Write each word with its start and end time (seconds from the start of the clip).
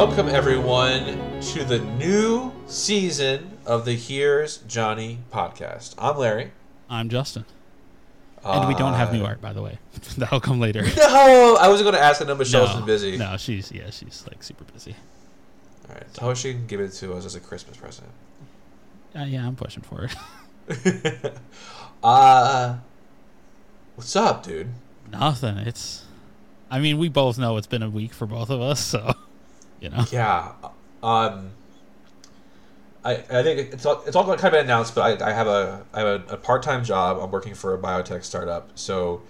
welcome 0.00 0.30
everyone 0.30 1.04
to 1.42 1.62
the 1.62 1.78
new 1.98 2.50
season 2.66 3.58
of 3.66 3.84
the 3.84 3.92
Here's 3.92 4.56
Johnny 4.62 5.18
podcast. 5.30 5.94
I'm 5.98 6.16
Larry. 6.16 6.52
I'm 6.88 7.10
Justin. 7.10 7.44
And 8.42 8.66
we 8.66 8.74
don't 8.76 8.94
have 8.94 9.12
new 9.12 9.22
Uh, 9.22 9.26
art, 9.26 9.42
by 9.42 9.52
the 9.52 9.60
way. 9.60 9.78
That'll 10.16 10.40
come 10.40 10.58
later. 10.58 10.86
No, 10.96 11.58
I 11.60 11.68
wasn't 11.68 11.84
going 11.84 11.96
to 11.96 12.00
ask. 12.02 12.22
I 12.22 12.24
know 12.24 12.34
Michelle's 12.34 12.74
been 12.74 12.86
busy. 12.86 13.18
No, 13.18 13.36
she's 13.36 13.70
yeah, 13.70 13.90
she's 13.90 14.24
like 14.26 14.42
super 14.42 14.64
busy. 14.72 14.96
All 15.86 15.94
right, 15.94 16.14
tell 16.14 16.30
her 16.30 16.34
she 16.34 16.54
can 16.54 16.66
give 16.66 16.80
it 16.80 16.92
to 16.94 17.12
us 17.12 17.26
as 17.26 17.34
a 17.34 17.40
Christmas 17.40 17.76
present. 17.76 18.08
Uh, 19.14 19.24
yeah, 19.24 19.46
I'm 19.46 19.54
pushing 19.54 19.82
for 19.82 20.08
it. 20.70 21.34
uh, 22.02 22.76
what's 23.96 24.16
up, 24.16 24.44
dude? 24.44 24.70
Nothing. 25.12 25.58
It's. 25.58 26.06
I 26.70 26.78
mean, 26.80 26.96
we 26.96 27.10
both 27.10 27.36
know 27.38 27.58
it's 27.58 27.66
been 27.66 27.82
a 27.82 27.90
week 27.90 28.14
for 28.14 28.24
both 28.24 28.48
of 28.48 28.62
us, 28.62 28.80
so 28.80 29.12
you 29.80 29.88
know. 29.88 30.04
Yeah. 30.10 30.52
Um. 31.02 31.52
I, 33.02 33.12
I 33.14 33.42
think 33.42 33.72
it's 33.72 33.86
all, 33.86 34.02
it's 34.06 34.14
all 34.14 34.24
kind 34.36 34.54
of 34.54 34.62
announced, 34.62 34.94
but 34.94 35.22
I, 35.22 35.30
I 35.30 35.32
have 35.32 35.46
a 35.46 35.86
I 35.94 36.00
have 36.00 36.08
a, 36.08 36.34
a 36.34 36.36
part 36.36 36.62
time 36.62 36.84
job. 36.84 37.18
I'm 37.18 37.30
working 37.30 37.54
for 37.54 37.72
a 37.72 37.78
biotech 37.78 38.24
startup, 38.24 38.72
so 38.74 39.22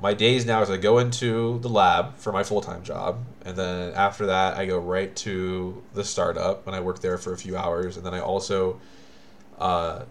my 0.00 0.14
days 0.14 0.46
now 0.46 0.62
is 0.62 0.70
I 0.70 0.76
go 0.76 0.98
into 0.98 1.58
the 1.60 1.68
lab 1.68 2.16
for 2.16 2.32
my 2.32 2.42
full 2.42 2.60
time 2.60 2.82
job, 2.82 3.24
and 3.44 3.56
then 3.56 3.92
after 3.94 4.26
that 4.26 4.56
I 4.56 4.66
go 4.66 4.78
right 4.78 5.14
to 5.16 5.82
the 5.94 6.04
startup 6.04 6.66
and 6.66 6.74
I 6.74 6.80
work 6.80 7.00
there 7.00 7.18
for 7.18 7.32
a 7.32 7.36
few 7.36 7.56
hours, 7.56 7.96
and 7.96 8.04
then 8.04 8.14
I 8.14 8.20
also 8.20 8.80
uh, 9.58 10.04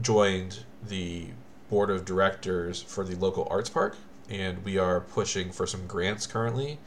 joined 0.00 0.64
the 0.88 1.26
board 1.70 1.90
of 1.90 2.04
directors 2.04 2.82
for 2.82 3.04
the 3.04 3.16
local 3.16 3.48
arts 3.50 3.70
park, 3.70 3.96
and 4.28 4.64
we 4.64 4.78
are 4.78 5.00
pushing 5.00 5.50
for 5.50 5.66
some 5.66 5.86
grants 5.86 6.26
currently. 6.26 6.78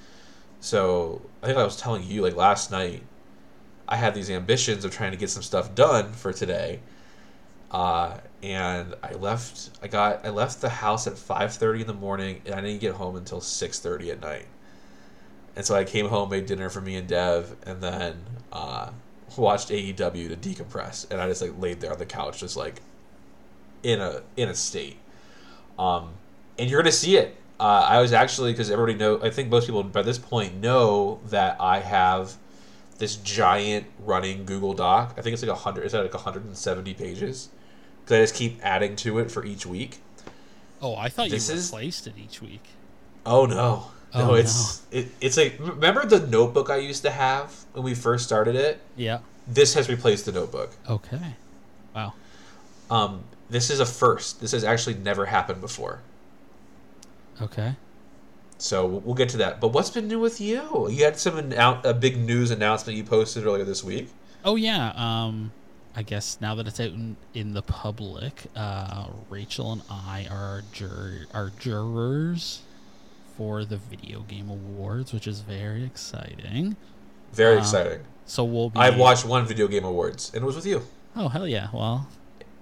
So 0.59 1.21
I 1.41 1.47
think 1.47 1.57
I 1.57 1.63
was 1.63 1.77
telling 1.77 2.03
you 2.03 2.21
like 2.21 2.35
last 2.35 2.71
night, 2.71 3.03
I 3.87 3.97
had 3.97 4.15
these 4.15 4.29
ambitions 4.29 4.83
of 4.83 4.91
trying 4.91 5.11
to 5.11 5.17
get 5.17 5.29
some 5.29 5.43
stuff 5.43 5.75
done 5.75 6.11
for 6.11 6.33
today, 6.33 6.79
uh, 7.71 8.17
and 8.41 8.95
I 9.03 9.13
left. 9.13 9.69
I 9.83 9.87
got 9.87 10.25
I 10.25 10.29
left 10.29 10.61
the 10.61 10.69
house 10.69 11.05
at 11.07 11.17
five 11.17 11.53
thirty 11.53 11.81
in 11.81 11.87
the 11.87 11.93
morning, 11.93 12.41
and 12.45 12.55
I 12.55 12.61
didn't 12.61 12.81
get 12.81 12.93
home 12.93 13.15
until 13.15 13.41
six 13.41 13.79
thirty 13.79 14.09
at 14.11 14.21
night. 14.21 14.47
And 15.55 15.65
so 15.65 15.75
I 15.75 15.83
came 15.83 16.07
home, 16.07 16.29
made 16.29 16.47
dinner 16.47 16.69
for 16.69 16.81
me 16.81 16.95
and 16.95 17.07
Dev, 17.07 17.55
and 17.65 17.81
then 17.81 18.21
uh, 18.51 18.89
watched 19.37 19.69
AEW 19.69 19.95
to 20.29 20.35
decompress. 20.35 21.09
And 21.09 21.21
I 21.21 21.27
just 21.29 21.41
like 21.41 21.53
laid 21.59 21.79
there 21.79 21.91
on 21.91 21.99
the 21.99 22.05
couch, 22.05 22.39
just 22.39 22.57
like 22.57 22.81
in 23.83 24.01
a 24.01 24.21
in 24.35 24.49
a 24.49 24.55
state. 24.55 24.97
Um, 25.77 26.13
and 26.57 26.69
you're 26.69 26.81
gonna 26.81 26.91
see 26.91 27.17
it. 27.17 27.35
Uh, 27.59 27.63
I 27.89 28.01
was 28.01 28.11
actually 28.13 28.51
because 28.51 28.69
everybody 28.69 28.97
know. 28.97 29.21
I 29.21 29.29
think 29.29 29.49
most 29.49 29.65
people 29.65 29.81
by 29.83 30.01
this 30.01 30.17
point 30.17 30.55
know 30.55 31.19
that 31.27 31.57
I 31.59 31.79
have 31.79 32.35
this 32.97 33.15
giant 33.17 33.87
running 33.99 34.45
Google 34.45 34.73
Doc. 34.73 35.13
I 35.17 35.21
think 35.21 35.33
it's 35.33 35.41
like 35.41 35.51
a 35.51 35.55
hundred. 35.55 35.85
It's 35.85 35.93
like 35.93 36.13
170 36.13 36.93
pages 36.95 37.49
because 38.03 38.17
I 38.17 38.21
just 38.23 38.35
keep 38.35 38.59
adding 38.61 38.95
to 38.97 39.19
it 39.19 39.31
for 39.31 39.45
each 39.45 39.65
week. 39.65 39.99
Oh, 40.81 40.95
I 40.95 41.07
thought 41.09 41.29
This 41.29 41.49
you 41.49 41.55
is- 41.55 41.67
replaced 41.71 42.07
it 42.07 42.13
each 42.17 42.41
week. 42.41 42.63
Oh 43.25 43.45
no. 43.45 43.87
No, 44.13 44.31
Oh, 44.31 44.33
it's 44.35 44.81
It, 44.91 45.07
it's 45.19 45.35
like 45.35 45.55
remember 45.59 46.05
the 46.05 46.25
notebook 46.27 46.69
I 46.69 46.77
used 46.77 47.03
to 47.03 47.11
have 47.11 47.53
when 47.73 47.83
we 47.83 47.93
first 47.95 48.23
started 48.25 48.55
it. 48.55 48.79
Yeah. 48.95 49.19
This 49.47 49.73
has 49.73 49.89
replaced 49.89 50.25
the 50.25 50.31
notebook. 50.31 50.71
Okay. 50.89 51.35
Wow. 51.93 52.13
Um, 52.89 53.23
this 53.49 53.69
is 53.69 53.79
a 53.79 53.85
first. 53.85 54.39
This 54.41 54.51
has 54.53 54.63
actually 54.63 54.95
never 54.95 55.25
happened 55.25 55.59
before. 55.61 56.01
Okay. 57.41 57.75
So 58.57 58.85
we'll- 58.85 59.15
get 59.15 59.29
to 59.29 59.37
that. 59.37 59.59
But 59.59 59.69
what's 59.69 59.89
been 59.89 60.07
new 60.07 60.19
with 60.19 60.39
you? 60.39 60.87
You 60.89 61.03
had 61.03 61.19
some 61.19 61.35
annou- 61.35 61.83
a 61.83 61.93
big 61.93 62.17
news 62.17 62.51
announcement 62.51 62.97
you 62.97 63.03
posted 63.03 63.45
earlier 63.45 63.65
this 63.65 63.83
week. 63.83 64.09
Oh 64.45 64.55
yeah. 64.55 64.93
Um, 64.95 65.51
I 65.95 66.03
guess 66.03 66.37
now 66.41 66.55
that 66.55 66.67
it's 66.67 66.79
out 66.79 66.89
in, 66.89 67.15
in 67.33 67.53
the 67.53 67.61
public, 67.61 68.43
uh, 68.55 69.07
Rachel 69.29 69.71
and 69.73 69.81
I 69.89 70.27
are 70.29 70.63
jur- 70.71 71.25
are 71.33 71.51
jurors 71.59 72.61
for 73.37 73.65
the 73.65 73.77
video 73.77 74.21
game 74.21 74.49
awards, 74.49 75.11
which 75.13 75.27
is 75.27 75.41
very 75.41 75.83
exciting. 75.83 76.75
Very 77.33 77.55
Uh, 77.55 77.59
exciting. 77.59 77.99
So 78.25 78.43
we'll 78.43 78.69
be. 78.69 78.79
I've 78.79 78.97
watched 78.97 79.25
one 79.25 79.45
video 79.45 79.67
game 79.67 79.83
awards, 79.85 80.31
and 80.33 80.43
it 80.43 80.45
was 80.45 80.55
with 80.55 80.65
you 80.65 80.81
Oh 81.15 81.27
hell 81.29 81.47
yeah! 81.47 81.67
Well, 81.73 82.07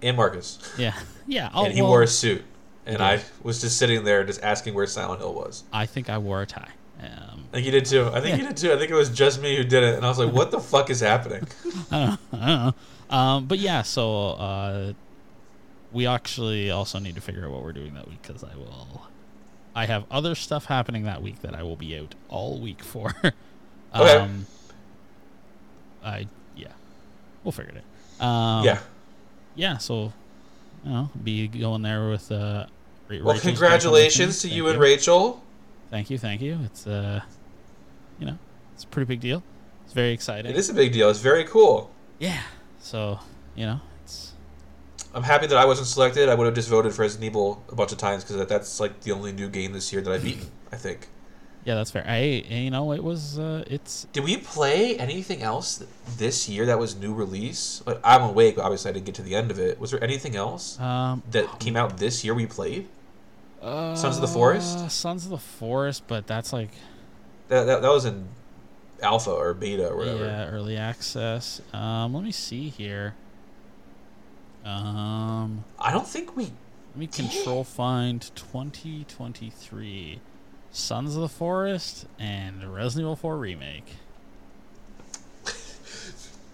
and 0.01 0.15
Marcus, 0.17 0.59
yeah, 0.77 0.93
yeah. 1.27 1.49
Oh, 1.53 1.65
and 1.65 1.73
he 1.73 1.81
well, 1.81 1.89
wore 1.91 2.03
a 2.03 2.07
suit, 2.07 2.43
and 2.85 2.97
He 2.97 3.03
I 3.03 3.21
was 3.43 3.61
just 3.61 3.77
sitting 3.77 4.03
there, 4.03 4.23
just 4.23 4.41
asking 4.43 4.73
where 4.73 4.85
Silent 4.87 5.19
Hill 5.21 5.33
was. 5.33 5.63
I 5.71 5.85
think 5.85 6.09
I 6.09 6.17
wore 6.17 6.41
a 6.41 6.45
tie. 6.45 6.69
Um, 7.01 7.45
I 7.49 7.55
think 7.57 7.65
you 7.65 7.71
did 7.71 7.85
too. 7.85 8.07
I 8.13 8.21
think 8.21 8.37
Yeah. 8.37 8.43
you 8.43 8.47
did 8.49 8.57
too. 8.57 8.71
I 8.73 8.77
think 8.77 8.89
it 8.91 8.95
was 8.95 9.09
just 9.09 9.41
me 9.41 9.55
who 9.57 9.63
did 9.63 9.83
it, 9.83 9.95
and 9.95 10.05
I 10.05 10.09
was 10.09 10.19
like, 10.19 10.31
"What 10.33 10.51
the 10.51 10.59
fuck 10.59 10.89
is 10.89 10.99
happening?" 11.01 11.45
I 11.91 12.05
don't 12.05 12.33
know. 12.33 12.39
I 12.39 12.45
don't 12.47 12.65
know. 13.09 13.15
Um, 13.17 13.45
but 13.45 13.59
yeah, 13.59 13.81
so 13.81 14.27
uh, 14.29 14.93
we 15.91 16.07
actually 16.07 16.71
also 16.71 16.99
need 16.99 17.15
to 17.15 17.21
figure 17.21 17.45
out 17.45 17.51
what 17.51 17.63
we're 17.63 17.73
doing 17.73 17.93
that 17.95 18.07
week 18.07 18.21
because 18.21 18.43
I 18.43 18.55
will. 18.55 19.07
I 19.75 19.85
have 19.87 20.05
other 20.11 20.35
stuff 20.35 20.65
happening 20.65 21.03
that 21.03 21.21
week 21.23 21.41
that 21.41 21.55
I 21.55 21.63
will 21.63 21.75
be 21.75 21.97
out 21.97 22.15
all 22.29 22.59
week 22.59 22.83
for. 22.83 23.13
Okay. 23.95 24.17
Um, 24.17 24.47
I 26.03 26.27
yeah, 26.55 26.69
we'll 27.43 27.51
figure 27.51 27.73
it 27.75 27.83
out. 28.19 28.25
Um, 28.27 28.65
yeah. 28.65 28.79
yeah. 29.55 29.77
So, 29.77 30.13
you 30.83 30.91
know, 30.91 31.09
be 31.23 31.47
going 31.47 31.81
there 31.81 32.09
with 32.09 32.31
uh. 32.31 32.65
Ra- 33.09 33.17
Well, 33.21 33.35
Rachel's 33.35 33.41
congratulations 33.41 34.41
to 34.41 34.47
Thank 34.47 34.57
you 34.57 34.67
and 34.69 34.79
Rachel. 34.79 35.43
Thank 35.89 36.09
you, 36.09 36.17
thank 36.17 36.41
you. 36.41 36.59
It's 36.65 36.87
uh, 36.87 37.21
you 38.19 38.25
know, 38.25 38.37
it's 38.73 38.83
a 38.83 38.87
pretty 38.87 39.05
big 39.07 39.19
deal. 39.19 39.43
It's 39.83 39.93
very 39.93 40.11
exciting. 40.11 40.49
It 40.51 40.57
is 40.57 40.69
a 40.69 40.73
big 40.73 40.93
deal. 40.93 41.09
It's 41.09 41.19
very 41.19 41.43
cool. 41.43 41.91
Yeah. 42.19 42.41
So 42.79 43.19
you 43.55 43.65
know, 43.65 43.79
it's 44.03 44.33
I'm 45.13 45.23
happy 45.23 45.47
that 45.47 45.57
I 45.57 45.65
wasn't 45.65 45.87
selected. 45.87 46.29
I 46.29 46.35
would 46.35 46.45
have 46.45 46.55
just 46.55 46.69
voted 46.69 46.93
for 46.93 47.03
Resident 47.03 47.25
Evil 47.25 47.63
a 47.69 47.75
bunch 47.75 47.91
of 47.91 47.97
times 47.97 48.23
because 48.23 48.47
that's 48.47 48.79
like 48.79 49.01
the 49.01 49.11
only 49.11 49.31
new 49.31 49.49
game 49.49 49.73
this 49.73 49.91
year 49.93 50.01
that 50.01 50.11
I've 50.11 50.23
beaten. 50.23 50.47
I 50.71 50.75
think. 50.77 51.07
Yeah, 51.65 51.75
that's 51.75 51.91
fair. 51.91 52.03
I 52.07 52.19
you 52.49 52.69
know, 52.71 52.91
it 52.91 53.03
was 53.03 53.39
uh, 53.39 53.63
it's 53.67 54.05
Did 54.11 54.23
we 54.25 54.37
play 54.37 54.97
anything 54.97 55.41
else 55.41 55.83
this 56.17 56.49
year 56.49 56.65
that 56.65 56.77
was 56.77 56.95
new 56.95 57.13
release? 57.13 57.81
Like, 57.85 57.99
Alan 58.03 58.35
Wake. 58.35 58.57
but 58.57 58.63
Obviously, 58.65 58.89
I 58.89 58.93
didn't 58.93 59.05
get 59.05 59.15
to 59.15 59.21
the 59.21 59.35
end 59.35 59.49
of 59.49 59.59
it. 59.59 59.79
Was 59.79 59.91
there 59.91 60.03
anything 60.03 60.35
else 60.35 60.79
um 60.79 61.23
that 61.31 61.59
came 61.59 61.75
out 61.77 61.97
this 61.97 62.23
year 62.25 62.33
we 62.33 62.45
played? 62.45 62.87
uh, 63.61 63.95
Sons 63.95 64.15
of 64.17 64.21
the 64.21 64.27
Forest? 64.27 64.91
Sons 64.91 65.23
of 65.23 65.29
the 65.31 65.37
Forest, 65.37 66.03
but 66.07 66.27
that's 66.27 66.51
like 66.51 66.71
That, 67.47 67.63
that, 67.63 67.81
that 67.81 67.89
was 67.89 68.03
in 68.03 68.27
alpha 69.01 69.31
or 69.31 69.53
beta 69.53 69.87
or 69.87 69.95
whatever. 69.95 70.25
yeah, 70.25 70.47
early 70.49 70.75
access. 70.77 71.61
Um, 71.71 72.13
let 72.13 72.23
me 72.25 72.31
see 72.33 72.67
here. 72.69 73.15
Um, 74.65 75.63
I 75.79 75.91
don't 75.91 76.07
think 76.07 76.35
we. 76.35 76.43
let 76.45 76.95
me 76.97 77.07
control 77.07 77.63
find 77.63 78.21
2023 78.35 80.19
Sons 80.73 81.15
of 81.15 81.21
the 81.21 81.29
Forest 81.29 82.07
and 82.19 82.73
Resident 82.73 83.05
Evil 83.05 83.15
4 83.15 83.37
remake. 83.37 83.85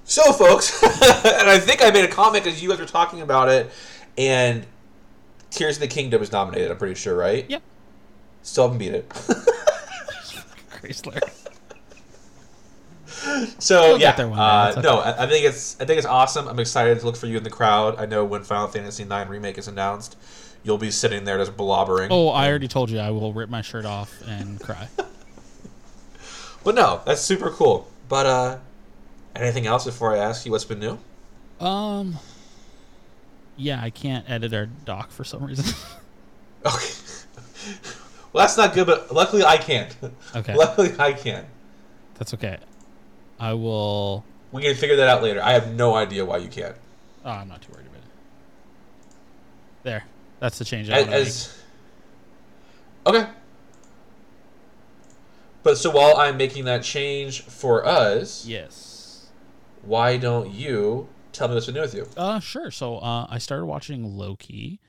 So, 0.03 0.33
folks, 0.33 0.81
and 0.83 1.47
I 1.47 1.59
think 1.59 1.83
I 1.83 1.91
made 1.91 2.03
a 2.03 2.07
comment 2.07 2.43
because 2.43 2.63
you 2.63 2.69
guys 2.69 2.79
were 2.79 2.87
talking 2.87 3.21
about 3.21 3.47
it, 3.47 3.69
and 4.17 4.65
Tears 5.51 5.77
of 5.77 5.81
the 5.81 5.87
Kingdom 5.87 6.23
is 6.23 6.31
nominated. 6.31 6.71
I'm 6.71 6.77
pretty 6.77 6.95
sure, 6.95 7.15
right? 7.15 7.47
Yep. 7.47 7.61
Still 8.41 8.63
haven't 8.63 8.79
beat 8.79 8.93
it. 8.93 9.07
Chrysler. 10.69 11.21
So 13.59 13.97
get 13.97 14.01
yeah, 14.01 14.11
there 14.13 14.27
one 14.29 14.37
day, 14.37 14.43
uh, 14.43 14.71
okay. 14.71 14.81
no, 14.81 14.99
I, 14.99 15.25
I 15.25 15.27
think 15.27 15.45
it's 15.45 15.75
I 15.81 15.85
think 15.85 15.97
it's 15.97 16.07
awesome. 16.07 16.47
I'm 16.47 16.57
excited 16.57 16.99
to 16.99 17.05
look 17.05 17.17
for 17.17 17.27
you 17.27 17.37
in 17.37 17.43
the 17.43 17.49
crowd. 17.49 17.99
I 17.99 18.05
know 18.05 18.23
when 18.23 18.43
Final 18.43 18.67
Fantasy 18.69 19.03
IX 19.03 19.29
remake 19.29 19.57
is 19.57 19.67
announced, 19.67 20.15
you'll 20.63 20.77
be 20.77 20.91
sitting 20.91 21.23
there 21.23 21.37
just 21.37 21.55
blobbering. 21.55 22.07
Oh, 22.11 22.29
I 22.29 22.49
already 22.49 22.67
told 22.67 22.89
you 22.89 22.99
I 22.99 23.11
will 23.11 23.33
rip 23.33 23.49
my 23.49 23.61
shirt 23.61 23.85
off 23.85 24.21
and 24.27 24.59
cry. 24.59 24.87
But 26.63 26.75
no, 26.75 27.01
that's 27.05 27.21
super 27.21 27.51
cool. 27.51 27.87
But 28.09 28.25
uh, 28.25 28.57
anything 29.35 29.65
else 29.65 29.85
before 29.85 30.13
I 30.13 30.17
ask 30.17 30.45
you 30.45 30.51
what's 30.51 30.65
been 30.65 30.79
new? 30.79 30.99
Um. 31.65 32.17
Yeah, 33.57 33.79
I 33.81 33.89
can't 33.89 34.29
edit 34.29 34.53
our 34.53 34.65
doc 34.65 35.11
for 35.11 35.23
some 35.23 35.43
reason. 35.43 35.65
Okay. 36.65 36.93
well, 38.33 38.43
that's 38.45 38.57
not 38.57 38.73
good, 38.73 38.85
but 38.85 39.13
luckily 39.13 39.45
I 39.45 39.55
can't. 39.55 39.95
Okay. 40.35 40.53
luckily 40.53 40.93
I 40.99 41.13
can. 41.13 41.45
That's 42.15 42.33
okay. 42.33 42.57
I 43.39 43.53
will. 43.53 44.25
We 44.51 44.63
can 44.63 44.75
figure 44.75 44.97
that 44.97 45.07
out 45.07 45.23
later. 45.23 45.41
I 45.41 45.53
have 45.53 45.73
no 45.73 45.95
idea 45.95 46.25
why 46.25 46.35
you 46.35 46.49
can't. 46.49 46.75
Oh, 47.23 47.29
I'm 47.29 47.47
not 47.47 47.61
too 47.61 47.71
worried 47.71 47.87
about 47.87 47.99
it. 47.99 48.09
There. 49.83 50.03
That's 50.39 50.57
the 50.57 50.65
change 50.65 50.89
I 50.89 51.01
As, 51.01 51.07
want 51.07 51.25
to 53.05 53.11
make. 53.13 53.21
okay. 53.23 53.31
But 55.63 55.77
so 55.77 55.91
while 55.91 56.15
I'm 56.17 56.37
making 56.37 56.65
that 56.65 56.83
change 56.83 57.41
for 57.41 57.85
us, 57.85 58.45
Yes. 58.45 59.27
why 59.81 60.17
don't 60.17 60.51
you 60.51 61.09
tell 61.33 61.47
me 61.49 61.53
what's 61.55 61.65
been 61.65 61.75
new 61.75 61.81
with 61.81 61.93
you? 61.93 62.07
Uh, 62.15 62.39
sure. 62.39 62.71
So, 62.71 62.97
uh, 62.99 63.27
I 63.29 63.37
started 63.39 63.65
watching 63.65 64.17
Loki, 64.17 64.79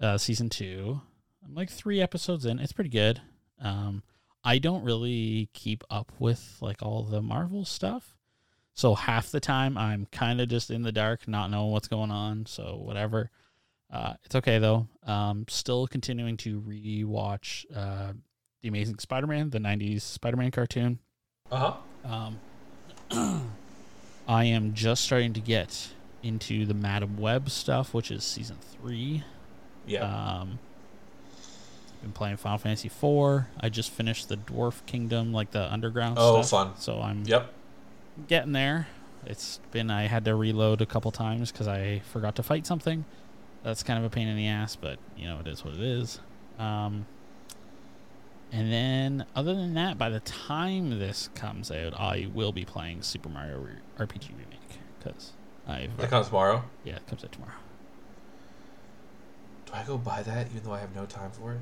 uh, 0.00 0.18
season 0.18 0.50
two. 0.50 1.00
I'm 1.44 1.54
like 1.54 1.70
three 1.70 2.00
episodes 2.00 2.44
in. 2.44 2.58
It's 2.58 2.72
pretty 2.72 2.90
good. 2.90 3.20
Um, 3.60 4.02
I 4.44 4.58
don't 4.58 4.84
really 4.84 5.48
keep 5.52 5.84
up 5.88 6.10
with 6.18 6.58
like 6.60 6.82
all 6.82 7.04
the 7.04 7.22
Marvel 7.22 7.64
stuff. 7.64 8.16
So 8.74 8.94
half 8.94 9.30
the 9.30 9.40
time 9.40 9.78
I'm 9.78 10.06
kind 10.10 10.40
of 10.40 10.48
just 10.48 10.70
in 10.70 10.82
the 10.82 10.92
dark, 10.92 11.28
not 11.28 11.50
knowing 11.50 11.70
what's 11.70 11.88
going 11.88 12.10
on. 12.10 12.46
So 12.46 12.76
whatever. 12.82 13.30
Uh, 13.92 14.14
it's 14.24 14.34
okay 14.34 14.58
though. 14.58 14.86
Um, 15.06 15.44
still 15.48 15.86
continuing 15.86 16.36
to 16.38 16.60
rewatch 16.62 17.64
uh, 17.76 18.12
the 18.62 18.68
Amazing 18.68 18.98
Spider-Man, 18.98 19.50
the 19.50 19.58
'90s 19.58 20.00
Spider-Man 20.02 20.50
cartoon. 20.50 20.98
Uh 21.50 21.74
huh. 22.04 22.28
Um, 23.10 23.50
I 24.28 24.44
am 24.44 24.72
just 24.74 25.04
starting 25.04 25.32
to 25.34 25.40
get 25.40 25.88
into 26.22 26.64
the 26.64 26.74
Madame 26.74 27.16
Web 27.18 27.50
stuff, 27.50 27.92
which 27.92 28.10
is 28.10 28.24
season 28.24 28.56
three. 28.80 29.24
Yeah. 29.86 30.04
Um, 30.40 30.58
been 32.00 32.12
playing 32.12 32.36
Final 32.36 32.58
Fantasy 32.58 32.88
IV. 32.88 33.44
I 33.60 33.68
just 33.68 33.90
finished 33.90 34.28
the 34.28 34.36
Dwarf 34.36 34.84
Kingdom, 34.86 35.32
like 35.32 35.50
the 35.52 35.70
underground 35.72 36.16
Oh, 36.18 36.42
stuff. 36.42 36.68
fun. 36.68 36.76
So 36.80 37.00
I'm 37.00 37.24
yep. 37.26 37.52
getting 38.28 38.52
there. 38.52 38.88
It's 39.26 39.60
been 39.70 39.90
I 39.90 40.06
had 40.06 40.24
to 40.24 40.34
reload 40.34 40.80
a 40.80 40.86
couple 40.86 41.10
times 41.12 41.52
because 41.52 41.68
I 41.68 42.00
forgot 42.10 42.34
to 42.36 42.42
fight 42.42 42.66
something. 42.66 43.04
That's 43.62 43.82
kind 43.82 43.98
of 43.98 44.04
a 44.04 44.10
pain 44.10 44.28
in 44.28 44.36
the 44.36 44.48
ass, 44.48 44.76
but 44.76 44.98
you 45.16 45.26
know 45.26 45.38
it 45.40 45.46
is 45.46 45.64
what 45.64 45.74
it 45.74 45.80
is. 45.80 46.20
Um, 46.58 47.06
and 48.50 48.70
then 48.72 49.24
other 49.34 49.54
than 49.54 49.74
that, 49.74 49.96
by 49.98 50.10
the 50.10 50.20
time 50.20 50.98
this 50.98 51.30
comes 51.34 51.70
out, 51.70 51.94
I 51.98 52.28
will 52.34 52.52
be 52.52 52.64
playing 52.64 53.02
Super 53.02 53.28
Mario 53.28 53.58
Re- 53.60 54.06
RPG 54.06 54.28
Remake 54.30 54.78
because 54.98 55.32
I've 55.66 55.96
That 55.96 56.10
comes 56.10 56.26
tomorrow. 56.26 56.64
yeah 56.84 56.96
it 56.96 57.06
comes 57.06 57.24
out 57.24 57.32
tomorrow. 57.32 57.52
Do 59.66 59.72
I 59.74 59.84
go 59.84 59.96
buy 59.96 60.22
that 60.22 60.48
even 60.50 60.64
though 60.64 60.72
I 60.72 60.80
have 60.80 60.94
no 60.94 61.06
time 61.06 61.30
for 61.30 61.52
it? 61.52 61.60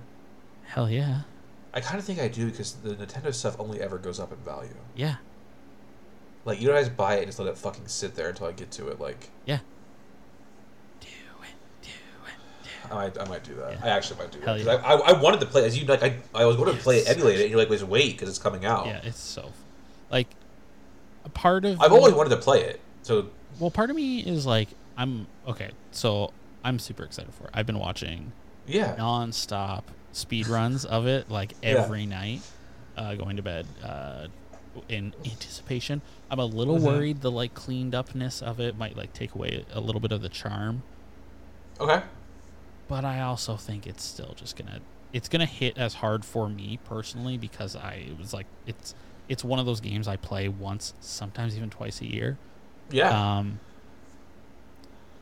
Hell 0.65 0.91
yeah, 0.91 1.23
I 1.75 1.81
kind 1.81 1.99
of 1.99 2.05
think 2.05 2.19
I 2.21 2.29
do 2.29 2.47
because 2.51 2.73
the 2.75 2.95
Nintendo 2.95 3.33
stuff 3.35 3.57
only 3.61 3.81
ever 3.81 3.99
goes 3.99 4.19
up 4.19 4.33
in 4.33 4.39
value. 4.39 4.75
yeah, 4.97 5.17
Like 6.45 6.61
you 6.61 6.69
don't 6.69 6.79
just 6.83 6.97
buy 6.97 7.17
it 7.17 7.19
and 7.19 7.27
just 7.29 7.39
let 7.39 7.49
it 7.49 7.59
fucking 7.59 7.87
sit 7.89 8.15
there 8.17 8.29
until 8.31 8.47
I 8.47 8.53
get 8.53 8.71
to 8.73 8.89
it. 8.89 8.99
Like 9.01 9.31
yeah. 9.47 9.59
Do 11.01 11.07
it, 11.09 11.83
do 11.83 11.89
it. 11.89 12.71
I 12.91 12.95
might, 12.95 13.19
I 13.21 13.25
might 13.29 13.45
do 13.45 13.55
that. 13.57 13.73
Yeah. 13.73 13.79
I 13.85 13.89
actually 13.89 14.19
might 14.19 14.31
do 14.33 14.41
Hell 14.41 14.57
that. 14.59 14.65
yeah. 14.65 14.73
I, 14.75 14.95
I, 14.95 15.11
I 15.11 15.21
wanted 15.21 15.41
to 15.41 15.47
play 15.47 15.65
as 15.65 15.79
you 15.79 15.87
like. 15.87 16.03
I, 16.03 16.17
I 16.35 16.45
was 16.45 16.57
going 16.57 16.75
to 16.75 16.83
play 16.83 16.99
it, 16.99 17.09
emulate 17.09 17.39
it, 17.39 17.43
and 17.43 17.51
you're 17.51 17.59
like, 17.59 17.69
"Just 17.69 17.85
wait, 17.85 18.13
because 18.13 18.29
it's 18.29 18.39
coming 18.39 18.65
out." 18.65 18.87
Yeah, 18.87 19.01
it's 19.05 19.21
so 19.21 19.53
like 20.11 20.27
a 21.25 21.29
part 21.29 21.65
of 21.65 21.81
I've 21.81 21.91
me- 21.91 21.97
always 21.97 22.15
wanted 22.15 22.31
to 22.31 22.37
play 22.39 22.63
it. 22.65 22.81
So 23.03 23.29
well, 23.59 23.71
part 23.71 23.91
of 23.91 23.97
me 23.97 24.21
is 24.21 24.45
like 24.47 24.69
I'm 24.97 25.27
okay. 25.47 25.71
So 25.93 26.33
I'm 26.65 26.79
super 26.79 27.05
excited 27.05 27.33
for 27.35 27.45
it. 27.45 27.51
I've 27.55 27.67
been 27.67 27.79
watching 27.79 28.33
yeah, 28.67 28.95
non-stop 28.99 29.85
speed 30.13 30.47
runs 30.49 30.85
of 30.85 31.07
it 31.07 31.31
like 31.31 31.53
Yeah. 31.63 31.69
every 31.71 32.07
night, 32.07 32.41
uh, 32.97 33.15
going 33.15 33.37
to 33.37 33.43
bed 33.43 33.67
uh, 33.85 34.27
in 34.89 35.15
anticipation. 35.25 36.03
I'm 36.31 36.39
a 36.41 36.45
little 36.45 36.79
Mhm. 36.79 36.83
worried 36.83 37.21
the 37.23 37.31
like 37.31 37.55
cleaned 37.55 37.95
upness 37.95 38.43
of 38.43 38.59
it 38.61 38.77
might 38.77 38.97
like 38.97 39.13
take 39.13 39.35
away 39.35 39.65
a 39.73 39.81
little 39.81 40.01
bit 40.01 40.11
of 40.13 40.23
the 40.23 40.29
charm, 40.29 40.83
okay, 41.81 42.03
but 42.91 43.07
I 43.07 43.23
also 43.23 43.57
think 43.57 43.87
it's 43.87 44.05
still 44.05 44.35
just 44.37 44.57
gonna 44.57 44.83
it's 45.15 45.29
gonna 45.31 45.47
hit 45.47 45.79
as 45.79 45.95
hard 45.95 46.27
for 46.27 46.51
me 46.51 46.79
personally 46.85 47.39
because 47.39 47.77
I 47.77 47.95
it 48.11 48.19
was 48.19 48.35
like 48.35 48.49
it's 48.67 48.95
it's 49.29 49.45
one 49.45 49.61
of 49.61 49.67
those 49.67 49.81
games 49.81 50.09
I 50.09 50.17
play 50.17 50.49
once, 50.49 50.95
sometimes 51.01 51.57
even 51.57 51.71
twice 51.71 52.03
a 52.03 52.07
year. 52.07 52.39
yeah, 52.91 53.17
Um, 53.39 53.61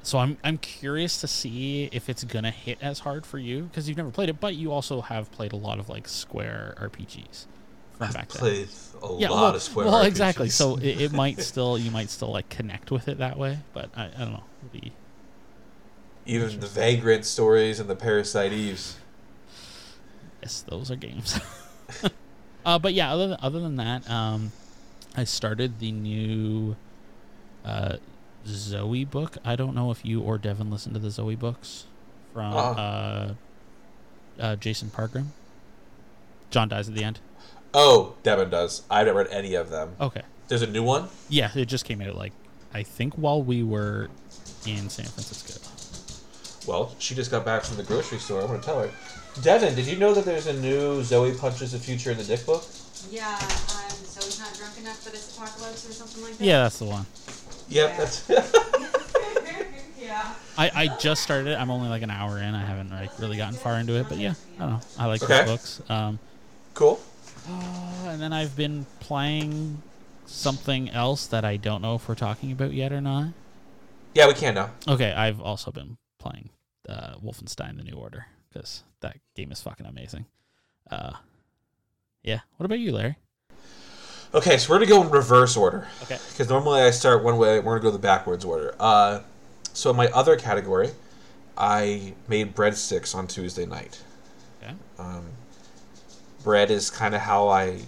so 0.03 0.19
I'm 0.19 0.39
I'm 0.45 0.59
curious 0.59 1.21
to 1.21 1.29
see 1.29 1.91
if 1.93 2.09
it's 2.09 2.25
gonna 2.25 2.51
hit 2.51 2.79
as 2.81 3.01
hard 3.01 3.27
for 3.27 3.39
you 3.39 3.65
because 3.65 3.89
you've 3.89 3.99
never 3.99 4.11
played 4.11 4.31
it, 4.31 4.41
but 4.41 4.55
you 4.57 4.73
also 4.73 5.03
have 5.03 5.31
played 5.33 5.53
a 5.53 5.57
lot 5.57 5.79
of 5.79 5.89
like 5.89 6.09
Square 6.09 6.77
RPGs 6.81 7.47
from 7.93 8.11
I've 8.11 8.15
back 8.15 8.33
then. 8.33 8.41
played 8.41 8.69
a 9.03 9.07
Yeah, 9.17 9.31
lot 9.31 9.55
well, 9.55 9.55
of 9.55 9.63
Square. 9.63 9.87
RPGs. 9.87 9.93
Well, 9.93 10.05
RPGs. 10.05 10.07
exactly. 10.07 10.49
So 10.51 10.77
it, 10.77 11.01
it 11.01 11.13
might 11.13 11.41
still 11.43 11.79
you 11.79 11.91
might 11.91 12.11
still 12.11 12.33
like 12.33 12.49
connect 12.49 12.91
with 12.91 13.09
it 13.09 13.19
that 13.19 13.39
way, 13.39 13.65
but 13.73 13.91
I, 13.97 14.07
I 14.07 14.19
don't 14.19 14.33
know. 14.33 14.45
It'll 14.61 14.81
be 14.81 14.93
even 16.29 16.61
the 16.61 16.67
Vagrant 16.67 17.25
stories 17.25 17.81
and 17.81 17.89
the 17.89 17.97
Parasite 17.97 18.53
Eves. 18.53 18.97
yes, 20.43 20.63
those 20.69 20.91
are 20.91 20.97
games. 20.97 21.41
uh, 22.67 22.79
but 22.79 22.93
yeah, 22.95 23.13
other 23.13 23.29
than, 23.29 23.39
other 23.41 23.61
than 23.61 23.77
that, 23.77 24.09
um, 24.11 24.53
I 25.17 25.25
started 25.25 25.81
the 25.81 25.91
new 25.91 26.77
uh, 27.65 27.97
Zoey 28.47 29.09
book. 29.11 29.39
I 29.45 29.57
don't 29.57 29.75
know 29.75 29.91
if 29.91 30.05
you 30.05 30.21
or 30.21 30.37
Devin 30.39 30.71
listened 30.71 30.95
to 30.95 31.01
the 31.01 31.09
Zoey 31.09 31.39
books 31.39 31.87
from 32.35 32.53
Uh-uh. 32.53 32.75
uh, 32.79 33.35
uh, 34.39 34.57
Jason 34.57 34.91
Pargin. 34.91 35.29
John 36.51 36.69
dies 36.69 36.89
at 36.89 36.95
the 36.95 37.05
end. 37.05 37.21
Oh, 37.75 38.15
Devin 38.23 38.51
does. 38.51 38.83
I 38.91 38.99
haven't 39.01 39.15
read 39.17 39.29
any 39.31 39.55
of 39.55 39.71
them. 39.71 39.97
Okay. 40.01 40.23
There's 40.49 40.63
a 40.63 40.67
new 40.67 40.83
one. 40.83 41.09
Yeah, 41.29 41.51
it 41.55 41.67
just 41.67 41.85
came 41.85 42.01
out 42.01 42.15
like 42.15 42.33
I 42.73 42.83
think 42.83 43.15
while 43.15 43.43
we 43.43 43.63
were 43.63 44.09
in 44.67 44.89
San 44.91 45.07
Francisco. 45.07 45.55
Well, 46.67 46.95
she 46.99 47.15
just 47.15 47.31
got 47.31 47.45
back 47.45 47.63
from 47.65 47.77
the 47.77 47.83
grocery 47.83 48.19
store. 48.19 48.41
I'm 48.43 48.49
gonna 48.49 48.61
tell 48.61 48.81
her. 48.81 48.91
Devin, 49.43 49.75
did 49.75 49.87
you 49.87 49.97
know 49.97 50.13
that 50.15 50.25
there's 50.25 50.47
a 50.49 50.53
new 50.61 51.01
Zoey 51.03 51.39
Punches 51.39 51.73
the 51.73 51.79
Future 51.79 52.11
in 52.11 52.19
the 52.19 52.25
Dick 52.25 52.45
book? 52.45 52.65
Yeah, 53.11 53.29
um, 53.33 53.39
so 54.05 54.25
he's 54.25 54.39
not 54.41 54.53
drunk 54.55 54.77
enough 54.79 55.01
for 55.03 55.11
this 55.11 55.37
apocalypse 55.37 55.89
or 55.89 55.93
something 55.93 56.25
like 56.25 56.37
that? 56.39 56.45
Yeah, 56.45 56.63
that's 56.65 56.79
the 56.81 56.85
one. 56.87 57.07
Yep, 57.69 57.91
Yeah. 57.91 57.97
that's. 57.97 58.29
yeah. 60.01 60.35
I, 60.59 60.71
I 60.75 60.97
just 60.99 61.23
started 61.23 61.51
it. 61.53 61.55
I'm 61.59 61.71
only 61.71 61.89
like 61.89 62.03
an 62.03 62.11
hour 62.11 62.39
in. 62.39 62.55
I 62.55 62.65
haven't 62.65 62.91
like 62.91 63.17
really 63.21 63.37
gotten 63.37 63.55
far 63.55 63.75
into 63.77 63.95
it, 63.95 64.07
but 64.09 64.19
yeah, 64.19 64.35
I 64.57 64.61
don't 64.61 64.71
know. 64.71 64.81
I 64.99 65.07
like 65.07 65.23
Okay. 65.23 65.39
those 65.45 65.47
books. 65.47 65.81
Um, 65.91 66.19
cool. 66.75 67.01
uh, 67.49 68.09
and 68.09 68.21
then 68.21 68.33
I've 68.33 68.57
been 68.57 68.85
playing 68.99 69.81
something 70.27 70.91
else 70.91 71.27
that 71.29 71.45
I 71.45 71.57
don't 71.57 71.81
know 71.81 71.95
if 71.95 72.09
we're 72.09 72.17
talking 72.17 72.51
about 72.51 72.73
yet 72.73 72.93
or 72.93 73.01
not. 73.01 73.29
Yeah, 74.15 74.27
we 74.27 74.35
can 74.35 74.55
now. 74.55 74.71
Okay, 74.89 75.13
I've 75.13 75.41
also 75.41 75.71
been 75.71 75.97
playing 76.19 76.51
uh, 76.89 77.15
Wolfenstein: 77.23 77.77
The 77.77 77.85
New 77.85 77.97
Order 77.97 78.27
because 78.49 78.83
that 79.01 79.19
game 79.35 79.53
is 79.53 79.61
fucking 79.61 79.87
amazing. 79.87 80.27
Uh, 80.91 81.13
yeah. 82.23 82.41
What 82.57 82.67
about 82.67 82.79
you, 82.79 82.93
Larry? 82.93 83.17
Okay, 84.35 84.59
so 84.59 84.71
we're 84.71 84.79
gonna 84.79 84.91
go 84.91 85.03
in 85.03 85.11
reverse 85.11 85.57
order. 85.57 85.89
Okay. 86.03 86.19
Because 86.31 86.49
normally 86.49 86.83
I 86.83 86.91
start 86.91 87.25
one 87.25 87.39
way, 87.39 87.61
we're 87.61 87.79
gonna 87.79 87.83
go 87.83 87.91
the 87.91 87.99
backwards 87.99 88.45
order. 88.45 88.75
Uh, 88.79 89.21
so 89.73 89.91
in 89.91 89.97
my 89.97 90.09
other 90.09 90.37
category, 90.37 90.91
I 91.57 92.15
made 92.29 92.55
breadsticks 92.55 93.15
on 93.15 93.27
Tuesday 93.27 93.65
night. 93.65 94.03
Okay. 94.63 94.75
Um, 94.99 95.25
bread 96.43 96.71
is 96.71 96.91
kind 96.91 97.15
of 97.15 97.23
how 97.23 97.49
I 97.49 97.81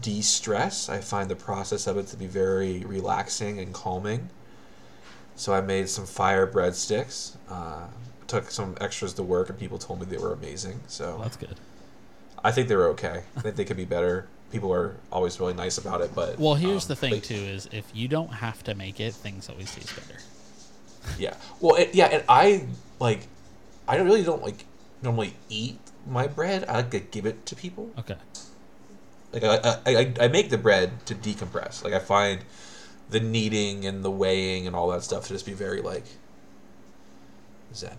de-stress. 0.00 0.88
I 0.88 1.00
find 1.00 1.30
the 1.30 1.36
process 1.36 1.86
of 1.86 1.98
it 1.98 2.06
to 2.08 2.16
be 2.16 2.26
very 2.26 2.80
relaxing 2.84 3.58
and 3.58 3.72
calming. 3.72 4.30
So 5.36 5.52
I 5.52 5.60
made 5.60 5.88
some 5.88 6.06
fire 6.06 6.46
breadsticks. 6.46 7.36
Uh, 7.48 7.86
took 8.26 8.50
some 8.50 8.76
extras 8.80 9.12
to 9.14 9.22
work, 9.22 9.50
and 9.50 9.58
people 9.58 9.78
told 9.78 10.00
me 10.00 10.06
they 10.06 10.16
were 10.16 10.32
amazing. 10.32 10.80
So 10.86 11.04
Well, 11.14 11.18
that's 11.24 11.36
good. 11.36 11.56
I 12.42 12.52
think 12.52 12.68
they 12.68 12.76
were 12.76 12.88
okay. 12.88 13.22
I 13.36 13.40
think 13.40 13.56
they 13.56 13.64
could 13.64 13.76
be 13.76 13.84
better. 13.84 14.26
People 14.52 14.72
are 14.72 14.96
always 15.10 15.40
really 15.40 15.54
nice 15.54 15.78
about 15.78 16.00
it, 16.00 16.14
but 16.14 16.38
Well, 16.38 16.54
here's 16.54 16.84
um, 16.84 16.88
the 16.88 16.96
thing 16.96 17.10
they- 17.12 17.20
too: 17.20 17.34
is 17.34 17.68
if 17.72 17.84
you 17.94 18.06
don't 18.08 18.32
have 18.32 18.62
to 18.64 18.74
make 18.74 19.00
it, 19.00 19.14
things 19.14 19.48
always 19.48 19.74
taste 19.74 19.94
better. 19.96 20.20
Yeah. 21.18 21.34
Well, 21.60 21.74
it, 21.76 21.94
yeah, 21.94 22.06
and 22.06 22.24
I 22.28 22.64
like, 22.98 23.26
I 23.86 23.96
really 23.96 24.22
don't 24.22 24.42
like 24.42 24.64
normally 25.02 25.34
eat 25.50 25.78
my 26.06 26.26
bread. 26.26 26.64
I 26.68 26.76
like 26.76 26.90
to 26.92 27.00
give 27.00 27.26
it 27.26 27.44
to 27.46 27.56
people. 27.56 27.90
Okay. 27.98 28.16
Like 29.32 29.42
I, 29.44 29.56
I, 29.84 29.96
I, 29.96 30.14
I 30.22 30.28
make 30.28 30.48
the 30.50 30.56
bread 30.58 31.04
to 31.06 31.14
decompress. 31.14 31.82
Like 31.84 31.92
I 31.92 31.98
find 31.98 32.40
the 33.14 33.20
kneading 33.20 33.86
and 33.86 34.04
the 34.04 34.10
weighing 34.10 34.66
and 34.66 34.74
all 34.74 34.88
that 34.88 35.04
stuff 35.04 35.28
to 35.28 35.32
just 35.32 35.46
be 35.46 35.52
very 35.52 35.80
like 35.80 36.02
zen. 37.72 37.96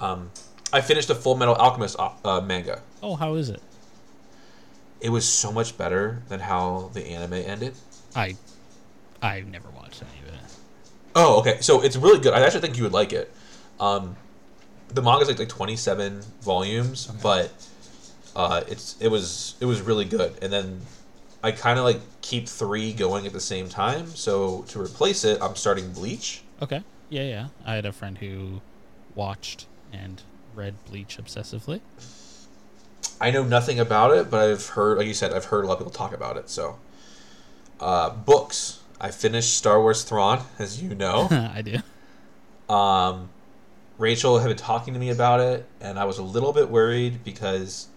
Um, 0.00 0.30
I 0.72 0.80
finished 0.80 1.08
the 1.08 1.16
Full 1.16 1.34
Metal 1.34 1.56
Alchemist 1.56 1.96
uh, 1.98 2.12
uh, 2.24 2.40
manga. 2.40 2.80
Oh, 3.02 3.16
how 3.16 3.34
is 3.34 3.48
it? 3.48 3.60
It 5.00 5.08
was 5.10 5.28
so 5.28 5.50
much 5.50 5.76
better 5.76 6.22
than 6.28 6.38
how 6.38 6.90
the 6.94 7.04
anime 7.06 7.34
ended. 7.34 7.74
I, 8.14 8.36
I've 9.20 9.48
never 9.48 9.68
watched 9.70 10.00
any 10.02 10.28
of 10.28 10.34
it. 10.34 10.40
Oh, 11.16 11.40
okay. 11.40 11.60
So 11.60 11.82
it's 11.82 11.96
really 11.96 12.20
good. 12.20 12.34
I 12.34 12.40
actually 12.40 12.60
think 12.60 12.76
you 12.76 12.84
would 12.84 12.92
like 12.92 13.12
it. 13.12 13.32
Um, 13.80 14.16
the 14.90 15.02
manga's 15.02 15.26
like 15.26 15.40
like 15.40 15.48
twenty 15.48 15.74
seven 15.74 16.22
volumes, 16.40 17.08
but 17.20 17.50
uh, 18.36 18.62
it's 18.68 18.96
it 19.00 19.08
was 19.08 19.56
it 19.58 19.64
was 19.64 19.80
really 19.80 20.04
good. 20.04 20.32
And 20.40 20.52
then 20.52 20.80
I 21.42 21.50
kind 21.50 21.80
of 21.80 21.84
like 21.84 22.00
keep 22.24 22.48
three 22.48 22.94
going 22.94 23.26
at 23.26 23.34
the 23.34 23.40
same 23.40 23.68
time. 23.68 24.06
So 24.16 24.62
to 24.68 24.80
replace 24.80 25.24
it, 25.24 25.38
I'm 25.42 25.56
starting 25.56 25.92
Bleach. 25.92 26.42
Okay. 26.62 26.82
Yeah, 27.10 27.24
yeah. 27.24 27.48
I 27.66 27.74
had 27.74 27.84
a 27.84 27.92
friend 27.92 28.16
who 28.16 28.62
watched 29.14 29.66
and 29.92 30.22
read 30.54 30.74
Bleach 30.86 31.18
obsessively. 31.18 31.82
I 33.20 33.30
know 33.30 33.44
nothing 33.44 33.78
about 33.78 34.10
it, 34.12 34.30
but 34.30 34.40
I've 34.40 34.66
heard, 34.68 34.96
like 34.96 35.06
you 35.06 35.12
said, 35.12 35.34
I've 35.34 35.44
heard 35.44 35.64
a 35.64 35.68
lot 35.68 35.74
of 35.74 35.80
people 35.80 35.92
talk 35.92 36.14
about 36.14 36.38
it. 36.38 36.48
So, 36.48 36.78
uh, 37.78 38.08
books. 38.08 38.80
I 38.98 39.10
finished 39.10 39.54
Star 39.58 39.78
Wars 39.78 40.02
Thrawn, 40.02 40.42
as 40.58 40.82
you 40.82 40.94
know. 40.94 41.28
I 41.30 41.60
do. 41.60 42.74
Um, 42.74 43.28
Rachel 43.98 44.38
had 44.38 44.48
been 44.48 44.56
talking 44.56 44.94
to 44.94 45.00
me 45.00 45.10
about 45.10 45.40
it, 45.40 45.66
and 45.78 45.98
I 45.98 46.04
was 46.04 46.16
a 46.16 46.22
little 46.22 46.54
bit 46.54 46.70
worried 46.70 47.22
because 47.22 47.88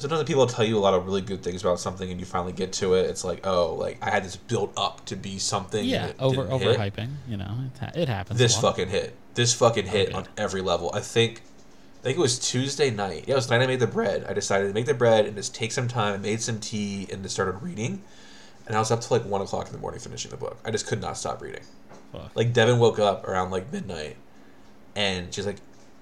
sometimes 0.00 0.24
people 0.24 0.46
tell 0.46 0.64
you 0.64 0.76
a 0.76 0.80
lot 0.80 0.94
of 0.94 1.06
really 1.06 1.20
good 1.20 1.42
things 1.42 1.62
about 1.62 1.78
something, 1.80 2.10
and 2.10 2.18
you 2.18 2.26
finally 2.26 2.52
get 2.52 2.72
to 2.74 2.94
it. 2.94 3.08
It's 3.10 3.24
like, 3.24 3.46
oh, 3.46 3.74
like 3.74 3.98
I 4.02 4.10
had 4.10 4.24
this 4.24 4.36
built 4.36 4.72
up 4.76 5.04
to 5.06 5.16
be 5.16 5.38
something. 5.38 5.84
Yeah, 5.84 6.12
over 6.18 6.44
didn't 6.44 6.60
hit. 6.78 7.08
You 7.28 7.36
know, 7.36 7.54
it, 7.74 7.78
ha- 7.78 7.92
it 7.94 8.08
happens. 8.08 8.38
This 8.38 8.58
fucking 8.60 8.88
hit. 8.88 9.14
This 9.34 9.54
fucking 9.54 9.86
hit 9.86 10.08
Okay. 10.08 10.16
on 10.16 10.26
every 10.36 10.62
level. 10.62 10.90
I 10.94 11.00
think. 11.00 11.42
I 12.00 12.02
think 12.02 12.16
it 12.16 12.20
was 12.20 12.38
Tuesday 12.38 12.90
night. 12.90 13.24
Yeah, 13.26 13.34
it 13.34 13.36
was 13.36 13.46
the 13.46 13.58
night 13.58 13.64
I 13.64 13.66
made 13.66 13.80
the 13.80 13.86
bread. 13.86 14.24
I 14.26 14.32
decided 14.32 14.68
to 14.68 14.72
make 14.72 14.86
the 14.86 14.94
bread 14.94 15.26
and 15.26 15.36
just 15.36 15.54
take 15.54 15.70
some 15.70 15.86
time. 15.86 16.14
I 16.14 16.16
made 16.16 16.40
some 16.40 16.58
tea 16.58 17.06
and 17.12 17.22
just 17.22 17.34
started 17.34 17.60
reading. 17.62 18.02
And 18.66 18.74
I 18.74 18.78
was 18.78 18.90
up 18.90 19.02
till 19.02 19.18
like 19.18 19.26
one 19.26 19.42
o'clock 19.42 19.66
in 19.66 19.72
the 19.72 19.78
morning 19.78 20.00
finishing 20.00 20.30
the 20.30 20.38
book. 20.38 20.56
I 20.64 20.70
just 20.70 20.86
could 20.86 21.02
not 21.02 21.18
stop 21.18 21.42
reading. 21.42 21.60
Fuck. 22.12 22.30
Like 22.34 22.54
Devin 22.54 22.78
woke 22.78 22.98
up 22.98 23.28
around 23.28 23.50
like 23.50 23.70
midnight, 23.70 24.16
and 24.96 25.32
she's 25.34 25.44
like, 25.46 25.56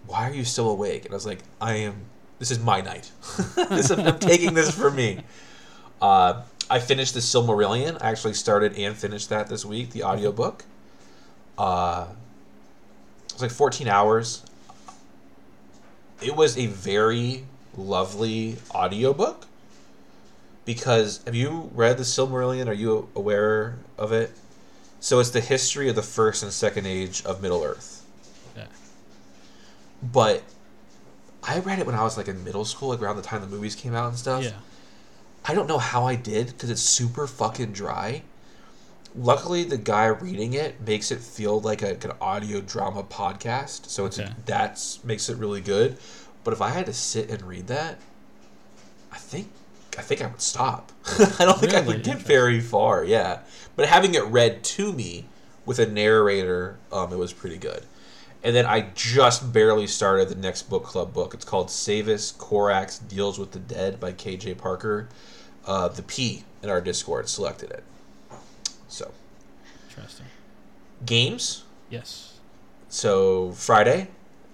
"Why 0.06 0.28
are 0.30 0.32
you 0.32 0.44
still 0.44 0.70
awake?" 0.70 1.04
And 1.04 1.12
I 1.12 1.16
was 1.16 1.26
like, 1.26 1.40
"I 1.60 1.74
am. 1.74 2.04
This 2.38 2.50
is 2.50 2.58
my 2.58 2.80
night. 2.80 3.10
this 3.56 3.90
is, 3.90 3.98
I'm 3.98 4.18
taking 4.18 4.54
this 4.54 4.70
for 4.70 4.90
me." 4.90 5.20
Uh, 6.00 6.42
I 6.70 6.80
finished 6.80 7.14
the 7.14 7.20
Silmarillion. 7.20 7.98
I 8.00 8.10
actually 8.10 8.34
started 8.34 8.76
and 8.76 8.96
finished 8.96 9.30
that 9.30 9.48
this 9.48 9.64
week, 9.64 9.90
the 9.90 10.02
audiobook. 10.04 10.64
Uh, 11.56 12.06
it 13.26 13.32
was 13.32 13.42
like 13.42 13.50
14 13.50 13.88
hours. 13.88 14.44
It 16.20 16.36
was 16.36 16.58
a 16.58 16.66
very 16.66 17.44
lovely 17.76 18.56
audiobook 18.74 19.46
because 20.64 21.22
have 21.24 21.34
you 21.34 21.70
read 21.74 21.96
the 21.96 22.02
Silmarillion? 22.02 22.68
Are 22.68 22.74
you 22.74 23.08
aware 23.14 23.78
of 23.96 24.12
it? 24.12 24.32
So 25.00 25.20
it's 25.20 25.30
the 25.30 25.40
history 25.40 25.88
of 25.88 25.94
the 25.94 26.02
first 26.02 26.42
and 26.42 26.52
second 26.52 26.86
age 26.86 27.24
of 27.24 27.40
Middle 27.40 27.62
Earth. 27.62 28.04
Yeah. 28.56 28.66
But 30.02 30.42
I 31.48 31.58
read 31.60 31.78
it 31.78 31.86
when 31.86 31.94
I 31.94 32.02
was 32.02 32.16
like 32.16 32.28
in 32.28 32.44
middle 32.44 32.64
school, 32.64 32.90
like 32.90 33.00
around 33.00 33.16
the 33.16 33.22
time 33.22 33.40
the 33.40 33.46
movies 33.46 33.74
came 33.74 33.94
out 33.94 34.08
and 34.08 34.18
stuff. 34.18 34.44
Yeah. 34.44 34.52
I 35.44 35.54
don't 35.54 35.66
know 35.66 35.78
how 35.78 36.04
I 36.04 36.14
did 36.14 36.48
because 36.48 36.68
it's 36.68 36.82
super 36.82 37.26
fucking 37.26 37.72
dry. 37.72 38.22
Luckily, 39.16 39.64
the 39.64 39.78
guy 39.78 40.06
reading 40.06 40.52
it 40.52 40.80
makes 40.86 41.10
it 41.10 41.20
feel 41.20 41.60
like 41.60 41.80
a, 41.82 41.86
like 41.88 42.04
an 42.04 42.12
audio 42.20 42.60
drama 42.60 43.02
podcast, 43.02 43.86
so 43.86 44.04
it's 44.04 44.18
Okay. 44.18 44.30
that's 44.44 45.02
makes 45.04 45.28
it 45.30 45.38
really 45.38 45.60
good. 45.62 45.96
But 46.44 46.52
if 46.52 46.60
I 46.60 46.68
had 46.70 46.86
to 46.86 46.92
sit 46.92 47.30
and 47.30 47.42
read 47.42 47.66
that, 47.68 47.98
I 49.10 49.16
think 49.16 49.48
I 49.98 50.02
think 50.02 50.20
I 50.22 50.26
would 50.26 50.42
stop. 50.42 50.92
I 51.38 51.44
don't 51.46 51.58
think 51.58 51.72
I 51.74 51.80
Really? 51.80 51.94
would 51.94 52.04
get 52.04 52.18
very 52.18 52.60
far. 52.60 53.02
Yeah, 53.04 53.40
but 53.74 53.88
having 53.88 54.14
it 54.14 54.24
read 54.24 54.62
to 54.76 54.92
me 54.92 55.24
with 55.64 55.78
a 55.78 55.86
narrator, 55.86 56.76
um, 56.92 57.12
it 57.12 57.16
was 57.16 57.32
pretty 57.32 57.56
good. 57.56 57.84
And 58.42 58.54
then 58.54 58.66
I 58.66 58.90
just 58.94 59.52
barely 59.52 59.86
started 59.86 60.28
the 60.28 60.36
next 60.36 60.70
book 60.70 60.84
club 60.84 61.12
book. 61.12 61.34
It's 61.34 61.44
called 61.44 61.68
Saevus 61.68 62.36
Corax 62.36 62.98
Deals 62.98 63.38
with 63.38 63.50
the 63.52 63.58
Dead 63.58 63.98
by 63.98 64.12
KJ 64.12 64.58
Parker. 64.58 65.08
Uh, 65.66 65.88
the 65.88 66.02
P 66.02 66.44
in 66.62 66.70
our 66.70 66.80
Discord 66.80 67.28
selected 67.28 67.70
it. 67.70 67.82
So, 68.86 69.10
Interesting. 69.88 70.26
games. 71.04 71.64
Yes. 71.90 72.38
So, 72.88 73.52
Friday, 73.52 74.08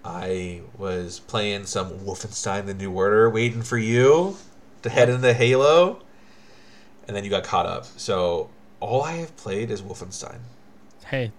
I 0.05 0.62
was 0.76 1.21
playing 1.21 1.67
some 1.67 1.91
Wolfenstein 2.00 2.67
The 2.67 2.75
New 2.75 2.91
Order, 2.91 3.31
waiting 3.31 3.62
for 3.62 3.79
you 3.79 4.37
to 4.83 4.88
head 4.91 5.09
into 5.09 5.33
Halo. 5.33 6.00
And 7.07 7.14
then 7.17 7.23
you 7.23 7.31
got 7.31 7.45
caught 7.45 7.67
up. 7.67 7.85
So, 7.85 8.49
all 8.81 9.03
I 9.03 9.12
have 9.12 9.37
played 9.37 9.71
is 9.71 9.83
Wolfenstein. 9.83 10.38
Hey, 11.07 11.33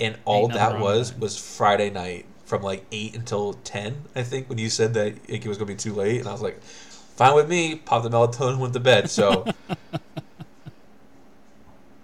and 0.00 0.16
all 0.24 0.48
that 0.48 0.80
was 0.80 1.16
was 1.16 1.38
Friday 1.38 1.90
night 1.90 2.26
from 2.44 2.62
like 2.62 2.84
eight 2.92 3.14
until 3.14 3.54
ten. 3.64 4.02
I 4.14 4.22
think 4.22 4.48
when 4.48 4.58
you 4.58 4.68
said 4.68 4.94
that 4.94 5.14
it 5.28 5.46
was 5.46 5.58
gonna 5.58 5.68
be 5.68 5.74
too 5.74 5.94
late, 5.94 6.20
and 6.20 6.28
I 6.28 6.32
was 6.32 6.42
like, 6.42 6.62
"Fine 6.62 7.34
with 7.34 7.48
me." 7.48 7.76
Pop 7.76 8.02
the 8.02 8.10
melatonin, 8.10 8.58
went 8.58 8.74
to 8.74 8.80
bed. 8.80 9.10
So, 9.10 9.46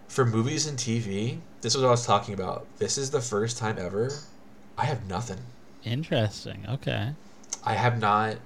for 0.09 0.25
movies 0.25 0.67
and 0.67 0.79
TV, 0.79 1.39
this 1.61 1.75
is 1.75 1.81
what 1.81 1.89
I 1.89 1.91
was 1.91 2.07
talking 2.07 2.35
about. 2.35 2.67
This 2.79 2.99
is 2.99 3.11
the 3.11 3.21
first 3.21 3.59
time 3.59 3.77
ever 3.79 4.11
I 4.77 4.85
have 4.85 5.07
nothing. 5.09 5.39
interesting. 5.85 6.65
Okay. 6.69 7.11
I 7.65 7.75
have 7.75 8.01
not 8.01 8.37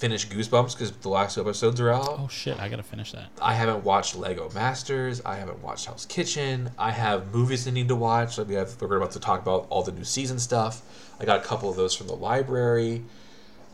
finished 0.00 0.30
Goosebumps 0.30 0.72
because 0.72 0.90
the 0.92 1.10
last 1.10 1.34
two 1.34 1.42
episodes 1.42 1.78
are 1.80 1.90
out. 1.90 2.08
Oh 2.08 2.28
shit, 2.28 2.58
I 2.58 2.68
gotta 2.70 2.82
finish 2.82 3.12
that. 3.12 3.26
I 3.40 3.52
haven't 3.54 3.84
watched 3.84 4.16
Lego 4.16 4.48
Masters. 4.54 5.20
I 5.26 5.36
haven't 5.36 5.62
watched 5.62 5.84
Hell's 5.86 6.06
Kitchen. 6.06 6.70
I 6.78 6.90
have 6.90 7.32
movies 7.34 7.68
I 7.68 7.70
need 7.70 7.88
to 7.88 7.94
watch. 7.96 8.38
Like 8.38 8.48
we 8.48 8.54
have, 8.54 8.80
we're 8.80 8.96
about 8.96 9.10
to 9.12 9.20
talk 9.20 9.42
about 9.42 9.66
all 9.68 9.82
the 9.82 9.92
new 9.92 10.04
season 10.04 10.38
stuff. 10.38 10.80
I 11.20 11.26
got 11.26 11.38
a 11.38 11.42
couple 11.46 11.68
of 11.68 11.76
those 11.76 11.94
from 11.94 12.06
the 12.06 12.16
library. 12.16 13.02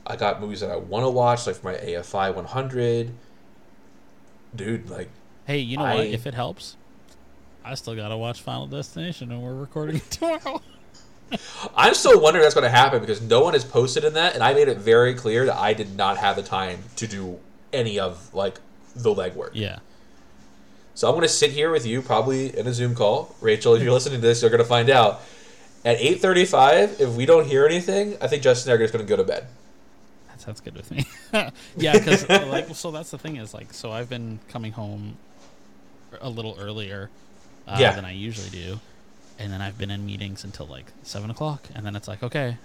I 0.04 0.16
got 0.16 0.40
movies 0.40 0.60
that 0.60 0.70
I 0.70 0.76
want 0.76 1.04
to 1.04 1.10
watch, 1.10 1.46
like 1.46 1.56
for 1.56 1.72
my 1.72 1.78
AFI 1.78 2.34
100. 2.34 3.12
Dude, 4.54 4.90
like, 4.90 5.08
Hey, 5.46 5.58
you 5.58 5.76
know 5.76 5.84
I- 5.84 5.94
what? 5.96 6.06
If 6.06 6.26
it 6.26 6.34
helps, 6.34 6.76
I 7.64 7.74
still 7.76 7.94
gotta 7.94 8.16
watch 8.16 8.40
Final 8.42 8.66
Destination, 8.66 9.30
and 9.30 9.42
we're 9.42 9.54
recording 9.54 10.00
tomorrow. 10.10 10.60
I'm 11.76 11.94
still 11.94 12.20
wondering 12.20 12.42
if 12.44 12.46
that's 12.46 12.54
going 12.54 12.70
to 12.70 12.76
happen 12.76 13.00
because 13.00 13.20
no 13.20 13.40
one 13.42 13.54
has 13.54 13.64
posted 13.64 14.04
in 14.04 14.14
that, 14.14 14.34
and 14.34 14.42
I 14.42 14.54
made 14.54 14.68
it 14.68 14.78
very 14.78 15.14
clear 15.14 15.46
that 15.46 15.56
I 15.56 15.72
did 15.74 15.96
not 15.96 16.18
have 16.18 16.36
the 16.36 16.42
time 16.42 16.84
to 16.96 17.06
do 17.06 17.38
any 17.72 17.98
of 17.98 18.32
like 18.34 18.60
the 18.94 19.14
legwork. 19.14 19.50
yeah. 19.54 19.78
So 20.94 21.06
I'm 21.08 21.12
going 21.14 21.22
to 21.24 21.28
sit 21.28 21.50
here 21.50 21.70
with 21.70 21.84
you, 21.84 22.00
probably 22.00 22.56
in 22.56 22.66
a 22.66 22.72
Zoom 22.72 22.94
call. 22.94 23.34
Rachel, 23.42 23.74
if 23.74 23.82
you're 23.82 23.92
listening 23.92 24.18
to 24.22 24.26
this, 24.26 24.40
you're 24.40 24.50
going 24.50 24.62
to 24.62 24.68
find 24.68 24.88
out. 24.88 25.20
At 25.84 25.98
8:35, 25.98 27.00
if 27.00 27.10
we 27.14 27.26
don't 27.26 27.46
hear 27.46 27.66
anything, 27.66 28.16
I 28.20 28.26
think 28.28 28.42
Justin 28.42 28.72
and 28.72 28.78
I 28.78 28.82
are 28.82 28.84
just 28.84 28.94
going 28.94 29.06
to 29.06 29.08
go 29.08 29.16
to 29.16 29.22
bed. 29.22 29.46
That 30.28 30.40
sounds 30.40 30.60
good 30.60 30.74
with 30.74 30.90
me. 30.90 31.04
yeah, 31.76 31.92
because 31.92 32.26
like, 32.28 32.74
so 32.74 32.90
that's 32.90 33.10
the 33.10 33.18
thing 33.18 33.36
is 33.36 33.52
like, 33.52 33.72
so 33.74 33.92
I've 33.92 34.08
been 34.08 34.38
coming 34.48 34.72
home 34.72 35.16
a 36.20 36.28
little 36.30 36.56
earlier 36.58 37.10
uh, 37.68 37.76
Yeah. 37.78 37.92
than 37.94 38.04
I 38.06 38.12
usually 38.12 38.48
do, 38.50 38.80
and 39.38 39.52
then 39.52 39.60
I've 39.62 39.78
been 39.78 39.90
in 39.90 40.04
meetings 40.06 40.44
until 40.44 40.66
like 40.66 40.86
seven 41.02 41.30
o'clock, 41.30 41.68
and 41.74 41.84
then 41.84 41.94
it's 41.96 42.08
like, 42.08 42.22
okay, 42.22 42.56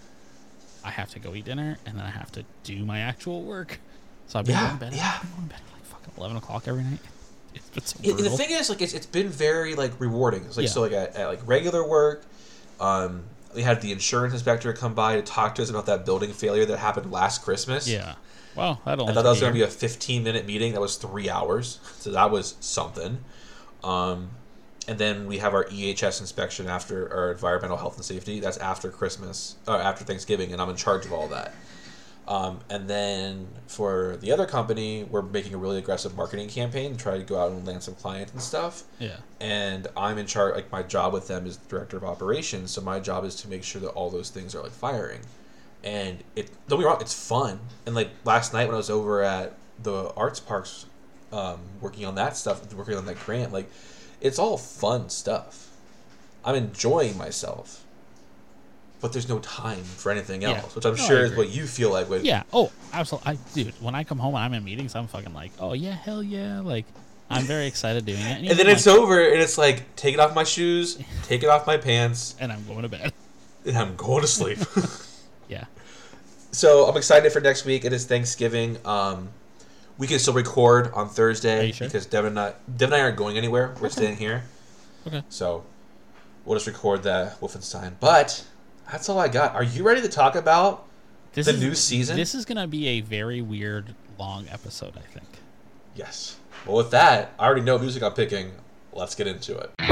I 0.83 0.89
have 0.91 1.09
to 1.11 1.19
go 1.19 1.33
eat 1.35 1.45
dinner, 1.45 1.77
and 1.85 1.97
then 1.97 2.05
I 2.05 2.09
have 2.11 2.31
to 2.33 2.43
do 2.63 2.83
my 2.85 2.99
actual 2.99 3.43
work. 3.43 3.79
So 4.27 4.39
I've 4.39 4.45
been 4.45 4.55
Yeah, 4.55 4.61
going 4.67 4.79
to 4.79 4.85
bed. 4.85 4.93
yeah. 4.93 5.11
I've 5.15 5.21
been 5.21 5.31
going 5.31 5.43
to 5.49 5.53
bed 5.55 5.61
at 5.67 5.73
like 5.73 5.83
fucking 5.85 6.13
eleven 6.17 6.37
o'clock 6.37 6.67
every 6.67 6.83
night. 6.83 6.99
It's 7.53 7.69
been 7.71 7.83
so 7.83 7.99
It- 8.01 8.23
the 8.23 8.29
thing 8.29 8.51
is, 8.51 8.69
like, 8.69 8.81
it's, 8.81 8.93
it's 8.93 9.05
been 9.05 9.27
very 9.27 9.75
like 9.75 9.99
rewarding. 9.99 10.45
It's 10.45 10.55
like 10.55 10.65
Yeah. 10.67 10.71
so, 10.71 10.81
like 10.81 10.93
at, 10.93 11.15
at 11.17 11.27
like 11.27 11.41
regular 11.45 11.85
work, 11.85 12.23
um, 12.79 13.23
we 13.53 13.61
had 13.61 13.81
the 13.81 13.91
insurance 13.91 14.33
inspector 14.33 14.71
come 14.71 14.93
by 14.93 15.15
to 15.17 15.21
talk 15.21 15.55
to 15.55 15.61
us 15.61 15.69
about 15.69 15.85
that 15.87 16.05
building 16.05 16.31
failure 16.31 16.63
that 16.65 16.77
happened 16.77 17.11
last 17.11 17.41
Christmas. 17.43 17.89
yeah. 17.89 18.15
Well, 18.55 18.81
that 18.85 18.99
I 18.99 19.05
thought 19.05 19.23
that 19.23 19.29
was 19.29 19.39
going 19.41 19.51
to 19.53 19.57
be 19.57 19.63
a 19.63 19.67
15 19.67 20.23
minute 20.23 20.45
meeting. 20.45 20.71
That 20.73 20.81
was 20.81 20.95
three 20.95 21.29
hours. 21.29 21.79
So 21.99 22.11
that 22.11 22.31
was 22.31 22.55
something. 22.61 23.19
Um, 23.83 24.29
and 24.87 24.97
then 24.97 25.27
we 25.27 25.37
have 25.37 25.53
our 25.53 25.65
EHS 25.65 26.21
inspection 26.21 26.67
after 26.67 27.13
our 27.13 27.31
environmental 27.31 27.77
health 27.77 27.95
and 27.95 28.05
safety. 28.05 28.39
That's 28.39 28.57
after 28.57 28.89
Christmas, 28.89 29.55
or 29.67 29.75
after 29.75 30.03
Thanksgiving, 30.03 30.51
and 30.51 30.61
I'm 30.61 30.69
in 30.69 30.75
charge 30.75 31.05
of 31.05 31.13
all 31.13 31.27
that. 31.29 31.53
Um, 32.27 32.59
and 32.69 32.87
then 32.87 33.47
for 33.67 34.17
the 34.21 34.31
other 34.31 34.45
company, 34.45 35.03
we're 35.03 35.23
making 35.23 35.53
a 35.53 35.57
really 35.57 35.79
aggressive 35.79 36.15
marketing 36.15 36.47
campaign 36.49 36.93
to 36.93 36.97
try 36.97 37.17
to 37.17 37.23
go 37.23 37.39
out 37.39 37.51
and 37.51 37.65
land 37.65 37.83
some 37.83 37.95
clients 37.95 38.31
and 38.31 38.41
stuff. 38.41 38.83
Yeah. 38.99 39.17
And 39.39 39.87
I'm 39.97 40.17
in 40.17 40.27
charge. 40.27 40.55
Like 40.55 40.71
my 40.71 40.83
job 40.83 41.13
with 41.13 41.27
them 41.27 41.45
is 41.45 41.57
director 41.57 41.97
of 41.97 42.03
operations, 42.03 42.71
so 42.71 42.81
my 42.81 42.99
job 42.99 43.25
is 43.25 43.35
to 43.37 43.49
make 43.49 43.63
sure 43.63 43.81
that 43.81 43.89
all 43.89 44.09
those 44.09 44.29
things 44.29 44.55
are 44.55 44.61
like 44.61 44.71
firing 44.71 45.21
and 45.83 46.23
it 46.35 46.49
don't 46.67 46.79
be 46.79 46.85
wrong, 46.85 46.97
it's 47.01 47.27
fun. 47.27 47.59
And 47.85 47.95
like 47.95 48.09
last 48.23 48.53
night 48.53 48.65
when 48.65 48.75
I 48.75 48.77
was 48.77 48.89
over 48.89 49.23
at 49.23 49.53
the 49.81 50.13
arts 50.15 50.39
parks, 50.39 50.85
um, 51.31 51.59
working 51.79 52.05
on 52.05 52.15
that 52.15 52.37
stuff, 52.37 52.73
working 52.73 52.95
on 52.95 53.05
that 53.05 53.19
grant, 53.19 53.51
like 53.51 53.69
it's 54.21 54.39
all 54.39 54.57
fun 54.57 55.09
stuff. 55.09 55.69
I'm 56.45 56.55
enjoying 56.55 57.17
myself, 57.17 57.83
but 59.01 59.13
there's 59.13 59.27
no 59.29 59.39
time 59.39 59.83
for 59.83 60.11
anything 60.11 60.41
Yeah. 60.41 60.61
else, 60.61 60.75
which 60.75 60.85
I'm 60.85 60.95
No, 60.95 61.03
sure 61.03 61.25
is 61.25 61.35
what 61.35 61.49
you 61.49 61.65
feel 61.67 61.91
like 61.91 62.09
with. 62.09 62.23
Yeah. 62.23 62.43
Oh, 62.53 62.71
absolutely. 62.93 63.31
I, 63.33 63.37
dude, 63.53 63.73
when 63.81 63.95
I 63.95 64.03
come 64.03 64.17
home 64.19 64.35
and 64.35 64.43
I'm 64.43 64.53
in 64.53 64.63
meetings, 64.63 64.95
I'm 64.95 65.07
fucking 65.07 65.33
like, 65.33 65.51
oh 65.59 65.73
yeah, 65.73 65.91
hell 65.93 66.23
yeah, 66.23 66.61
like. 66.61 66.85
I'm 67.33 67.43
very 67.43 67.65
excited 67.65 68.05
doing 68.05 68.19
it, 68.19 68.37
And 68.39 68.45
even 68.45 68.57
then 68.57 68.67
it's 68.67 68.85
like- 68.85 68.97
over, 68.97 69.21
and 69.21 69.41
it's 69.41 69.57
like 69.57 69.95
taking 69.95 70.19
off 70.19 70.35
my 70.35 70.43
shoes, 70.43 70.97
taking 71.23 71.47
off 71.49 71.65
my 71.65 71.77
pants, 71.77 72.35
and 72.41 72.51
I'm 72.51 72.65
going 72.67 72.81
to 72.81 72.89
bed. 72.89 73.13
and 73.65 73.77
I'm 73.77 73.95
going 73.95 74.21
to 74.21 74.27
sleep. 74.27 74.59
Yeah. 75.47 75.65
So 76.51 76.85
I'm 76.87 76.95
excited 76.97 77.31
for 77.33 77.39
next 77.41 77.63
week. 77.65 77.83
It 77.85 77.91
is 77.93 78.05
Thanksgiving. 78.05 78.77
Um, 78.85 79.29
we 79.97 80.07
can 80.07 80.19
still 80.19 80.33
record 80.33 80.91
on 80.93 81.09
Thursday 81.09 81.71
sure? 81.71 81.87
because 81.87 82.05
Devin 82.05 82.29
and 82.31 82.39
I, 82.39 82.53
Devin 82.75 82.93
and 82.93 83.01
I 83.01 83.05
aren't 83.05 83.17
going 83.17 83.37
anywhere. 83.37 83.73
We're 83.79 83.89
staying 83.89 84.17
here. 84.17 84.43
Okay. 85.07 85.23
So 85.29 85.65
we'll 86.45 86.55
just 86.57 86.67
record 86.67 87.03
that 87.03 87.39
Wolfenstein. 87.39 87.93
But 87.99 88.45
that's 88.91 89.09
all 89.09 89.19
I 89.19 89.27
got. 89.27 89.55
Are 89.55 89.63
you 89.63 89.83
ready 89.83 90.01
to 90.01 90.09
talk 90.09 90.35
about 90.35 90.85
This 91.33 91.45
the 91.45 91.53
is, 91.53 91.61
new 91.61 91.75
season? 91.75 92.15
This 92.17 92.35
is 92.35 92.45
gonna 92.45 92.67
be 92.67 92.87
a 92.87 93.01
very 93.01 93.41
weird 93.41 93.95
long 94.17 94.47
episode, 94.49 94.93
I 94.97 95.01
think. 95.01 95.27
Yes. 95.95 96.37
Well, 96.65 96.77
with 96.77 96.91
that, 96.91 97.33
I 97.39 97.45
already 97.45 97.61
know 97.61 97.77
music 97.77 98.03
I'm 98.03 98.13
picking. 98.13 98.51
Let's 98.93 99.15
get 99.15 99.27
into 99.27 99.57
it. 99.57 99.90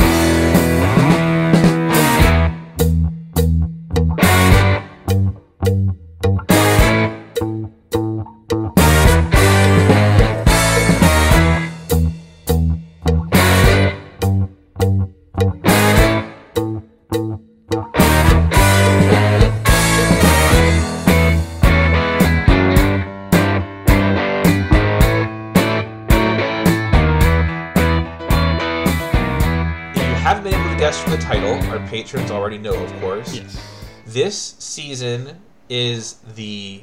Already 32.40 32.58
know, 32.58 32.74
of 32.74 32.92
course. 33.02 33.36
Yes. 33.36 33.62
This 34.06 34.56
season 34.60 35.42
is 35.70 36.14
the 36.36 36.82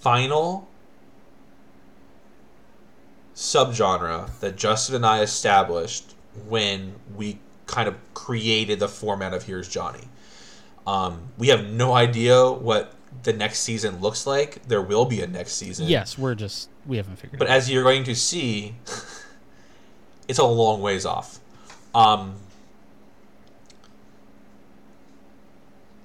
final 0.00 0.68
subgenre 3.34 4.38
that 4.40 4.56
Justin 4.56 4.96
and 4.96 5.06
I 5.06 5.22
established 5.22 6.14
when 6.48 6.96
we 7.14 7.38
kind 7.66 7.88
of 7.88 7.96
created 8.14 8.78
the 8.80 8.88
format 8.88 9.32
of 9.32 9.44
Here's 9.44 9.68
Johnny. 9.68 10.08
Um, 10.86 11.30
we 11.38 11.48
have 11.48 11.64
no 11.70 11.94
idea 11.94 12.50
what 12.50 12.92
the 13.22 13.32
next 13.32 13.60
season 13.60 14.00
looks 14.00 14.26
like. 14.26 14.62
There 14.68 14.82
will 14.82 15.04
be 15.04 15.22
a 15.22 15.26
next 15.26 15.54
season. 15.54 15.86
Yes, 15.86 16.18
we're 16.18 16.34
just 16.34 16.68
we 16.84 16.96
haven't 16.96 17.16
figured. 17.16 17.38
But 17.38 17.46
it 17.46 17.50
out. 17.50 17.54
But 17.54 17.56
as 17.56 17.70
you're 17.70 17.82
going 17.82 18.04
to 18.04 18.14
see, 18.14 18.74
it's 20.28 20.38
a 20.38 20.44
long 20.44 20.80
ways 20.80 21.04
off. 21.06 21.40
Um, 21.94 22.36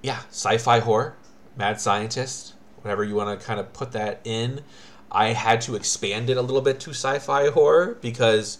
yeah, 0.02 0.22
sci-fi 0.30 0.80
horror, 0.80 1.16
mad 1.58 1.80
scientist, 1.80 2.54
whatever 2.82 3.04
you 3.04 3.16
want 3.16 3.40
to 3.40 3.46
kind 3.46 3.60
of 3.60 3.72
put 3.74 3.92
that 3.94 4.22
in. 4.24 4.62
I 5.12 5.28
had 5.34 5.62
to 5.62 5.76
expand 5.76 6.30
it 6.30 6.38
a 6.38 6.42
little 6.42 6.62
bit 6.62 6.80
to 6.82 6.92
sci-fi 6.92 7.50
horror 7.50 7.98
because 8.02 8.58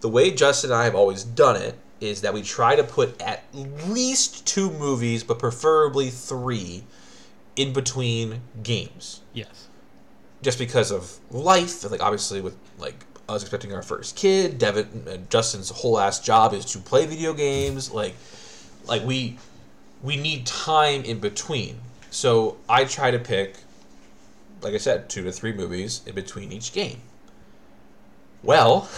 the 0.00 0.08
way 0.08 0.32
Justin 0.32 0.70
and 0.70 0.80
I 0.80 0.84
have 0.84 0.94
always 0.94 1.22
done 1.22 1.56
it 1.56 1.78
is 2.00 2.22
that 2.22 2.34
we 2.34 2.42
try 2.42 2.74
to 2.74 2.82
put 2.82 3.20
at 3.22 3.44
least 3.86 4.44
two 4.44 4.70
movies, 4.70 5.22
but 5.22 5.38
preferably 5.38 6.10
three, 6.10 6.82
in 7.56 7.72
between 7.72 8.40
games 8.62 9.20
yes. 9.34 9.68
just 10.42 10.58
because 10.58 10.90
of 10.90 11.18
life, 11.30 11.88
like 11.90 12.02
obviously 12.02 12.40
with 12.40 12.56
like 12.78 13.04
us 13.28 13.42
expecting 13.42 13.72
our 13.72 13.82
first 13.82 14.16
kid, 14.16 14.58
Devin 14.58 15.04
and 15.06 15.30
Justin's 15.30 15.70
whole 15.70 15.98
ass 15.98 16.20
job 16.20 16.54
is 16.54 16.64
to 16.66 16.78
play 16.78 17.06
video 17.06 17.32
games. 17.32 17.90
Like, 17.90 18.14
like 18.86 19.04
we 19.04 19.38
we 20.02 20.16
need 20.16 20.46
time 20.46 21.04
in 21.04 21.18
between. 21.18 21.80
So 22.10 22.58
I 22.68 22.84
try 22.84 23.10
to 23.10 23.18
pick, 23.18 23.56
like 24.60 24.74
I 24.74 24.78
said, 24.78 25.08
two 25.08 25.22
to 25.24 25.32
three 25.32 25.52
movies 25.52 26.02
in 26.06 26.14
between 26.14 26.52
each 26.52 26.72
game. 26.72 27.00
Well, 28.42 28.88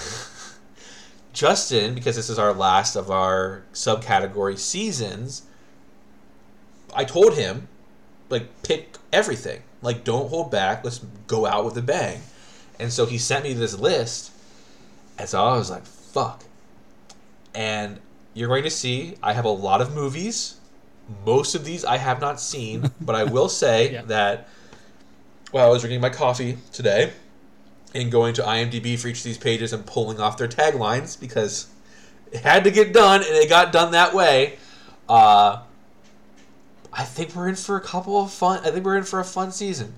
Justin, 1.33 1.95
because 1.95 2.17
this 2.17 2.31
is 2.31 2.39
our 2.39 2.53
last 2.55 2.97
of 2.97 3.11
our 3.11 3.65
subcategory 3.73 4.59
seasons, 4.59 5.43
I 6.95 7.05
told 7.05 7.35
him 7.35 7.69
like 8.31 8.63
pick 8.63 8.97
everything. 9.13 9.63
Like 9.83 10.05
don't 10.05 10.31
hold 10.31 10.51
back. 10.51 10.85
Let's 10.85 11.01
go 11.27 11.45
out 11.45 11.65
with 11.65 11.77
a 11.77 11.83
bang. 11.83 12.23
And 12.79 12.93
so 12.93 13.07
he 13.07 13.19
sent 13.19 13.45
me 13.45 13.53
this 13.53 13.79
list. 13.79 14.33
And 15.19 15.29
so 15.29 15.45
I 15.45 15.57
was 15.57 15.71
like, 15.71 15.85
fuck. 15.85 16.45
And 17.55 18.01
you're 18.33 18.49
going 18.49 18.65
to 18.65 18.71
see 18.71 19.17
I 19.23 19.33
have 19.35 19.45
a 19.45 19.51
lot 19.51 19.81
of 19.81 19.95
movies. 19.95 20.57
Most 21.27 21.55
of 21.55 21.65
these 21.65 21.85
I 21.85 21.97
have 21.99 22.21
not 22.21 22.41
seen, 22.41 22.91
but 23.01 23.15
I 23.15 23.25
will 23.25 23.49
say 23.49 23.93
Yeah. 23.93 24.03
that 24.03 24.49
while 25.51 25.67
I 25.67 25.69
was 25.71 25.83
drinking 25.83 26.01
my 26.01 26.11
coffee 26.11 26.59
today 26.73 27.13
and 27.95 28.11
going 28.11 28.35
to 28.35 28.43
IMDb 28.43 28.99
for 28.99 29.09
each 29.09 29.19
of 29.19 29.25
these 29.25 29.39
pages 29.39 29.73
and 29.73 29.85
pulling 29.87 30.19
off 30.21 30.37
their 30.37 30.49
taglines 30.49 31.19
because 31.21 31.67
it 32.33 32.41
had 32.41 32.65
to 32.65 32.71
get 32.71 32.93
done 32.93 33.21
and 33.21 33.31
it 33.31 33.49
got 33.49 33.73
done 33.73 33.93
that 33.93 34.13
way. 34.15 34.59
Uh, 35.09 35.63
I 36.93 37.05
think 37.05 37.35
we're 37.37 37.49
in 37.49 37.55
for 37.57 37.77
a 37.77 37.81
couple 37.81 38.21
of 38.21 38.33
fun. 38.33 38.61
I 38.65 38.71
think 38.71 38.85
we're 38.85 38.97
in 38.97 39.05
for 39.05 39.21
a 39.21 39.25
fun 39.25 39.53
season. 39.53 39.95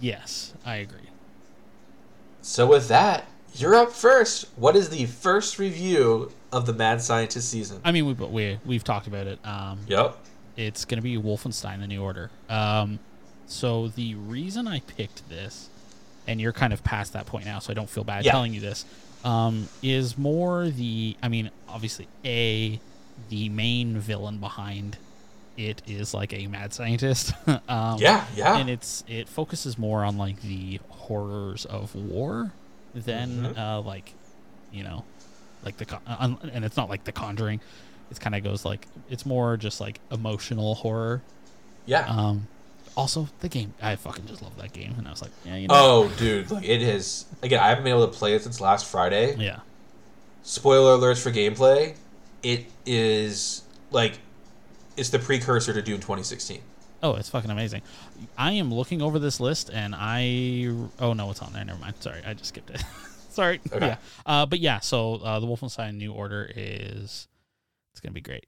Yes, 0.00 0.54
I 0.64 0.76
agree. 0.76 1.00
So 2.40 2.66
with 2.66 2.88
that, 2.88 3.26
you're 3.54 3.74
up 3.74 3.92
first. 3.92 4.46
What 4.56 4.76
is 4.76 4.88
the 4.90 5.06
first 5.06 5.58
review 5.58 6.32
of 6.52 6.66
the 6.66 6.72
Mad 6.72 7.00
Scientist 7.02 7.48
season? 7.50 7.80
I 7.84 7.92
mean, 7.92 8.06
we 8.06 8.12
we 8.14 8.58
we've 8.64 8.84
talked 8.84 9.06
about 9.06 9.26
it. 9.26 9.38
Um, 9.44 9.80
Yep. 9.86 10.16
it's 10.56 10.84
going 10.84 10.98
to 10.98 11.02
be 11.02 11.16
Wolfenstein: 11.16 11.80
The 11.80 11.86
New 11.86 12.02
Order. 12.02 12.30
Um, 12.48 12.98
so 13.46 13.88
the 13.88 14.14
reason 14.14 14.68
I 14.68 14.80
picked 14.80 15.28
this, 15.28 15.68
and 16.26 16.40
you're 16.40 16.52
kind 16.52 16.72
of 16.72 16.84
past 16.84 17.12
that 17.14 17.26
point 17.26 17.44
now, 17.46 17.58
so 17.58 17.70
I 17.70 17.74
don't 17.74 17.88
feel 17.90 18.04
bad 18.04 18.24
Yeah. 18.24 18.32
telling 18.32 18.52
you 18.54 18.60
this, 18.60 18.84
um, 19.24 19.68
is 19.82 20.16
more 20.18 20.68
the. 20.68 21.16
I 21.22 21.28
mean, 21.28 21.50
obviously, 21.68 22.08
a 22.24 22.80
the 23.30 23.48
main 23.48 23.98
villain 23.98 24.38
behind 24.38 24.96
it 25.56 25.82
is 25.88 26.14
like 26.14 26.32
a 26.32 26.46
mad 26.46 26.72
scientist. 26.72 27.32
um, 27.68 27.98
Yeah, 27.98 28.24
yeah. 28.36 28.56
and 28.58 28.70
it's 28.70 29.02
it 29.08 29.28
focuses 29.28 29.76
more 29.76 30.04
on 30.04 30.16
like 30.16 30.40
the 30.42 30.78
horrors 30.88 31.64
of 31.64 31.94
war 31.96 32.52
than 32.94 33.54
Mhm. 33.54 33.58
uh, 33.58 33.80
like 33.80 34.14
you 34.72 34.84
know 34.84 35.04
like 35.64 35.76
the 35.76 36.00
and 36.20 36.64
it's 36.64 36.76
not 36.76 36.88
like 36.88 37.04
the 37.04 37.12
conjuring 37.12 37.60
it 38.10 38.20
kind 38.20 38.34
of 38.34 38.42
goes 38.42 38.64
like 38.64 38.86
it's 39.10 39.26
more 39.26 39.56
just 39.56 39.80
like 39.80 40.00
emotional 40.10 40.74
horror 40.76 41.22
yeah. 41.86 42.06
um 42.06 42.46
also 42.96 43.28
the 43.40 43.48
game 43.48 43.72
i 43.82 43.94
fucking 43.96 44.26
just 44.26 44.42
love 44.42 44.56
that 44.56 44.72
game 44.72 44.94
and 44.98 45.06
i 45.06 45.10
was 45.10 45.22
like 45.22 45.30
yeah 45.44 45.56
you 45.56 45.68
know 45.68 45.74
oh, 45.74 46.12
dude, 46.18 46.50
like 46.50 46.64
it 46.64 46.82
is. 46.82 47.26
Again, 47.42 47.60
I 47.60 47.68
haven't 47.68 47.84
been 47.84 47.92
able 47.92 48.08
to 48.08 48.16
play 48.16 48.34
it 48.34 48.42
since 48.42 48.60
last 48.60 48.86
Friday. 48.86 49.36
yeah 49.36 49.60
Spoiler 50.42 50.96
alerts 50.96 51.22
for 51.22 51.30
gameplay. 51.30 51.94
It 52.42 52.66
is 52.86 53.62
like 53.90 54.18
it's 54.96 55.10
the 55.10 55.18
precursor 55.18 55.72
to 55.72 55.82
Doom 55.82 55.98
2016. 55.98 56.60
oh 57.02 57.14
it's 57.14 57.28
fucking 57.28 57.50
amazing 57.50 57.82
i 58.36 58.52
am 58.52 58.72
looking 58.72 59.00
over 59.02 59.18
this 59.18 59.38
list 59.38 59.70
and 59.72 59.94
i 59.96 60.68
oh 61.00 61.12
no 61.12 61.30
it's 61.30 61.40
on 61.40 61.52
there 61.52 61.64
never 61.64 61.78
mind 61.78 61.94
sorry 62.00 62.20
i 62.26 62.34
just 62.34 62.48
skipped 62.48 62.70
it 62.70 62.82
sorry 63.38 63.60
Okay. 63.72 63.86
yeah 63.86 63.96
uh 64.26 64.44
but 64.46 64.58
yeah 64.58 64.80
so 64.80 65.14
uh 65.14 65.38
the 65.38 65.46
wolfenstein 65.46 65.94
new 65.96 66.12
order 66.12 66.50
is 66.56 67.28
it's 67.92 68.00
gonna 68.02 68.12
be 68.12 68.20
great 68.20 68.46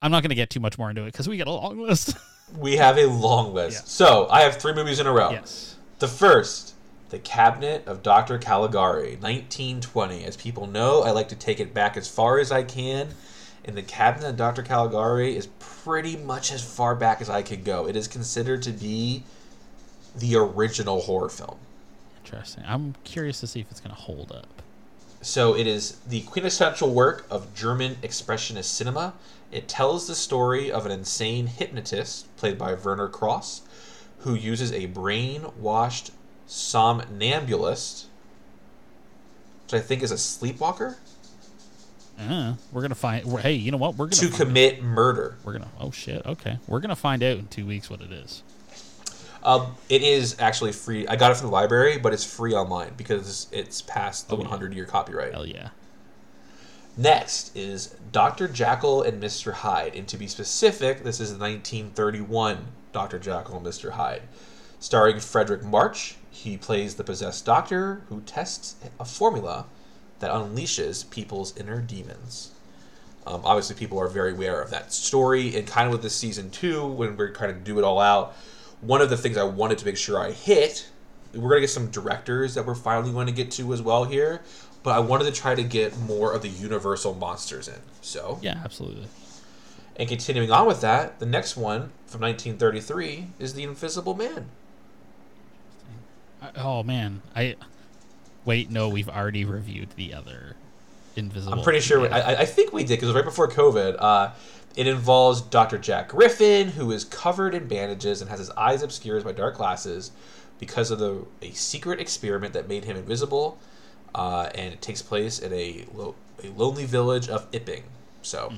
i'm 0.00 0.10
not 0.10 0.22
gonna 0.22 0.34
get 0.34 0.48
too 0.48 0.58
much 0.60 0.78
more 0.78 0.88
into 0.88 1.02
it 1.02 1.12
because 1.12 1.28
we 1.28 1.36
got 1.36 1.46
a 1.48 1.52
long 1.52 1.78
list 1.78 2.16
We 2.58 2.78
have 2.78 2.98
a 2.98 3.06
long 3.06 3.54
list. 3.54 3.76
Yeah. 3.76 3.84
So 3.86 4.26
I 4.28 4.40
have 4.40 4.56
three 4.56 4.72
movies 4.74 4.98
in 4.98 5.06
a 5.06 5.12
row. 5.12 5.30
yes 5.30 5.76
The 6.00 6.08
first, 6.08 6.74
The 7.10 7.20
Cabinet 7.20 7.86
of 7.86 8.02
Dr. 8.02 8.38
Caligari, 8.38 9.16
1920. 9.20 10.24
As 10.24 10.36
people 10.36 10.66
know, 10.66 11.02
I 11.04 11.12
like 11.12 11.28
to 11.28 11.36
take 11.36 11.60
it 11.60 11.72
back 11.72 11.96
as 11.96 12.08
far 12.08 12.40
as 12.40 12.50
I 12.50 12.64
can, 12.64 13.10
and 13.64 13.76
The 13.76 13.84
Cabinet 13.84 14.30
of 14.30 14.36
Dr. 14.36 14.62
Caligari 14.64 15.36
is 15.36 15.46
pretty 15.60 16.16
much 16.16 16.50
as 16.52 16.60
far 16.64 16.96
back 16.96 17.20
as 17.20 17.30
I 17.30 17.42
could 17.42 17.62
go. 17.64 17.86
It 17.86 17.94
is 17.94 18.08
considered 18.08 18.62
to 18.62 18.72
be 18.72 19.22
the 20.16 20.34
original 20.34 21.02
horror 21.02 21.28
film. 21.28 21.58
Interesting. 22.32 22.64
I'm 22.66 22.94
curious 23.02 23.40
to 23.40 23.46
see 23.46 23.60
if 23.60 23.70
it's 23.70 23.80
gonna 23.80 23.94
hold 23.94 24.30
up. 24.30 24.62
So 25.20 25.54
it 25.56 25.66
is 25.66 25.96
the 26.06 26.22
quintessential 26.22 26.94
work 26.94 27.26
of 27.28 27.52
German 27.54 27.96
expressionist 27.96 28.64
cinema. 28.64 29.14
It 29.50 29.66
tells 29.68 30.06
the 30.06 30.14
story 30.14 30.70
of 30.70 30.86
an 30.86 30.92
insane 30.92 31.48
hypnotist, 31.48 32.34
played 32.36 32.56
by 32.56 32.74
Werner 32.74 33.08
Krauss, 33.08 33.62
who 34.18 34.34
uses 34.34 34.70
a 34.70 34.86
brainwashed 34.86 36.12
somnambulist, 36.46 38.06
which 39.64 39.74
I 39.74 39.80
think 39.80 40.02
is 40.02 40.12
a 40.12 40.18
sleepwalker, 40.18 40.98
uh, 42.28 42.54
we're 42.70 42.82
gonna 42.82 42.94
find 42.94 43.24
we're, 43.24 43.40
hey 43.40 43.54
you 43.54 43.70
know 43.70 43.78
what? 43.78 43.96
We're 43.96 44.06
gonna 44.06 44.28
to 44.30 44.36
commit 44.36 44.82
murder. 44.82 45.36
we're 45.42 45.54
gonna 45.54 45.70
oh 45.80 45.90
shit 45.90 46.24
okay. 46.26 46.58
We're 46.66 46.80
gonna 46.80 46.94
find 46.94 47.22
out 47.22 47.38
in 47.38 47.46
two 47.46 47.64
weeks 47.64 47.88
what 47.88 48.02
it 48.02 48.12
is 48.12 48.42
Um, 49.42 49.74
it 49.88 50.02
is 50.02 50.36
actually 50.38 50.72
free. 50.72 51.06
I 51.06 51.16
got 51.16 51.30
it 51.30 51.36
from 51.36 51.46
the 51.46 51.52
library, 51.52 51.98
but 51.98 52.12
it's 52.12 52.24
free 52.24 52.52
online 52.52 52.92
because 52.96 53.46
it's 53.52 53.80
past 53.82 54.28
the 54.28 54.34
Oh, 54.36 54.38
yeah. 54.38 54.44
100 54.44 54.74
year 54.74 54.84
copyright. 54.84 55.32
hell 55.32 55.46
yeah 55.46 55.70
Next 56.96 57.56
is 57.56 57.94
Dr. 58.12 58.48
Jekyll 58.48 59.02
and 59.02 59.22
Mr. 59.22 59.52
Hyde. 59.52 59.94
And 59.94 60.06
to 60.08 60.16
be 60.18 60.26
specific, 60.26 61.02
this 61.04 61.20
is 61.20 61.30
1931 61.30 62.66
Dr. 62.92 63.18
Jekyll 63.18 63.56
and 63.56 63.66
Mr. 63.66 63.92
Hyde. 63.92 64.22
Starring 64.80 65.16
Fredric 65.16 65.62
March, 65.62 66.16
he 66.30 66.56
plays 66.56 66.96
the 66.96 67.04
possessed 67.04 67.46
doctor 67.46 68.02
who 68.08 68.20
tests 68.22 68.76
a 68.98 69.04
formula 69.04 69.66
that 70.18 70.30
unleashes 70.30 71.08
people's 71.08 71.56
inner 71.56 71.80
demons. 71.80 72.50
Um, 73.26 73.42
obviously, 73.44 73.76
people 73.76 73.98
are 74.00 74.08
very 74.08 74.32
aware 74.32 74.60
of 74.60 74.70
that 74.70 74.92
story, 74.92 75.54
and 75.56 75.66
kind 75.66 75.86
of 75.86 75.92
with 75.92 76.02
this 76.02 76.16
season 76.16 76.50
two, 76.50 76.86
when 76.86 77.16
we're 77.16 77.30
trying 77.32 77.54
to 77.54 77.60
do 77.60 77.78
it 77.78 77.84
all 77.84 78.00
out, 78.00 78.34
one 78.80 79.00
of 79.00 79.10
the 79.10 79.16
things 79.16 79.36
I 79.36 79.44
wanted 79.44 79.78
to 79.78 79.86
make 79.86 79.96
sure 79.96 80.18
I 80.18 80.30
hit, 80.32 80.88
we're 81.34 81.48
gonna 81.48 81.60
get 81.60 81.70
some 81.70 81.90
directors 81.90 82.54
that 82.54 82.66
we're 82.66 82.74
finally 82.74 83.12
going 83.12 83.26
to 83.26 83.32
get 83.32 83.50
to 83.52 83.72
as 83.72 83.82
well 83.82 84.04
here, 84.04 84.42
but 84.82 84.90
I 84.92 85.00
wanted 85.00 85.24
to 85.24 85.32
try 85.32 85.54
to 85.54 85.62
get 85.62 85.96
more 85.98 86.32
of 86.32 86.42
the 86.42 86.48
Universal 86.48 87.14
monsters 87.14 87.68
in. 87.68 87.80
So, 88.00 88.38
yeah 88.42 88.60
absolutely 88.64 89.06
and 90.00 90.08
continuing 90.08 90.50
on 90.50 90.66
with 90.66 90.80
that, 90.80 91.18
the 91.18 91.26
next 91.26 91.58
one 91.58 91.92
from 92.06 92.22
1933 92.22 93.26
is 93.38 93.52
The 93.52 93.64
Invisible 93.64 94.14
Man. 94.14 94.48
I, 96.40 96.50
oh 96.56 96.82
man 96.82 97.20
i 97.36 97.54
wait 98.46 98.70
no 98.70 98.88
we've 98.88 99.10
already 99.10 99.44
reviewed 99.44 99.90
the 99.96 100.14
other 100.14 100.56
invisible 101.16 101.54
I'm 101.58 101.62
pretty 101.64 101.80
sure. 101.80 102.04
Yeah. 102.04 102.14
I, 102.16 102.20
I- 102.34 102.40
I 102.40 102.44
think 102.46 102.72
we 102.72 102.82
did 102.82 102.90
because 102.96 103.08
it 103.08 103.12
was 103.12 103.16
right 103.16 103.24
before 103.24 103.48
COVID. 103.48 103.96
Uh, 103.98 104.30
it 104.76 104.86
involves 104.86 105.40
Dr. 105.40 105.78
Jack 105.78 106.08
Griffin, 106.08 106.68
who 106.68 106.92
is 106.92 107.04
covered 107.04 107.54
in 107.54 107.66
bandages 107.66 108.20
and 108.20 108.30
has 108.30 108.38
his 108.38 108.50
eyes 108.50 108.82
obscured 108.82 109.24
by 109.24 109.32
dark 109.32 109.56
glasses 109.56 110.12
because 110.60 110.90
of 110.90 110.98
the 110.98 111.24
a 111.42 111.50
secret 111.52 111.98
experiment 112.00 112.52
that 112.54 112.68
made 112.68 112.84
him 112.84 112.96
invisible. 112.96 113.58
Uh, 114.14 114.48
and 114.54 114.72
it 114.72 114.80
takes 114.82 115.02
place 115.02 115.38
in 115.38 115.52
a 115.52 115.84
lo- 115.94 116.14
a 116.42 116.48
lonely 116.50 116.84
village 116.84 117.28
of 117.28 117.50
Ipping. 117.52 117.82
So, 118.22 118.52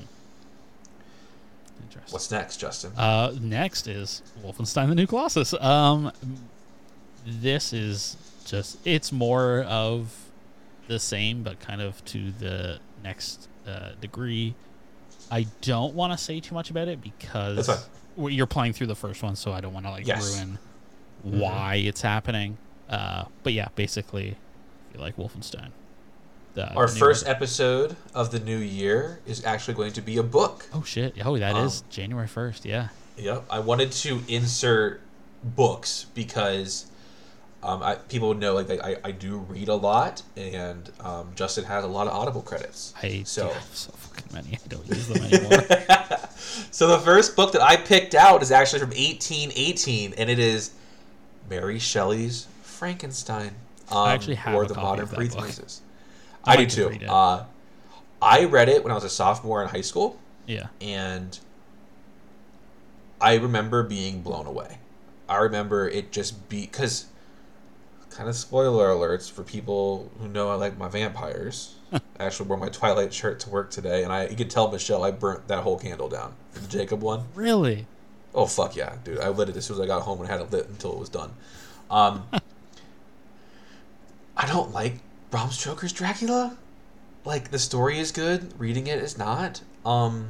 Interesting. 1.81 2.13
What's 2.13 2.31
next, 2.31 2.57
Justin? 2.57 2.91
Uh, 2.97 3.33
next 3.39 3.87
is 3.87 4.21
Wolfenstein: 4.43 4.87
The 4.89 4.95
New 4.95 5.07
Colossus. 5.07 5.53
Um, 5.59 6.11
this 7.25 7.73
is 7.73 8.17
just 8.45 8.77
it's 8.85 9.11
more 9.11 9.61
of 9.63 10.13
the 10.87 10.99
same, 10.99 11.43
but 11.43 11.59
kind 11.59 11.81
of 11.81 12.03
to 12.05 12.31
the 12.31 12.79
next 13.03 13.47
uh, 13.67 13.91
degree. 14.01 14.55
I 15.31 15.47
don't 15.61 15.93
want 15.95 16.11
to 16.13 16.17
say 16.17 16.39
too 16.39 16.53
much 16.53 16.69
about 16.69 16.87
it 16.87 17.01
because 17.01 17.69
you're 18.17 18.45
playing 18.45 18.73
through 18.73 18.87
the 18.87 18.95
first 18.95 19.23
one, 19.23 19.35
so 19.35 19.51
I 19.53 19.61
don't 19.61 19.73
want 19.73 19.85
to 19.85 19.91
like 19.91 20.05
Yes. 20.05 20.35
ruin 20.35 20.59
Mhm. 21.25 21.39
why 21.39 21.75
it's 21.75 22.01
happening. 22.01 22.57
Uh, 22.89 23.25
but 23.43 23.53
yeah, 23.53 23.69
basically, 23.75 24.35
I 24.89 24.93
feel 24.93 25.01
like 25.01 25.15
Wolfenstein. 25.17 25.69
The 26.53 26.71
Our 26.73 26.87
first 26.87 27.25
one. 27.25 27.35
episode 27.35 27.95
of 28.13 28.31
the 28.31 28.39
new 28.39 28.57
year 28.59 29.19
is 29.25 29.43
actually 29.43 29.73
going 29.73 29.93
to 29.93 30.01
be 30.01 30.17
a 30.17 30.23
book. 30.23 30.67
Oh 30.73 30.83
shit! 30.83 31.15
Oh, 31.25 31.37
that 31.39 31.55
is 31.55 31.81
Um, 31.81 31.87
January 31.89 32.27
first. 32.27 32.65
Yeah. 32.65 32.89
Yep. 33.17 33.45
I 33.49 33.59
wanted 33.59 33.91
to 33.93 34.21
insert 34.27 35.01
books 35.43 36.05
because 36.13 36.85
um, 37.63 37.81
I, 37.81 37.95
people 37.95 38.33
know 38.33 38.53
like 38.53 38.69
I, 38.69 38.97
I 39.03 39.11
do 39.11 39.37
read 39.37 39.69
a 39.69 39.75
lot, 39.75 40.21
and 40.35 40.91
um, 40.99 41.31
Justin 41.35 41.63
has 41.65 41.83
a 41.83 41.87
lot 41.87 42.07
of 42.07 42.13
Audible 42.13 42.41
credits. 42.41 42.93
I 43.01 43.23
So- 43.25 43.47
have 43.49 43.63
so 43.75 43.91
fucking 43.93 44.33
many. 44.33 44.57
I 44.63 44.67
don't 44.67 44.87
use 44.87 45.07
them 45.07 45.23
anymore. 45.23 45.61
so 46.71 46.87
the 46.87 46.99
first 46.99 47.35
book 47.35 47.53
that 47.53 47.61
I 47.61 47.77
picked 47.77 48.15
out 48.15 48.41
is 48.43 48.51
actually 48.51 48.79
from 48.79 48.89
1818, 48.89 50.13
and 50.17 50.29
it 50.29 50.39
is 50.39 50.71
Mary 51.49 51.79
Shelley's 51.79 52.47
Frankenstein. 52.61 53.55
Um, 53.91 54.07
actually 54.09 54.35
have 54.35 54.55
or 54.55 54.65
the 54.65 54.75
modern 54.75 55.07
Prometheus. 55.07 55.81
I 56.43 56.53
I 56.53 56.55
do 56.55 56.61
might 56.89 56.99
too. 56.99 57.05
Uh, 57.07 57.45
I 58.21 58.45
read 58.45 58.69
it 58.69 58.83
when 58.83 58.91
I 58.91 58.95
was 58.95 59.03
a 59.03 59.09
sophomore 59.09 59.61
in 59.61 59.69
high 59.69 59.81
school, 59.81 60.19
yeah. 60.47 60.67
and 60.81 61.37
I 63.21 63.35
remember 63.35 63.83
being 63.83 64.21
blown 64.21 64.45
away. 64.45 64.77
I 65.29 65.37
remember 65.37 65.87
it 65.87 66.11
just 66.11 66.49
be 66.49 66.61
because 66.61 67.05
kind 68.13 68.29
of 68.29 68.35
spoiler 68.35 68.89
alerts 68.89 69.29
for 69.29 69.43
people 69.43 70.11
who 70.19 70.27
know 70.27 70.49
I 70.49 70.55
like 70.55 70.77
my 70.77 70.87
vampires. 70.87 71.75
I 71.91 71.99
actually 72.19 72.47
wore 72.47 72.57
my 72.57 72.69
Twilight 72.69 73.13
shirt 73.13 73.39
to 73.41 73.49
work 73.49 73.71
today, 73.71 74.03
and 74.03 74.13
I 74.13 74.27
you 74.27 74.35
could 74.35 74.49
tell 74.49 74.71
Michelle 74.71 75.03
I 75.03 75.11
burnt 75.11 75.47
that 75.47 75.63
whole 75.63 75.77
candle 75.77 76.09
down 76.09 76.35
for 76.51 76.59
the 76.59 76.67
Jacob 76.67 77.01
one. 77.01 77.25
Really? 77.35 77.87
Oh 78.33 78.45
fuck 78.45 78.75
yeah, 78.75 78.95
dude! 79.03 79.19
I 79.19 79.29
lit 79.29 79.49
it 79.49 79.57
as 79.57 79.65
soon 79.65 79.77
as 79.77 79.81
I 79.81 79.87
got 79.87 80.03
home 80.03 80.19
and 80.19 80.29
had 80.29 80.41
it 80.41 80.51
lit 80.51 80.69
until 80.69 80.93
it 80.93 80.99
was 80.99 81.09
done. 81.09 81.31
Um, 81.89 82.27
I 84.37 84.47
don't 84.47 84.73
like 84.73 84.95
Bram 85.31 85.51
Stoker's 85.51 85.93
Dracula. 85.93 86.57
Like 87.25 87.51
the 87.51 87.59
story 87.59 87.99
is 87.99 88.11
good, 88.11 88.59
reading 88.59 88.87
it 88.87 88.99
is 88.99 89.17
not. 89.17 89.61
Um, 89.85 90.29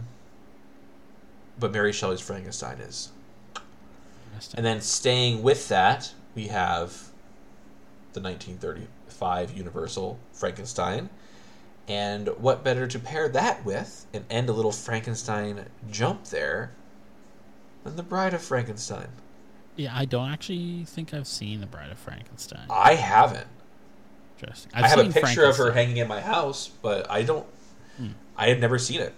but 1.59 1.71
Mary 1.71 1.93
Shelley's 1.93 2.21
Frankenstein 2.21 2.79
is. 2.79 3.11
And 4.55 4.65
then 4.65 4.81
staying 4.81 5.43
with 5.43 5.69
that, 5.69 6.11
we 6.35 6.47
have 6.47 7.12
the 8.13 8.21
1935 8.21 9.57
Universal 9.57 10.19
Frankenstein. 10.31 11.09
And 11.87 12.29
what 12.37 12.63
better 12.63 12.87
to 12.87 12.99
pair 12.99 13.27
that 13.29 13.65
with 13.65 14.05
and 14.13 14.23
end 14.29 14.49
a 14.49 14.53
little 14.53 14.71
Frankenstein 14.71 15.65
jump 15.91 16.25
there 16.25 16.71
than 17.83 17.97
The 17.97 18.03
Bride 18.03 18.33
of 18.33 18.41
Frankenstein? 18.41 19.09
Yeah, 19.75 19.91
I 19.95 20.05
don't 20.05 20.29
actually 20.29 20.85
think 20.85 21.13
I've 21.13 21.27
seen 21.27 21.59
The 21.59 21.67
Bride 21.67 21.91
of 21.91 21.97
Frankenstein. 21.97 22.67
I 22.69 22.95
haven't. 22.95 23.47
Interesting. 24.39 24.71
i 24.75 24.87
have 24.87 24.99
a 24.99 25.09
picture 25.09 25.45
of 25.45 25.57
her 25.57 25.71
hanging 25.71 25.97
in 25.97 26.07
my 26.07 26.21
house, 26.21 26.69
but 26.81 27.09
I 27.09 27.23
don't. 27.23 27.45
Hmm. 27.97 28.09
I 28.37 28.47
had 28.47 28.59
never 28.59 28.77
seen 28.77 29.01
it. 29.01 29.13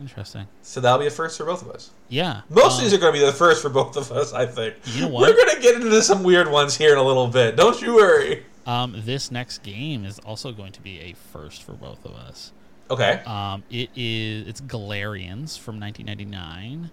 Interesting. 0.00 0.48
So 0.62 0.80
that'll 0.80 0.98
be 0.98 1.06
a 1.06 1.10
first 1.10 1.38
for 1.38 1.44
both 1.44 1.62
of 1.62 1.70
us. 1.70 1.90
Yeah. 2.08 2.42
Most 2.50 2.72
um, 2.72 2.78
of 2.78 2.80
these 2.82 2.94
are 2.94 2.98
going 2.98 3.14
to 3.14 3.18
be 3.18 3.24
the 3.24 3.32
first 3.32 3.62
for 3.62 3.68
both 3.68 3.96
of 3.96 4.10
us, 4.10 4.32
I 4.32 4.46
think. 4.46 4.74
You 4.86 5.02
know 5.02 5.08
what? 5.08 5.30
We're 5.30 5.36
going 5.36 5.56
to 5.56 5.62
get 5.62 5.76
into 5.76 6.02
some 6.02 6.22
weird 6.22 6.50
ones 6.50 6.76
here 6.76 6.92
in 6.92 6.98
a 6.98 7.02
little 7.02 7.28
bit. 7.28 7.56
Don't 7.56 7.80
you 7.80 7.94
worry. 7.94 8.44
Um, 8.66 8.94
this 9.04 9.30
next 9.30 9.62
game 9.62 10.04
is 10.04 10.18
also 10.20 10.52
going 10.52 10.72
to 10.72 10.80
be 10.80 11.00
a 11.00 11.14
first 11.32 11.62
for 11.62 11.72
both 11.72 12.04
of 12.04 12.14
us. 12.14 12.52
Okay. 12.90 13.22
Um, 13.26 13.62
it 13.70 13.90
is 13.94 14.46
it's 14.46 14.60
Galerians 14.60 15.56
from 15.56 15.80
1999. 15.80 16.90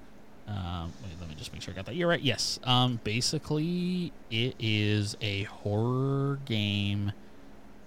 Um, 0.47 0.93
wait, 1.03 1.11
let 1.19 1.29
me 1.29 1.35
just 1.35 1.53
make 1.53 1.61
sure 1.61 1.73
I 1.73 1.75
got 1.75 1.85
that. 1.85 1.95
You're 1.95 2.09
right. 2.09 2.21
Yes. 2.21 2.59
Um, 2.63 2.99
basically, 3.03 4.11
it 4.29 4.55
is 4.59 5.15
a 5.21 5.43
horror 5.43 6.39
game 6.45 7.13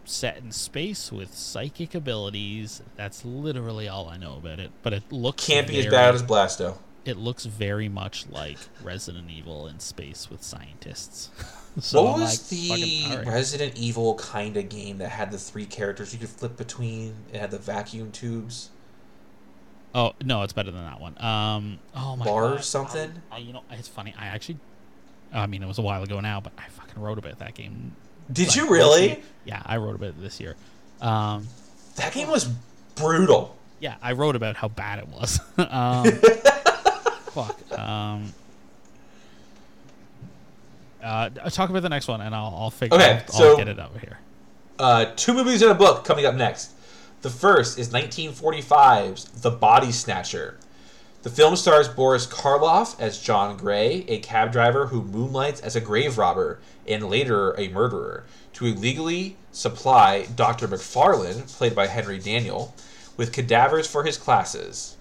set 0.05 0.39
in 0.39 0.53
space 0.53 1.11
with 1.13 1.35
psychic 1.35 1.95
abilities. 1.95 2.83
That's 2.97 3.25
literally 3.25 3.89
all 3.89 4.09
I 4.09 4.17
know 4.17 4.37
about 4.37 4.61
it. 4.61 4.71
But 4.83 4.93
it 4.93 5.11
looks 5.11 5.47
Can't 5.47 5.67
be 5.67 5.79
as 5.79 5.87
bad 5.87 6.15
as 6.15 6.23
Blasto. 6.23 6.77
It 7.05 7.19
looks 7.19 7.45
very 7.45 7.89
much 7.89 8.27
like 8.31 8.57
Resident 8.83 9.31
Evil 9.31 9.67
in 9.67 9.79
space 9.79 10.31
with 10.31 10.43
scientists. 10.43 11.31
so 11.79 12.03
what 12.03 12.19
was 12.19 12.51
like, 12.53 13.25
the. 13.25 13.31
Resident 13.31 13.77
Evil 13.77 14.15
kind 14.15 14.57
of 14.57 14.69
game 14.71 14.99
that 14.99 15.11
had 15.11 15.31
the 15.31 15.39
three 15.39 15.67
characters 15.67 16.13
you 16.15 16.19
could 16.19 16.31
flip 16.31 16.57
between? 16.57 17.15
It 17.33 17.41
had 17.41 17.51
the 17.51 17.59
vacuum 17.59 18.11
tubes. 18.11 18.71
Oh 19.95 20.15
no, 20.25 20.43
it's 20.43 20.53
better 20.53 20.71
than 20.71 20.83
that 20.85 21.01
one. 21.01 21.17
Um, 21.23 21.79
oh 21.95 22.17
my 22.17 22.25
Mars 22.25 22.55
god, 22.57 22.65
something? 22.65 23.13
I, 23.31 23.37
I- 23.37 23.39
you 23.39 23.53
know, 23.53 23.63
it's 23.71 23.87
funny. 23.89 24.15
I 24.19 24.27
actually, 24.27 24.59
I 25.33 25.47
mean, 25.47 25.63
it 25.63 25.67
was 25.67 25.79
a 25.79 25.83
while 25.83 26.03
ago 26.03 26.21
now, 26.21 26.41
but 26.41 26.53
I 26.59 26.69
fucking 26.69 27.01
wrote 27.01 27.19
about 27.19 27.39
that 27.39 27.55
game. 27.55 27.95
Did 28.33 28.49
like, 28.49 28.57
you 28.57 28.69
really? 28.71 29.23
Yeah, 29.45 29.63
I 29.65 29.77
wrote 29.77 29.95
about 29.97 30.11
it 30.11 30.21
this 30.23 30.41
year. 30.41 30.57
Um, 31.01 31.47
That 31.97 32.13
game 32.15 32.29
was 32.29 32.49
brutal. 32.95 33.57
yeah, 33.81 33.97
I 34.03 34.13
wrote 34.13 34.37
about 34.37 34.57
how 34.57 34.69
bad 34.69 34.99
it 35.01 35.09
was. 35.09 35.41
um, 35.59 36.05
fuck. 37.33 37.79
Um, 37.79 38.33
uh, 41.03 41.29
talk 41.51 41.69
about 41.71 41.83
the 41.83 41.89
next 41.91 42.09
one, 42.09 42.21
and 42.23 42.35
I'll 42.35 42.55
I'll 42.59 42.71
figure. 42.71 42.97
Okay, 42.97 43.13
I'll, 43.13 43.19
I'll 43.21 43.33
so- 43.33 43.57
get 43.57 43.69
it 43.69 43.79
over 43.79 43.99
here. 43.99 44.19
Uh, 44.79 45.05
two 45.15 45.33
movies 45.35 45.63
in 45.63 45.71
a 45.71 45.75
book 45.75 46.05
coming 46.05 46.27
up 46.27 46.35
next. 46.35 46.73
The 47.23 47.31
first 47.31 47.79
is 47.79 47.91
1945's 47.91 49.27
The 49.41 49.51
Body 49.51 49.93
Snatcher. 49.93 50.59
The 51.25 51.31
film 51.31 51.57
stars 51.57 51.89
Boris 51.89 52.27
Karloff 52.27 53.01
as 53.01 53.19
John 53.19 53.57
Gray, 53.57 54.05
a 54.09 54.19
cab 54.19 54.53
driver 54.53 54.89
who 54.89 55.03
moonlights 55.03 55.63
as 55.63 55.75
a 55.75 55.81
grave 55.81 56.19
robber 56.19 56.59
and 56.87 57.09
later 57.09 57.59
a 57.59 57.69
murderer, 57.69 58.25
to 58.53 58.67
illegally 58.67 59.39
supply 59.51 60.27
Dr. 60.27 60.69
McFarlane, 60.69 61.51
played 61.57 61.75
by 61.75 61.87
Henry 61.87 62.19
Daniel, 62.19 62.75
with 63.17 63.33
cadavers 63.33 63.87
for 63.87 64.05
his 64.05 64.19
classes. 64.19 64.99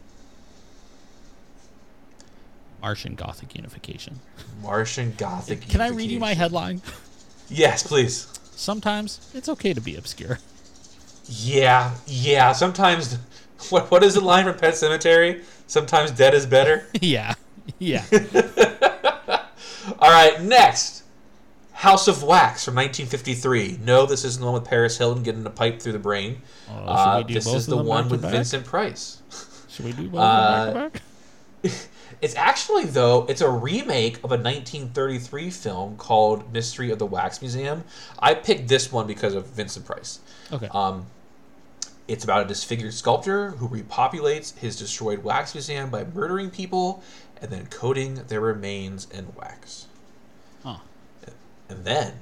Martian 2.81 3.15
Gothic 3.15 3.53
Unification. 3.53 4.21
Martian 4.61 5.13
Gothic. 5.17 5.67
Can 5.67 5.81
I 5.81 5.89
read 5.89 6.09
you 6.09 6.19
my 6.19 6.35
headline? 6.35 6.81
Yes, 7.49 7.83
please. 7.83 8.27
Sometimes 8.55 9.29
it's 9.33 9.49
okay 9.49 9.73
to 9.73 9.81
be 9.81 9.97
obscure. 9.97 10.39
Yeah, 11.25 11.95
yeah. 12.07 12.53
Sometimes, 12.53 13.17
what 13.69 13.91
what 13.91 14.03
is 14.03 14.13
the 14.13 14.21
line 14.21 14.45
from 14.45 14.57
Pet 14.57 14.75
Sematary? 14.75 15.43
Sometimes 15.67 16.11
dead 16.11 16.33
is 16.33 16.45
better. 16.45 16.85
yeah, 17.01 17.33
yeah. 17.79 18.03
All 19.99 20.09
right, 20.11 20.41
next, 20.41 21.03
House 21.73 22.07
of 22.07 22.23
Wax 22.23 22.63
from 22.65 22.75
1953. 22.75 23.79
No, 23.83 24.05
this 24.05 24.23
isn't 24.23 24.39
the 24.39 24.45
one 24.45 24.55
with 24.61 24.65
Paris 24.69 24.97
Hilton 24.97 25.23
getting 25.23 25.45
a 25.45 25.49
pipe 25.49 25.81
through 25.81 25.93
the 25.93 25.99
brain. 25.99 26.41
Oh, 26.69 26.73
Uh, 26.85 27.23
this 27.23 27.47
is 27.47 27.65
the 27.65 27.77
one 27.77 28.07
with 28.09 28.21
back? 28.21 28.31
Vincent 28.31 28.65
Price. 28.65 29.21
Should 29.69 29.85
we 29.85 29.91
do 29.93 30.09
both 30.09 30.21
Uh, 30.21 30.73
back 30.73 30.93
to 30.93 30.99
back? 31.69 31.73
It's 32.21 32.35
actually 32.35 32.85
though 32.85 33.25
it's 33.27 33.41
a 33.41 33.49
remake 33.49 34.17
of 34.17 34.31
a 34.31 34.37
1933 34.37 35.49
film 35.49 35.97
called 35.97 36.53
Mystery 36.53 36.89
of 36.91 36.99
the 36.99 37.05
Wax 37.05 37.41
Museum. 37.41 37.83
I 38.19 38.33
picked 38.33 38.69
this 38.69 38.91
one 38.91 39.07
because 39.07 39.33
of 39.33 39.47
Vincent 39.47 39.85
Price. 39.85 40.19
Okay. 40.51 40.67
Um, 40.71 41.05
it's 42.13 42.23
about 42.23 42.43
a 42.43 42.47
disfigured 42.47 42.93
sculptor 42.93 43.51
who 43.51 43.67
repopulates 43.67 44.55
his 44.59 44.75
destroyed 44.75 45.23
wax 45.23 45.55
museum 45.55 45.89
by 45.89 46.03
murdering 46.03 46.51
people 46.51 47.01
and 47.41 47.49
then 47.49 47.65
coating 47.65 48.21
their 48.27 48.39
remains 48.39 49.07
in 49.09 49.33
wax. 49.35 49.87
Huh. 50.61 50.77
And 51.67 51.83
then, 51.85 52.13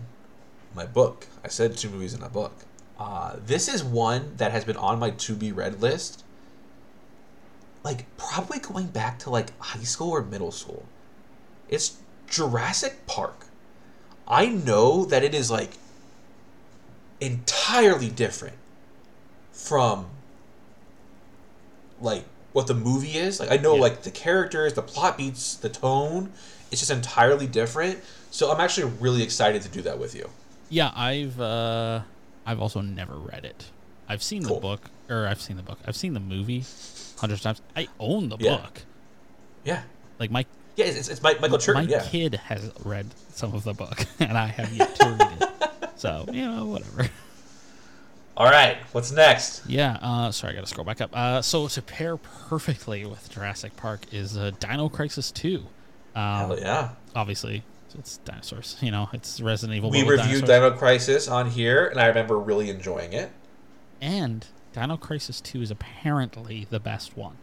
my 0.74 0.86
book. 0.86 1.28
I 1.44 1.50
said 1.50 1.76
two 1.76 1.90
movies 1.90 2.14
in 2.14 2.24
a 2.24 2.30
book. 2.30 2.54
Uh, 2.98 3.36
this 3.46 3.68
is 3.68 3.84
one 3.84 4.32
that 4.38 4.54
has 4.54 4.64
been 4.64 4.78
on 4.78 4.98
my 4.98 5.10
to 5.10 5.36
be 5.36 5.52
read 5.52 5.82
list. 5.82 6.24
Like 7.84 8.06
probably 8.16 8.60
going 8.60 8.88
back 8.88 9.20
to 9.20 9.30
like 9.30 9.60
high 9.60 9.84
school 9.84 10.12
or 10.12 10.24
middle 10.24 10.54
school. 10.54 10.86
It's 11.68 11.98
Jurassic 12.30 13.06
Park. 13.08 13.48
I 14.26 14.46
know 14.46 15.04
that 15.04 15.22
it 15.22 15.36
is 15.36 15.52
like 15.52 15.72
entirely 17.20 18.10
different 18.10 18.56
from 19.52 20.08
like 22.00 22.24
what 22.54 22.68
the 22.68 22.74
movie 22.74 23.18
is. 23.18 23.40
Like 23.40 23.52
I 23.52 23.58
know 23.58 23.76
Yeah. 23.76 23.82
like 23.82 24.04
the 24.04 24.12
characters, 24.12 24.74
the 24.74 24.82
plot 24.82 25.18
beats, 25.18 25.56
the 25.56 25.70
tone. 25.70 26.32
It's 26.72 26.82
just 26.82 26.92
entirely 26.92 27.48
different. 27.48 28.00
So 28.32 28.52
I'm 28.52 28.62
actually 28.62 28.92
really 29.00 29.24
excited 29.24 29.62
to 29.64 29.70
do 29.70 29.82
that 29.84 30.00
with 30.00 30.16
you. 30.16 30.30
Yeah, 30.70 30.92
I've 30.96 31.40
uh, 31.40 32.02
I've 32.46 32.62
also 32.62 32.82
never 32.82 33.16
read 33.16 33.46
it. 33.46 33.66
I've 34.08 34.24
seen 34.24 34.44
Cool. 34.44 34.56
the 34.56 34.62
book, 34.62 34.90
or 35.10 35.28
I've 35.28 35.42
seen 35.42 35.58
the 35.58 35.64
book. 35.64 35.80
I've 35.86 35.96
seen 35.96 36.14
the 36.14 36.20
movie 36.20 36.64
hundreds 37.20 37.42
of 37.42 37.44
times. 37.44 37.62
I 37.76 37.88
own 38.00 38.30
the 38.30 38.38
Yeah. 38.40 38.58
book. 38.58 38.82
Yeah. 39.64 39.84
Like 40.20 40.32
my 40.32 40.46
Yeah, 40.78 40.86
it's, 40.86 41.10
it's 41.10 41.22
Mike, 41.22 41.42
Michael 41.42 41.60
my 41.74 41.82
Yeah. 41.82 42.02
kid 42.08 42.36
has 42.36 42.72
read 42.86 43.08
some 43.34 43.54
of 43.54 43.64
the 43.64 43.74
book, 43.74 44.06
and 44.20 44.38
I 44.38 44.48
have 44.48 44.74
yet 44.74 44.96
to 44.96 45.10
read 45.10 45.42
it. 45.42 45.48
So 45.98 46.26
you 46.32 46.46
know, 46.50 46.66
whatever. 46.66 47.10
All 48.38 48.46
right. 48.46 48.78
What's 48.94 49.12
next? 49.12 49.64
Yeah. 49.68 49.98
Uh, 50.02 50.32
sorry, 50.32 50.54
I 50.54 50.56
got 50.56 50.62
to 50.62 50.68
scroll 50.68 50.86
back 50.86 51.02
up. 51.02 51.12
Uh, 51.14 51.42
so 51.42 51.68
to 51.68 51.82
pair 51.82 52.18
perfectly 52.18 53.06
with 53.06 53.30
Jurassic 53.30 53.76
Park 53.76 54.06
is 54.12 54.38
uh, 54.38 54.52
Dino 54.60 54.90
Crisis 54.90 55.32
Two. 55.32 55.66
Um, 56.16 56.24
Hell 56.48 56.60
yeah. 56.60 56.90
Obviously, 57.16 57.64
it's 57.98 58.18
dinosaurs. 58.18 58.78
You 58.82 58.92
know, 58.92 59.10
it's 59.14 59.42
Resident 59.42 59.78
Evil. 59.78 59.90
We 59.92 60.02
reviewed 60.04 60.46
dinosaurs. 60.46 60.50
Dino 60.50 60.72
Crisis 60.72 61.28
on 61.28 61.50
here, 61.50 61.88
and 61.88 62.00
I 62.00 62.08
remember 62.08 62.38
really 62.40 62.70
enjoying 62.70 63.14
it. 63.14 63.32
and 64.02 64.46
Dino 64.74 64.96
Crisis 64.96 65.42
2 65.42 65.62
is 65.64 65.70
apparently 65.72 66.66
the 66.70 66.80
best 66.80 67.18
one. 67.18 67.36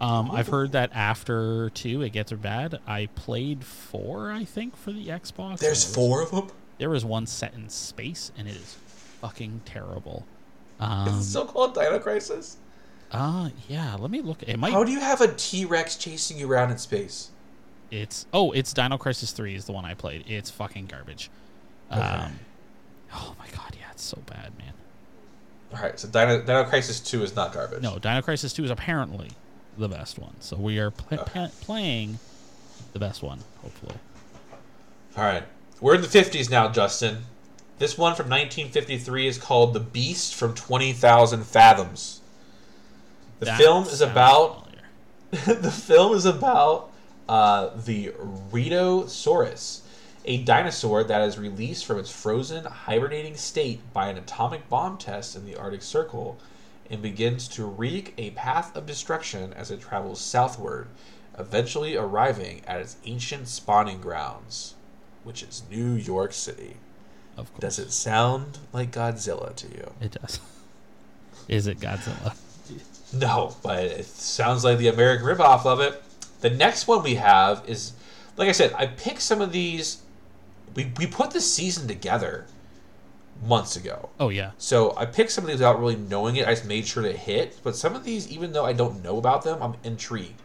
Um, 0.00 0.30
I've 0.30 0.46
heard 0.46 0.70
that 0.72 0.90
after 0.94 1.68
2 1.70 2.02
it 2.02 2.10
gets 2.10 2.32
bad. 2.32 2.78
I 2.86 3.06
played 3.16 3.64
4, 3.64 4.30
I 4.30 4.44
think, 4.44 4.76
for 4.76 4.92
the 4.92 5.08
Xbox. 5.08 5.58
There's 5.58 5.84
four 5.92 6.22
of 6.22 6.30
them. 6.30 6.48
There 6.78 6.88
was 6.88 7.04
one 7.04 7.26
set 7.26 7.54
in 7.54 7.68
space, 7.68 8.30
and 8.38 8.46
it 8.48 8.54
is 8.54 8.76
fucking 9.20 9.62
terrible. 9.64 10.24
Um, 10.78 11.08
Is 11.08 11.14
it 11.26 11.30
still 11.30 11.46
called 11.46 11.74
Dino 11.74 11.98
Crisis? 11.98 12.56
uh, 13.12 13.50
yeah, 13.68 13.96
let 13.96 14.10
me 14.10 14.20
look. 14.22 14.42
It 14.44 14.58
might. 14.58 14.72
How 14.72 14.84
do 14.84 14.92
you 14.92 15.00
have 15.00 15.20
a 15.20 15.28
T 15.34 15.64
Rex 15.64 15.96
chasing 15.96 16.38
you 16.38 16.50
around 16.50 16.70
in 16.70 16.78
space? 16.78 17.30
It's 17.90 18.26
oh, 18.32 18.52
it's 18.52 18.72
Dino 18.72 18.96
Crisis 18.98 19.32
3 19.32 19.54
is 19.56 19.64
the 19.64 19.72
one 19.72 19.84
I 19.84 19.94
played. 19.94 20.24
It's 20.28 20.50
fucking 20.50 20.86
garbage. 20.86 21.28
Okay. 21.90 22.00
Um, 22.00 22.38
oh 23.14 23.34
my 23.38 23.46
god, 23.48 23.74
yeah, 23.78 23.86
it's 23.92 24.04
so 24.04 24.18
bad, 24.26 24.56
man. 24.58 24.72
All 25.74 25.82
right, 25.82 25.98
so 25.98 26.08
Dino, 26.08 26.40
Dino 26.40 26.64
Crisis 26.64 27.00
Two 27.00 27.22
is 27.24 27.34
not 27.34 27.52
garbage. 27.52 27.82
No, 27.82 27.98
Dino 27.98 28.22
Crisis 28.22 28.52
2 28.52 28.64
is 28.64 28.70
apparently 28.70 29.30
the 29.76 29.88
best 29.88 30.18
one. 30.18 30.34
So 30.40 30.56
we 30.56 30.78
are 30.78 30.90
pl- 30.92 31.18
Okay. 31.18 31.32
pa- 31.32 31.50
playing 31.60 32.18
the 32.92 32.98
best 33.00 33.22
one, 33.22 33.40
hopefully. 33.62 33.96
All 35.16 35.24
right, 35.24 35.42
we're 35.80 35.96
in 35.96 36.00
the 36.02 36.08
fifties 36.08 36.48
now, 36.48 36.68
Justin. 36.70 37.18
This 37.80 37.96
one 37.96 38.14
from 38.14 38.26
1953 38.26 39.26
is 39.26 39.38
called 39.38 39.72
"The 39.72 39.80
Beast 39.80 40.34
from 40.34 40.54
20,000 40.54 41.44
Fathoms." 41.44 42.20
The 43.38 43.46
That 43.46 43.56
film 43.56 43.84
is 43.84 44.02
about 44.02 44.68
the 45.30 45.70
film 45.70 46.14
is 46.14 46.26
about 46.26 46.90
uh, 47.26 47.70
the 47.74 48.12
Rhedosaurus, 48.52 49.80
a 50.26 50.44
dinosaur 50.44 51.04
that 51.04 51.22
is 51.22 51.38
released 51.38 51.86
from 51.86 51.98
its 51.98 52.10
frozen, 52.10 52.66
hibernating 52.66 53.34
state 53.34 53.80
by 53.94 54.08
an 54.08 54.18
atomic 54.18 54.68
bomb 54.68 54.98
test 54.98 55.34
in 55.34 55.46
the 55.46 55.56
Arctic 55.56 55.80
Circle 55.80 56.36
and 56.90 57.00
begins 57.00 57.48
to 57.48 57.64
wreak 57.64 58.12
a 58.18 58.32
path 58.32 58.76
of 58.76 58.84
destruction 58.84 59.54
as 59.54 59.70
it 59.70 59.80
travels 59.80 60.20
southward, 60.20 60.88
eventually 61.38 61.96
arriving 61.96 62.60
at 62.66 62.82
its 62.82 62.98
ancient 63.06 63.48
spawning 63.48 64.02
grounds, 64.02 64.74
which 65.24 65.42
is 65.42 65.62
New 65.70 65.94
York 65.94 66.34
City. 66.34 66.76
Of 67.40 67.50
course. 67.52 67.60
Does 67.60 67.78
it 67.78 67.92
sound 67.92 68.58
like 68.72 68.92
Godzilla 68.92 69.54
to 69.56 69.66
you? 69.68 69.92
It 70.00 70.12
does. 70.20 70.40
Is 71.48 71.66
it 71.66 71.80
Godzilla? 71.80 72.36
No, 73.12 73.56
but 73.62 73.84
it 73.84 74.06
sounds 74.06 74.62
like 74.62 74.78
the 74.78 74.88
American 74.88 75.26
ripoff 75.26 75.66
of 75.66 75.80
it. 75.80 76.00
The 76.42 76.50
next 76.50 76.86
one 76.86 77.02
we 77.02 77.16
have 77.16 77.64
is, 77.66 77.92
like 78.36 78.48
I 78.48 78.52
said, 78.52 78.72
I 78.74 78.86
picked 78.86 79.22
some 79.22 79.40
of 79.40 79.52
these. 79.52 80.02
We, 80.74 80.92
we 80.98 81.06
put 81.06 81.32
the 81.32 81.40
season 81.40 81.88
together 81.88 82.46
months 83.42 83.74
ago. 83.74 84.10
Oh 84.20 84.28
yeah. 84.28 84.52
So 84.58 84.94
I 84.96 85.06
picked 85.06 85.32
some 85.32 85.44
of 85.44 85.48
these 85.48 85.58
without 85.58 85.80
really 85.80 85.96
knowing 85.96 86.36
it. 86.36 86.46
I 86.46 86.52
just 86.52 86.66
made 86.66 86.86
sure 86.86 87.02
to 87.02 87.12
hit. 87.12 87.58
But 87.62 87.74
some 87.74 87.96
of 87.96 88.04
these, 88.04 88.30
even 88.30 88.52
though 88.52 88.64
I 88.64 88.72
don't 88.72 89.02
know 89.02 89.18
about 89.18 89.42
them, 89.42 89.62
I'm 89.62 89.74
intrigued. 89.82 90.40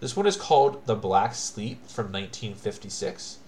This 0.00 0.16
one 0.16 0.26
is 0.26 0.36
called 0.36 0.86
The 0.86 0.94
Black 0.94 1.34
Sleep 1.34 1.86
from 1.86 2.06
1956. 2.06 3.38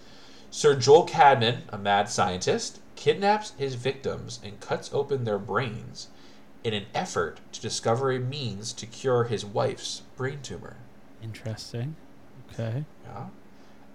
Sir 0.51 0.75
Joel 0.75 1.05
Cadman, 1.05 1.63
a 1.69 1.79
mad 1.79 2.09
scientist, 2.09 2.81
kidnaps 2.97 3.53
his 3.57 3.77
victims 3.77 4.41
and 4.43 4.61
cuts 4.61 4.91
open 4.93 5.25
their 5.25 5.39
brains 5.39 6.09
in 6.65 6.75
an 6.75 6.87
effort 6.95 7.41
to 7.53 7.61
discover 7.61 8.11
a 8.11 8.19
means 8.19 8.73
to 8.75 8.87
cure 8.87 9.25
his 9.25 9.45
wife's 9.45 10.03
brain 10.17 10.41
tumor. 10.43 10.77
Interesting. 11.23 11.97
Okay. 12.53 12.85
Yeah. 13.05 13.27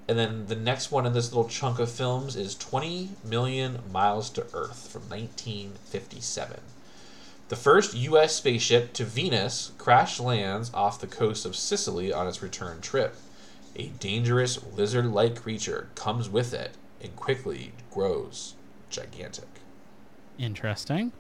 And 0.08 0.18
then 0.18 0.46
the 0.48 0.56
next 0.56 0.92
one 0.92 1.06
in 1.06 1.14
this 1.14 1.32
little 1.32 1.50
chunk 1.50 1.80
of 1.80 1.92
films 1.92 2.36
is 2.36 2.56
20 2.56 3.10
Million 3.24 3.80
Miles 3.92 4.30
to 4.32 4.44
Earth 4.54 4.88
from 4.88 5.04
1957. 5.10 6.60
The 7.50 7.56
first 7.56 7.94
U.S. 7.94 8.36
spaceship 8.36 8.94
to 8.94 9.04
Venus 9.04 9.72
crash 9.78 10.20
lands 10.20 10.72
off 10.74 11.02
the 11.02 11.08
coast 11.08 11.46
of 11.46 11.56
Sicily 11.56 12.14
on 12.14 12.28
its 12.28 12.42
return 12.42 12.82
trip. 12.82 13.16
A 13.76 13.88
dangerous 14.00 14.64
lizard 14.76 15.06
like 15.08 15.42
creature 15.42 15.90
comes 15.96 16.30
with 16.30 16.54
it 16.54 16.76
and 17.02 17.16
quickly 17.16 17.74
grows 17.92 18.56
gigantic. 18.90 19.48
Interesting. 20.38 21.12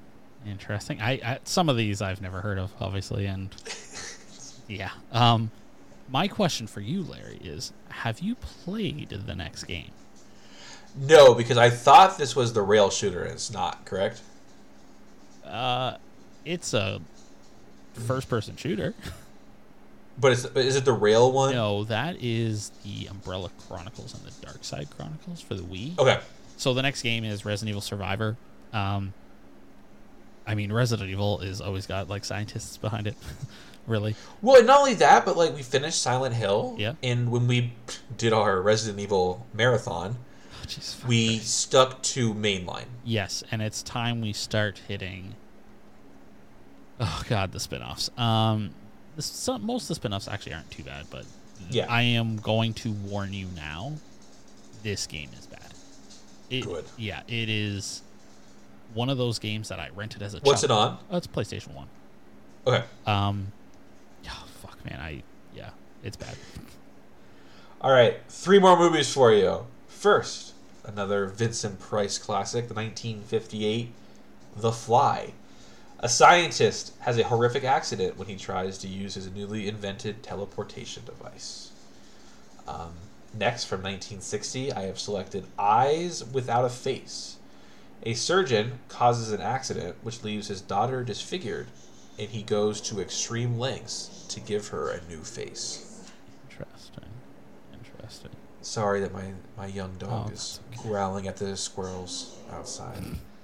Interesting. 0.47 1.01
I, 1.01 1.11
I 1.13 1.39
some 1.43 1.69
of 1.69 1.77
these 1.77 2.01
I've 2.01 2.21
never 2.21 2.41
heard 2.41 2.59
of, 2.59 2.71
obviously, 2.79 3.25
and 3.25 3.53
yeah. 4.67 4.91
Um, 5.11 5.51
my 6.09 6.27
question 6.27 6.67
for 6.67 6.81
you, 6.81 7.01
Larry, 7.01 7.39
is: 7.43 7.73
Have 7.89 8.19
you 8.19 8.35
played 8.35 9.09
the 9.09 9.35
next 9.35 9.63
game? 9.63 9.91
No, 10.97 11.33
because 11.33 11.57
I 11.57 11.69
thought 11.69 12.17
this 12.17 12.35
was 12.35 12.53
the 12.53 12.61
rail 12.61 12.89
shooter 12.89 13.23
and 13.23 13.33
it's 13.33 13.51
not, 13.51 13.83
correct? 13.85 14.21
Uh, 15.43 15.97
it's 16.45 16.73
a 16.73 17.01
first-person 17.93 18.55
shooter. 18.55 18.93
But 20.17 20.31
is, 20.31 20.45
is 20.55 20.75
it 20.77 20.85
the 20.85 20.93
rail 20.93 21.31
one? 21.31 21.53
no, 21.53 21.83
that 21.85 22.15
is 22.21 22.71
the 22.83 23.07
Umbrella 23.07 23.49
Chronicles 23.67 24.13
and 24.13 24.23
the 24.23 24.45
Dark 24.45 24.63
Side 24.63 24.87
Chronicles 24.95 25.41
for 25.41 25.55
the 25.55 25.63
Wii. 25.63 25.97
Okay. 25.99 26.19
So 26.57 26.73
the 26.73 26.81
next 26.81 27.01
game 27.01 27.23
is 27.25 27.43
Resident 27.43 27.69
Evil 27.71 27.81
Survivor. 27.81 28.37
Um, 28.71 29.13
I 30.47 30.55
mean, 30.55 30.71
Resident 30.71 31.09
Evil 31.09 31.41
is 31.41 31.59
always 31.59 31.85
got 31.85 32.07
like 32.07 32.23
scientists 32.23 32.77
behind 32.77 33.07
it. 33.07 33.15
really, 33.87 34.15
Well, 34.41 34.57
and 34.57 34.65
not 34.67 34.79
only 34.79 34.93
that, 34.95 35.25
but 35.25 35.35
like 35.35 35.53
we 35.53 35.63
finished 35.63 36.01
Silent 36.01 36.33
Hill. 36.33 36.75
Yeah. 36.79 36.93
And 37.03 37.29
when 37.31 37.47
we 37.47 37.73
did 38.17 38.31
our 38.31 38.61
Resident 38.61 38.99
Evil 39.01 39.45
marathon, 39.53 40.15
Oh, 40.63 40.67
fuck 40.67 41.07
we 41.09 41.27
Christ. 41.37 41.59
stuck 41.59 42.01
to 42.03 42.33
mainline. 42.33 42.85
yes, 43.03 43.43
and 43.51 43.61
it's 43.61 43.83
time 43.83 44.21
we 44.21 44.31
start 44.33 44.81
hitting. 44.87 45.35
Oh 46.99 47.21
God, 47.27 47.51
the 47.51 47.59
spin-offs. 47.59 48.09
Um, 48.17 48.71
the, 49.15 49.21
some, 49.21 49.65
most 49.65 49.83
of 49.83 49.87
the 49.89 49.95
spin-offs 49.95 50.27
actually 50.27 50.53
aren't 50.53 50.69
too 50.71 50.83
bad, 50.83 51.05
but 51.09 51.25
Yeah. 51.69 51.85
I 51.89 52.01
am 52.01 52.37
going 52.37 52.73
to 52.75 52.91
warn 52.91 53.33
you 53.33 53.47
now. 53.55 53.93
This 54.83 55.07
game 55.07 55.29
is 55.37 55.47
bad. 55.47 55.73
It, 56.49 56.63
Good. 56.63 56.85
Yeah, 56.97 57.21
it 57.27 57.49
is 57.49 58.03
one 58.93 59.09
of 59.09 59.17
those 59.17 59.39
games 59.39 59.69
that 59.69 59.79
I 59.79 59.89
rented 59.95 60.21
as 60.21 60.35
a. 60.35 60.39
What's 60.39 60.63
it 60.63 60.71
on? 60.71 60.99
Oh, 61.09 61.17
it's 61.17 61.27
PlayStation 61.27 61.73
One. 61.73 61.87
Okay. 62.67 62.83
Um, 63.07 63.51
yeah, 64.23 64.31
fuck, 64.61 64.77
man, 64.85 64.99
I 64.99 65.23
yeah, 65.55 65.69
it's 66.03 66.17
bad. 66.17 66.35
All 67.81 67.91
right. 67.91 68.17
Three 68.29 68.59
more 68.59 68.77
movies 68.77 69.11
for 69.13 69.31
you. 69.31 69.65
First, 69.87 70.53
another 70.83 71.25
Vincent 71.27 71.79
Price 71.79 72.17
classic, 72.17 72.67
the 72.67 72.73
1958 72.73 73.91
The 74.57 74.71
Fly. 74.71 75.33
A 76.05 76.07
scientist 76.07 76.93
has 76.99 77.17
a 77.17 77.23
horrific 77.23 77.63
accident 77.63 78.15
when 78.15 78.27
he 78.27 78.35
tries 78.35 78.77
to 78.77 78.87
use 78.87 79.15
his 79.15 79.31
newly 79.31 79.67
invented 79.67 80.21
teleportation 80.21 81.03
device. 81.03 81.71
Um, 82.67 82.91
next, 83.33 83.65
from 83.65 83.79
1960, 83.79 84.71
I 84.71 84.83
have 84.83 84.99
selected 84.99 85.47
Eyes 85.57 86.23
Without 86.23 86.63
a 86.63 86.69
Face. 86.69 87.37
A 88.03 88.13
surgeon 88.13 88.81
causes 88.87 89.31
an 89.31 89.41
accident 89.41 89.95
which 90.03 90.23
leaves 90.23 90.47
his 90.47 90.61
daughter 90.61 91.03
disfigured, 91.03 91.69
and 92.19 92.29
he 92.29 92.43
goes 92.43 92.81
to 92.81 93.01
extreme 93.01 93.57
lengths 93.57 94.27
to 94.29 94.39
give 94.39 94.67
her 94.67 94.91
a 94.91 95.03
new 95.09 95.23
face. 95.23 96.03
Interesting, 96.51 97.09
interesting. 97.73 98.31
Sorry 98.61 98.99
that 98.99 99.11
my, 99.11 99.31
my 99.57 99.65
young 99.65 99.95
dog 99.97 100.27
Oh, 100.29 100.31
is 100.31 100.59
okay. 100.71 100.87
growling 100.87 101.27
at 101.27 101.37
the 101.37 101.57
squirrels 101.57 102.37
outside. 102.51 103.03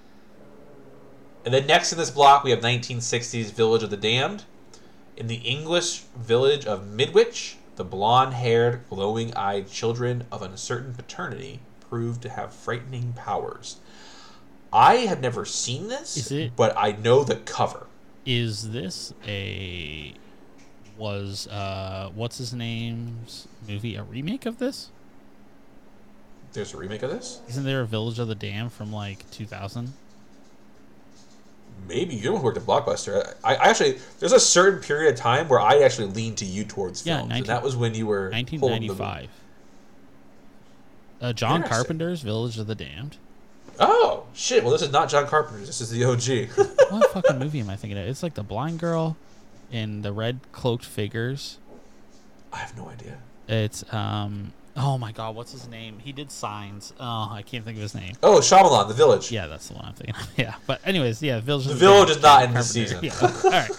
And 1.44 1.54
then 1.54 1.66
next 1.66 1.92
in 1.92 1.98
this 1.98 2.12
block, 2.12 2.44
we 2.44 2.52
have 2.52 2.60
1960s 2.60 3.52
Village 3.52 3.84
of 3.84 3.90
the 3.90 3.98
Damned. 3.98 4.44
In 5.18 5.28
the 5.28 5.36
English 5.38 6.04
village 6.16 6.66
of 6.66 6.88
Midwich, 6.88 7.58
the 7.76 7.84
blonde 7.84 8.34
haired, 8.34 8.82
glowing 8.90 9.34
eyed 9.36 9.70
children 9.70 10.26
of 10.32 10.42
uncertain 10.42 10.94
paternity 10.94 11.60
prove 11.90 12.22
to 12.22 12.30
have 12.30 12.54
frightening 12.54 13.14
powers. 13.14 13.78
I 14.72 14.98
have 14.98 15.20
never 15.20 15.44
seen 15.46 15.88
this, 15.90 16.16
Is 16.16 16.32
it- 16.32 16.56
but 16.56 16.76
I 16.78 16.92
know 16.94 17.24
the 17.24 17.36
cover. 17.38 17.88
Is 18.26 18.72
this 18.72 19.14
a 19.28 20.14
was 20.98 21.48
uh 21.48 22.12
what's 22.14 22.38
his 22.38 22.54
name's 22.54 23.48
movie 23.68 23.96
a 23.96 24.04
remake 24.04 24.46
of 24.46 24.60
this? 24.60 24.90
There's 26.54 26.74
a 26.74 26.78
remake 26.78 27.02
of 27.02 27.10
this? 27.10 27.42
Isn't 27.50 27.64
there 27.64 27.82
a 27.82 27.88
Village 27.88 28.20
of 28.20 28.28
the 28.28 28.36
Dam 28.36 28.70
from 28.70 28.94
like 28.94 29.30
2000? 29.32 29.94
Maybe 31.88 32.16
you 32.16 32.34
worked 32.36 32.58
at 32.58 32.64
Blockbuster. 32.64 33.36
I, 33.44 33.56
I 33.56 33.70
actually 33.70 34.00
there's 34.20 34.32
a 34.34 34.40
certain 34.40 34.80
period 34.82 35.14
of 35.14 35.20
time 35.20 35.48
where 35.48 35.60
I 35.60 35.80
actually 35.82 36.08
leaned 36.08 36.38
to 36.40 36.46
you 36.46 36.64
towards 36.64 37.06
Yeah, 37.06 37.18
films, 37.18 37.30
19 37.30 37.42
and 37.44 37.50
that 37.50 37.64
was 37.64 37.76
when 37.76 37.94
you 37.96 38.08
were 38.08 38.32
holding 38.32 38.46
the- 38.48 38.94
1995. 38.94 39.30
Uh, 41.22 41.34
John 41.34 41.62
Carpenter's 41.64 42.22
Village 42.22 42.58
of 42.58 42.66
the 42.68 42.74
Damned. 42.76 43.18
Oh 43.80 44.26
shit! 44.34 44.64
Well, 44.64 44.72
this 44.72 44.82
is 44.82 44.92
not 44.92 45.10
John 45.10 45.28
Carpenter's. 45.28 45.68
This 45.68 45.82
is 45.82 45.90
the 45.92 46.04
OG. 46.04 46.68
What 46.92 47.10
fucking 47.14 47.40
movie 47.40 47.60
am 47.62 47.70
I 47.70 47.76
thinking 47.78 47.98
of? 47.98 48.06
It's 48.06 48.22
like 48.22 48.34
the 48.34 48.44
blind 48.44 48.80
girl 48.80 49.16
in 49.72 50.02
the 50.02 50.12
red 50.12 50.40
cloaked 50.52 50.84
figures. 50.84 51.58
I 52.52 52.58
have 52.58 52.76
no 52.76 52.90
idea. 52.90 53.18
It's 53.48 53.86
um 53.94 54.52
oh 54.78 54.98
my 54.98 55.12
god, 55.12 55.36
what's 55.36 55.52
his 55.52 55.68
name? 55.68 56.00
He 56.00 56.12
did 56.12 56.32
signs. 56.32 56.94
Oh, 57.00 57.30
I 57.32 57.44
can't 57.46 57.64
think 57.66 57.78
of 57.78 57.82
his 57.82 57.96
name. 57.96 58.14
Oh, 58.24 58.40
Shyamalan, 58.40 58.88
The 58.88 58.94
Village. 58.94 59.32
Yeah, 59.32 59.48
that's 59.48 59.68
the 59.68 59.76
one 59.76 59.86
I'm 59.86 59.94
thinking 59.94 60.16
of. 60.16 60.30
Yeah. 60.38 60.56
But 60.68 60.82
anyways, 60.86 61.22
yeah, 61.22 61.40
Village 61.40 61.68
The 61.68 61.74
Village 61.76 62.10
is 62.10 62.22
not 62.22 62.44
in 62.46 62.54
this 62.54 62.72
season. 62.72 63.00
Yeah. 63.04 63.14
All 63.22 63.50
right. 63.52 63.70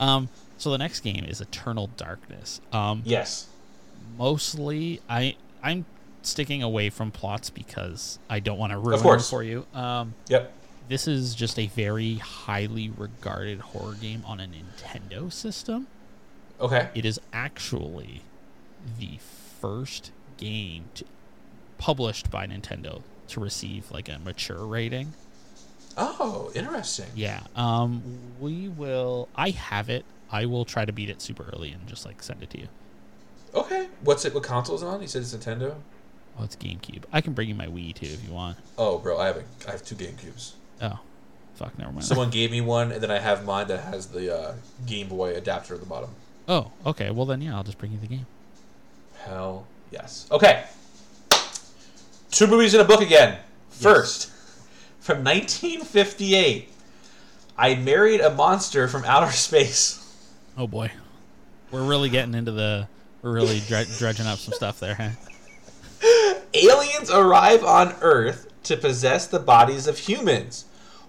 Um 0.00 0.28
so 0.58 0.70
the 0.70 0.78
next 0.78 1.00
game 1.00 1.24
is 1.24 1.40
Eternal 1.40 1.88
Darkness. 1.96 2.60
Um 2.72 3.02
Yes. 3.04 3.46
mostly 4.16 5.00
I 5.08 5.36
I'm 5.62 5.84
sticking 6.22 6.62
away 6.62 6.90
from 6.90 7.10
plots 7.10 7.50
because 7.50 8.18
I 8.28 8.40
don't 8.40 8.58
want 8.58 8.72
to 8.72 8.78
ruin 8.78 9.02
them 9.02 9.20
for 9.20 9.42
you. 9.42 9.66
Um 9.74 10.14
Yep. 10.28 10.52
this 10.88 11.06
is 11.08 11.34
just 11.34 11.58
a 11.58 11.66
very 11.68 12.14
highly 12.16 12.90
regarded 12.90 13.60
horror 13.60 13.94
game 13.94 14.22
on 14.26 14.40
a 14.40 14.46
Nintendo 14.46 15.32
system. 15.32 15.86
Okay. 16.60 16.88
It 16.94 17.04
is 17.04 17.20
actually 17.32 18.22
the 18.98 19.18
first 19.60 20.10
game 20.38 20.86
to, 20.94 21.04
published 21.76 22.30
by 22.30 22.46
Nintendo 22.46 23.02
to 23.28 23.40
receive 23.40 23.90
like 23.90 24.08
a 24.08 24.18
mature 24.18 24.64
rating. 24.64 25.12
Oh, 25.96 26.50
interesting. 26.54 27.06
Yeah. 27.14 27.42
Um 27.56 28.02
we 28.40 28.68
will 28.68 29.28
I 29.34 29.50
have 29.50 29.90
it. 29.90 30.04
I 30.30 30.46
will 30.46 30.64
try 30.64 30.84
to 30.84 30.92
beat 30.92 31.10
it 31.10 31.20
super 31.20 31.50
early 31.52 31.70
and 31.72 31.86
just 31.86 32.06
like 32.06 32.22
send 32.22 32.42
it 32.42 32.50
to 32.50 32.60
you. 32.60 32.68
Okay. 33.54 33.88
What's 34.02 34.24
it? 34.24 34.34
What 34.34 34.42
console 34.42 34.76
is 34.76 34.82
on? 34.82 35.00
You 35.00 35.08
said 35.08 35.22
it's 35.22 35.34
Nintendo. 35.34 35.74
Oh, 36.38 36.44
it's 36.44 36.54
GameCube. 36.56 37.02
I 37.12 37.20
can 37.20 37.32
bring 37.32 37.48
you 37.48 37.54
my 37.54 37.66
Wii 37.66 37.94
too 37.94 38.06
if 38.06 38.24
you 38.26 38.32
want. 38.32 38.58
Oh, 38.76 38.98
bro, 38.98 39.18
I 39.18 39.26
have 39.26 39.38
a, 39.38 39.44
I 39.66 39.72
have 39.72 39.84
two 39.84 39.96
GameCubes. 39.96 40.52
Oh. 40.80 41.00
Fuck, 41.54 41.76
never 41.76 41.90
mind. 41.90 42.04
Someone 42.04 42.30
gave 42.30 42.52
me 42.52 42.60
one, 42.60 42.92
and 42.92 43.02
then 43.02 43.10
I 43.10 43.18
have 43.18 43.44
mine 43.44 43.66
that 43.66 43.80
has 43.80 44.06
the 44.06 44.32
uh, 44.32 44.54
Game 44.86 45.08
Boy 45.08 45.34
adapter 45.34 45.74
at 45.74 45.80
the 45.80 45.86
bottom. 45.86 46.10
oh, 46.46 46.70
okay. 46.86 47.10
Well 47.10 47.26
then 47.26 47.40
yeah, 47.42 47.56
I'll 47.56 47.64
just 47.64 47.78
bring 47.78 47.90
you 47.92 47.98
the 47.98 48.06
game. 48.06 48.26
Hell 49.24 49.66
yes. 49.90 50.26
Okay. 50.30 50.64
Two 52.30 52.46
movies 52.46 52.74
in 52.74 52.80
a 52.80 52.84
book 52.84 53.00
again. 53.00 53.38
First, 53.70 54.30
from 55.00 55.24
1958, 55.24 56.68
I 57.56 57.74
Married 57.74 58.20
a 58.20 58.30
Monster 58.30 58.88
from 58.88 59.04
Outer 59.04 59.32
Space. 59.32 60.04
Oh 60.56 60.66
boy. 60.66 60.90
We're 61.70 61.84
really 61.84 62.08
getting 62.08 62.34
into 62.34 62.52
the 62.52 62.88
we're 63.22 63.32
really 63.32 63.60
dredging 63.66 64.26
up 64.26 64.38
some 64.38 64.54
stuff 64.54 64.78
there, 64.80 64.94
huh? 64.94 65.10
Aliens 66.54 67.10
arrive 67.10 67.64
on 67.64 67.94
Earth 68.00 68.48
to 68.64 68.76
possess 68.76 69.26
the 69.26 69.40
bodies 69.40 69.86
of 69.86 69.98
humans. 69.98 70.66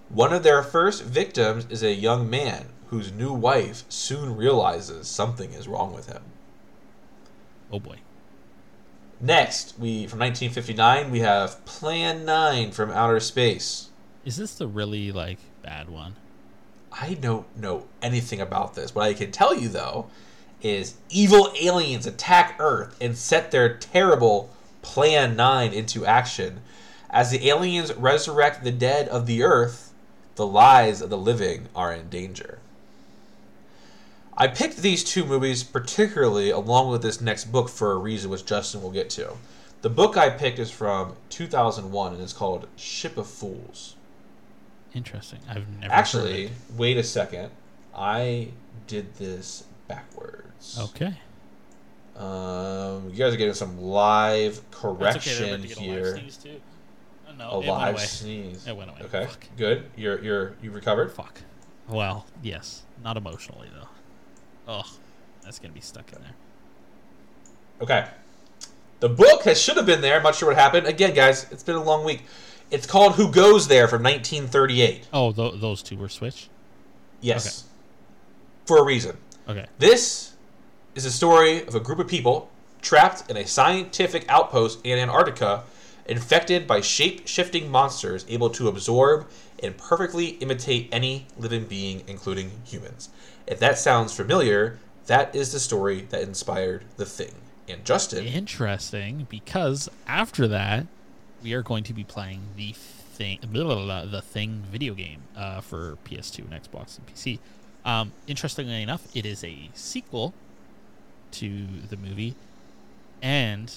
One 0.08 0.32
of 0.32 0.42
their 0.42 0.62
first 0.62 1.04
victims 1.04 1.66
is 1.70 1.82
a 1.82 1.92
young 1.94 2.28
man 2.28 2.66
whose 2.88 3.12
new 3.12 3.32
wife 3.32 3.84
soon 3.88 4.36
realizes 4.36 5.06
something 5.06 5.52
is 5.52 5.68
wrong 5.68 5.94
with 5.94 6.06
him. 6.08 6.22
Oh 7.70 7.78
boy. 7.78 7.98
Next, 9.22 9.78
we 9.78 10.06
from 10.06 10.20
1959, 10.20 11.10
we 11.10 11.20
have 11.20 11.62
Plan 11.66 12.24
9 12.24 12.70
from 12.70 12.90
Outer 12.90 13.20
Space. 13.20 13.90
Is 14.24 14.38
this 14.38 14.54
the 14.54 14.66
really 14.66 15.12
like 15.12 15.38
bad 15.62 15.90
one? 15.90 16.16
I 16.90 17.14
don't 17.14 17.54
know 17.54 17.86
anything 18.00 18.40
about 18.40 18.74
this. 18.74 18.94
What 18.94 19.04
I 19.04 19.12
can 19.12 19.30
tell 19.30 19.54
you 19.54 19.68
though 19.68 20.06
is 20.62 20.94
evil 21.10 21.52
aliens 21.60 22.06
attack 22.06 22.56
Earth 22.58 22.96
and 22.98 23.16
set 23.16 23.50
their 23.50 23.76
terrible 23.76 24.48
Plan 24.80 25.36
9 25.36 25.74
into 25.74 26.06
action. 26.06 26.62
As 27.10 27.30
the 27.30 27.46
aliens 27.50 27.92
resurrect 27.92 28.64
the 28.64 28.72
dead 28.72 29.06
of 29.08 29.26
the 29.26 29.42
Earth, 29.42 29.92
the 30.36 30.46
lives 30.46 31.02
of 31.02 31.10
the 31.10 31.18
living 31.18 31.68
are 31.76 31.92
in 31.92 32.08
danger. 32.08 32.59
I 34.36 34.48
picked 34.48 34.78
these 34.78 35.04
two 35.04 35.24
movies 35.24 35.62
particularly 35.62 36.50
along 36.50 36.90
with 36.90 37.02
this 37.02 37.20
next 37.20 37.46
book 37.46 37.68
for 37.68 37.92
a 37.92 37.96
reason 37.96 38.30
which 38.30 38.46
Justin 38.46 38.82
will 38.82 38.90
get 38.90 39.10
to. 39.10 39.32
The 39.82 39.90
book 39.90 40.16
I 40.16 40.30
picked 40.30 40.58
is 40.58 40.70
from 40.70 41.14
2001 41.30 42.12
and 42.12 42.22
it's 42.22 42.32
called 42.32 42.68
Ship 42.76 43.16
of 43.16 43.26
Fools. 43.26 43.96
Interesting. 44.94 45.38
I've 45.48 45.68
never 45.78 45.92
Actually, 45.92 46.50
wait 46.76 46.96
a 46.96 47.04
second. 47.04 47.50
I 47.94 48.48
did 48.86 49.14
this 49.14 49.64
backwards. 49.88 50.78
Okay. 50.80 51.14
Um, 52.16 53.08
you 53.08 53.16
guys 53.16 53.32
are 53.32 53.36
getting 53.36 53.54
some 53.54 53.80
live 53.80 54.60
correction 54.70 55.62
okay, 55.62 55.68
here. 55.68 56.00
about 56.00 56.18
to 56.18 56.24
get 56.24 56.24
a 56.24 56.24
live 56.24 56.32
sneeze. 56.32 56.60
Oh, 57.28 57.32
no, 57.38 57.50
A 57.50 57.58
live 57.70 58.00
sneeze. 58.00 58.66
It 58.66 58.76
went 58.76 58.90
away. 58.90 59.00
Okay, 59.04 59.26
Fuck. 59.26 59.46
good. 59.56 59.84
You're 59.96 60.20
you're 60.22 60.54
you 60.60 60.70
recovered. 60.70 61.12
Fuck. 61.12 61.40
Well, 61.88 62.26
yes. 62.42 62.82
Not 63.02 63.16
emotionally 63.16 63.68
though. 63.74 63.88
Ugh. 64.70 64.86
That's 65.42 65.58
gonna 65.58 65.74
be 65.74 65.80
stuck 65.80 66.12
in 66.12 66.22
there. 66.22 66.34
Okay. 67.82 68.08
The 69.00 69.08
book 69.08 69.42
has 69.44 69.60
should 69.60 69.76
have 69.76 69.86
been 69.86 70.00
there. 70.00 70.16
I'm 70.16 70.22
not 70.22 70.34
sure 70.34 70.48
what 70.48 70.56
happened. 70.56 70.86
Again, 70.86 71.12
guys, 71.14 71.46
it's 71.50 71.62
been 71.62 71.74
a 71.74 71.82
long 71.82 72.04
week. 72.04 72.22
It's 72.70 72.86
called 72.86 73.14
Who 73.14 73.32
Goes 73.32 73.66
There 73.66 73.88
from 73.88 74.02
1938. 74.02 75.08
Oh, 75.12 75.32
th- 75.32 75.60
those 75.60 75.82
two 75.82 75.96
were 75.96 76.08
switched. 76.08 76.50
Yes. 77.20 77.64
For 78.66 78.78
a 78.78 78.84
reason. 78.84 79.16
Okay. 79.48 79.66
This 79.78 80.34
is 80.94 81.04
a 81.04 81.10
story 81.10 81.66
of 81.66 81.74
a 81.74 81.80
group 81.80 81.98
of 81.98 82.06
people 82.06 82.50
trapped 82.80 83.28
in 83.28 83.36
a 83.36 83.46
scientific 83.46 84.24
outpost 84.28 84.78
in 84.84 84.98
Antarctica, 84.98 85.64
infected 86.06 86.66
by 86.66 86.80
shape 86.80 87.26
shifting 87.26 87.70
monsters 87.70 88.24
able 88.28 88.50
to 88.50 88.68
absorb 88.68 89.26
and 89.62 89.76
perfectly 89.76 90.28
imitate 90.40 90.88
any 90.92 91.26
living 91.38 91.64
being, 91.64 92.02
including 92.06 92.50
humans. 92.64 93.08
If 93.50 93.58
that 93.58 93.78
sounds 93.78 94.14
familiar, 94.14 94.78
that 95.06 95.34
is 95.34 95.50
the 95.50 95.58
story 95.58 96.02
that 96.10 96.22
inspired 96.22 96.84
The 96.96 97.04
Thing. 97.04 97.34
And 97.68 97.84
Justin, 97.84 98.24
Interesting, 98.24 99.26
because 99.28 99.88
after 100.06 100.46
that, 100.48 100.86
we 101.42 101.52
are 101.54 101.62
going 101.62 101.82
to 101.84 101.92
be 101.92 102.04
playing 102.04 102.42
the 102.56 102.72
thing, 102.72 103.40
blah, 103.42 103.64
blah, 103.64 103.84
blah, 103.84 104.04
the 104.06 104.22
thing 104.22 104.62
video 104.70 104.94
game 104.94 105.22
uh, 105.36 105.60
for 105.60 105.98
PS2 106.04 106.50
and 106.50 106.62
Xbox 106.62 106.98
and 106.98 107.06
PC. 107.06 107.38
Um, 107.84 108.12
interestingly 108.28 108.82
enough, 108.82 109.06
it 109.14 109.26
is 109.26 109.42
a 109.42 109.70
sequel 109.74 110.32
to 111.32 111.66
the 111.88 111.96
movie, 111.96 112.36
and 113.20 113.72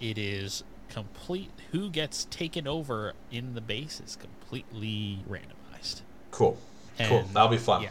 it 0.00 0.18
is 0.18 0.64
complete. 0.88 1.50
Who 1.70 1.88
gets 1.88 2.24
taken 2.26 2.66
over 2.66 3.12
in 3.30 3.54
the 3.54 3.60
base 3.60 4.00
is 4.04 4.16
completely 4.16 5.20
randomized. 5.28 6.02
cool. 6.30 6.58
cool. 7.08 7.24
That'll 7.32 7.48
be 7.48 7.58
fun. 7.58 7.82
Yeah, 7.82 7.90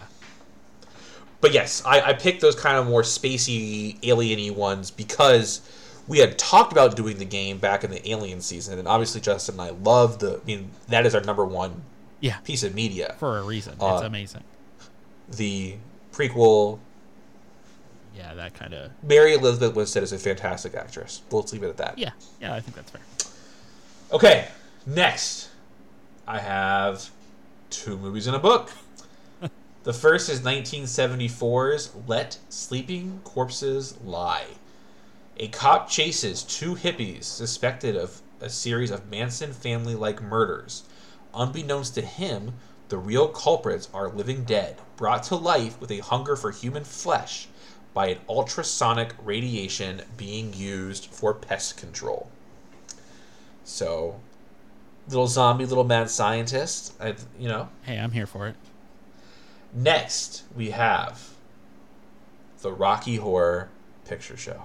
But 1.43 1.51
yes, 1.51 1.83
I, 1.85 1.99
I 1.99 2.13
picked 2.13 2.39
those 2.39 2.55
kind 2.55 2.77
of 2.77 2.87
more 2.87 3.01
spacey, 3.01 3.97
alien-y 4.01 4.49
ones 4.55 4.91
because 4.91 5.59
we 6.07 6.19
had 6.19 6.39
talked 6.39 6.71
about 6.71 6.95
doing 6.95 7.17
the 7.17 7.25
game 7.25 7.57
back 7.57 7.83
in 7.83 7.91
the 7.91 8.09
Alien 8.09 8.39
season, 8.39 8.79
and 8.79 8.87
obviously 8.87 9.19
Justin 9.19 9.59
and 9.59 9.61
I 9.61 9.71
love 9.71 10.19
the. 10.19 10.39
I 10.41 10.45
mean, 10.45 10.71
that 10.87 11.05
is 11.05 11.13
our 11.13 11.19
number 11.19 11.43
one 11.43 11.81
yeah, 12.21 12.37
piece 12.45 12.63
of 12.63 12.73
media. 12.73 13.15
for 13.19 13.39
a 13.39 13.43
reason. 13.43 13.75
Uh, 13.77 13.95
it's 13.95 14.03
amazing. 14.03 14.45
The 15.35 15.75
prequel. 16.13 16.79
Yeah, 18.15 18.33
that 18.35 18.53
kind 18.53 18.73
of. 18.73 18.91
Mary 19.03 19.33
Elizabeth 19.33 19.75
Winstead 19.75 20.03
is 20.03 20.13
a 20.13 20.19
fantastic 20.19 20.75
actress. 20.75 21.23
We'll 21.29 21.45
leave 21.51 21.63
it 21.63 21.67
at 21.67 21.77
that. 21.77 21.97
Yeah, 21.97 22.11
yeah, 22.39 22.53
I 22.53 22.61
think 22.61 22.77
that's 22.77 22.89
fair. 22.89 23.01
Okay, 24.13 24.47
next, 24.85 25.49
I 26.25 26.39
have 26.39 27.09
two 27.69 27.97
movies 27.97 28.27
in 28.27 28.33
a 28.33 28.39
book. 28.39 28.71
The 29.83 29.93
first 29.93 30.29
is 30.29 30.41
1974's 30.41 31.91
Let 32.07 32.37
Sleeping 32.47 33.19
Corpses 33.25 33.99
Lie. 34.01 34.45
A 35.37 35.49
cop 35.49 35.89
chases 35.89 36.43
two 36.43 36.75
hippies 36.75 37.25
suspected 37.25 37.97
of 37.97 38.21
a 38.39 38.49
series 38.49 38.91
of 38.91 39.09
Manson 39.09 39.51
family 39.51 39.95
like 39.95 40.21
murders. 40.21 40.83
Unbeknownst 41.33 41.95
to 41.95 42.01
him, 42.01 42.53
the 42.87 42.97
real 42.97 43.27
culprits 43.27 43.89
are 43.93 44.09
living 44.09 44.43
dead, 44.45 44.77
brought 44.95 45.23
to 45.23 45.35
life 45.35 45.79
with 45.81 45.91
a 45.91 45.99
hunger 45.99 46.35
for 46.35 46.51
human 46.51 46.83
flesh 46.83 47.47
by 47.93 48.07
an 48.07 48.19
ultrasonic 48.29 49.13
radiation 49.21 50.01
being 50.15 50.53
used 50.53 51.07
for 51.07 51.33
pest 51.33 51.75
control. 51.75 52.29
So, 53.65 54.19
little 55.07 55.27
zombie, 55.27 55.65
little 55.65 55.83
mad 55.83 56.09
scientist. 56.09 56.93
I, 57.01 57.15
you 57.37 57.49
know. 57.49 57.69
Hey, 57.83 57.97
I'm 57.97 58.11
here 58.11 58.27
for 58.27 58.47
it. 58.47 58.55
Next, 59.73 60.43
we 60.55 60.69
have 60.69 61.33
the 62.61 62.71
Rocky 62.71 63.15
Horror 63.15 63.69
Picture 64.07 64.37
Show. 64.37 64.63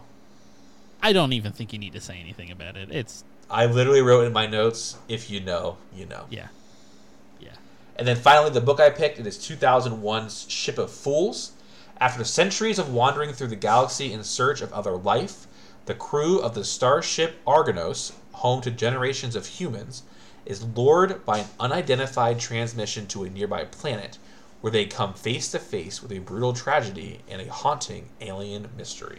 I 1.03 1.15
don't 1.15 1.33
even 1.33 1.53
think 1.53 1.73
you 1.73 1.79
need 1.79 1.95
to 1.95 2.01
say 2.01 2.19
anything 2.21 2.51
about 2.51 2.77
it. 2.77 2.91
It's 2.91 3.25
I 3.51 3.65
literally 3.65 4.03
wrote 4.03 4.27
in 4.27 4.33
my 4.35 4.47
notes, 4.47 4.99
"If 5.09 5.31
you 5.31 5.41
know, 5.41 5.79
you 5.95 6.05
know." 6.05 6.27
yeah, 6.29 6.49
yeah. 7.41 7.55
And 7.97 8.07
then 8.07 8.17
finally, 8.17 8.51
the 8.51 8.61
book 8.61 8.81
I 8.81 8.91
picked 8.91 9.19
it 9.19 9.27
is 9.27 9.39
2001's 9.39 10.45
Ship 10.51 10.77
of 10.77 10.91
Fools. 10.91 11.53
After 12.01 12.23
centuries 12.23 12.79
of 12.79 12.93
wandering 12.93 13.33
through 13.33 13.49
the 13.49 13.57
galaxy 13.57 14.13
in 14.13 14.23
search 14.25 14.61
of 14.61 14.73
other 14.73 14.97
life, 14.97 15.47
the 15.87 15.95
crew 15.95 16.39
of 16.39 16.55
the 16.55 16.65
starship 16.65 17.43
Argonos, 17.47 18.13
home 18.33 18.61
to 18.61 18.71
generations 18.71 19.35
of 19.35 19.47
humans, 19.47 20.03
is 20.45 20.63
lured 20.63 21.25
by 21.25 21.39
an 21.39 21.47
unidentified 21.59 22.39
transmission 22.39 23.07
to 23.07 23.25
a 23.25 23.31
nearby 23.31 23.65
planet 23.65 24.19
where 24.61 24.71
they 24.73 24.85
come 24.87 25.15
face 25.15 25.51
to 25.53 25.59
face 25.59 26.03
with 26.03 26.11
a 26.13 26.19
brutal 26.19 26.53
tragedy 26.53 27.21
and 27.29 27.41
a 27.41 27.51
haunting 27.53 28.09
alien 28.21 28.69
mystery. 28.77 29.19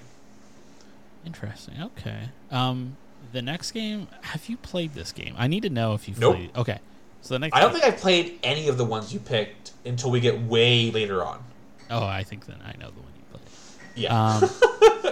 Interesting. 1.26 1.76
Okay. 1.82 2.30
Um, 2.52 2.98
the 3.32 3.42
next 3.42 3.72
game. 3.72 4.08
Have 4.22 4.48
you 4.48 4.58
played 4.58 4.94
this 4.94 5.12
game? 5.12 5.36
I 5.38 5.48
need 5.48 5.64
to 5.64 5.70
know 5.70 5.94
if 5.94 6.08
you've 6.08 6.20
Nope. 6.20 6.36
played. 6.36 6.56
Okay. 6.56 6.80
So 7.22 7.36
the 7.36 7.40
next. 7.40 7.56
I 7.56 7.60
don't 7.62 7.72
think 7.72 7.84
I've 7.84 7.98
played 7.98 8.40
any 8.44 8.68
of 8.70 8.78
the 8.78 8.86
ones 8.86 9.14
you 9.14 9.20
picked 9.20 9.72
until 9.86 10.12
we 10.12 10.20
get 10.20 10.40
way 10.42 10.92
later 10.92 11.24
on. 11.24 11.44
Oh, 11.90 12.06
I 12.06 12.24
think 12.24 12.46
then 12.46 12.58
I 12.66 12.72
know 12.80 12.92
the 12.92 13.02
one 13.02 13.12
you 13.18 13.24
played. 13.32 13.44
Yeah. 13.96 14.38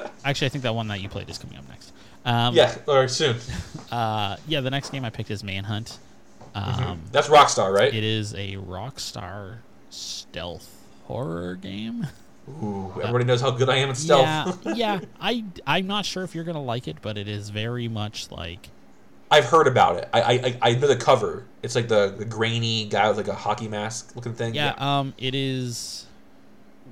Um, 0.04 0.10
actually, 0.26 0.48
I 0.48 0.50
think 0.50 0.64
that 0.64 0.76
one 0.76 0.88
that 0.88 1.02
you 1.02 1.10
played 1.10 1.30
is 1.30 1.38
coming 1.38 1.58
up 1.58 1.68
next. 1.70 1.92
Um, 2.26 2.56
yeah, 2.56 2.76
or 2.88 3.08
soon. 3.08 3.38
Uh, 3.92 4.36
yeah. 4.48 4.60
The 4.60 4.70
next 4.70 4.90
game 4.90 5.06
I 5.06 5.10
picked 5.10 5.32
is 5.32 5.46
Manhunt. 5.46 5.98
Um, 6.54 7.02
That's 7.14 7.30
Rockstar, 7.30 7.74
right? 7.74 7.94
It 7.94 8.04
is 8.04 8.34
a 8.34 8.56
Rockstar 8.56 9.60
stealth 9.90 10.70
horror 11.06 11.56
game. 11.56 12.08
Ooh, 12.50 12.94
everybody 13.02 13.26
knows 13.26 13.42
how 13.42 13.52
good 13.52 13.70
I 13.70 13.78
am 13.78 13.90
at 13.90 13.98
stealth. 13.98 14.60
Yeah, 14.66 14.74
yeah. 14.76 15.00
I 15.20 15.44
I'm 15.66 15.86
not 15.88 16.06
sure 16.06 16.24
if 16.24 16.34
you're 16.34 16.44
gonna 16.46 16.64
like 16.64 16.88
it, 16.88 16.98
but 17.02 17.18
it 17.18 17.28
is 17.28 17.50
very 17.50 17.88
much 17.88 18.32
like 18.32 18.70
I've 19.30 19.46
heard 19.46 19.68
about 19.68 19.98
it. 19.98 20.08
I, 20.14 20.22
I 20.22 20.32
I- 20.32 20.58
I 20.62 20.72
know 20.76 20.88
the 20.88 20.96
cover. 20.96 21.44
It's 21.62 21.76
like 21.76 21.90
the, 21.90 22.16
the 22.18 22.24
grainy 22.24 22.86
guy 22.86 23.08
with 23.10 23.18
like 23.18 23.28
a 23.28 23.34
hockey 23.36 23.68
mask 23.68 24.16
looking 24.16 24.34
thing. 24.34 24.56
yeah. 24.56 24.74
Um, 24.78 25.14
it 25.18 25.36
is 25.36 26.06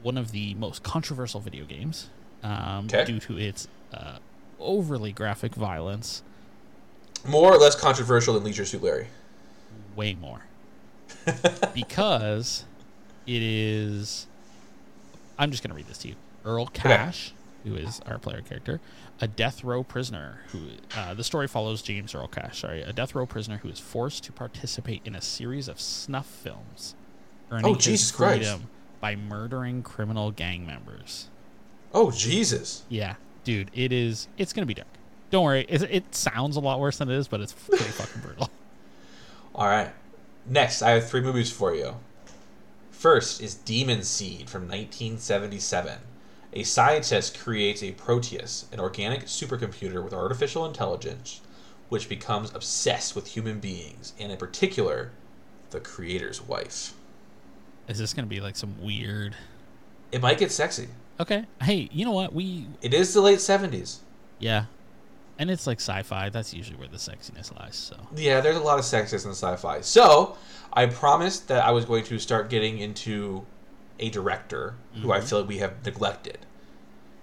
one 0.03 0.17
of 0.17 0.31
the 0.33 0.53
most 0.55 0.83
controversial 0.83 1.39
video 1.39 1.63
games 1.63 2.09
um, 2.43 2.85
Okay. 2.87 3.05
due 3.05 3.19
to 3.21 3.37
its 3.37 3.69
uh, 3.93 4.17
overly 4.59 5.13
graphic 5.13 5.55
violence. 5.55 6.21
More 7.25 7.53
or 7.53 7.57
less 7.57 7.75
controversial 7.75 8.33
than 8.33 8.43
Leisure 8.43 8.65
Suit 8.65 8.83
Larry. 8.83 9.07
way 9.95 10.13
more 10.15 10.41
because 11.73 12.65
it 13.27 13.41
is 13.41 14.27
i'm 15.39 15.51
just 15.51 15.63
going 15.63 15.69
to 15.69 15.75
read 15.75 15.87
this 15.87 15.97
to 15.99 16.07
you 16.09 16.15
earl 16.45 16.67
cash 16.67 17.33
who 17.63 17.75
is 17.75 17.99
our 18.05 18.17
player 18.19 18.41
character 18.41 18.79
a 19.21 19.27
death 19.27 19.63
row 19.63 19.83
prisoner 19.83 20.39
who 20.49 20.59
uh, 20.95 21.13
the 21.13 21.23
story 21.23 21.47
follows 21.47 21.81
james 21.81 22.13
earl 22.13 22.27
cash 22.27 22.59
sorry 22.61 22.81
a 22.81 22.93
death 22.93 23.15
row 23.15 23.25
prisoner 23.25 23.57
who 23.57 23.69
is 23.69 23.79
forced 23.79 24.23
to 24.23 24.31
participate 24.31 25.01
in 25.05 25.15
a 25.15 25.21
series 25.21 25.67
of 25.67 25.79
snuff 25.79 26.25
films 26.27 26.95
earning 27.51 27.65
Oh, 27.65 27.73
his 27.73 27.83
Jesus 27.85 28.11
Christ. 28.11 28.37
freedom 28.41 28.67
by 28.99 29.15
murdering 29.15 29.81
criminal 29.83 30.31
gang 30.31 30.65
members 30.65 31.27
Oh 31.93 32.11
Jesus! 32.11 32.83
yeah 32.89 33.15
dude 33.43 33.71
it 33.73 33.91
is 33.91 34.27
it's 34.37 34.53
going 34.53 34.63
to 34.63 34.67
be 34.67 34.73
dark 34.73 34.87
don't 35.31 35.43
worry 35.43 35.65
it, 35.67 35.81
it 35.83 36.15
sounds 36.15 36.55
a 36.55 36.59
lot 36.59 36.79
worse 36.79 36.97
than 36.97 37.09
it 37.09 37.15
is 37.17 37.27
but 37.27 37.41
it's 37.41 37.53
pretty 37.53 37.83
fucking 37.85 38.21
brutal 38.21 38.49
All 39.55 39.67
right. 39.67 39.89
Next, 40.47 40.81
I 40.81 40.91
have 40.91 41.09
three 41.09 41.21
movies 41.21 41.49
for 41.51 41.73
you. 41.73 41.95
First 43.05 43.39
is 43.39 43.53
Demon 43.53 44.01
Seed 44.01 44.49
from 44.49 44.63
1977. 44.63 45.99
A 46.53 46.63
scientist 46.63 47.37
creates 47.37 47.83
a 47.83 47.91
Proteus, 47.91 48.65
an 48.71 48.79
organic 48.79 49.25
supercomputer 49.25 50.03
with 50.03 50.11
artificial 50.11 50.65
intelligence, 50.65 51.41
which 51.89 52.09
becomes 52.09 52.51
obsessed 52.55 53.15
with 53.15 53.27
human 53.27 53.59
beings, 53.59 54.13
and 54.19 54.31
in 54.31 54.39
particular, 54.39 55.11
the 55.69 55.79
creator's 55.79 56.41
wife. 56.41 56.95
is 57.87 57.99
this 57.99 58.11
going 58.11 58.25
to 58.25 58.27
be 58.27 58.41
like 58.41 58.55
some 58.55 58.81
weird 58.81 59.35
It 60.11 60.19
might 60.19 60.39
get 60.39 60.51
sexy. 60.51 60.87
Okay. 61.19 61.45
Hey, 61.61 61.87
you 61.91 62.05
know 62.05 62.11
what? 62.11 62.33
We 62.33 62.65
It 62.81 62.95
is 62.95 63.13
the 63.13 63.21
late 63.21 63.37
70s. 63.37 63.99
yeah, 64.39 64.65
and 65.37 65.51
it's 65.51 65.67
like 65.67 65.79
sci-fi. 65.79 66.29
That's 66.29 66.53
usually 66.53 66.77
where 66.77 66.87
the 66.87 66.97
sexiness 66.97 67.57
lies. 67.59 67.75
So 67.75 67.97
Yeah, 68.15 68.41
there's 68.41 68.57
a 68.57 68.61
lot 68.61 68.79
of 68.79 68.85
sexiness 68.85 69.25
in 69.25 69.31
sci-fi. 69.31 69.81
So 69.81 70.37
I 70.73 70.85
promised 70.87 71.47
that 71.47 71.63
I 71.63 71.71
was 71.71 71.85
going 71.85 72.03
to 72.05 72.19
start 72.19 72.49
getting 72.49 72.79
into 72.79 73.45
a 73.99 74.09
director 74.09 74.75
who 75.01 75.11
I 75.11 75.17
mm-hmm. 75.17 75.27
feel 75.27 75.39
like 75.39 75.47
we 75.47 75.57
have 75.59 75.85
neglected, 75.85 76.39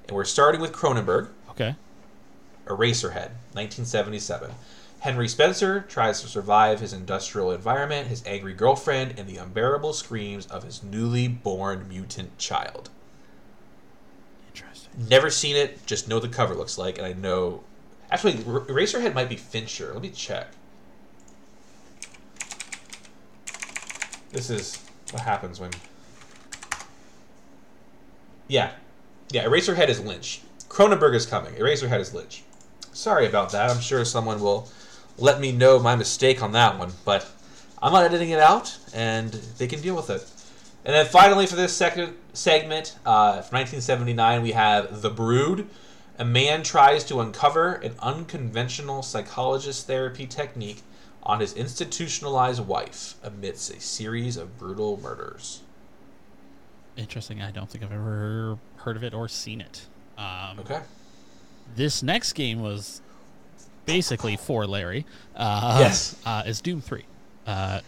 and 0.07 0.17
we're 0.17 0.25
starting 0.25 0.61
with 0.61 0.73
Cronenberg, 0.73 1.29
okay. 1.51 1.77
Eraserhead, 2.67 3.33
1977. 3.53 4.51
Henry 5.01 5.27
Spencer 5.27 5.85
tries 5.89 6.21
to 6.21 6.29
survive 6.29 6.79
his 6.79 6.93
industrial 6.93 7.51
environment, 7.51 8.07
his 8.07 8.23
angry 8.25 8.55
girlfriend, 8.55 9.19
and 9.19 9.29
the 9.29 9.37
unbearable 9.37 9.93
screams 9.93 10.47
of 10.47 10.63
his 10.63 10.83
newly 10.83 11.27
born 11.27 11.89
mutant 11.89 12.39
child. 12.39 12.89
Interesting. 14.47 14.93
Never 15.09 15.29
seen 15.29 15.57
it, 15.57 15.85
just 15.87 16.07
know 16.09 16.21
the 16.21 16.29
cover 16.29 16.55
looks 16.55 16.79
like, 16.79 16.99
and 16.99 17.07
I 17.07 17.13
know. 17.15 17.65
Actually, 18.13 18.35
Er- 18.47 18.67
Eraserhead 18.67 19.15
might 19.15 19.31
be 19.31 19.37
Fincher. 19.37 19.91
Let 19.95 20.03
me 20.03 20.11
check. 20.11 20.49
This 24.31 24.51
is 24.51 24.79
what 25.13 25.23
happens 25.23 25.59
when. 25.59 25.71
Yeah. 28.49 28.73
Yeah, 29.31 29.45
Eraserhead 29.45 29.89
is 29.89 29.99
Lynch. 29.99 30.43
Cronenberg 30.69 31.15
is 31.15 31.25
coming. 31.25 31.55
Eraserhead 31.55 32.01
is 32.01 32.13
Lynch. 32.13 32.43
Sorry 32.93 33.27
about 33.27 33.51
that. 33.53 33.71
I'm 33.71 33.81
sure 33.81 34.05
someone 34.05 34.43
will 34.43 34.69
let 35.17 35.41
me 35.41 35.51
know 35.51 35.79
my 35.79 35.97
mistake 35.97 36.43
on 36.43 36.53
that 36.53 36.79
one, 36.79 36.93
but 37.07 37.27
I'm 37.83 37.93
not 37.93 38.05
editing 38.05 38.29
it 38.29 38.41
out, 38.41 38.77
and 38.93 39.33
they 39.57 39.67
can 39.67 39.81
deal 39.81 39.97
with 39.97 40.11
it. 40.11 40.31
And 40.85 40.95
then 40.95 41.07
finally, 41.07 41.47
for 41.47 41.57
this 41.57 41.75
second 41.75 42.15
segment, 42.35 42.95
uh, 43.07 43.41
from 43.41 43.57
1979, 43.57 44.43
we 44.43 44.53
have 44.53 45.01
The 45.01 45.09
Brood. 45.09 45.67
A 46.19 46.25
man 46.25 46.63
tries 46.63 47.05
to 47.05 47.21
uncover 47.21 47.75
an 47.75 47.95
unconventional 48.01 49.03
psychologist 49.03 49.87
therapy 49.87 50.27
technique 50.27 50.83
on 51.23 51.41
his 51.41 51.53
institutionalized 51.55 52.67
wife 52.67 53.15
amidst 53.23 53.71
a 53.71 53.81
series 53.81 54.37
of 54.37 54.59
brutal 54.59 55.01
murders. 55.01 55.63
Interesting. 56.97 57.41
I 57.41 57.51
don't 57.51 57.71
think 57.71 57.85
I've 57.85 57.93
ever 57.93 58.59
heard 58.77 58.97
of 58.97 59.05
it 59.05 59.15
or 59.15 59.29
seen 59.29 59.61
it. 59.61 59.87
Um, 60.19 60.59
Okay. 60.61 60.81
This 61.75 62.03
next 62.03 62.35
game 62.35 62.61
was 62.61 63.01
basically 63.87 64.37
for 64.37 64.67
Larry. 64.67 65.07
Uh, 65.35 65.77
Yes. 65.81 66.17
Uh, 66.27 66.43
is 66.47 66.61
Doom 66.61 66.81
Three. 66.81 67.05
Uh, 67.47 67.81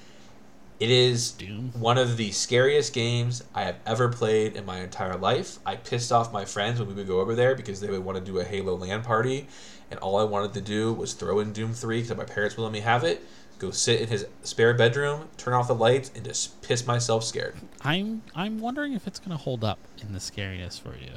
It 0.80 0.90
is 0.90 1.30
Doom. 1.32 1.70
one 1.78 1.98
of 1.98 2.16
the 2.16 2.32
scariest 2.32 2.92
games 2.92 3.44
I 3.54 3.62
have 3.62 3.76
ever 3.86 4.08
played 4.08 4.56
in 4.56 4.66
my 4.66 4.80
entire 4.80 5.16
life. 5.16 5.58
I 5.64 5.76
pissed 5.76 6.10
off 6.10 6.32
my 6.32 6.44
friends 6.44 6.78
when 6.80 6.88
we 6.88 6.94
would 6.94 7.06
go 7.06 7.20
over 7.20 7.34
there 7.34 7.54
because 7.54 7.80
they 7.80 7.88
would 7.88 8.04
want 8.04 8.18
to 8.18 8.24
do 8.24 8.38
a 8.40 8.44
Halo 8.44 8.74
LAN 8.76 9.02
party, 9.02 9.46
and 9.90 10.00
all 10.00 10.16
I 10.16 10.24
wanted 10.24 10.52
to 10.54 10.60
do 10.60 10.92
was 10.92 11.14
throw 11.14 11.38
in 11.38 11.52
Doom 11.52 11.74
3 11.74 12.02
because 12.02 12.16
my 12.16 12.24
parents 12.24 12.56
would 12.56 12.64
let 12.64 12.72
me 12.72 12.80
have 12.80 13.04
it, 13.04 13.24
go 13.58 13.70
sit 13.70 14.00
in 14.00 14.08
his 14.08 14.26
spare 14.42 14.74
bedroom, 14.74 15.28
turn 15.36 15.54
off 15.54 15.68
the 15.68 15.74
lights, 15.76 16.10
and 16.14 16.24
just 16.24 16.60
piss 16.62 16.86
myself 16.86 17.22
scared. 17.22 17.54
I'm 17.82 18.22
I'm 18.34 18.58
wondering 18.58 18.94
if 18.94 19.06
it's 19.06 19.20
gonna 19.20 19.36
hold 19.36 19.62
up 19.62 19.78
in 20.02 20.12
the 20.12 20.18
scariness 20.18 20.80
for 20.80 20.96
you. 20.96 21.12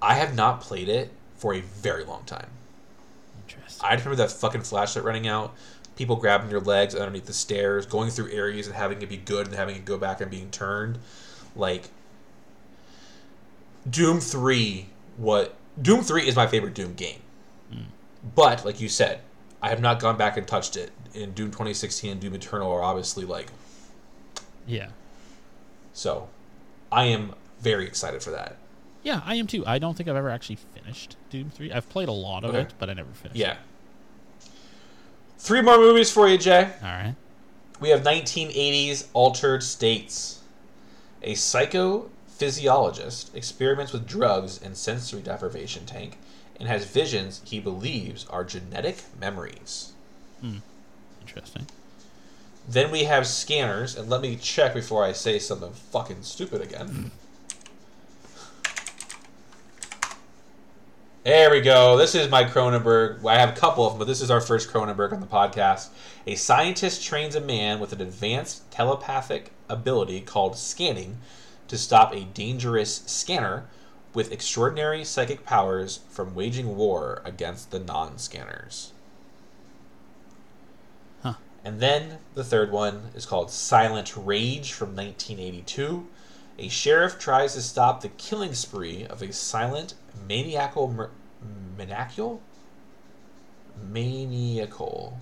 I 0.00 0.14
have 0.14 0.34
not 0.36 0.60
played 0.60 0.88
it 0.88 1.10
for 1.36 1.54
a 1.54 1.60
very 1.60 2.04
long 2.04 2.22
time. 2.24 2.48
Interesting. 3.48 3.84
I 3.84 3.90
remember 3.94 4.16
that 4.16 4.30
fucking 4.30 4.62
flashlight 4.62 5.04
running 5.04 5.26
out, 5.26 5.54
people 5.96 6.16
grabbing 6.16 6.50
your 6.50 6.60
legs 6.60 6.94
underneath 6.94 7.26
the 7.26 7.32
stairs, 7.32 7.84
going 7.86 8.10
through 8.10 8.30
areas 8.30 8.66
and 8.66 8.74
having 8.76 9.00
it 9.02 9.08
be 9.08 9.16
good 9.16 9.46
and 9.46 9.56
having 9.56 9.76
it 9.76 9.84
go 9.84 9.98
back 9.98 10.20
and 10.20 10.30
being 10.30 10.50
turned. 10.50 10.98
Like 11.54 11.90
Doom 13.88 14.20
3 14.20 14.86
what 15.16 15.54
Doom 15.80 16.02
3 16.02 16.26
is 16.26 16.36
my 16.36 16.46
favorite 16.46 16.74
Doom 16.74 16.94
game. 16.94 17.20
Hmm. 17.70 17.82
But 18.34 18.64
like 18.64 18.80
you 18.80 18.88
said, 18.88 19.20
I 19.62 19.68
have 19.68 19.80
not 19.80 20.00
gone 20.00 20.16
back 20.16 20.36
and 20.36 20.46
touched 20.46 20.76
it. 20.76 20.90
In 21.14 21.32
Doom 21.32 21.48
2016 21.50 22.10
and 22.12 22.20
Doom 22.20 22.34
Eternal 22.34 22.72
are 22.72 22.82
obviously 22.82 23.24
like 23.26 23.48
Yeah. 24.66 24.88
so 25.92 26.28
I 26.90 27.04
am 27.04 27.34
very 27.60 27.86
excited 27.86 28.22
for 28.22 28.30
that. 28.30 28.56
Yeah, 29.02 29.20
I 29.24 29.34
am 29.34 29.46
too. 29.46 29.64
I 29.66 29.78
don't 29.78 29.94
think 29.96 30.08
I've 30.08 30.16
ever 30.16 30.30
actually 30.30 30.56
finished 30.74 31.16
Doom 31.28 31.50
Three. 31.50 31.72
I've 31.72 31.88
played 31.88 32.08
a 32.08 32.12
lot 32.12 32.44
of 32.44 32.50
Okay. 32.50 32.60
it, 32.62 32.74
but 32.78 32.88
I 32.88 32.94
never 32.94 33.10
finished. 33.12 33.36
Yeah. 33.36 33.56
Three 35.42 35.60
more 35.60 35.76
movies 35.76 36.08
for 36.08 36.28
you, 36.28 36.38
Jay. 36.38 36.70
All 36.80 36.88
right. 36.88 37.16
We 37.80 37.88
have 37.88 38.04
1980s 38.04 39.08
Altered 39.12 39.64
States. 39.64 40.38
A 41.20 41.34
psychophysiologist 41.34 43.34
experiments 43.34 43.92
with 43.92 44.06
drugs 44.06 44.62
in 44.62 44.76
sensory 44.76 45.20
deprivation 45.20 45.84
tank 45.84 46.16
and 46.60 46.68
has 46.68 46.84
visions 46.84 47.42
he 47.44 47.58
believes 47.58 48.24
are 48.30 48.44
genetic 48.44 49.02
memories. 49.18 49.94
Hmm. 50.40 50.58
Interesting. 51.22 51.66
Then 52.68 52.92
we 52.92 53.04
have 53.04 53.26
Scanners, 53.26 53.96
and 53.96 54.08
let 54.08 54.20
me 54.20 54.36
check 54.36 54.72
before 54.72 55.02
I 55.02 55.10
say 55.10 55.40
something 55.40 55.72
fucking 55.72 56.22
stupid 56.22 56.60
again. 56.60 56.86
Hmm. 56.86 57.08
There 61.24 61.52
we 61.52 61.60
go. 61.60 61.96
This 61.96 62.16
is 62.16 62.28
my 62.28 62.42
Cronenberg. 62.42 63.24
I 63.24 63.38
have 63.38 63.50
a 63.50 63.60
couple 63.60 63.86
of 63.86 63.92
them, 63.92 64.00
but 64.00 64.08
this 64.08 64.20
is 64.20 64.28
our 64.28 64.40
first 64.40 64.68
Cronenberg 64.68 65.12
on 65.12 65.20
the 65.20 65.26
podcast. 65.26 65.90
A 66.26 66.34
scientist 66.34 67.04
trains 67.04 67.36
a 67.36 67.40
man 67.40 67.78
with 67.78 67.92
an 67.92 68.00
advanced 68.00 68.68
telepathic 68.72 69.52
ability 69.68 70.22
called 70.22 70.56
scanning 70.56 71.18
to 71.68 71.78
stop 71.78 72.12
a 72.12 72.24
dangerous 72.24 73.02
scanner 73.06 73.66
with 74.12 74.32
extraordinary 74.32 75.04
psychic 75.04 75.46
powers 75.46 76.00
from 76.10 76.34
waging 76.34 76.76
war 76.76 77.22
against 77.24 77.70
the 77.70 77.78
non 77.78 78.18
scanners. 78.18 78.92
Huh. 81.22 81.34
And 81.64 81.78
then 81.78 82.18
the 82.34 82.42
third 82.42 82.72
one 82.72 83.12
is 83.14 83.26
called 83.26 83.52
Silent 83.52 84.16
Rage 84.16 84.72
from 84.72 84.96
1982. 84.96 86.04
A 86.58 86.68
sheriff 86.68 87.20
tries 87.20 87.54
to 87.54 87.62
stop 87.62 88.00
the 88.00 88.08
killing 88.08 88.54
spree 88.54 89.06
of 89.06 89.22
a 89.22 89.32
silent, 89.32 89.94
maniacal, 90.26 90.88
mur- 90.88 91.10
maniacal, 91.76 92.40
maniacal, 93.90 95.18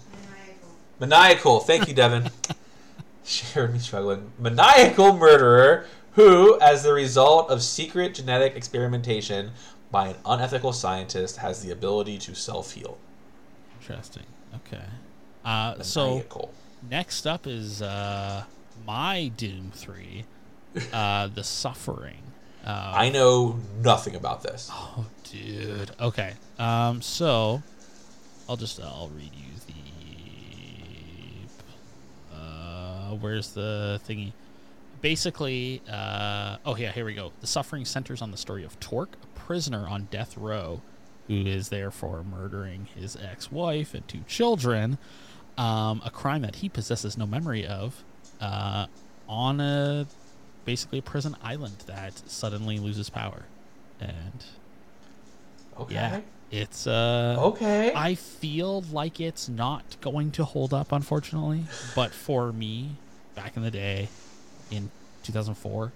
maniacal. 0.99 1.61
Thank 1.61 1.89
you, 1.89 1.95
Devin. 1.95 2.31
Shared 3.25 3.73
me 3.73 3.79
struggling. 3.79 4.33
Maniacal 4.39 5.17
murderer 5.17 5.87
who, 6.13 6.61
as 6.61 6.83
the 6.83 6.93
result 6.93 7.51
of 7.51 7.63
secret 7.63 8.15
genetic 8.15 8.57
experimentation 8.57 9.53
by 9.91 10.09
an 10.09 10.17
unethical 10.25 10.73
scientist, 10.73 11.37
has 11.37 11.63
the 11.63 11.71
ability 11.71 12.19
to 12.19 12.35
self 12.35 12.73
heal. 12.73 12.99
Interesting. 13.81 14.25
Okay. 14.55 14.85
Uh, 15.45 15.83
so 15.83 16.23
next 16.89 17.27
up 17.27 17.47
is 17.47 17.81
uh, 17.83 18.45
my 18.87 19.29
Doom 19.37 19.71
Three, 19.75 20.25
uh, 20.93 21.29
the 21.29 21.45
Suffering. 21.45 22.23
Uh, 22.65 22.93
I 22.95 23.11
know 23.11 23.59
nothing 23.83 24.17
about 24.17 24.43
this. 24.43 24.69
Oh, 24.73 25.07
dude. 25.25 25.91
Okay. 26.01 26.33
Um. 26.59 27.01
So, 27.01 27.63
I'll 28.49 28.57
just 28.57 28.81
I'll 28.81 29.11
read 29.15 29.31
you 29.35 29.47
the. 29.67 29.75
Uh, 32.37 33.15
where's 33.17 33.53
the 33.53 34.01
thingy? 34.07 34.33
Basically, 35.01 35.81
uh, 35.91 36.59
oh 36.67 36.77
yeah, 36.77 36.93
here 36.93 37.07
we 37.07 37.15
go. 37.15 37.33
The 37.41 37.47
suffering 37.47 37.87
centers 37.87 38.21
on 38.21 38.31
the 38.31 38.37
story 38.37 38.65
of 38.65 38.79
Torque, 38.81 39.17
a 39.23 39.27
prisoner 39.39 39.89
on 39.89 40.09
death 40.11 40.37
row, 40.37 40.83
who 41.27 41.47
is 41.47 41.71
there 41.71 41.91
for 41.91 42.23
murdering 42.23 42.89
his 42.95 43.17
ex-wife 43.17 43.95
and 43.95 44.07
two 44.07 44.21
children, 44.29 44.99
um, 45.57 46.03
a 46.05 46.11
crime 46.11 46.43
that 46.43 46.57
he 46.57 46.69
possesses 46.69 47.17
no 47.17 47.25
memory 47.27 47.67
of, 47.67 48.05
uh, 48.43 48.87
on 49.27 49.59
a 49.61 50.07
basically 50.71 51.01
a 51.01 51.03
prison 51.03 51.35
island 51.43 51.83
that 51.87 52.23
suddenly 52.31 52.79
loses 52.79 53.11
power, 53.11 53.43
and 53.99 54.45
Okay. 55.77 55.95
yeah, 55.95 56.21
it's 56.53 56.87
uh, 56.87 57.35
Okay. 57.41 57.93
I 57.93 58.15
feel 58.15 58.81
like 58.83 59.19
it's 59.19 59.49
not 59.49 59.97
going 60.01 60.31
to 60.33 60.45
hold 60.45 60.73
up, 60.73 60.93
unfortunately. 60.93 61.67
But 61.97 62.15
for 62.15 62.53
me, 62.53 63.01
back 63.35 63.57
in 63.57 63.65
the 63.65 63.71
day, 63.73 64.11
in 64.71 64.93
2004, 65.25 65.93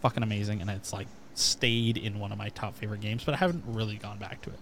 fucking 0.00 0.22
amazing, 0.22 0.62
and 0.62 0.70
it's 0.70 0.94
like 0.94 1.08
stayed 1.34 1.98
in 1.98 2.18
one 2.18 2.32
of 2.32 2.38
my 2.38 2.48
top 2.48 2.74
favorite 2.74 3.00
games. 3.02 3.22
But 3.22 3.34
I 3.34 3.36
haven't 3.36 3.64
really 3.66 3.98
gone 3.98 4.18
back 4.18 4.40
to 4.42 4.50
it. 4.50 4.60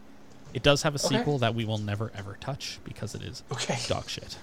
It 0.52 0.64
does 0.64 0.82
have 0.82 0.96
a 0.96 0.98
Okay. 0.98 1.16
sequel 1.18 1.38
that 1.38 1.54
we 1.54 1.64
will 1.64 1.78
never 1.78 2.10
ever 2.12 2.36
touch 2.40 2.80
because 2.82 3.14
it 3.14 3.22
is 3.22 3.44
Okay. 3.52 3.78
dog 3.86 4.10
shit. 4.10 4.36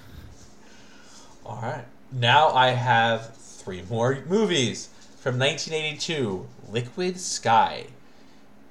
All 1.46 1.60
right. 1.62 1.86
Now 2.14 2.50
I 2.50 2.70
have 2.70 3.36
three 3.38 3.82
more 3.90 4.24
movies 4.28 4.90
from 5.22 5.38
1982 5.38 6.48
Liquid 6.68 7.20
Sky. 7.20 7.86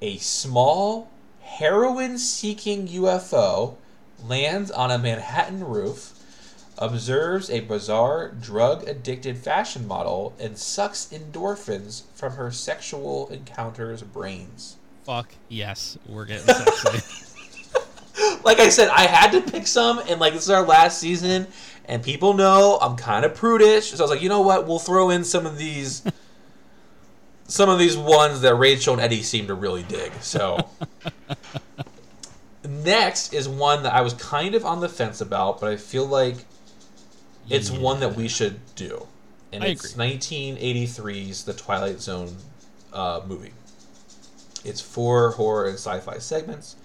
A 0.01 0.17
small, 0.17 1.09
heroin 1.39 2.17
seeking 2.17 2.89
UFO 2.89 3.75
lands 4.27 4.69
on 4.69 4.91
a 4.91 4.97
Manhattan 4.97 5.63
roof, 5.63 6.11
observes 6.77 7.49
a 7.49 7.61
bizarre 7.61 8.27
drug 8.27 8.85
addicted 8.85 9.37
fashion 9.37 9.87
model, 9.87 10.33
and 10.41 10.57
sucks 10.57 11.05
endorphins 11.05 12.03
from 12.15 12.33
her 12.33 12.51
sexual 12.51 13.29
encounters' 13.29 14.03
brains. 14.03 14.75
Fuck 15.05 15.33
yes, 15.47 15.97
we're 16.05 16.25
getting 16.25 16.53
sexy. 16.53 17.23
like 18.43 18.59
I 18.59 18.67
said, 18.67 18.89
I 18.89 19.03
had 19.03 19.31
to 19.31 19.39
pick 19.39 19.67
some, 19.67 19.99
and 19.99 20.19
like 20.19 20.33
this 20.33 20.43
is 20.43 20.49
our 20.49 20.67
last 20.67 20.97
season, 20.97 21.47
and 21.85 22.03
people 22.03 22.33
know 22.33 22.77
I'm 22.81 22.97
kind 22.97 23.23
of 23.23 23.35
prudish, 23.35 23.91
so 23.91 23.99
I 23.99 24.01
was 24.01 24.11
like, 24.11 24.21
you 24.21 24.27
know 24.27 24.41
what? 24.41 24.67
We'll 24.67 24.79
throw 24.79 25.11
in 25.11 25.23
some 25.23 25.45
of 25.45 25.57
these, 25.57 26.03
some 27.51 27.69
of 27.69 27.77
these 27.77 27.97
ones 27.97 28.39
that 28.41 28.55
Rachel 28.55 28.93
and 28.93 29.01
Eddie 29.01 29.23
seem 29.23 29.47
to 29.47 29.53
really 29.53 29.83
dig. 29.83 30.13
So 30.21 30.69
next 32.63 33.33
is 33.33 33.49
one 33.49 33.83
that 33.83 33.93
I 33.93 33.99
was 34.01 34.13
kind 34.13 34.55
of 34.55 34.65
on 34.65 34.79
the 34.79 34.87
fence 34.87 35.19
about, 35.19 35.59
but 35.59 35.69
I 35.69 35.75
feel 35.75 36.05
like 36.05 36.37
it's 37.49 37.69
Yeah. 37.69 37.79
one 37.79 37.99
that 37.99 38.15
we 38.15 38.29
should 38.29 38.59
do, 38.75 39.05
and 39.51 39.65
I 39.65 39.67
it's 39.67 39.93
agree. 39.93 40.17
1983's 40.17 41.43
The 41.43 41.53
Twilight 41.53 41.99
Zone 41.99 42.37
uh, 42.93 43.21
movie. 43.27 43.51
It's 44.63 44.79
four 44.79 45.31
horror 45.31 45.65
and 45.65 45.73
sci-fi 45.73 46.19
segments, 46.19 46.77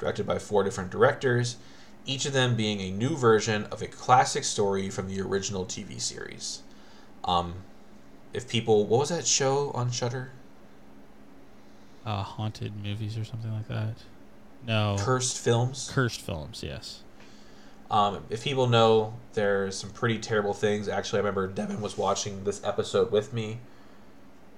directed 0.00 0.26
by 0.26 0.40
four 0.40 0.64
different 0.64 0.90
directors, 0.90 1.56
each 2.06 2.26
of 2.26 2.32
them 2.32 2.56
being 2.56 2.80
a 2.80 2.90
new 2.90 3.16
version 3.16 3.66
of 3.66 3.82
a 3.82 3.86
classic 3.86 4.42
story 4.42 4.90
from 4.90 5.06
the 5.06 5.20
original 5.20 5.64
TV 5.64 6.00
series. 6.00 6.62
Um, 7.22 7.54
if 8.32 8.48
people, 8.48 8.86
what 8.86 8.98
was 9.00 9.08
that 9.10 9.26
show 9.26 9.70
on 9.72 9.90
Shutter? 9.90 10.32
uh, 12.04 12.22
haunted 12.22 12.72
movies 12.82 13.16
or 13.16 13.24
something 13.24 13.52
like 13.52 13.68
that. 13.68 13.94
No, 14.66 14.96
Cursed 14.98 15.38
Films. 15.38 15.88
cursed 15.92 16.20
films. 16.20 16.60
Yes. 16.62 17.02
Um, 17.92 18.24
if 18.28 18.42
people 18.42 18.66
know, 18.68 19.14
there's 19.34 19.76
some 19.76 19.90
pretty 19.90 20.18
terrible 20.18 20.52
things. 20.52 20.88
Actually, 20.88 21.18
I 21.18 21.20
remember 21.20 21.46
Devin 21.46 21.80
was 21.80 21.96
watching 21.96 22.42
this 22.44 22.60
episode 22.64 23.12
with 23.12 23.32
me, 23.32 23.58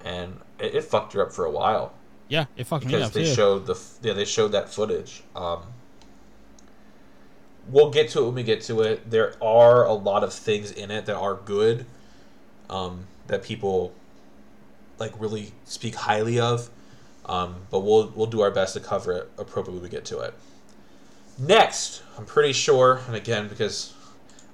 and 0.04 0.40
it, 0.58 0.74
it 0.74 0.84
fucked 0.84 1.12
her 1.14 1.20
up 1.22 1.32
for 1.32 1.44
a 1.44 1.50
while 1.50 1.92
Yeah, 2.28 2.46
it 2.56 2.64
fucked 2.64 2.86
me 2.86 2.92
because 2.92 3.08
up 3.08 3.12
they 3.12 3.24
too. 3.24 3.34
showed 3.34 3.66
the 3.66 3.78
yeah 4.02 4.12
they 4.14 4.24
showed 4.24 4.52
that 4.52 4.68
footage. 4.72 5.22
Um, 5.36 5.62
we'll 7.68 7.90
get 7.90 8.08
to 8.10 8.20
it 8.20 8.24
when 8.26 8.34
we 8.34 8.42
get 8.42 8.62
to 8.62 8.80
it. 8.82 9.10
There 9.10 9.34
are 9.42 9.84
a 9.84 9.92
lot 9.94 10.22
of 10.24 10.32
things 10.32 10.70
in 10.70 10.90
it 10.90 11.06
that 11.06 11.16
are 11.16 11.34
good, 11.34 11.86
um, 12.70 13.06
that 13.26 13.42
people 13.42 13.92
like 14.98 15.12
really 15.18 15.52
speak 15.64 15.94
highly 15.94 16.38
of. 16.38 16.70
Um, 17.26 17.56
but 17.70 17.80
we'll 17.80 18.12
we'll 18.14 18.26
do 18.26 18.42
our 18.42 18.50
best 18.50 18.74
to 18.74 18.80
cover 18.80 19.12
it 19.12 19.30
appropriately 19.38 19.74
when 19.74 19.82
we 19.84 19.88
get 19.88 20.04
to 20.06 20.20
it. 20.20 20.34
Next, 21.38 22.02
I'm 22.18 22.26
pretty 22.26 22.52
sure, 22.52 23.00
and 23.06 23.16
again 23.16 23.48
because 23.48 23.94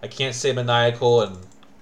I 0.02 0.06
can't 0.06 0.34
say 0.34 0.52
maniacal, 0.52 1.22
and 1.22 1.36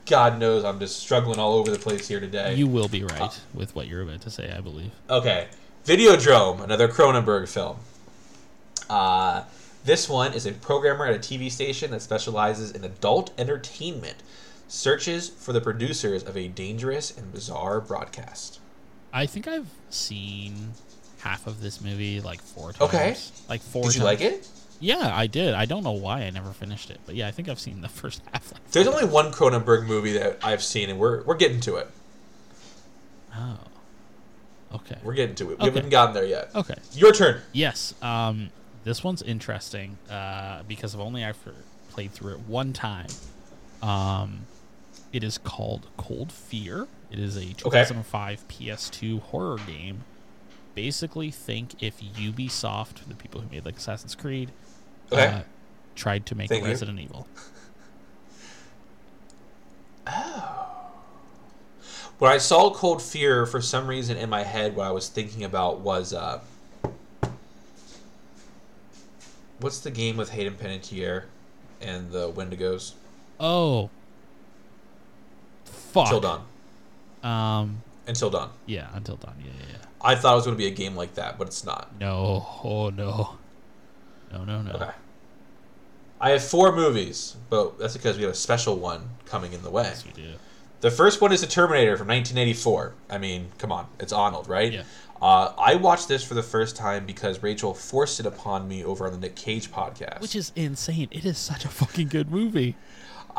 God 0.07 0.39
knows 0.39 0.65
I'm 0.65 0.79
just 0.79 0.99
struggling 0.99 1.39
all 1.39 1.55
over 1.55 1.71
the 1.71 1.79
place 1.79 2.09
here 2.09 2.21
today. 2.21 2.55
You 2.55 2.67
will 2.67 2.89
be 2.89 3.05
right 3.05 3.41
with 3.53 3.77
what 3.77 3.87
you're 3.87 4.03
about 4.03 4.23
to 4.23 4.31
say, 4.31 4.51
I 4.51 4.61
believe. 4.61 4.91
Okay, 5.11 5.49
Videodrome, 5.85 6.63
another 6.63 6.89
Cronenberg 6.89 7.49
film. 7.49 7.77
Uh, 8.89 9.45
this 9.85 10.09
one 10.09 10.33
is 10.33 10.47
a 10.47 10.53
programmer 10.53 11.07
at 11.07 11.15
a 11.15 11.19
TV 11.19 11.51
station 11.51 11.91
that 11.93 12.03
specializes 12.03 12.73
in 12.73 12.85
adult 12.85 13.33
entertainment. 13.39 14.17
Searches 14.69 15.29
for 15.31 15.53
the 15.53 15.61
producers 15.61 16.23
of 16.23 16.37
a 16.37 16.47
dangerous 16.49 17.17
and 17.17 17.33
bizarre 17.33 17.81
broadcast. 17.81 18.61
I 19.13 19.25
think 19.27 19.49
I've 19.49 19.69
seen 19.91 20.73
half 21.21 21.47
of 21.47 21.61
this 21.63 21.81
movie 21.81 22.21
like 22.21 22.41
four 22.43 22.73
times. 22.73 22.83
Okay. 22.95 23.17
Like 23.49 23.61
four 23.63 23.85
Did 23.85 23.95
you 23.95 24.01
times. 24.03 24.05
like 24.05 24.21
it? 24.21 24.49
Yeah, 24.81 25.11
I 25.13 25.27
did. 25.27 25.55
I 25.55 25.65
don't 25.65 25.83
know 25.83 25.93
why 25.93 26.21
I 26.21 26.31
never 26.31 26.53
finished 26.53 26.91
it, 26.91 27.01
but 27.07 27.15
yeah, 27.15 27.27
I 27.27 27.31
think 27.31 27.49
I've 27.49 27.59
seen 27.59 27.81
the 27.81 27.89
first 28.01 28.21
half. 28.33 28.53
Like, 28.53 28.71
There's 28.71 28.87
only 28.87 29.07
one 29.07 29.33
Cronenberg 29.33 29.87
movie 29.87 30.13
that 30.13 30.39
I've 30.43 30.63
seen, 30.63 30.91
and 30.91 30.99
we're 30.99 31.23
we're 31.25 31.37
getting 31.37 31.61
to 31.61 31.77
it. 31.77 31.89
oh. 33.35 33.59
Okay. 34.75 34.99
We're 35.03 35.15
getting 35.15 35.35
to 35.37 35.45
it. 35.45 35.49
We 35.49 35.55
Okay. 35.55 35.65
haven't 35.77 35.89
gotten 35.89 36.15
there 36.15 36.27
yet. 36.27 36.51
Okay. 36.55 36.75
Your 36.93 37.11
turn. 37.13 37.41
Yes. 37.55 37.95
Um, 38.03 38.51
this 38.85 39.03
one's 39.03 39.23
interesting 39.23 39.97
uh, 40.11 40.63
because 40.69 40.95
I've 40.95 41.01
only 41.01 41.25
ever 41.25 41.55
played 41.89 42.13
through 42.13 42.35
it 42.35 42.41
one 42.41 42.75
time. 42.75 43.07
Um, 43.83 44.41
it 45.13 45.25
is 45.25 45.39
called 45.39 45.87
Cold 45.97 46.31
Fear. 46.33 46.87
It 47.11 47.19
is 47.19 47.37
a 47.37 47.53
2005 47.55 48.47
PS2 48.49 49.21
horror 49.21 49.59
game. 49.67 50.05
Basically, 50.75 51.31
think 51.31 51.83
if 51.83 52.01
Ubisoft, 52.01 53.07
the 53.09 53.15
people 53.15 53.41
who 53.41 53.49
made 53.51 53.65
like 53.65 53.77
Assassin's 53.77 54.15
Creed, 54.15 54.51
Okay. 55.11 55.27
uh, 55.27 55.41
tried 55.97 56.27
to 56.27 56.35
make 56.35 56.49
Thank 56.51 56.63
you. 56.65 56.69
Resident 56.69 57.01
Evil. 57.01 57.27
When 62.19 62.33
I 62.33 62.39
saw 62.39 62.71
Cold 62.75 63.01
Fear, 63.01 63.47
for 63.47 63.61
some 63.61 63.87
reason 63.87 64.17
in 64.17 64.29
my 64.29 64.43
head, 64.43 64.75
what 64.75 64.87
I 64.87 64.91
was 64.91 65.09
thinking 65.09 65.45
about 65.45 65.81
was 65.81 66.13
uh, 66.13 66.41
what's 69.61 69.79
the 69.81 69.91
game 69.91 70.17
with 70.17 70.31
Hayden 70.31 70.55
Panettiere 70.55 71.25
and 71.81 72.11
the 72.11 72.31
Wendigos? 72.33 72.95
Oh. 73.39 73.89
Fuck. 76.05 76.11
Till 76.11 76.21
Dawn. 76.21 76.45
Um, 77.23 77.83
Until 78.07 78.31
Dawn. 78.31 78.51
Yeah, 78.67 78.89
Until 78.95 79.17
Dawn. 79.17 79.35
Yeah, 79.41 79.51
yeah, 79.59 79.67
yeah. 79.73 79.79
I 80.01 80.15
thought 80.15 80.33
it 80.33 80.37
was 80.37 80.45
going 80.45 80.57
to 80.57 80.63
be 80.63 80.69
a 80.69 80.75
game 80.75 80.95
like 80.97 81.15
that, 81.15 81.39
but 81.39 81.49
it's 81.49 81.65
not. 81.65 81.99
No, 82.01 82.47
oh 82.65 82.91
no, 82.91 83.37
no, 84.33 84.45
no, 84.45 84.63
no. 84.63 84.73
Okay. 84.73 84.91
I 86.21 86.31
have 86.31 86.43
four 86.43 86.75
movies, 86.75 87.37
but 87.49 87.79
that's 87.79 87.97
because 87.97 88.17
we 88.17 88.23
have 88.23 88.33
a 88.33 88.37
special 88.37 88.77
one 88.77 89.09
coming 89.27 89.53
in 89.53 89.63
the 89.63 89.71
way. 89.71 89.85
Yes, 89.85 90.05
we 90.05 90.13
do. 90.13 90.33
The 90.81 90.91
first 90.91 91.21
one 91.21 91.33
is 91.33 91.41
The 91.41 91.47
Terminator 91.49 91.97
from 91.97 92.07
1984. 92.09 92.95
I 93.11 93.19
mean, 93.19 93.49
come 93.59 93.73
on, 93.73 93.87
it's 93.99 94.13
Arnold, 94.13 94.49
right? 94.49 94.73
Yeah. 94.73 94.83
Uh, 95.21 95.53
I 95.59 95.75
watched 95.75 96.07
this 96.07 96.23
for 96.23 96.35
the 96.35 96.43
first 96.43 96.77
time 96.77 97.05
because 97.05 97.43
Rachel 97.43 97.75
forced 97.75 98.21
it 98.21 98.27
upon 98.27 98.69
me 98.69 98.85
over 98.85 99.05
on 99.07 99.13
the 99.13 99.19
Nick 99.19 99.35
Cage 99.35 99.71
podcast. 99.73 100.21
Which 100.21 100.37
is 100.37 100.53
insane. 100.55 101.09
It 101.11 101.25
is 101.25 101.39
such 101.39 101.65
a 101.65 101.69
fucking 101.69 102.09
good 102.09 102.31
movie. 102.31 102.77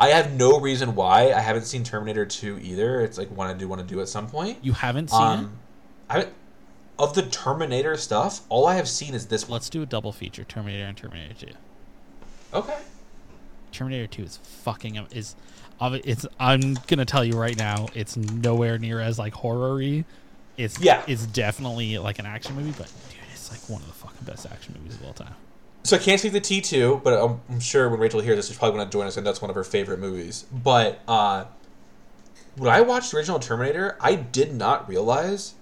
I 0.00 0.08
have 0.08 0.32
no 0.32 0.58
reason 0.58 0.94
why. 0.94 1.32
I 1.32 1.40
haven't 1.40 1.66
seen 1.66 1.84
Terminator 1.84 2.24
2 2.24 2.58
either. 2.62 3.02
It's 3.02 3.18
like 3.18 3.30
one 3.30 3.48
I 3.48 3.52
do 3.52 3.68
want 3.68 3.82
to 3.82 3.86
do 3.86 4.00
at 4.00 4.08
some 4.08 4.26
point. 4.26 4.58
You 4.62 4.72
haven't 4.72 5.10
seen 5.10 5.20
Um, 5.20 5.52
I 6.08 6.26
of 6.98 7.14
the 7.14 7.22
Terminator 7.22 7.96
stuff, 7.96 8.42
all 8.48 8.66
I 8.66 8.74
have 8.74 8.88
seen 8.88 9.14
is 9.14 9.26
this 9.26 9.48
one. 9.48 9.54
Let's 9.54 9.70
do 9.70 9.82
a 9.82 9.86
double 9.86 10.12
feature: 10.12 10.44
Terminator 10.44 10.84
and 10.84 10.96
Terminator 10.96 11.34
Two. 11.34 11.52
Okay. 12.52 12.76
Terminator 13.72 14.06
Two 14.06 14.22
is 14.22 14.38
fucking 14.38 14.96
is. 15.12 15.36
It's. 15.80 16.26
I'm 16.38 16.74
gonna 16.86 17.06
tell 17.06 17.24
you 17.24 17.34
right 17.34 17.56
now. 17.56 17.88
It's 17.94 18.16
nowhere 18.16 18.78
near 18.78 19.00
as 19.00 19.18
like 19.18 19.32
horror-y. 19.32 20.04
It's 20.56 20.78
Yeah. 20.78 21.02
It's 21.06 21.26
definitely 21.26 21.96
like 21.98 22.18
an 22.18 22.26
action 22.26 22.54
movie, 22.54 22.74
but 22.76 22.92
dude, 23.08 23.18
it's 23.32 23.50
like 23.50 23.60
one 23.68 23.80
of 23.80 23.88
the 23.88 23.94
fucking 23.94 24.24
best 24.24 24.46
action 24.50 24.74
movies 24.78 24.96
of 24.96 25.04
all 25.06 25.14
time. 25.14 25.34
So 25.82 25.96
I 25.96 25.98
can't 25.98 26.20
speak 26.20 26.32
to 26.32 26.40
T2, 26.40 27.02
but 27.02 27.14
I'm, 27.14 27.40
I'm 27.48 27.60
sure 27.60 27.88
when 27.88 28.00
Rachel 28.00 28.20
hears 28.20 28.36
this, 28.36 28.48
she's 28.48 28.58
probably 28.58 28.78
going 28.78 28.88
to 28.88 28.92
join 28.92 29.06
us, 29.06 29.16
and 29.16 29.26
that's 29.26 29.40
one 29.40 29.50
of 29.50 29.56
her 29.56 29.64
favorite 29.64 29.98
movies. 29.98 30.44
But 30.52 31.00
uh, 31.08 31.46
when 32.56 32.70
I 32.70 32.82
watched 32.82 33.12
the 33.12 33.16
original 33.16 33.38
Terminator, 33.38 33.96
I 34.00 34.14
did 34.14 34.54
not 34.54 34.88
realize 34.88 35.54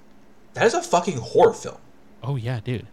that 0.54 0.66
is 0.66 0.74
a 0.74 0.82
fucking 0.82 1.18
horror 1.18 1.52
film. 1.52 1.78
Oh 2.22 2.36
yeah, 2.36 2.60
dude. 2.60 2.86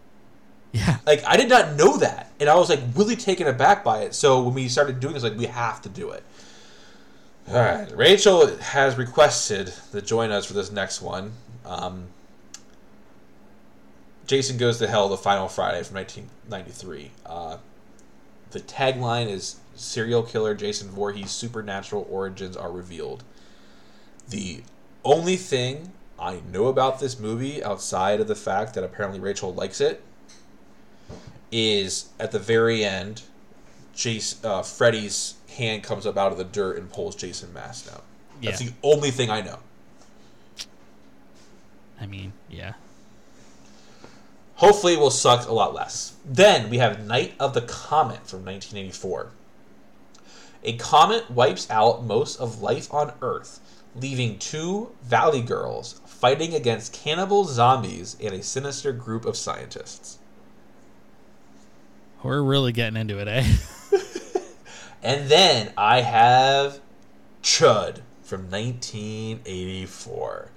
Yeah. 0.72 0.98
Like 1.06 1.24
I 1.24 1.36
did 1.36 1.48
not 1.48 1.74
know 1.74 1.96
that, 1.96 2.30
and 2.38 2.48
I 2.48 2.54
was 2.54 2.68
like 2.68 2.80
really 2.94 3.16
taken 3.16 3.46
aback 3.46 3.82
by 3.82 4.02
it. 4.02 4.14
So 4.14 4.42
when 4.42 4.54
we 4.54 4.68
started 4.68 5.00
doing 5.00 5.14
this, 5.14 5.22
like 5.22 5.36
we 5.36 5.46
have 5.46 5.80
to 5.82 5.88
do 5.88 6.10
it. 6.10 6.22
All 7.48 7.54
right, 7.54 7.90
Rachel 7.96 8.56
has 8.58 8.98
requested 8.98 9.72
to 9.92 10.02
join 10.02 10.30
us 10.30 10.44
for 10.44 10.52
this 10.52 10.70
next 10.70 11.00
one. 11.00 11.32
Um, 11.64 12.08
Jason 14.26 14.56
Goes 14.56 14.78
to 14.78 14.88
Hell, 14.88 15.08
the 15.08 15.16
final 15.16 15.48
Friday 15.48 15.82
from 15.84 15.96
1993. 15.96 17.10
Uh, 17.24 17.58
the 18.50 18.60
tagline 18.60 19.28
is 19.28 19.56
Serial 19.74 20.22
killer 20.22 20.54
Jason 20.54 20.88
Voorhees' 20.90 21.30
supernatural 21.30 22.06
origins 22.10 22.56
are 22.56 22.70
revealed. 22.72 23.22
The 24.28 24.62
only 25.04 25.36
thing 25.36 25.92
I 26.18 26.40
know 26.50 26.66
about 26.66 26.98
this 26.98 27.18
movie, 27.20 27.62
outside 27.62 28.20
of 28.20 28.26
the 28.26 28.34
fact 28.34 28.74
that 28.74 28.82
apparently 28.82 29.20
Rachel 29.20 29.52
likes 29.54 29.80
it, 29.80 30.02
is 31.52 32.08
at 32.18 32.32
the 32.32 32.38
very 32.38 32.84
end, 32.84 33.22
Jason, 33.94 34.38
uh, 34.44 34.62
Freddy's 34.62 35.34
hand 35.56 35.82
comes 35.84 36.06
up 36.06 36.16
out 36.16 36.32
of 36.32 36.38
the 36.38 36.44
dirt 36.44 36.78
and 36.78 36.90
pulls 36.90 37.14
Jason 37.14 37.52
Mask 37.52 37.92
out. 37.92 38.02
That's 38.42 38.60
Yeah. 38.60 38.68
the 38.68 38.74
only 38.82 39.10
thing 39.10 39.30
I 39.30 39.40
know. 39.42 39.58
I 42.00 42.06
mean, 42.06 42.32
yeah. 42.50 42.74
Hopefully, 44.56 44.94
it 44.94 45.00
will 45.00 45.10
suck 45.10 45.48
a 45.48 45.52
lot 45.52 45.74
less. 45.74 46.14
Then 46.24 46.70
we 46.70 46.78
have 46.78 47.06
Night 47.06 47.34
of 47.38 47.54
the 47.54 47.62
Comet 47.62 48.26
from 48.26 48.44
1984. 48.44 49.30
A 50.64 50.76
comet 50.76 51.30
wipes 51.30 51.68
out 51.70 52.04
most 52.04 52.40
of 52.40 52.62
life 52.62 52.92
on 52.92 53.12
Earth, 53.22 53.60
leaving 53.94 54.38
two 54.38 54.92
Valley 55.02 55.42
girls 55.42 56.00
fighting 56.06 56.54
against 56.54 56.92
cannibal 56.92 57.44
zombies 57.44 58.16
and 58.20 58.34
a 58.34 58.42
sinister 58.42 58.92
group 58.92 59.24
of 59.24 59.36
scientists. 59.36 60.18
We're 62.22 62.42
really 62.42 62.72
getting 62.72 62.98
into 62.98 63.18
it, 63.18 63.28
eh? 63.28 63.56
And 65.06 65.28
then 65.28 65.72
I 65.78 66.00
have 66.00 66.80
Chud 67.40 68.00
from 68.22 68.50
1984. 68.50 70.50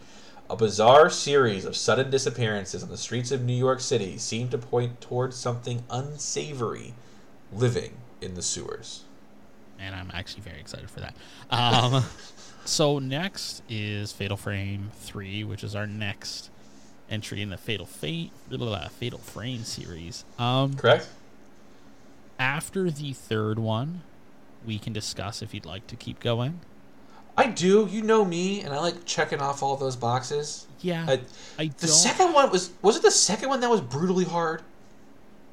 A 0.50 0.56
bizarre 0.56 1.10
series 1.10 1.64
of 1.64 1.76
sudden 1.76 2.10
disappearances 2.10 2.82
on 2.82 2.90
the 2.90 2.98
streets 2.98 3.32
of 3.32 3.44
New 3.44 3.54
York 3.54 3.80
City 3.80 4.18
seemed 4.18 4.52
to 4.52 4.58
point 4.58 5.00
towards 5.00 5.36
something 5.36 5.84
unsavory 5.90 6.94
living 7.54 7.98
in 8.22 8.34
the 8.34 8.42
sewers. 8.42 9.04
and 9.80 9.96
I'm 9.96 10.12
actually 10.14 10.42
very 10.42 10.60
excited 10.60 10.90
for 10.90 11.00
that. 11.02 11.16
Um, 11.52 12.04
so 12.66 13.00
next 13.00 13.62
is 13.70 14.12
Fatal 14.12 14.38
Frame 14.38 14.92
Three, 15.00 15.44
which 15.44 15.64
is 15.64 15.76
our 15.76 15.88
next 15.88 16.50
entry 17.10 17.42
in 17.42 17.50
the 17.50 17.58
Fatal 17.58 17.86
Fate 17.86 18.32
Fatal 18.50 19.20
Frame 19.20 19.64
series. 19.64 20.26
Um, 20.38 20.74
Correct? 20.74 21.08
after 22.40 22.90
the 22.90 23.14
third 23.14 23.60
one, 23.60 24.02
we 24.66 24.80
can 24.80 24.94
discuss 24.94 25.42
if 25.42 25.54
you'd 25.54 25.66
like 25.66 25.86
to 25.88 25.96
keep 25.96 26.20
going. 26.20 26.62
I 27.40 27.48
do. 27.48 27.88
You 27.90 28.02
know 28.02 28.26
me, 28.26 28.62
and 28.62 28.74
I 28.74 28.80
like 28.80 29.06
checking 29.06 29.40
off 29.42 29.64
all 29.64 29.76
those 29.78 29.96
boxes. 29.96 30.68
Yeah, 30.82 31.06
I, 31.08 31.14
I 31.58 31.66
the 31.68 31.88
don't. 31.88 31.90
second 31.90 32.34
one 32.34 32.52
was 32.52 32.72
was 32.82 32.96
it 32.98 33.02
the 33.04 33.12
second 33.12 33.50
one 33.50 33.60
that 33.62 33.70
was 33.70 33.82
brutally 33.82 34.26
hard, 34.26 34.62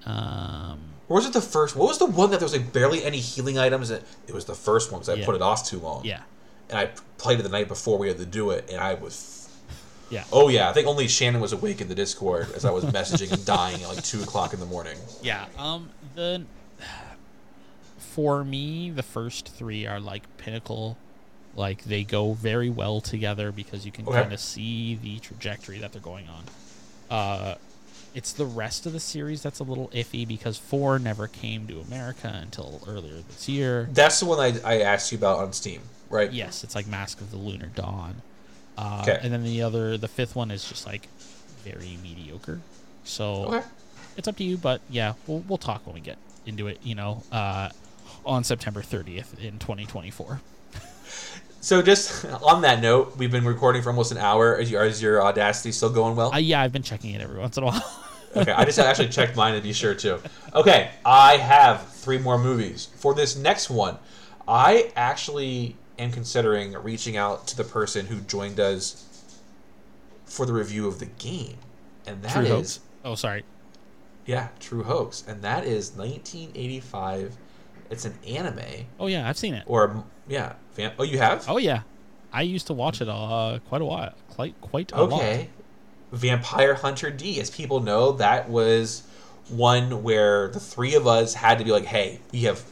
um, 0.05 0.81
or 1.09 1.17
was 1.17 1.27
it 1.27 1.33
the 1.33 1.41
first? 1.41 1.77
What 1.77 1.89
was 1.89 1.99
the 1.99 2.07
one 2.07 2.31
that 2.31 2.39
there 2.41 2.45
was 2.47 2.53
like 2.57 2.73
barely 2.73 3.05
any 3.05 3.19
healing 3.19 3.59
items? 3.59 3.91
It 3.91 4.05
it 4.29 4.35
was 4.35 4.45
the 4.45 4.55
first 4.55 4.93
one 4.93 5.01
because 5.01 5.09
I 5.09 5.15
Yeah. 5.19 5.27
put 5.27 5.35
it 5.35 5.43
off 5.43 5.67
too 5.69 5.79
long. 5.79 6.05
yeah, 6.05 6.21
and 6.71 6.79
I 6.79 6.91
played 7.19 7.41
it 7.41 7.43
the 7.43 7.49
night 7.49 7.69
before 7.69 7.99
we 7.99 8.09
had 8.09 8.19
to 8.19 8.27
do 8.27 8.51
it, 8.51 8.69
and 8.71 8.81
I 8.81 8.95
was. 8.95 9.49
yeah. 10.11 10.25
Oh 10.33 10.49
yeah, 10.49 10.69
I 10.71 10.73
think 10.73 10.87
only 10.87 11.09
Shannon 11.09 11.41
was 11.41 11.53
awake 11.53 11.81
in 11.81 11.89
the 11.89 11.95
Discord 11.95 12.53
as 12.55 12.65
I 12.65 12.71
was 12.71 12.85
messaging 12.85 13.33
and 13.33 13.45
dying 13.45 13.83
at 13.83 13.89
like 13.89 14.03
two 14.05 14.23
o'clock 14.23 14.53
in 14.55 14.61
the 14.61 14.67
morning. 14.67 14.97
Yeah. 15.23 15.47
Um. 15.59 15.91
The 16.15 16.45
for 17.99 18.45
me, 18.45 18.91
the 18.91 19.03
first 19.03 19.49
three 19.49 19.87
are 19.87 20.01
like 20.01 20.23
pinnacle. 20.39 20.97
Like 21.57 21.85
they 21.85 22.05
go 22.05 22.35
very 22.35 22.69
well 22.71 23.01
together 23.01 23.51
because 23.51 23.85
you 23.87 23.91
can 23.93 24.07
Okay. 24.07 24.21
kind 24.21 24.33
of 24.33 24.39
see 24.41 24.95
the 24.95 25.19
trajectory 25.19 25.79
that 25.79 25.93
they're 25.93 26.03
going 26.03 26.27
on. 26.29 26.45
Uh, 27.11 27.55
it's 28.15 28.33
the 28.33 28.47
rest 28.47 28.87
of 28.87 28.93
the 28.93 29.01
series 29.01 29.43
that's 29.43 29.59
a 29.59 29.65
little 29.65 29.89
iffy 29.89 30.27
because 30.29 30.59
four 30.59 30.99
never 30.99 31.27
came 31.29 31.67
to 31.67 31.81
America 31.81 32.31
until 32.43 32.83
earlier 32.87 33.17
this 33.29 33.49
year. 33.49 33.89
That's 33.93 34.21
the 34.21 34.27
one 34.27 34.39
I, 34.39 34.55
I 34.65 34.81
asked 34.83 35.13
you 35.13 35.19
about 35.19 35.39
on 35.39 35.53
Steam, 35.53 35.81
right? 36.11 36.31
Yes, 36.31 36.63
it's 36.63 36.75
like 36.75 36.87
Mask 36.87 37.21
of 37.21 37.31
the 37.31 37.37
Lunar 37.39 37.71
Dawn. 37.75 38.17
Uh, 38.79 39.01
Okay. 39.03 39.19
And 39.23 39.33
then 39.33 39.43
the 39.45 39.63
other, 39.63 39.97
the 39.97 40.09
fifth 40.09 40.37
one 40.37 40.51
is 40.51 40.69
just 40.69 40.87
like 40.87 41.09
very 41.65 41.97
mediocre. 42.03 42.61
So 43.05 43.47
Okay. 43.47 43.67
it's 44.17 44.29
up 44.29 44.37
to 44.37 44.45
you, 44.45 44.57
but 44.59 44.81
yeah, 44.91 45.15
we'll 45.27 45.43
we'll 45.49 45.59
talk 45.59 45.87
when 45.87 45.95
we 45.95 46.01
get 46.01 46.19
into 46.45 46.67
it. 46.69 46.79
You 46.83 46.95
know, 46.95 47.23
uh, 47.33 47.71
on 48.25 48.45
September 48.45 48.83
30th 48.83 49.39
in 49.43 49.59
2024. 49.59 50.41
So 51.67 51.83
just 51.83 52.25
on 52.45 52.63
that 52.63 52.81
note, 52.81 53.17
we've 53.17 53.33
been 53.33 53.45
recording 53.45 53.83
for 53.83 53.91
almost 53.91 54.13
an 54.13 54.19
hour. 54.19 54.57
Is 54.57 54.71
your, 54.71 54.85
is 54.85 55.03
your 55.03 55.21
Audacity 55.21 55.73
still 55.73 55.91
going 55.91 56.15
well? 56.15 56.33
Uh, 56.33 56.39
yeah, 56.39 56.61
I've 56.61 56.71
been 56.71 56.85
checking 56.85 57.13
it 57.13 57.21
every 57.21 57.41
once 57.41 57.57
in 57.57 57.65
a 57.65 57.67
while. 57.67 58.07
okay, 58.37 58.53
I 58.53 58.65
just 58.65 58.79
actually 58.79 59.09
checked 59.09 59.35
mine 59.35 59.57
to 59.57 59.61
be 59.61 59.73
sure 59.73 59.93
too. 59.93 60.21
Okay, 60.55 60.93
I 61.05 61.39
have 61.39 61.89
three 61.89 62.19
more 62.19 62.39
movies. 62.39 62.87
For 62.95 63.15
this 63.15 63.35
next 63.35 63.69
one, 63.69 63.99
I 64.47 64.93
actually 64.95 65.75
am 65.99 66.13
considering 66.13 66.73
reaching 66.75 67.17
out 67.17 67.49
to 67.49 67.57
the 67.57 67.65
person 67.65 68.07
who 68.07 68.21
joined 68.21 68.61
us 68.61 69.35
for 70.25 70.47
the 70.47 70.53
review 70.53 70.87
of 70.87 71.01
the 71.01 71.07
game. 71.07 71.57
And 72.07 72.23
that 72.23 72.33
True 72.33 72.43
is 72.43 72.49
hoax. 72.49 72.81
Oh, 73.05 73.17
sorry. 73.17 73.43
Yeah, 74.25 74.51
True 74.61 74.85
Hoax. 74.85 75.25
And 75.27 75.43
that 75.43 75.65
is 75.65 75.97
1985. 75.97 77.37
It's 77.91 78.05
an 78.05 78.15
anime. 78.25 78.87
Oh 79.01 79.09
yeah, 79.09 79.29
I've 79.29 79.37
seen 79.37 79.55
it. 79.55 79.65
Or, 79.67 80.05
yeah. 80.29 80.53
Fan- 80.77 80.93
oh, 80.99 81.05
you 81.05 81.19
have? 81.19 81.49
Oh 81.49 81.57
yeah, 81.57 81.83
I 82.33 82.43
used 82.43 82.67
to 82.67 82.75
watch 82.75 83.01
it 83.01 83.09
uh, 83.09 83.59
quite 83.69 83.81
a 83.81 83.85
while, 83.85 84.13
quite 84.29 84.61
quite 84.61 84.93
a 84.93 85.05
lot. 85.05 85.13
Okay. 85.15 85.49
Vampire 86.13 86.75
Hunter 86.75 87.11
D. 87.11 87.41
As 87.41 87.51
people 87.51 87.81
know, 87.81 88.13
that 88.13 88.49
was 88.51 89.03
one 89.49 90.03
where 90.03 90.49
the 90.49 90.61
three 90.61 90.95
of 90.95 91.07
us 91.07 91.33
had 91.35 91.59
to 91.59 91.65
be 91.65 91.71
like, 91.71 91.87
hey, 91.87 92.21
we 92.31 92.41
have, 92.43 92.63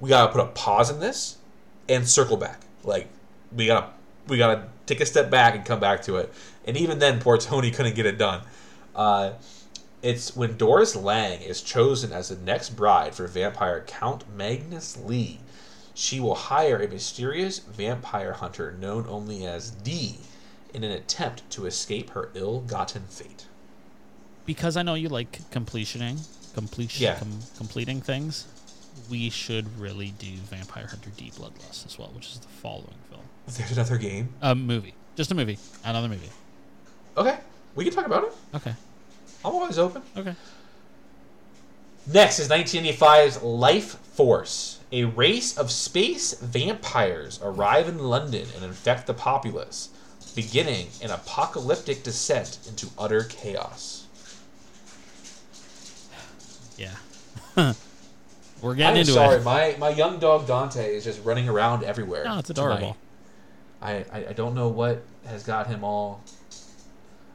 we 0.00 0.08
gotta 0.08 0.32
put 0.32 0.40
a 0.40 0.46
pause 0.46 0.90
in 0.90 0.98
this 0.98 1.38
and 1.88 2.08
circle 2.08 2.36
back. 2.36 2.60
Like, 2.82 3.08
we 3.54 3.66
gotta, 3.66 3.90
we 4.26 4.36
gotta 4.36 4.68
take 4.86 5.00
a 5.00 5.06
step 5.06 5.30
back 5.30 5.54
and 5.54 5.64
come 5.64 5.78
back 5.78 6.02
to 6.02 6.16
it. 6.16 6.32
And 6.66 6.76
even 6.76 6.98
then, 6.98 7.20
poor 7.20 7.38
Tony 7.38 7.70
couldn't 7.70 7.94
get 7.94 8.06
it 8.06 8.18
done. 8.18 8.42
Uh, 8.94 9.32
it's 10.02 10.34
when 10.34 10.56
Doris 10.56 10.96
Lang 10.96 11.40
is 11.40 11.62
chosen 11.62 12.12
as 12.12 12.30
the 12.30 12.36
next 12.36 12.70
bride 12.70 13.14
for 13.14 13.26
vampire 13.26 13.84
Count 13.86 14.24
Magnus 14.36 14.96
Lee. 14.96 15.38
She 15.98 16.20
will 16.20 16.34
hire 16.34 16.76
a 16.82 16.88
mysterious 16.88 17.58
vampire 17.58 18.34
hunter 18.34 18.72
known 18.78 19.06
only 19.08 19.46
as 19.46 19.70
D 19.70 20.18
in 20.74 20.84
an 20.84 20.90
attempt 20.92 21.48
to 21.52 21.64
escape 21.64 22.10
her 22.10 22.28
ill-gotten 22.34 23.04
fate. 23.08 23.46
Because 24.44 24.76
I 24.76 24.82
know 24.82 24.92
you 24.92 25.08
like 25.08 25.50
completioning, 25.50 26.18
completion, 26.54 27.02
Yeah. 27.02 27.18
com- 27.18 27.40
completing 27.56 28.02
things. 28.02 28.44
We 29.08 29.30
should 29.30 29.78
really 29.80 30.10
do 30.18 30.34
Vampire 30.50 30.86
Hunter 30.86 31.10
D 31.16 31.32
Bloodlust 31.34 31.86
as 31.86 31.98
well, 31.98 32.10
which 32.14 32.26
is 32.26 32.38
the 32.40 32.48
following 32.48 32.94
film, 33.10 33.22
There's 33.48 33.72
another 33.72 33.96
game. 33.96 34.28
a 34.42 34.54
movie. 34.54 34.94
Just 35.16 35.30
a 35.30 35.34
movie. 35.34 35.58
Another 35.82 36.08
movie. 36.08 36.30
Okay, 37.16 37.38
we 37.74 37.84
can 37.84 37.92
talk 37.94 38.04
about 38.06 38.24
it. 38.24 38.32
Okay. 38.54 38.74
I'm 39.44 39.54
always 39.54 39.78
open. 39.78 40.02
Okay. 40.14 40.34
Next 42.06 42.38
is 42.38 42.48
1985's 42.48 43.42
Life 43.42 43.96
Force. 44.14 44.75
A 44.92 45.04
race 45.04 45.58
of 45.58 45.70
space 45.72 46.34
vampires 46.34 47.40
arrive 47.42 47.88
in 47.88 47.98
London 47.98 48.46
and 48.54 48.64
infect 48.64 49.06
the 49.06 49.14
populace, 49.14 49.88
beginning 50.34 50.88
an 51.02 51.10
apocalyptic 51.10 52.04
descent 52.04 52.58
into 52.68 52.88
utter 52.96 53.24
chaos. 53.24 54.06
Yeah. 56.76 56.94
We're 58.62 58.74
getting 58.74 58.94
I'm 58.94 59.00
into 59.00 59.12
sorry, 59.12 59.36
it. 59.36 59.44
my, 59.44 59.76
my 59.78 59.88
young 59.90 60.18
dog 60.18 60.46
Dante 60.46 60.94
is 60.94 61.04
just 61.04 61.22
running 61.24 61.48
around 61.48 61.84
everywhere. 61.84 62.24
No, 62.24 62.38
it's 62.38 62.50
adorable. 62.50 62.96
I, 63.82 64.04
I, 64.12 64.26
I 64.28 64.32
don't 64.32 64.54
know 64.54 64.68
what 64.68 65.02
has 65.26 65.42
got 65.42 65.66
him 65.66 65.84
all 65.84 66.22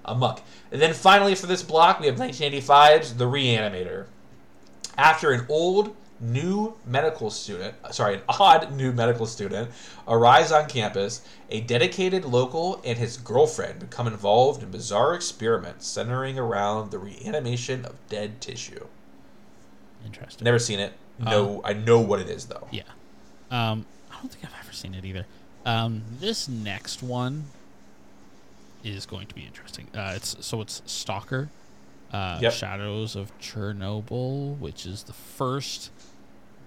amuck. 0.05 0.41
And 0.71 0.81
then 0.81 0.93
finally 0.93 1.35
for 1.35 1.47
this 1.47 1.63
block, 1.63 1.99
we 1.99 2.07
have 2.07 2.15
1985's 2.15 3.15
The 3.15 3.25
Reanimator. 3.25 4.05
After 4.97 5.31
an 5.31 5.45
old 5.49 5.95
new 6.21 6.75
medical 6.85 7.29
student, 7.31 7.75
sorry, 7.91 8.15
an 8.15 8.21
odd 8.29 8.71
new 8.73 8.91
medical 8.91 9.25
student 9.25 9.71
arrives 10.07 10.51
on 10.51 10.67
campus, 10.69 11.21
a 11.49 11.61
dedicated 11.61 12.23
local 12.25 12.79
and 12.85 12.97
his 12.97 13.17
girlfriend 13.17 13.79
become 13.79 14.07
involved 14.07 14.61
in 14.63 14.69
bizarre 14.71 15.13
experiments 15.15 15.87
centering 15.87 16.37
around 16.37 16.91
the 16.91 16.99
reanimation 16.99 17.83
of 17.85 17.95
dead 18.07 18.39
tissue. 18.39 18.85
Interesting. 20.05 20.45
Never 20.45 20.59
seen 20.59 20.79
it. 20.79 20.93
No, 21.19 21.61
I 21.63 21.73
know 21.73 21.99
what 21.99 22.19
it 22.19 22.29
is 22.29 22.45
though. 22.45 22.67
Yeah. 22.71 22.81
Um, 23.51 23.85
I 24.11 24.15
don't 24.15 24.31
think 24.31 24.43
I've 24.45 24.59
ever 24.63 24.73
seen 24.73 24.95
it 24.95 25.05
either. 25.05 25.25
Um, 25.65 26.01
this 26.19 26.47
next 26.47 27.03
one 27.03 27.45
is 28.83 29.05
going 29.05 29.27
to 29.27 29.35
be 29.35 29.41
interesting. 29.41 29.87
Uh, 29.93 30.13
it's 30.15 30.35
so 30.43 30.61
it's 30.61 30.81
Stalker, 30.87 31.49
uh, 32.11 32.39
Yep. 32.41 32.53
Shadows 32.53 33.15
of 33.15 33.37
Chernobyl, 33.39 34.57
which 34.57 34.87
is 34.87 35.03
the 35.03 35.13
first 35.13 35.91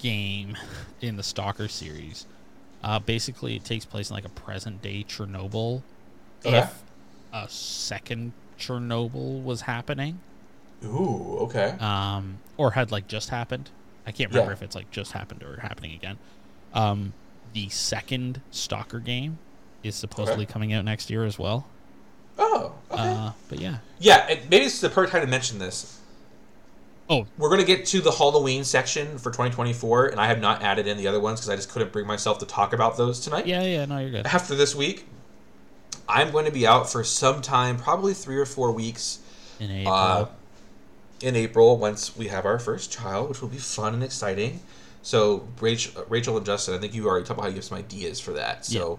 game 0.04 0.54
in 1.00 1.16
the 1.16 1.22
Stalker 1.22 1.66
series. 1.66 2.26
Uh, 2.82 2.98
basically, 2.98 3.56
it 3.56 3.64
takes 3.64 3.86
place 3.86 4.10
in 4.10 4.14
like 4.14 4.26
a 4.26 4.30
present 4.30 4.82
day 4.82 5.02
Chernobyl. 5.08 5.80
Okay. 6.44 6.58
If 6.58 6.82
a 7.32 7.48
second 7.48 8.32
Chernobyl 8.58 9.42
was 9.42 9.62
happening, 9.62 10.20
Ooh, 10.84 11.38
okay. 11.40 11.70
um, 11.80 12.36
or 12.58 12.72
had 12.72 12.92
like 12.92 13.08
just 13.08 13.30
happened. 13.30 13.70
I 14.06 14.12
can't 14.12 14.30
remember 14.30 14.50
Yeah. 14.52 14.56
if 14.56 14.62
it's 14.62 14.74
like 14.76 14.90
just 14.90 15.12
happened 15.12 15.42
or 15.42 15.58
happening 15.60 15.94
again. 15.94 16.18
Um, 16.74 17.14
the 17.54 17.70
second 17.70 18.42
Stalker 18.50 18.98
game 18.98 19.38
is 19.82 19.94
supposedly 19.96 20.44
Okay. 20.44 20.52
coming 20.52 20.72
out 20.74 20.84
next 20.84 21.08
year 21.08 21.24
as 21.24 21.38
well. 21.38 21.66
Oh, 22.38 22.72
okay. 22.90 23.02
Uh, 23.02 23.30
but 23.48 23.58
yeah. 23.60 23.78
yeah, 23.98 24.26
and 24.28 24.50
maybe 24.50 24.66
it's 24.66 24.80
the 24.82 24.90
perfect 24.90 25.12
time 25.12 25.22
to 25.22 25.26
mention 25.28 25.58
this. 25.58 26.00
Oh, 27.10 27.26
We're 27.36 27.50
going 27.50 27.60
to 27.60 27.66
get 27.66 27.84
to 27.86 28.00
the 28.00 28.12
Halloween 28.12 28.64
section 28.64 29.18
for 29.18 29.30
2024, 29.30 30.06
and 30.06 30.20
I 30.20 30.26
have 30.26 30.40
not 30.40 30.62
added 30.62 30.86
in 30.86 30.96
the 30.96 31.06
other 31.06 31.20
ones 31.20 31.40
because 31.40 31.50
I 31.50 31.56
just 31.56 31.70
couldn't 31.70 31.92
bring 31.92 32.06
myself 32.06 32.38
to 32.38 32.46
talk 32.46 32.72
about 32.72 32.96
those 32.96 33.20
tonight. 33.20 33.46
yeah, 33.46 33.62
yeah. 33.62 33.84
No, 33.84 33.98
you're 33.98 34.10
good. 34.10 34.26
After 34.26 34.54
this 34.54 34.74
week, 34.74 35.04
I'm 36.08 36.30
going 36.30 36.46
to 36.46 36.50
be 36.50 36.66
out 36.66 36.90
for 36.90 37.04
some 37.04 37.42
time, 37.42 37.76
probably 37.76 38.14
three 38.14 38.36
or 38.38 38.46
four 38.46 38.72
weeks 38.72 39.18
In 39.60 39.70
April. 39.70 39.94
uh, 39.94 40.26
in 41.20 41.36
April 41.36 41.76
once 41.76 42.16
we 42.16 42.28
have 42.28 42.46
our 42.46 42.58
first 42.58 42.90
child, 42.90 43.28
which 43.28 43.42
will 43.42 43.48
be 43.50 43.58
fun 43.58 43.92
and 43.92 44.02
exciting. 44.02 44.60
So, 45.02 45.46
Rachel, 45.60 46.06
Rachel 46.08 46.38
and 46.38 46.46
Justin, 46.46 46.74
I 46.74 46.78
think 46.78 46.94
you 46.94 47.06
already 47.06 47.26
talked 47.26 47.38
about 47.38 47.42
how 47.42 47.48
you 47.50 47.56
have 47.56 47.64
some 47.64 47.76
ideas 47.76 48.18
for 48.18 48.32
that. 48.32 48.64
So, 48.64 48.98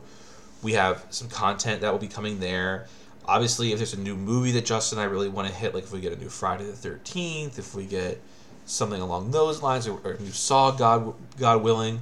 we 0.61 0.73
have 0.73 1.03
some 1.09 1.27
content 1.29 1.81
that 1.81 1.91
will 1.91 1.99
be 1.99 2.07
coming 2.07 2.39
there. 2.39 2.85
Obviously, 3.27 3.71
if 3.71 3.77
there's 3.77 3.93
a 3.93 3.99
new 3.99 4.15
movie 4.15 4.51
that 4.51 4.65
Justin 4.65 4.99
and 4.99 5.07
I 5.07 5.11
really 5.11 5.29
want 5.29 5.47
to 5.47 5.53
hit, 5.53 5.73
like 5.73 5.83
if 5.83 5.91
we 5.91 5.99
get 5.99 6.13
a 6.13 6.17
new 6.17 6.29
Friday 6.29 6.65
the 6.65 6.73
13th, 6.73 7.57
if 7.57 7.73
we 7.73 7.85
get 7.85 8.21
something 8.65 9.01
along 9.01 9.31
those 9.31 9.61
lines, 9.61 9.87
or, 9.87 9.99
or 10.03 10.11
a 10.11 10.19
new 10.19 10.31
Saw, 10.31 10.71
God, 10.71 11.13
God 11.39 11.63
willing, 11.63 12.01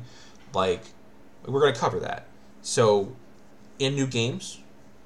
like 0.53 0.81
we're 1.45 1.61
going 1.61 1.73
to 1.73 1.79
cover 1.79 1.99
that. 2.01 2.27
So, 2.61 3.13
in 3.79 3.95
new 3.95 4.07
games, 4.07 4.59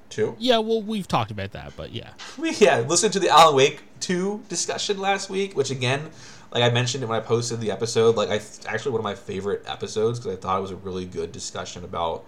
too. 0.09 0.35
yeah, 0.39 0.59
well, 0.59 0.81
we've 0.81 1.07
talked 1.07 1.31
about 1.31 1.51
that, 1.51 1.73
but 1.75 1.91
yeah. 1.91 2.11
We 2.37 2.51
yeah, 2.55 2.79
listened 2.79 3.13
to 3.13 3.19
the 3.19 3.29
Alan 3.29 3.55
Wake 3.55 3.81
2 3.99 4.43
discussion 4.49 4.99
last 4.99 5.29
week, 5.29 5.55
which 5.55 5.71
again, 5.71 6.09
like 6.51 6.63
I 6.63 6.69
mentioned 6.69 7.03
it 7.03 7.07
when 7.07 7.17
I 7.17 7.23
posted 7.23 7.59
the 7.59 7.71
episode, 7.71 8.15
like 8.15 8.29
I 8.29 8.39
actually 8.67 8.91
one 8.91 8.99
of 8.99 9.03
my 9.03 9.15
favorite 9.15 9.63
episodes 9.65 10.19
because 10.19 10.37
I 10.37 10.39
thought 10.39 10.59
it 10.59 10.61
was 10.61 10.71
a 10.71 10.75
really 10.75 11.05
good 11.05 11.31
discussion 11.31 11.83
about 11.83 12.25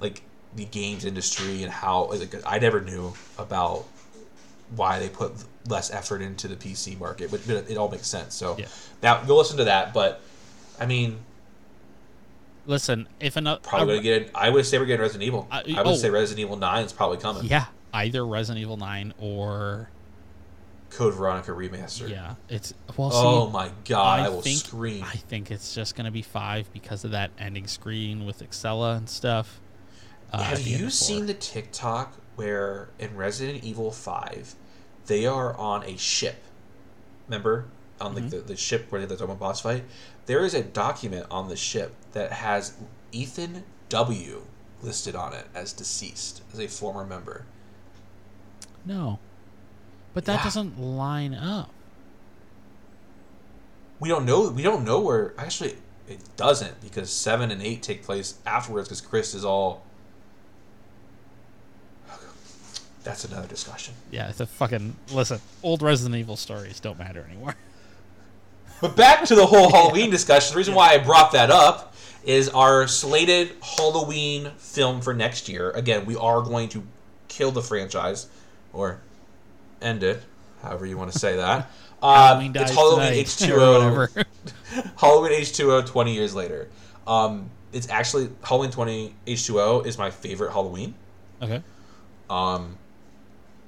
like 0.00 0.22
the 0.56 0.64
games 0.64 1.04
industry 1.04 1.62
and 1.62 1.72
how 1.72 2.06
like, 2.06 2.34
I 2.46 2.58
never 2.58 2.80
knew 2.80 3.12
about 3.38 3.84
why 4.74 4.98
they 4.98 5.08
put 5.08 5.32
less 5.68 5.90
effort 5.92 6.22
into 6.22 6.48
the 6.48 6.56
PC 6.56 6.98
market, 6.98 7.30
but 7.30 7.46
it, 7.48 7.70
it 7.70 7.76
all 7.76 7.88
makes 7.88 8.08
sense. 8.08 8.34
So 8.34 8.56
Yeah. 8.58 8.66
now 9.02 9.22
go 9.22 9.36
listen 9.36 9.58
to 9.58 9.64
that, 9.64 9.94
but 9.94 10.20
I 10.80 10.86
mean, 10.86 11.18
Listen, 12.66 13.06
if 13.20 13.36
another 13.36 13.60
probably 13.62 13.96
gonna 13.96 14.02
get. 14.02 14.30
I 14.34 14.50
would 14.50 14.66
say 14.66 14.78
we're 14.78 14.86
getting 14.86 15.00
Resident 15.00 15.22
Evil. 15.22 15.46
Uh, 15.50 15.62
I 15.68 15.82
would 15.82 15.86
oh. 15.86 15.94
say 15.94 16.10
Resident 16.10 16.40
Evil 16.40 16.56
Nine 16.56 16.84
is 16.84 16.92
probably 16.92 17.18
coming. 17.18 17.44
yeah, 17.44 17.66
either 17.92 18.26
Resident 18.26 18.60
Evil 18.60 18.76
Nine 18.76 19.14
or 19.18 19.88
Code 20.90 21.14
Veronica 21.14 21.52
remastered. 21.52 22.10
yeah, 22.10 22.34
it's 22.48 22.74
well. 22.96 23.12
See, 23.12 23.18
Oh 23.18 23.50
my 23.50 23.70
god, 23.84 24.20
I, 24.20 24.26
I 24.26 24.28
will 24.30 24.42
think 24.42 24.58
scream. 24.58 25.04
I 25.04 25.14
think 25.14 25.52
it's 25.52 25.76
just 25.76 25.94
gonna 25.94 26.10
be 26.10 26.22
five 26.22 26.72
because 26.72 27.04
of 27.04 27.12
that 27.12 27.30
ending 27.38 27.68
screen 27.68 28.26
with 28.26 28.40
Excella 28.40 28.96
and 28.96 29.08
stuff. 29.08 29.60
Uh, 30.38 30.42
Have 30.42 30.66
you 30.66 30.90
seen 30.90 31.26
the 31.26 31.34
TikTok 31.34 32.14
where 32.36 32.88
in 32.98 33.16
Resident 33.16 33.64
Evil 33.64 33.90
5 33.90 34.54
they 35.06 35.26
are 35.26 35.56
on 35.56 35.82
a 35.84 35.96
ship? 35.96 36.42
Remember? 37.28 37.66
On 38.00 38.14
like 38.14 38.24
Mm-hmm. 38.24 38.30
the, 38.30 38.38
the 38.42 38.56
ship 38.56 38.86
where 38.90 39.00
they're 39.06 39.16
talking 39.16 39.26
about 39.34 39.38
boss 39.40 39.60
fight? 39.60 39.84
There 40.26 40.44
is 40.44 40.54
a 40.54 40.62
document 40.62 41.26
on 41.30 41.48
the 41.48 41.56
ship 41.56 41.94
that 42.12 42.32
has 42.32 42.74
Ethan 43.12 43.64
W 43.88 44.42
listed 44.82 45.14
on 45.14 45.32
it 45.32 45.46
as 45.54 45.72
deceased, 45.72 46.42
as 46.52 46.60
a 46.60 46.68
former 46.68 47.04
member. 47.04 47.46
No, 48.84 49.18
but 50.14 50.24
that 50.26 50.40
Yeah. 50.40 50.44
doesn't 50.44 50.78
line 50.78 51.34
up. 51.34 51.70
We 53.98 54.08
don't 54.08 54.26
know 54.26 54.50
we 54.50 54.62
don't 54.62 54.84
know 54.84 55.00
where 55.00 55.34
actually 55.38 55.78
it 56.08 56.20
doesn't 56.36 56.80
because 56.80 57.10
7 57.10 57.50
and 57.50 57.62
8 57.62 57.82
take 57.82 58.04
place 58.04 58.38
afterwards 58.46 58.88
because 58.88 59.00
Chris 59.00 59.34
is 59.34 59.44
all 59.44 59.82
That's 63.06 63.24
another 63.24 63.46
discussion. 63.46 63.94
Yeah, 64.10 64.28
it's 64.28 64.40
a 64.40 64.46
fucking 64.46 64.96
listen. 65.12 65.40
Old 65.62 65.80
Resident 65.80 66.16
Evil 66.16 66.36
stories 66.36 66.80
don't 66.80 66.98
matter 66.98 67.24
anymore. 67.30 67.54
But 68.78 68.94
back 68.94 69.24
to 69.24 69.34
the 69.34 69.46
whole 69.46 69.70
Halloween 69.70 70.10
discussion. 70.18 70.52
The 70.52 70.58
reason 70.58 70.74
why 70.74 70.90
I 70.90 70.98
brought 70.98 71.32
that 71.32 71.50
up 71.50 71.94
is 72.24 72.50
our 72.50 72.86
slated 72.86 73.52
Halloween 73.62 74.50
film 74.58 75.00
for 75.00 75.14
next 75.14 75.48
year. 75.48 75.70
Again, 75.70 76.04
we 76.04 76.14
are 76.14 76.42
going 76.42 76.68
to 76.70 76.82
kill 77.28 77.50
the 77.52 77.62
franchise 77.62 78.26
or 78.74 79.00
end 79.80 80.02
it, 80.02 80.22
however 80.62 80.84
you 80.84 80.98
want 80.98 81.10
to 81.10 81.18
say 81.18 81.36
that. 81.36 81.70
Halloween 82.02 82.52
it's 82.54 82.70
Halloween 82.74 83.12
H2O. 83.24 83.96
or. 83.96 84.10
Halloween 84.98 85.32
H2O 85.40 85.86
20 85.86 86.12
years 86.14 86.34
later. 86.34 86.68
Um, 87.06 87.48
it's 87.72 87.88
actually 87.88 88.28
Halloween 88.42 88.72
20 88.72 89.14
H2O 89.26 89.86
is 89.86 89.96
my 89.96 90.10
favorite 90.10 90.52
Halloween. 90.52 90.92
okay. 91.40 91.62
Um, 92.28 92.76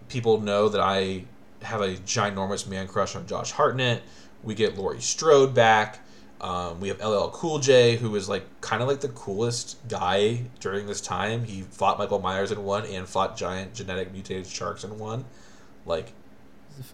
people 0.08 0.40
know 0.40 0.68
that 0.68 0.80
I 0.80 1.24
have 1.62 1.80
a 1.80 1.94
ginormous 1.96 2.66
man 2.68 2.86
crush 2.88 3.16
on 3.16 3.26
Josh 3.26 3.50
Hartnett. 3.52 4.02
We 4.42 4.54
get 4.54 4.76
Laurie 4.78 5.00
Strode 5.00 5.54
back. 5.54 6.00
Um, 6.40 6.80
we 6.80 6.86
have 6.88 7.00
LL 7.00 7.30
Cool 7.30 7.58
J, 7.58 7.96
who 7.96 8.14
is 8.14 8.28
like 8.28 8.44
kind 8.60 8.80
of 8.80 8.86
like 8.88 9.00
the 9.00 9.08
coolest 9.08 9.76
guy 9.88 10.42
during 10.60 10.86
this 10.86 11.00
time. 11.00 11.42
He 11.44 11.62
fought 11.62 11.98
Michael 11.98 12.20
Myers 12.20 12.52
in 12.52 12.62
one 12.62 12.86
and 12.86 13.08
fought 13.08 13.36
giant 13.36 13.74
genetic 13.74 14.12
mutated 14.12 14.46
sharks 14.46 14.84
in 14.84 14.98
one. 14.98 15.24
Like, 15.84 16.12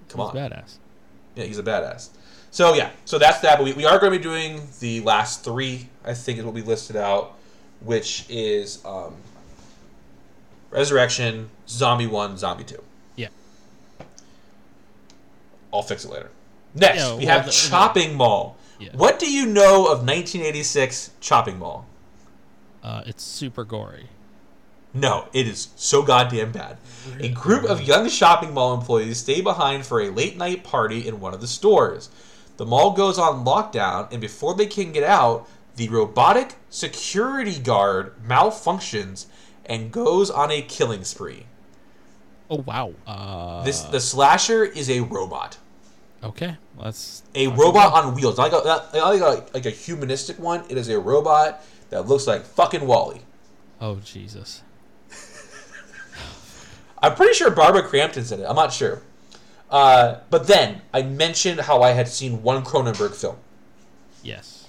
Come 0.09 0.21
He's 0.23 0.31
on. 0.31 0.35
badass. 0.35 0.77
yeah, 1.35 1.45
he's 1.45 1.59
a 1.59 1.63
badass. 1.63 2.09
So 2.51 2.73
yeah, 2.73 2.91
so 3.05 3.19
that's 3.19 3.41
that. 3.41 3.59
But 3.59 3.65
we, 3.65 3.73
we 3.75 3.85
are 3.85 3.99
going 3.99 4.13
to 4.13 4.19
be 4.19 4.23
doing 4.23 4.63
the 4.81 5.01
last 5.01 5.45
three. 5.45 5.91
I 6.07 6.15
think 6.15 6.39
is 6.39 6.45
what 6.47 6.55
we 6.55 6.63
listed 6.63 6.97
out, 6.97 7.37
which 7.81 8.25
is 8.31 8.83
um, 8.87 9.15
Resurrection, 10.71 11.51
Zombie 11.69 12.07
One, 12.07 12.37
Zombie 12.39 12.65
Two. 12.65 12.83
Yeah. 15.75 15.79
I'll 15.79 15.83
fix 15.83 16.05
it 16.05 16.11
later. 16.11 16.31
Next, 16.75 16.99
Yeah, 16.99 17.15
we 17.17 17.27
well, 17.27 17.37
have 17.37 17.47
the- 17.47 17.53
Chopping 17.53 18.15
Mall. 18.15 18.57
Yeah. 18.79 18.91
What 18.95 19.19
do 19.19 19.31
you 19.31 19.47
know 19.47 19.83
of 19.87 20.05
1986 20.05 21.11
Chopping 21.21 21.59
Mall? 21.59 21.87
Uh, 22.83 23.03
it's 23.07 23.23
super 23.23 23.65
gory. 23.65 24.09
No, 24.93 25.27
it 25.33 25.49
is 25.49 25.69
so 25.77 26.03
goddamn 26.03 26.53
bad. 26.53 26.77
A 27.19 27.29
group 27.29 27.65
of 27.65 27.83
young 27.83 28.09
shopping 28.09 28.55
mall 28.55 28.75
employees 28.75 29.19
stay 29.19 29.41
behind 29.41 29.85
for 29.87 30.01
a 30.01 30.11
late 30.11 30.37
night 30.37 30.63
party 30.63 31.07
in 31.09 31.19
one 31.21 31.35
of 31.35 31.41
the 31.41 31.49
stores. 31.49 32.11
The 32.59 32.67
mall 32.67 32.93
goes 32.93 33.19
on 33.19 33.45
lockdown, 33.45 34.13
and 34.13 34.21
before 34.21 34.55
they 34.55 34.67
can 34.67 34.93
get 34.93 35.03
out, 35.03 35.49
the 35.77 35.89
robotic 35.89 36.55
security 36.71 37.59
guard 37.59 38.13
malfunctions 38.25 39.27
and 39.67 39.91
goes 39.91 40.31
on 40.31 40.53
a 40.53 40.63
killing 40.63 41.03
spree. 41.03 41.47
Oh 42.51 42.59
wow. 42.65 42.93
Uh, 43.07 43.65
This 43.65 43.81
the 43.81 44.01
slasher 44.01 44.63
is 44.65 44.89
a 44.91 45.01
robot. 45.01 45.59
Okay. 46.25 46.57
Let's 46.77 47.23
A 47.35 47.49
robot 47.49 47.93
on 47.93 48.15
wheels, 48.15 48.39
not 48.39 48.51
like 48.53 48.65
a, 48.65 48.67
not 48.67 48.95
like 48.95 49.21
a 49.21 49.47
like 49.55 49.67
a 49.67 49.71
humanistic 49.71 50.39
one. 50.39 50.65
It 50.69 50.77
is 50.79 50.89
a 50.89 50.99
robot 50.99 51.63
that 51.91 52.07
looks 52.09 52.27
like 52.27 52.45
fucking 52.45 52.87
WALL-E. 52.87 53.21
Oh 53.81 53.97
Jesus. 53.97 54.63
I'm 56.99 57.15
pretty 57.15 57.35
sure 57.35 57.51
Barbara 57.51 57.83
Crampton's 57.83 58.33
in 58.33 58.41
it. 58.41 58.45
I'm 58.49 58.57
not 58.57 58.73
sure. 58.73 59.03
Uh, 59.71 60.21
but 60.31 60.47
then 60.47 60.81
I 60.93 61.03
mentioned 61.03 61.61
how 61.61 61.83
I 61.83 61.91
had 61.91 62.09
seen 62.09 62.43
one 62.43 62.65
Cronenberg 62.65 63.15
film, 63.15 63.37
Yes. 64.23 64.69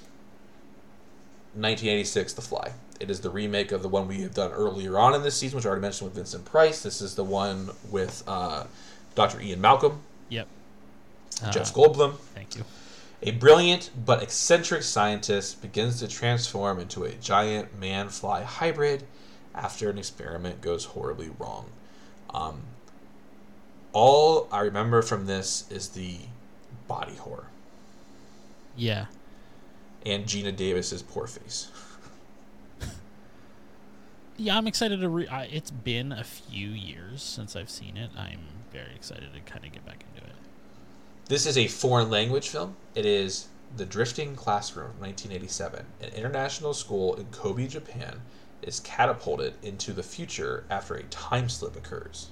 1986, 1.54 2.34
The 2.34 2.42
Fly. 2.42 2.72
It 3.00 3.10
is 3.10 3.22
the 3.22 3.30
remake 3.30 3.72
of 3.72 3.82
the 3.82 3.88
one 3.90 4.08
we 4.08 4.22
have 4.22 4.34
done 4.34 4.52
earlier 4.52 4.98
on 4.98 5.14
in 5.14 5.22
this 5.24 5.38
season, 5.38 5.56
which 5.58 5.66
I 5.66 5.70
already 5.70 5.82
mentioned 5.82 6.10
with 6.10 6.16
Vincent 6.18 6.44
Price. 6.44 6.82
This 6.84 7.02
is 7.02 7.16
the 7.16 7.24
one 7.24 7.70
with 7.90 8.24
uh, 8.28 8.66
Dr. 9.16 9.40
Ian 9.42 9.62
Malcolm, 9.62 10.02
Yep. 11.44 11.52
Jeff 11.54 11.70
Uh, 11.72 11.74
Goldblum. 11.80 12.18
Thank 12.34 12.56
you. 12.56 12.64
A 13.22 13.32
brilliant 13.32 13.90
but 14.06 14.22
eccentric 14.22 14.84
scientist 14.84 15.62
begins 15.62 16.00
to 16.00 16.08
transform 16.08 16.80
into 16.80 17.04
a 17.04 17.14
giant 17.14 17.78
man 17.80 18.10
fly 18.10 18.44
hybrid 18.44 19.06
after 19.54 19.90
an 19.90 19.98
experiment 19.98 20.62
goes 20.62 20.86
horribly 20.86 21.30
wrong. 21.40 21.70
Um, 22.34 22.62
all 23.94 24.48
I 24.52 24.60
remember 24.62 25.02
from 25.02 25.26
this 25.26 25.66
is 25.72 25.90
the 25.90 26.18
body 26.88 27.16
horror 27.16 27.48
Yeah. 28.76 29.06
and 30.06 30.26
Geena 30.26 30.56
Davis's 30.56 31.02
poor 31.02 31.26
face. 31.28 31.70
Yeah, 34.38 34.58
I'm 34.58 34.68
excited 34.68 35.00
to. 35.00 35.08
Re- 35.08 35.28
I, 35.30 35.44
it's 35.46 35.72
been 35.72 36.12
a 36.12 36.24
few 36.26 36.68
years 36.68 37.24
since 37.24 37.56
I've 37.56 37.70
seen 37.70 37.96
it. 37.96 38.10
I'm 38.18 38.42
very 38.72 38.94
excited 38.94 39.34
to 39.34 39.40
kind 39.50 39.66
of 39.66 39.72
get 39.72 39.86
back 39.86 39.96
into 40.02 40.05
it. 40.05 40.05
This 41.28 41.46
is 41.46 41.58
a 41.58 41.68
foreign 41.68 42.10
language 42.10 42.50
film. 42.50 42.76
It 42.94 43.06
is 43.06 43.48
The 43.78 43.86
Drifting 43.86 44.36
Classroom, 44.36 44.92
1987. 45.00 45.86
An 46.02 46.10
international 46.10 46.74
school 46.74 47.16
in 47.16 47.26
Kobe, 47.28 47.68
Japan, 47.68 48.22
is 48.62 48.80
catapulted 48.82 49.56
into 49.64 49.92
the 49.92 50.04
future 50.04 50.66
after 50.70 50.94
a 50.96 51.04
time 51.04 51.50
slip 51.50 51.76
occurs. 51.76 52.30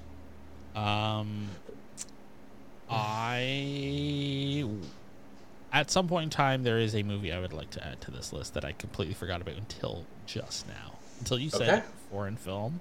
Um, 0.76 1.48
I 2.90 4.64
at 5.72 5.90
some 5.90 6.06
point 6.06 6.24
in 6.24 6.30
time 6.30 6.62
there 6.62 6.78
is 6.78 6.94
a 6.94 7.02
movie 7.02 7.32
I 7.32 7.40
would 7.40 7.52
like 7.52 7.70
to 7.70 7.84
add 7.84 8.00
to 8.02 8.10
this 8.10 8.32
list 8.32 8.54
that 8.54 8.64
I 8.64 8.72
completely 8.72 9.14
forgot 9.14 9.40
about 9.40 9.56
until 9.56 10.04
just 10.26 10.66
now. 10.68 10.92
Until 11.18 11.38
you 11.38 11.50
said 11.50 11.68
Okay. 11.68 11.82
foreign 12.10 12.36
film. 12.36 12.80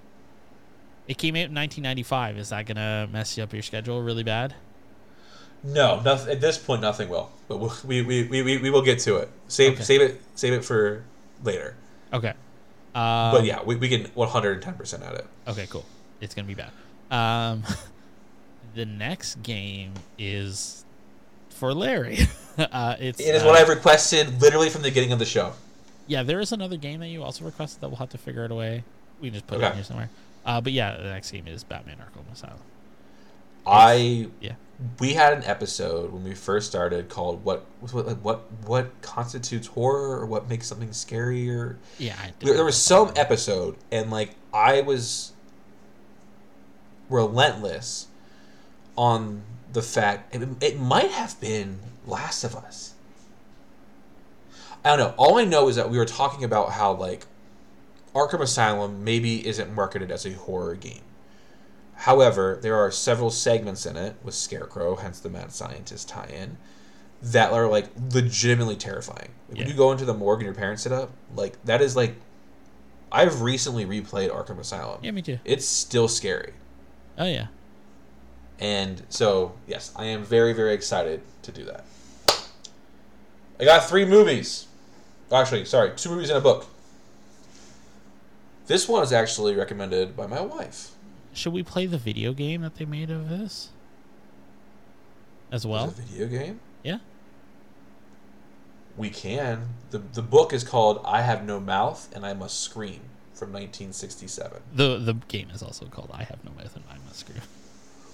It 1.07 1.17
came 1.17 1.35
out 1.35 1.49
in 1.49 1.55
1995. 1.55 2.37
Is 2.37 2.49
that 2.49 2.65
gonna 2.65 3.07
mess 3.11 3.37
you 3.37 3.43
up 3.43 3.53
your 3.53 3.61
schedule 3.63 4.01
really 4.01 4.23
bad? 4.23 4.53
No, 5.63 6.01
nothing, 6.01 6.31
at 6.31 6.41
this 6.41 6.57
point, 6.57 6.81
nothing 6.81 7.09
will. 7.09 7.31
But 7.47 7.57
we'll, 7.57 7.73
we, 7.85 8.01
we, 8.01 8.23
we, 8.23 8.41
we, 8.41 8.57
we 8.57 8.69
will 8.69 8.81
get 8.81 8.99
to 8.99 9.17
it. 9.17 9.29
Save 9.47 9.73
Okay. 9.73 9.83
save 9.83 10.01
it 10.01 10.21
save 10.35 10.53
it 10.53 10.65
for 10.65 11.03
later. 11.43 11.75
Okay. 12.11 12.33
Um, 12.95 13.31
but 13.31 13.45
yeah, 13.45 13.63
we, 13.63 13.75
we 13.75 13.89
can 13.89 14.05
110% 14.05 15.07
at 15.07 15.15
it. 15.15 15.25
Okay, 15.47 15.65
cool. 15.69 15.85
It's 16.21 16.35
gonna 16.35 16.47
be 16.47 16.53
bad. 16.53 16.71
Um, 17.09 17.63
the 18.75 18.85
next 18.85 19.41
game 19.41 19.93
is 20.17 20.85
for 21.49 21.73
Larry. 21.73 22.19
uh, 22.57 22.95
it's 22.99 23.19
It 23.19 23.35
is 23.35 23.43
uh, 23.43 23.45
what 23.45 23.55
I've 23.55 23.69
requested 23.69 24.41
literally 24.41 24.69
from 24.69 24.81
the 24.81 24.89
beginning 24.89 25.11
of 25.11 25.19
the 25.19 25.25
show. 25.25 25.53
Yeah, 26.07 26.23
there 26.23 26.41
is 26.41 26.51
another 26.51 26.77
game 26.77 26.99
that 26.99 27.07
you 27.07 27.23
also 27.23 27.45
requested 27.45 27.81
that 27.81 27.87
we'll 27.87 27.97
have 27.97 28.09
to 28.09 28.17
figure 28.17 28.43
out 28.43 28.51
a 28.51 28.55
way. 28.55 28.83
We 29.21 29.29
can 29.29 29.35
just 29.35 29.47
put 29.47 29.61
it 29.61 29.65
in 29.65 29.73
here 29.73 29.83
somewhere. 29.83 30.09
Uh, 30.45 30.59
but 30.59 30.73
yeah, 30.73 30.97
the 30.97 31.03
next 31.03 31.31
game 31.31 31.47
is 31.47 31.63
Batman 31.63 31.97
Arkham 31.97 32.31
Asylum. 32.33 32.59
I 33.65 34.27
Yeah. 34.41 34.53
We 34.99 35.13
had 35.13 35.33
an 35.33 35.43
episode 35.45 36.11
when 36.11 36.23
we 36.23 36.33
first 36.33 36.67
started 36.67 37.07
called 37.07 37.43
what 37.43 37.65
what 37.91 38.17
what 38.17 38.41
what 38.65 39.01
constitutes 39.01 39.67
horror 39.67 40.19
or 40.19 40.25
what 40.25 40.49
makes 40.49 40.67
something 40.67 40.91
scary 40.91 41.49
or 41.49 41.77
Yeah, 41.97 42.15
I 42.19 42.33
there, 42.39 42.55
there 42.55 42.65
was 42.65 42.77
some 42.77 43.11
episode 43.15 43.77
and 43.91 44.11
like 44.11 44.31
I 44.53 44.81
was 44.81 45.31
relentless 47.09 48.07
on 48.97 49.43
the 49.71 49.81
fact 49.81 50.35
it, 50.35 50.47
it 50.61 50.79
might 50.79 51.11
have 51.11 51.39
been 51.39 51.79
Last 52.05 52.43
of 52.43 52.55
Us. 52.55 52.93
I 54.83 54.89
don't 54.89 54.99
know. 54.99 55.13
All 55.17 55.37
I 55.37 55.45
know 55.45 55.69
is 55.69 55.77
that 55.77 55.89
we 55.89 55.97
were 55.97 56.05
talking 56.05 56.43
about 56.43 56.73
how 56.73 56.91
like 56.93 57.25
Arkham 58.13 58.41
Asylum 58.41 59.03
maybe 59.03 59.47
isn't 59.47 59.73
marketed 59.73 60.11
as 60.11 60.25
a 60.25 60.33
horror 60.33 60.75
game. 60.75 61.01
However, 61.95 62.59
there 62.61 62.75
are 62.75 62.91
several 62.91 63.29
segments 63.29 63.85
in 63.85 63.95
it 63.95 64.15
with 64.23 64.33
Scarecrow, 64.33 64.95
hence 64.95 65.19
the 65.19 65.29
mad 65.29 65.51
scientist 65.51 66.09
tie-in, 66.09 66.57
that 67.21 67.53
are 67.53 67.67
like 67.67 67.87
legitimately 68.11 68.75
terrifying. 68.75 69.29
Like, 69.49 69.57
Yeah. 69.57 69.63
When 69.63 69.71
you 69.71 69.77
go 69.77 69.91
into 69.91 70.05
the 70.05 70.13
morgue 70.13 70.39
and 70.39 70.45
your 70.45 70.55
parents 70.55 70.83
sit 70.83 70.91
up, 70.91 71.11
like 71.35 71.63
that 71.65 71.81
is 71.81 71.95
like 71.95 72.15
I've 73.11 73.41
recently 73.43 73.85
replayed 73.85 74.31
Arkham 74.31 74.57
Asylum. 74.59 74.99
Yeah, 75.03 75.11
me 75.11 75.21
too. 75.21 75.39
It's 75.45 75.67
still 75.67 76.07
scary. 76.07 76.53
Oh 77.17 77.25
yeah. 77.25 77.47
And 78.59 79.03
so, 79.09 79.53
yes, 79.67 79.91
I 79.95 80.05
am 80.05 80.23
very, 80.23 80.53
very 80.53 80.73
excited 80.73 81.21
to 81.43 81.51
do 81.51 81.63
that. 81.65 81.85
I 83.59 83.65
got 83.65 83.87
three 83.87 84.05
movies. 84.05 84.67
Actually, 85.31 85.65
sorry, 85.65 85.91
two 85.95 86.09
movies 86.09 86.29
and 86.29 86.37
a 86.37 86.41
book. 86.41 86.65
This 88.67 88.87
one 88.87 89.03
is 89.03 89.11
actually 89.11 89.55
recommended 89.55 90.15
by 90.15 90.25
my 90.27 90.41
wife. 90.41 90.91
Should 91.33 91.53
we 91.53 91.63
play 91.63 91.85
the 91.85 91.97
video 91.97 92.33
game 92.33 92.61
that 92.61 92.75
they 92.75 92.85
made 92.85 93.09
of 93.09 93.29
this? 93.29 93.69
As 95.51 95.65
well? 95.65 95.87
Video 95.87 96.27
game? 96.27 96.59
Yeah. 96.83 96.99
We 98.95 99.09
can. 99.09 99.69
The, 99.89 99.97
the 99.99 100.21
book 100.21 100.53
is 100.53 100.63
called 100.63 101.01
I 101.03 101.21
Have 101.21 101.43
No 101.43 101.59
Mouth 101.59 102.09
and 102.15 102.25
I 102.25 102.33
Must 102.33 102.59
Scream 102.59 103.01
from 103.33 103.49
1967. 103.51 104.61
The 104.73 104.97
the 104.99 105.13
game 105.27 105.49
is 105.51 105.63
also 105.63 105.85
called 105.85 106.11
I 106.13 106.23
Have 106.23 106.43
No 106.43 106.51
Mouth 106.51 106.75
and 106.75 106.85
I 106.89 106.97
Must 107.05 107.19
Scream. 107.19 107.41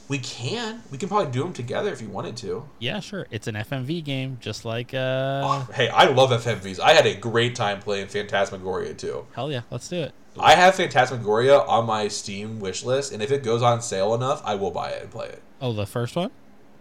We 0.09 0.17
can. 0.17 0.81
We 0.91 0.97
can 0.97 1.07
probably 1.07 1.31
do 1.31 1.43
them 1.43 1.53
together 1.53 1.93
if 1.93 2.01
you 2.01 2.09
wanted 2.09 2.35
to. 2.37 2.67
Yeah, 2.79 2.99
sure. 2.99 3.27
It's 3.29 3.47
an 3.47 3.55
FMV 3.55 4.03
game, 4.03 4.37
just 4.41 4.65
like 4.65 4.93
uh 4.93 5.41
Oh, 5.45 5.67
hey, 5.73 5.87
I 5.89 6.05
love 6.05 6.31
FMVs. 6.31 6.79
I 6.79 6.93
had 6.93 7.05
a 7.05 7.15
great 7.15 7.55
time 7.55 7.79
playing 7.79 8.07
Phantasmagoria 8.07 8.93
too. 8.95 9.25
hell 9.33 9.51
yeah, 9.51 9.61
let's 9.71 9.87
do 9.87 9.97
it. 10.01 10.13
I 10.37 10.55
have 10.55 10.75
Phantasmagoria 10.75 11.59
on 11.59 11.85
my 11.85 12.07
Steam 12.07 12.59
wish 12.59 12.83
list, 12.83 13.11
and 13.13 13.21
if 13.21 13.31
it 13.31 13.43
goes 13.43 13.61
on 13.61 13.81
sale 13.81 14.13
enough, 14.15 14.41
I 14.45 14.55
will 14.55 14.71
buy 14.71 14.89
it 14.89 15.03
and 15.03 15.11
play 15.11 15.27
it. 15.27 15.41
Oh, 15.61 15.73
the 15.73 15.85
first 15.85 16.15
one? 16.15 16.31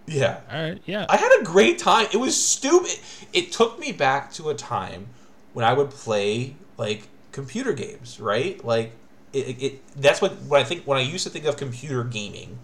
Yeah. 0.06 0.40
All 0.50 0.62
right, 0.62 0.80
yeah. 0.86 1.04
I 1.08 1.16
had 1.16 1.30
a 1.40 1.44
great 1.44 1.78
time. 1.78 2.06
It 2.12 2.18
was 2.18 2.42
stupid. 2.42 2.98
It 3.32 3.52
took 3.52 3.78
me 3.78 3.92
back 3.92 4.32
to 4.34 4.48
a 4.48 4.54
time 4.54 5.08
when 5.52 5.64
I 5.66 5.72
would 5.74 5.90
play 5.90 6.56
like 6.78 7.08
computer 7.32 7.72
games, 7.74 8.18
right? 8.20 8.64
Like 8.64 8.92
it, 9.32 9.48
it, 9.48 9.62
it 9.62 9.82
that's 9.96 10.22
what 10.22 10.40
when 10.42 10.60
I 10.60 10.64
think 10.64 10.84
when 10.84 10.96
I 10.96 11.02
used 11.02 11.24
to 11.24 11.30
think 11.30 11.44
of 11.44 11.56
computer 11.56 12.04
gaming, 12.04 12.58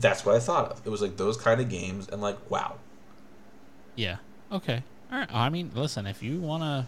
that's 0.00 0.24
what 0.24 0.34
I 0.34 0.38
thought 0.40 0.70
of. 0.72 0.82
It 0.86 0.90
was 0.90 1.00
like 1.02 1.16
those 1.16 1.36
kind 1.36 1.60
of 1.60 1.68
games 1.68 2.08
and 2.08 2.20
like 2.22 2.36
wow. 2.50 2.76
yeah. 3.94 4.16
Okay. 4.52 4.82
All 5.10 5.18
right. 5.18 5.32
I 5.34 5.48
mean, 5.50 5.70
listen, 5.74 6.06
if 6.06 6.22
you 6.22 6.38
want 6.40 6.62
to 6.62 6.86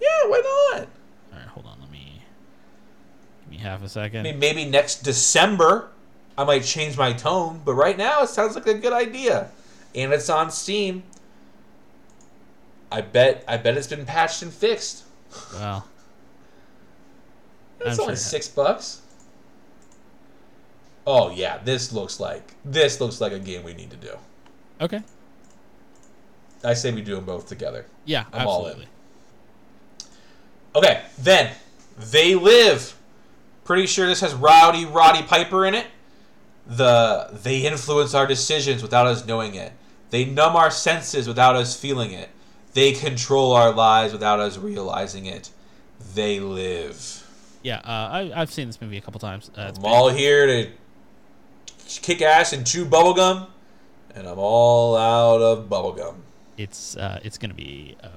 Yeah, 0.00 0.28
why 0.28 0.38
not? 0.74 0.88
All 1.32 1.38
right, 1.38 1.48
hold 1.48 1.66
on. 1.66 1.78
Let 1.80 1.90
me 1.90 2.22
give 3.42 3.50
me 3.50 3.58
half 3.58 3.82
a 3.82 3.88
second. 3.88 4.20
I 4.20 4.22
mean, 4.24 4.38
maybe 4.38 4.64
next 4.64 5.02
December 5.02 5.90
I 6.38 6.44
might 6.44 6.64
change 6.64 6.96
my 6.96 7.12
tone, 7.12 7.60
but 7.64 7.74
right 7.74 7.96
now 7.98 8.22
it 8.22 8.28
sounds 8.28 8.54
like 8.54 8.66
a 8.66 8.74
good 8.74 8.92
idea. 8.92 9.50
And 9.94 10.12
it's 10.12 10.30
on 10.30 10.50
Steam. 10.50 11.02
I 12.92 13.00
bet 13.02 13.44
I 13.46 13.56
bet 13.56 13.76
it's 13.76 13.86
been 13.86 14.04
patched 14.06 14.42
and 14.42 14.52
fixed. 14.52 15.04
Well, 15.54 15.86
It's 17.80 17.98
I'm 17.98 18.00
only 18.02 18.12
sure- 18.12 18.16
six 18.16 18.48
bucks. 18.48 19.00
Oh 21.12 21.30
yeah, 21.30 21.58
this 21.64 21.92
looks 21.92 22.20
like 22.20 22.54
this 22.64 23.00
looks 23.00 23.20
like 23.20 23.32
a 23.32 23.38
game 23.40 23.64
we 23.64 23.74
need 23.74 23.90
to 23.90 23.96
do. 23.96 24.12
okay. 24.80 25.02
I 26.62 26.74
say 26.74 26.92
we 26.92 27.00
do 27.00 27.16
them 27.16 27.24
both 27.24 27.48
together. 27.48 27.86
Yeah, 28.04 28.26
I'm 28.32 28.46
all 28.46 28.66
in. 28.66 28.72
absolutely. 28.72 28.88
Okay, 30.76 31.02
then 31.18 31.52
they 31.98 32.34
live. 32.34 32.96
Pretty 33.64 33.86
sure 33.86 34.06
this 34.06 34.20
has 34.20 34.34
Rowdy 34.34 34.84
Roddy 34.84 35.22
Piper 35.22 35.64
in 35.66 35.74
it. 35.74 35.86
The 36.66 37.30
they 37.32 37.66
influence 37.66 38.14
our 38.14 38.26
decisions 38.26 38.80
without 38.82 39.06
us 39.06 39.26
knowing 39.26 39.56
it. 39.56 39.72
They 40.10 40.24
numb 40.24 40.54
our 40.54 40.70
senses 40.70 41.26
without 41.26 41.56
us 41.56 41.78
feeling 41.78 42.12
it. 42.12 42.28
They 42.74 42.92
control 42.92 43.52
our 43.52 43.72
lives 43.72 44.12
without 44.12 44.38
us 44.38 44.56
realizing 44.58 45.26
it. 45.26 45.50
They 46.14 46.38
live. 46.38 47.26
Yeah, 47.62 47.78
uh, 47.78 48.08
I, 48.12 48.32
I've 48.34 48.52
seen 48.52 48.68
this 48.68 48.80
movie 48.80 48.96
a 48.96 49.00
couple 49.00 49.18
times. 49.20 49.50
Uh, 49.56 49.62
I'm 49.62 49.74
been- 49.74 49.84
all 49.84 50.08
here 50.08 50.46
to 50.46 50.70
kick 51.98 52.22
ass 52.22 52.52
and 52.52 52.66
chew 52.66 52.84
bubblegum, 52.84 53.48
and 54.14 54.26
I'm 54.26 54.38
all 54.38 54.96
out 54.96 55.40
of 55.40 55.68
bubblegum. 55.68 56.16
it's 56.56 56.96
uh, 56.96 57.20
it's 57.24 57.38
gonna 57.38 57.54
be. 57.54 57.96
Uh. 58.02 58.08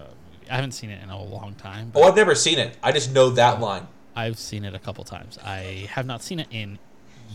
I 0.52 0.56
haven't 0.56 0.74
seen 0.74 0.90
it 0.90 1.02
in 1.02 1.10
a 1.10 1.22
long 1.22 1.56
time. 1.56 1.92
Oh, 1.96 2.04
I've 2.04 2.16
never 2.16 2.36
seen 2.36 2.60
it. 2.60 2.78
I 2.84 2.92
just 2.92 3.12
know 3.14 3.30
that 3.32 3.62
line. 3.62 3.88
I've 4.16 4.38
seen 4.38 4.66
it 4.66 4.76
a 4.76 4.80
couple 4.80 5.04
times. 5.06 5.40
I 5.44 5.88
have 5.92 6.06
not 6.06 6.22
seen 6.22 6.40
it 6.40 6.48
in 6.52 6.78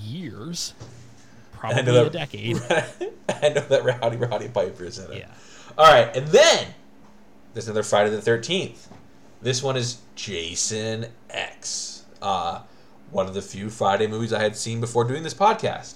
years, 0.01 0.75
probably 1.53 1.83
know 1.83 2.07
a 2.07 2.11
decade. 2.11 2.57
I 3.29 3.49
know 3.49 3.63
that 3.63 3.83
Rowdy 3.85 4.17
Roddy 4.19 4.49
Piper 4.49 4.85
is 4.85 4.99
in 4.99 5.11
it. 5.11 5.19
Yeah. 5.21 5.31
All 5.77 5.91
right, 5.91 6.15
and 6.17 6.29
then 6.29 6.75
there's 7.55 7.67
another 7.67 7.83
Friday 7.83 8.11
the 8.11 8.21
Thirteenth. 8.23 8.89
This 9.41 9.63
one 9.63 9.77
is 9.77 9.99
Jason 10.15 11.07
X. 11.31 12.05
Uh, 12.21 12.61
one 13.11 13.27
of 13.27 13.35
the 13.35 13.43
few 13.43 13.71
Friday 13.71 14.07
movies 14.07 14.33
I 14.33 14.43
had 14.43 14.57
seen 14.57 14.81
before 14.81 15.05
doing 15.05 15.23
this 15.23 15.35
podcast. 15.35 15.95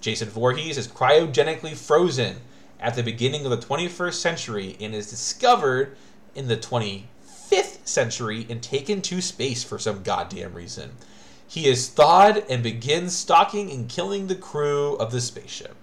Jason 0.00 0.28
Voorhees 0.28 0.78
is 0.78 0.88
cryogenically 0.88 1.76
frozen 1.76 2.36
at 2.78 2.94
the 2.94 3.02
beginning 3.02 3.44
of 3.44 3.50
the 3.50 3.58
21st 3.66 4.14
century 4.14 4.76
and 4.80 4.94
is 4.94 5.10
discovered 5.10 5.96
in 6.34 6.48
the 6.48 6.56
25th 6.56 7.86
century 7.86 8.46
and 8.48 8.62
taken 8.62 9.02
to 9.02 9.20
space 9.20 9.62
for 9.62 9.78
some 9.78 10.02
goddamn 10.02 10.54
reason. 10.54 10.92
He 11.46 11.68
is 11.68 11.88
thawed 11.88 12.44
and 12.48 12.62
begins 12.62 13.14
stalking 13.16 13.70
and 13.70 13.88
killing 13.88 14.28
the 14.28 14.34
crew 14.36 14.94
of 14.94 15.10
the 15.12 15.20
spaceship. 15.20 15.74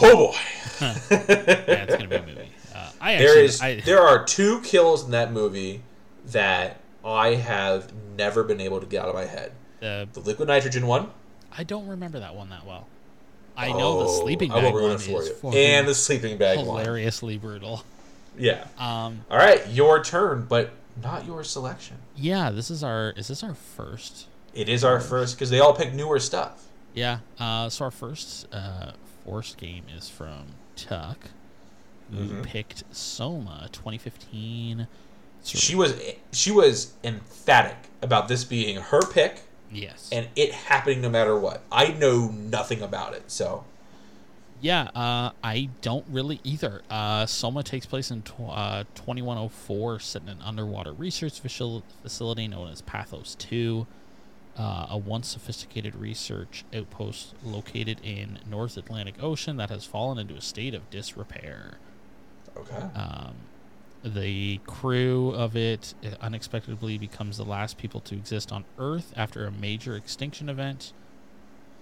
Oh 0.00 0.32
boy. 0.32 0.36
yeah, 0.80 1.84
it's 1.84 1.96
gonna 1.96 2.08
be 2.08 2.16
a 2.16 2.22
movie. 2.26 2.52
Uh, 2.74 2.90
I 3.00 3.12
actually, 3.14 3.26
There 3.26 3.44
is 3.44 3.60
I, 3.60 3.80
there 3.80 4.00
are 4.00 4.24
two 4.24 4.60
kills 4.62 5.04
in 5.04 5.10
that 5.12 5.32
movie 5.32 5.82
that 6.26 6.80
I 7.04 7.34
have 7.34 7.92
never 8.16 8.42
been 8.44 8.60
able 8.60 8.80
to 8.80 8.86
get 8.86 9.02
out 9.02 9.08
of 9.08 9.14
my 9.14 9.24
head. 9.24 9.52
uh, 9.82 10.06
The 10.12 10.20
liquid 10.20 10.48
nitrogen 10.48 10.86
one. 10.86 11.10
I 11.56 11.64
don't 11.64 11.86
remember 11.88 12.20
that 12.20 12.34
one 12.34 12.50
that 12.50 12.66
well. 12.66 12.86
I 13.56 13.72
know 13.72 13.98
the 14.00 14.04
Oh, 14.08 14.20
sleeping 14.22 14.50
bag 14.50 14.72
one 14.72 14.92
is 14.92 15.08
And 15.42 15.88
the 15.88 15.94
sleeping 15.94 16.38
bag 16.38 16.58
one. 16.58 16.66
hilariously 16.78 17.38
brutal. 17.38 17.82
Yeah. 18.38 18.64
Um, 18.78 19.22
All 19.30 19.36
right, 19.36 19.68
your 19.68 20.02
turn, 20.04 20.46
but 20.48 20.70
not 21.02 21.26
your 21.26 21.42
selection. 21.42 21.96
yeah, 22.16 22.50
this 22.50 22.70
is 22.70 22.84
our. 22.84 23.10
Is 23.16 23.26
this 23.28 23.42
our 23.42 23.54
first? 23.54 24.26
It 24.54 24.68
is 24.68 24.84
our 24.84 25.00
first 25.00 25.36
because 25.36 25.50
they 25.50 25.58
all 25.60 25.74
pick 25.74 25.92
newer 25.92 26.20
stuff. 26.20 26.66
Yeah. 26.94 27.18
Uh, 27.38 27.68
so 27.68 27.86
our 27.86 27.90
first 27.90 28.46
uh, 28.52 28.92
forced 29.24 29.56
game 29.58 29.84
is 29.96 30.08
from 30.08 30.46
Tuck, 30.76 31.18
who 32.12 32.16
Mhm. 32.28 32.42
picked 32.44 32.84
Soma 32.94 33.68
2015. 33.72 34.86
She 35.44 35.74
was 35.74 35.94
she 36.32 36.50
was 36.52 36.92
emphatic 37.02 37.76
about 38.02 38.28
this 38.28 38.44
being 38.44 38.76
her 38.76 39.00
pick 39.12 39.42
yes. 39.70 40.08
and 40.12 40.28
it 40.36 40.52
happening 40.52 41.00
no 41.00 41.08
matter 41.10 41.38
what. 41.38 41.62
I 41.70 41.88
know 41.88 42.28
nothing 42.28 42.82
about 42.82 43.14
it, 43.14 43.30
so 43.30 43.64
Yeah, 44.60 44.88
uh, 44.94 45.30
I 45.42 45.68
don't 45.82 46.04
really 46.08 46.40
either. 46.44 46.82
Uh, 46.90 47.26
Soma 47.26 47.62
takes 47.62 47.86
place 47.86 48.10
in 48.10 48.22
tw- 48.22 48.40
uh, 48.50 48.84
2104, 48.94 50.00
set 50.00 50.22
in 50.22 50.28
an 50.28 50.42
underwater 50.42 50.92
research 50.92 51.42
facil- 51.42 51.82
facility 52.02 52.48
known 52.48 52.68
as 52.68 52.80
Pathos 52.82 53.36
2, 53.36 53.86
uh, 54.58 54.86
a 54.90 54.98
once 54.98 55.28
sophisticated 55.28 55.94
research 55.94 56.64
outpost 56.74 57.34
located 57.44 58.00
in 58.02 58.40
North 58.50 58.76
Atlantic 58.76 59.14
Ocean 59.22 59.56
that 59.58 59.70
has 59.70 59.84
fallen 59.84 60.18
into 60.18 60.34
a 60.34 60.40
state 60.40 60.74
of 60.74 60.90
disrepair. 60.90 61.78
okay. 62.56 62.82
Um, 62.96 63.34
the 64.04 64.58
crew 64.66 65.30
of 65.30 65.56
it 65.56 65.94
unexpectedly 66.20 66.98
becomes 66.98 67.36
the 67.36 67.44
last 67.44 67.78
people 67.78 68.00
to 68.00 68.14
exist 68.14 68.52
on 68.52 68.64
Earth 68.78 69.12
after 69.16 69.46
a 69.46 69.50
major 69.50 69.96
extinction 69.96 70.48
event. 70.48 70.92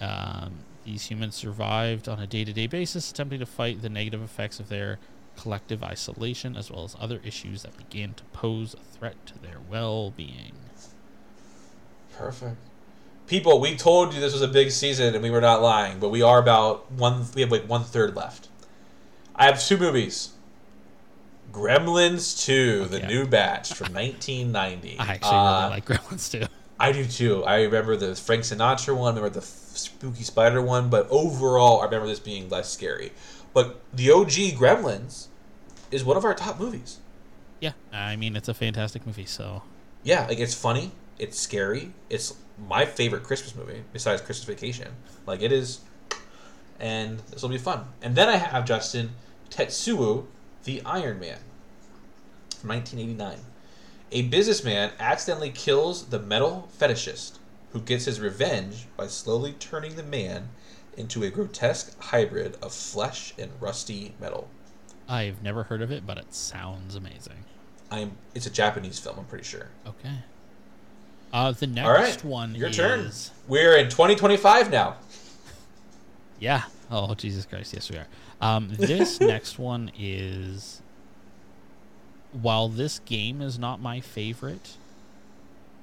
Um, 0.01 0.55
these 0.85 1.11
humans 1.11 1.35
survived 1.35 2.09
on 2.09 2.21
a 2.21 2.27
day 2.27 2.45
to 2.45 2.53
day 2.53 2.67
basis, 2.67 3.11
attempting 3.11 3.41
to 3.41 3.47
fight 3.47 3.83
the 3.83 3.89
negative 3.89 4.23
effects 4.23 4.61
of 4.61 4.69
their 4.69 4.99
collective 5.37 5.83
isolation, 5.83 6.57
as 6.57 6.71
well 6.71 6.85
as 6.85 6.97
other 6.99 7.21
issues 7.25 7.63
that 7.63 7.77
begin 7.77 8.15
to 8.15 8.25
pose 8.33 8.75
a 8.75 8.97
threat 8.97 9.27
to 9.27 9.39
their 9.39 9.59
well 9.69 10.11
being. 10.11 10.53
Perfect. 12.17 12.57
People, 13.27 13.61
we 13.61 13.77
told 13.77 14.15
you 14.15 14.21
this 14.21 14.33
was 14.33 14.43
a 14.43 14.49
big 14.49 14.71
season 14.71 15.15
and 15.15 15.23
we 15.23 15.31
were 15.31 15.41
not 15.41 15.61
lying, 15.61 15.99
but 15.99 16.11
we 16.11 16.23
are 16.23 16.39
about 16.39 16.91
one 16.93 17.27
we 17.35 17.43
have 17.43 17.51
like 17.51 17.69
one 17.69 17.83
third 17.83 18.15
left. 18.17 18.49
I 19.35 19.47
have 19.47 19.63
two 19.63 19.77
movies. 19.77 20.31
Gremlins 21.53 22.45
2, 22.45 22.87
the 22.87 23.01
new 23.01 23.27
batch 23.27 23.73
from 23.73 23.93
1990. 23.95 24.99
I 24.99 25.05
actually 25.15 25.31
Uh, 25.31 25.59
really 25.61 25.71
like 25.71 25.85
Gremlins 25.87 26.31
too. 26.31 26.47
I 26.79 26.93
do 26.93 27.07
too. 27.07 27.45
I 27.45 27.63
remember 27.63 27.97
the 27.97 28.15
Frank 28.15 28.43
Sinatra 28.43 28.95
one, 28.97 29.15
I 29.15 29.17
remember 29.17 29.41
the 29.41 29.47
spooky 29.47 30.23
spider 30.25 30.61
one, 30.61 30.91
but 30.91 31.07
overall, 31.11 31.81
I 31.81 31.85
remember 31.87 32.07
this 32.07 32.21
being 32.21 32.49
less 32.49 32.71
scary. 32.71 33.13
But 33.55 33.81
the 33.95 34.11
OG 34.11 34.53
Gremlins 34.59 35.29
is 35.91 36.05
one 36.05 36.17
of 36.19 36.25
our 36.25 36.35
top 36.35 36.59
movies. 36.61 36.99
Yeah, 37.61 37.73
I 37.93 38.17
mean, 38.17 38.37
it's 38.37 38.49
a 38.49 38.55
fantastic 38.55 39.07
movie, 39.07 39.25
so. 39.25 39.63
Yeah, 40.03 40.27
like 40.27 40.39
it's 40.39 40.55
funny, 40.55 40.93
it's 41.19 41.39
scary, 41.39 41.93
it's 42.11 42.35
my 42.69 42.85
favorite 42.85 43.23
Christmas 43.23 43.55
movie 43.55 43.83
besides 43.95 44.21
Christmas 44.21 44.45
Vacation. 44.45 44.89
Like 45.27 45.41
it 45.41 45.53
is, 45.53 45.81
and 46.79 47.21
this 47.31 47.41
will 47.43 47.49
be 47.49 47.59
fun. 47.59 47.87
And 48.03 48.15
then 48.15 48.29
I 48.29 48.37
have 48.37 48.67
Justin 48.67 49.13
Tetsuo, 49.51 50.27
the 50.67 50.83
Iron 50.85 51.21
Man, 51.21 51.39
from 52.59 52.71
1989. 52.71 53.39
A 54.13 54.23
businessman 54.23 54.93
accidentally 54.99 55.51
kills 55.51 56.07
the 56.07 56.19
metal 56.19 56.69
fetishist, 56.79 57.39
who 57.73 57.81
gets 57.81 58.05
his 58.05 58.21
revenge 58.21 58.87
by 58.97 59.07
slowly 59.07 59.53
turning 59.53 59.95
the 59.95 60.03
man 60.03 60.49
into 60.97 61.23
a 61.23 61.31
grotesque 61.31 61.99
hybrid 62.01 62.57
of 62.63 62.73
flesh 62.73 63.33
and 63.39 63.51
rusty 63.61 64.15
metal. 64.21 64.49
I've 65.09 65.43
never 65.43 65.63
heard 65.63 65.83
of 65.83 65.93
it, 65.93 66.05
but 66.05 66.19
it 66.19 66.35
sounds 66.35 66.97
amazing. 66.97 67.45
I'm. 67.91 68.17
It's 68.35 68.47
a 68.47 68.51
Japanese 68.51 68.99
film. 68.99 69.21
I'm 69.21 69.25
pretty 69.27 69.45
sure. 69.45 69.69
Okay. 69.87 70.19
Uh, 71.33 71.53
the 71.53 71.69
next 71.69 71.87
All 71.87 71.95
right, 71.95 72.25
one 72.25 72.55
your 72.57 72.69
is 72.69 72.77
turn. 72.77 73.11
We're 73.47 73.77
in 73.77 73.89
2025 73.89 74.71
now. 74.71 74.97
yeah. 76.41 76.65
Oh 76.91 77.15
Jesus 77.15 77.47
Christ! 77.47 77.73
Yes, 77.73 77.89
we 77.89 77.99
are. 77.99 78.07
Um, 78.41 78.69
this 78.77 79.21
next 79.21 79.59
one 79.59 79.91
is. 79.99 80.83
While 82.33 82.69
this 82.69 82.99
game 83.01 83.41
is 83.41 83.59
not 83.59 83.81
my 83.81 84.01
favorite, 84.01 84.77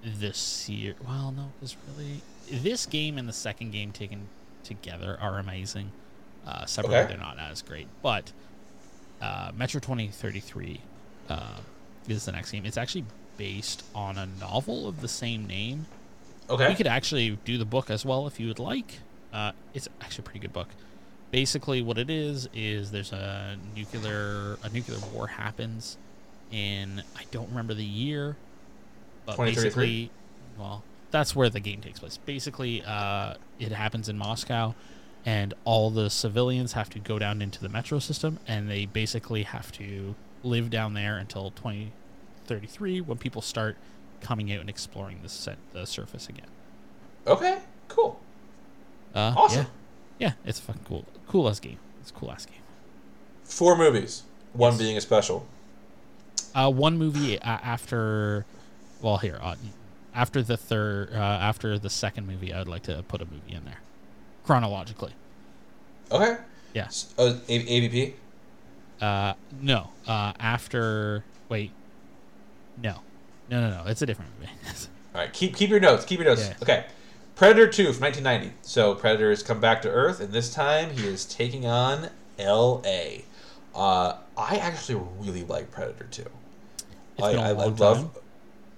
this 0.03 0.69
year, 0.69 0.93
well, 1.07 1.33
no, 1.35 1.51
because 1.59 1.75
really, 1.97 2.21
this 2.51 2.85
game 2.85 3.17
and 3.17 3.27
the 3.27 3.33
second 3.33 3.71
game 3.71 3.91
taken 3.91 4.27
together 4.63 5.17
are 5.19 5.39
amazing. 5.39 5.91
Uh, 6.45 6.65
separately, 6.65 6.97
Okay. 6.99 7.07
they're 7.07 7.17
not 7.17 7.39
as 7.39 7.61
great, 7.61 7.87
but 8.03 8.33
uh, 9.21 9.51
Metro 9.55 9.79
2033 9.79 10.81
uh, 11.29 11.57
is 12.07 12.25
the 12.25 12.33
next 12.33 12.51
game. 12.51 12.65
It's 12.65 12.77
actually 12.77 13.05
based 13.37 13.83
on 13.95 14.17
a 14.17 14.27
novel 14.39 14.87
of 14.87 15.01
the 15.01 15.07
same 15.07 15.47
name. 15.47 15.87
Okay. 16.49 16.67
We 16.67 16.75
could 16.75 16.85
actually 16.87 17.39
do 17.45 17.57
the 17.57 17.65
book 17.65 17.89
as 17.89 18.05
well 18.05 18.27
if 18.27 18.39
you 18.39 18.47
would 18.47 18.59
like. 18.59 18.99
Uh, 19.31 19.53
it's 19.73 19.87
actually 20.01 20.23
a 20.23 20.25
pretty 20.25 20.39
good 20.39 20.53
book. 20.53 20.67
Basically, 21.33 21.81
what 21.81 21.97
it 21.97 22.11
is 22.11 22.47
is 22.53 22.91
there's 22.91 23.11
a 23.11 23.57
nuclear 23.75 24.59
a 24.61 24.69
nuclear 24.69 24.99
war 25.11 25.25
happens 25.25 25.97
in 26.51 27.01
I 27.17 27.23
don't 27.31 27.49
remember 27.49 27.73
the 27.73 27.83
year, 27.83 28.37
but 29.25 29.37
basically, 29.37 30.11
well, 30.59 30.83
that's 31.09 31.35
where 31.35 31.49
the 31.49 31.59
game 31.59 31.81
takes 31.81 31.97
place. 31.99 32.17
Basically, 32.17 32.83
uh, 32.85 33.33
it 33.57 33.71
happens 33.71 34.09
in 34.09 34.15
Moscow, 34.15 34.75
and 35.25 35.55
all 35.65 35.89
the 35.89 36.11
civilians 36.11 36.73
have 36.73 36.91
to 36.91 36.99
go 36.99 37.17
down 37.17 37.41
into 37.41 37.59
the 37.59 37.69
metro 37.69 37.97
system, 37.97 38.37
and 38.47 38.69
they 38.69 38.85
basically 38.85 39.41
have 39.41 39.71
to 39.71 40.13
live 40.43 40.69
down 40.69 40.93
there 40.93 41.17
until 41.17 41.49
2033 41.49 43.01
when 43.01 43.17
people 43.17 43.41
start 43.41 43.75
coming 44.21 44.51
out 44.53 44.59
and 44.59 44.69
exploring 44.69 45.17
the 45.23 45.29
set 45.29 45.57
the 45.71 45.87
surface 45.87 46.29
again. 46.29 46.45
Okay. 47.25 47.57
Cool. 47.87 48.19
Uh, 49.15 49.33
Awesome. 49.35 49.63
Yeah, 49.63 49.69
yeah, 50.19 50.33
it's 50.45 50.59
a 50.59 50.61
fucking 50.61 50.83
cool, 50.87 51.05
cool 51.27 51.49
ass 51.49 51.59
game. 51.59 51.77
It's 52.01 52.11
a 52.11 52.13
cool 52.13 52.31
ass 52.31 52.45
game. 52.45 52.55
Four 53.43 53.77
movies. 53.77 54.23
One 54.53 54.73
Yes. 54.73 54.81
being 54.81 54.97
a 54.97 55.01
special. 55.01 55.45
Uh, 56.55 56.69
one 56.71 56.97
movie 56.97 57.39
uh, 57.41 57.45
after, 57.63 58.45
well, 59.01 59.17
here, 59.17 59.39
uh, 59.41 59.55
after 60.13 60.43
the 60.43 60.55
third, 60.57 61.09
uh, 61.13 61.17
after 61.17 61.79
the 61.79 61.89
second 61.89 62.27
movie, 62.27 62.53
I 62.53 62.59
would 62.59 62.67
like 62.67 62.83
to 62.83 63.03
put 63.07 63.21
a 63.21 63.25
movie 63.25 63.53
in 63.55 63.65
there, 63.65 63.79
chronologically. 64.45 65.13
Okay. 66.11 66.37
Yeah. 66.73 66.85
S- 66.85 67.13
Uh, 67.17 67.33
A- 67.49 67.65
AVP. 67.81 68.13
Uh, 69.01 69.33
no, 69.61 69.89
uh, 70.07 70.33
after, 70.39 71.23
wait, 71.49 71.71
no, 72.81 72.97
no, 73.49 73.59
no, 73.61 73.83
no, 73.83 73.89
it's 73.89 74.01
a 74.01 74.05
different 74.05 74.31
movie. 74.39 74.51
All 75.15 75.21
right. 75.21 75.33
Keep 75.33 75.55
keep 75.55 75.69
your 75.69 75.79
notes. 75.79 76.05
Keep 76.05 76.19
your 76.19 76.29
notes. 76.29 76.47
Yeah. 76.47 76.55
Okay. 76.61 76.85
Predator 77.35 77.67
Two 77.67 77.93
from 77.93 78.03
1990. 78.03 78.55
So 78.61 78.95
Predator 78.95 79.29
has 79.29 79.43
come 79.43 79.59
back 79.59 79.81
to 79.83 79.89
Earth, 79.89 80.19
and 80.19 80.31
this 80.31 80.53
time 80.53 80.91
he 80.91 81.07
is 81.07 81.25
taking 81.25 81.65
on 81.65 82.09
L.A. 82.37 83.25
Uh, 83.73 84.17
I 84.37 84.57
actually 84.57 85.03
really 85.19 85.43
like 85.43 85.71
Predator 85.71 86.07
Two. 86.11 86.25
It's 87.17 87.27
I, 87.27 87.33
been 87.33 87.39
a 87.39 87.43
I, 87.43 87.51
love. 87.51 88.19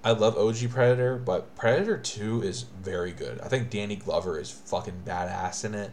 I 0.03 0.11
love 0.11 0.37
OG 0.37 0.69
Predator, 0.69 1.17
but 1.17 1.55
Predator 1.55 1.97
2 1.97 2.43
is 2.43 2.61
very 2.61 3.11
good. 3.11 3.41
I 3.41 3.47
think 3.47 3.71
Danny 3.71 3.95
Glover 3.95 4.39
is 4.39 4.51
fucking 4.51 5.01
badass 5.03 5.65
in 5.65 5.73
it. 5.73 5.89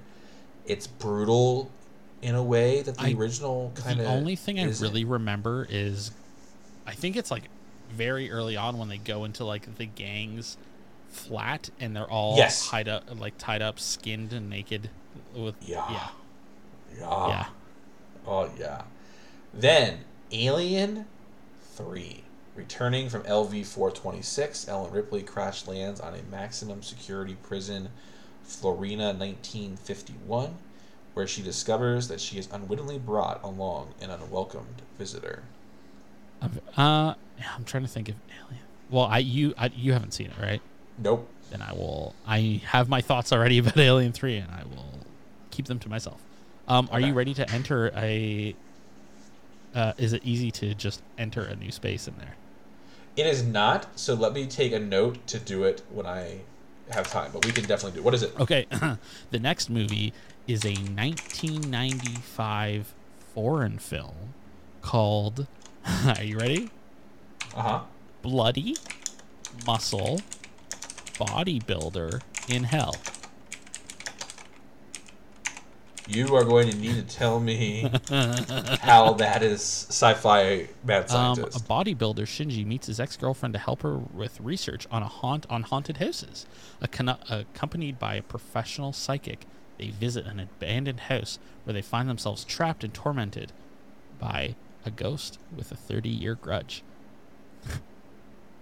It's 0.67 0.87
brutal 0.87 1.71
in 2.21 2.35
a 2.35 2.43
way 2.43 2.83
that 2.83 2.99
the 2.99 3.07
I- 3.07 3.15
original 3.15 3.73
kind 3.75 3.99
of 3.99 4.07
the 4.07 4.13
only 4.13 4.37
thing 4.37 4.61
I 4.61 4.65
really 4.65 5.07
remember 5.07 5.67
is, 5.69 6.13
I 6.87 6.93
think 6.93 7.17
it's 7.17 7.31
like 7.31 7.45
very 7.91 8.31
early 8.31 8.55
on 8.55 8.77
when 8.77 8.89
they 8.89 8.99
go 8.99 9.25
into 9.25 9.47
like 9.47 9.77
the 9.77 9.87
gangs 9.87 10.59
flat 11.13 11.71
and 11.79 11.95
they're 11.95 12.11
all 12.11 12.37
Yes. 12.37 12.69
tied 12.69 12.89
up 12.89 13.05
like 13.21 13.35
tied 13.39 13.63
up 13.63 13.79
skinned 13.79 14.33
and 14.33 14.49
naked 14.51 14.91
with 15.35 15.55
Yeah. 15.63 15.87
yeah 15.91 16.09
Yeah. 16.99 17.29
yeah 17.29 17.47
Oh 18.27 18.51
yeah. 18.59 18.83
Then 19.53 20.01
Alien 20.31 21.07
Three. 21.75 22.25
Returning 22.55 23.09
from 23.09 23.23
LV 23.23 23.65
four 23.67 23.91
twenty 23.91 24.23
six, 24.23 24.69
Ellen 24.69 24.93
Ripley 24.93 25.23
crash 25.23 25.67
lands 25.67 26.01
on 26.01 26.15
a 26.15 26.23
maximum 26.31 26.83
security 26.83 27.35
prison, 27.43 27.89
Fiorina 28.47 29.17
nineteen 29.17 29.77
fifty 29.77 30.13
one, 30.27 30.57
where 31.15 31.27
she 31.27 31.43
discovers 31.43 32.09
that 32.09 32.21
she 32.21 32.39
is 32.39 32.49
unwittingly 32.53 32.99
brought 32.99 33.43
along 33.43 33.95
an 34.01 34.11
unwelcomed 34.11 34.83
visitor. 34.99 35.43
Uh 36.77 37.15
i'm 37.57 37.65
trying 37.65 37.83
to 37.85 37.89
think 37.89 38.09
of 38.09 38.15
alien 38.31 38.63
well 38.91 39.05
i 39.05 39.19
you 39.19 39.55
I, 39.57 39.71
you 39.75 39.93
haven't 39.93 40.13
seen 40.13 40.27
it 40.27 40.39
right 40.41 40.61
Nope. 40.99 41.29
then 41.51 41.63
i 41.63 41.73
will 41.73 42.15
i 42.27 42.61
have 42.67 42.89
my 42.89 43.01
thoughts 43.01 43.33
already 43.33 43.59
about 43.59 43.77
alien 43.79 44.13
3 44.13 44.37
and 44.37 44.51
i 44.51 44.63
will 44.65 45.01
keep 45.51 45.67
them 45.67 45.79
to 45.81 45.89
myself 45.89 46.21
um 46.69 46.89
are 46.93 47.01
you 47.01 47.13
ready 47.13 47.35
to 47.35 47.51
enter 47.51 47.91
a 47.97 48.55
uh, 49.75 49.93
is 49.97 50.13
it 50.13 50.23
easy 50.25 50.51
to 50.51 50.75
just 50.75 51.03
enter 51.17 51.43
a 51.43 51.57
new 51.57 51.73
space 51.73 52.07
in 52.07 52.15
there 52.19 52.37
It 53.17 53.27
is 53.27 53.43
not, 53.43 53.87
so 53.99 54.15
let 54.15 54.33
me 54.33 54.47
take 54.47 54.73
a 54.73 54.79
note 54.79 55.27
to 55.29 55.39
do 55.39 55.65
it 55.65 55.83
when 55.91 56.07
I 56.07 56.41
have 56.91 57.11
time, 57.11 57.31
but 57.33 57.45
we 57.45 57.53
can 57.53 57.65
definitely 57.65 57.93
do 57.93 57.99
it. 58.01 58.05
What 58.05 58.15
is 58.15 58.23
it? 58.23 58.33
Okay, 58.41 58.67
the 59.31 59.39
next 59.39 59.69
movie 59.71 60.13
is 60.47 60.65
a 60.65 60.73
1995 60.75 62.95
foreign 63.35 63.79
film 63.79 64.35
called. 64.81 65.47
Are 66.07 66.23
you 66.25 66.39
ready? 66.39 66.71
Uh 67.55 67.63
huh. 67.63 67.81
Bloody 68.23 68.77
Muscle 69.67 70.21
Bodybuilder 71.27 72.21
in 72.49 72.65
Hell. 72.65 72.97
You 76.09 76.35
are 76.35 76.45
going 76.45 76.69
to 76.69 76.77
need 76.77 76.97
to 76.97 77.17
tell 77.17 77.39
me 77.39 77.89
how 78.81 79.13
that 79.15 79.43
is 79.43 79.61
sci-fi 79.61 80.69
mad 80.85 81.11
Um, 81.13 81.39
a 81.39 81.47
bodybuilder 81.47 82.27
Shinji 82.27 82.67
meets 82.67 82.89
his 82.89 82.99
ex-girlfriend 82.99 83.53
to 83.55 83.59
help 83.61 83.83
her 83.83 83.99
with 83.99 84.41
research 84.41 84.87
on 84.91 85.03
a 85.03 85.07
haunt 85.07 85.47
on 85.49 85.63
haunted 85.63 85.99
houses. 85.99 86.45
Accompanied 86.81 87.99
by 88.01 88.17
a 88.17 88.23
professional 88.23 88.93
psychic, 88.93 89.47
they 89.79 89.91
visit 89.91 90.27
an 90.27 90.41
abandoned 90.41 91.01
house 91.01 91.39
where 91.65 91.73
they 91.73 91.83
find 91.83 92.09
themselves 92.09 92.45
trapped 92.45 92.83
and 92.83 92.93
tormented 92.93 93.53
by 94.19 94.57
a 94.85 94.91
ghost 94.91 95.39
with 95.57 95.71
a 95.71 95.77
30-year 95.77 96.35
grudge. 96.35 96.83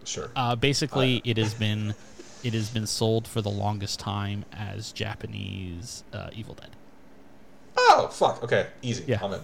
sure. 0.05 0.31
Uh, 0.37 0.55
basically, 0.57 1.23
it 1.25 1.39
has 1.39 1.55
been 1.55 1.95
it 2.43 2.55
has 2.55 2.71
been 2.71 2.87
sold 2.87 3.27
for 3.29 3.41
the 3.41 3.51
longest 3.51 4.01
time 4.01 4.45
as 4.53 4.93
Japanese 4.93 6.05
uh, 6.13 6.31
Evil 6.33 6.55
Dead. 6.55 6.71
Oh 7.77 8.09
fuck. 8.13 8.43
Okay, 8.43 8.67
easy. 8.83 9.05
Yeah. 9.07 9.19
I'm 9.23 9.33
in. 9.35 9.41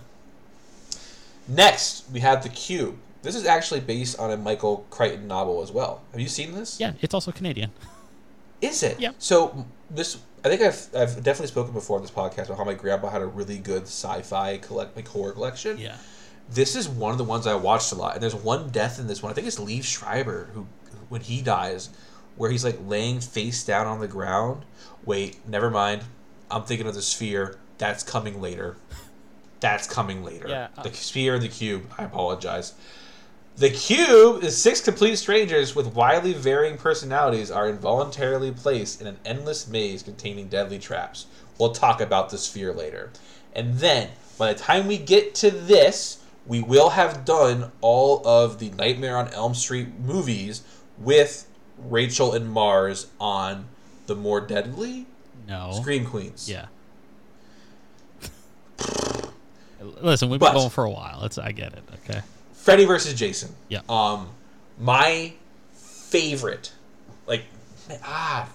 Next, 1.48 2.04
we 2.12 2.20
have 2.20 2.42
the 2.42 2.48
Cube. 2.48 2.96
This 3.22 3.34
is 3.34 3.46
actually 3.46 3.80
based 3.80 4.18
on 4.18 4.30
a 4.30 4.36
Michael 4.36 4.86
Crichton 4.90 5.26
novel 5.26 5.62
as 5.62 5.70
well. 5.72 6.02
Have 6.12 6.20
you 6.20 6.28
seen 6.28 6.54
this? 6.54 6.78
Yeah, 6.78 6.92
it's 7.00 7.14
also 7.14 7.32
Canadian. 7.32 7.72
Is 8.62 8.82
it? 8.82 8.98
Yep. 8.98 9.16
So 9.18 9.66
this, 9.90 10.18
I 10.44 10.48
think 10.48 10.62
I've 10.62 10.88
I've 10.94 11.16
definitely 11.16 11.48
spoken 11.48 11.72
before 11.72 11.96
on 11.96 12.02
this 12.02 12.10
podcast 12.10 12.46
about 12.46 12.58
how 12.58 12.64
my 12.64 12.74
grandpa 12.74 13.10
had 13.10 13.20
a 13.20 13.26
really 13.26 13.58
good 13.58 13.82
sci-fi 13.82 14.58
collect 14.58 14.96
like 14.96 15.08
horror 15.08 15.32
collection. 15.32 15.78
Yeah. 15.78 15.96
This 16.48 16.76
is 16.76 16.88
one 16.88 17.12
of 17.12 17.18
the 17.18 17.24
ones 17.24 17.46
I 17.46 17.54
watched 17.54 17.92
a 17.92 17.96
lot, 17.96 18.14
and 18.14 18.22
there's 18.22 18.34
one 18.34 18.70
death 18.70 18.98
in 18.98 19.08
this 19.08 19.22
one. 19.22 19.30
I 19.30 19.34
think 19.34 19.46
it's 19.46 19.58
Liev 19.58 19.84
Schreiber 19.84 20.48
who, 20.54 20.66
when 21.08 21.20
he 21.20 21.42
dies, 21.42 21.90
where 22.36 22.50
he's 22.50 22.64
like 22.64 22.78
laying 22.86 23.20
face 23.20 23.64
down 23.64 23.86
on 23.86 24.00
the 24.00 24.08
ground. 24.08 24.64
Wait, 25.04 25.46
never 25.48 25.70
mind. 25.70 26.02
I'm 26.50 26.64
thinking 26.64 26.86
of 26.86 26.94
the 26.94 27.02
sphere. 27.02 27.58
That's 27.78 28.02
coming 28.02 28.40
later. 28.40 28.76
That's 29.60 29.86
coming 29.86 30.22
later. 30.22 30.48
Yeah, 30.48 30.68
uh- 30.76 30.82
the 30.82 30.92
sphere 30.94 31.34
and 31.34 31.42
the 31.42 31.48
cube. 31.48 31.90
I 31.98 32.04
apologize. 32.04 32.74
The 33.56 33.70
cube 33.70 34.44
is 34.44 34.54
six 34.60 34.82
complete 34.82 35.16
strangers 35.16 35.74
with 35.74 35.94
widely 35.94 36.34
varying 36.34 36.76
personalities 36.76 37.50
are 37.50 37.66
involuntarily 37.70 38.50
placed 38.52 39.00
in 39.00 39.06
an 39.06 39.16
endless 39.24 39.66
maze 39.66 40.02
containing 40.02 40.48
deadly 40.48 40.78
traps. 40.78 41.24
We'll 41.58 41.72
talk 41.72 42.02
about 42.02 42.28
the 42.28 42.36
sphere 42.36 42.74
later. 42.74 43.12
And 43.54 43.78
then, 43.78 44.10
by 44.36 44.52
the 44.52 44.58
time 44.58 44.86
we 44.86 44.98
get 44.98 45.34
to 45.36 45.50
this, 45.50 46.22
we 46.44 46.60
will 46.60 46.90
have 46.90 47.24
done 47.24 47.72
all 47.80 48.20
of 48.28 48.58
the 48.58 48.68
Nightmare 48.72 49.16
on 49.16 49.28
Elm 49.28 49.54
Street 49.54 49.88
movies 49.98 50.62
with 50.98 51.48
Rachel 51.78 52.32
and 52.32 52.50
Mars 52.50 53.06
on 53.20 53.66
the 54.06 54.14
more 54.14 54.40
deadly 54.40 55.06
No. 55.48 55.72
Scream 55.80 56.04
Queens. 56.06 56.48
Yeah. 56.50 56.66
Listen, 60.00 60.28
we've 60.30 60.40
been 60.40 60.48
But- 60.52 60.54
going 60.58 60.70
for 60.70 60.84
a 60.84 60.90
while. 60.90 61.24
It's 61.24 61.38
I 61.38 61.52
get 61.52 61.72
it. 61.74 61.84
Okay. 62.08 62.22
Freddy 62.54 62.84
versus 62.84 63.14
Jason. 63.14 63.54
Yeah. 63.68 63.80
Um, 63.88 64.28
my 64.78 65.34
favorite, 65.74 66.72
like, 67.26 67.44
ah, 68.02 68.48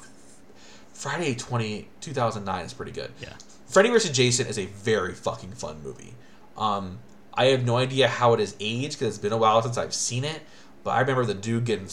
Friday 0.93 1.35
20, 1.35 1.87
2009 2.01 2.65
is 2.65 2.73
pretty 2.73 2.91
good. 2.91 3.11
Yeah. 3.21 3.33
Freddy 3.67 3.89
versus 3.89 4.11
Jason 4.11 4.47
is 4.47 4.57
a 4.59 4.65
very 4.65 5.13
fucking 5.13 5.51
fun 5.53 5.81
movie. 5.83 6.13
Um, 6.57 6.99
I 7.33 7.45
have 7.45 7.65
no 7.65 7.77
idea 7.77 8.07
how 8.09 8.33
it 8.33 8.39
has 8.41 8.55
aged 8.59 8.99
because 8.99 9.15
it's 9.15 9.17
been 9.21 9.31
a 9.31 9.37
while 9.37 9.61
since 9.61 9.77
I've 9.77 9.93
seen 9.93 10.25
it, 10.25 10.41
but 10.83 10.91
I 10.91 10.99
remember 10.99 11.23
the 11.25 11.33
dude 11.33 11.63
getting 11.65 11.87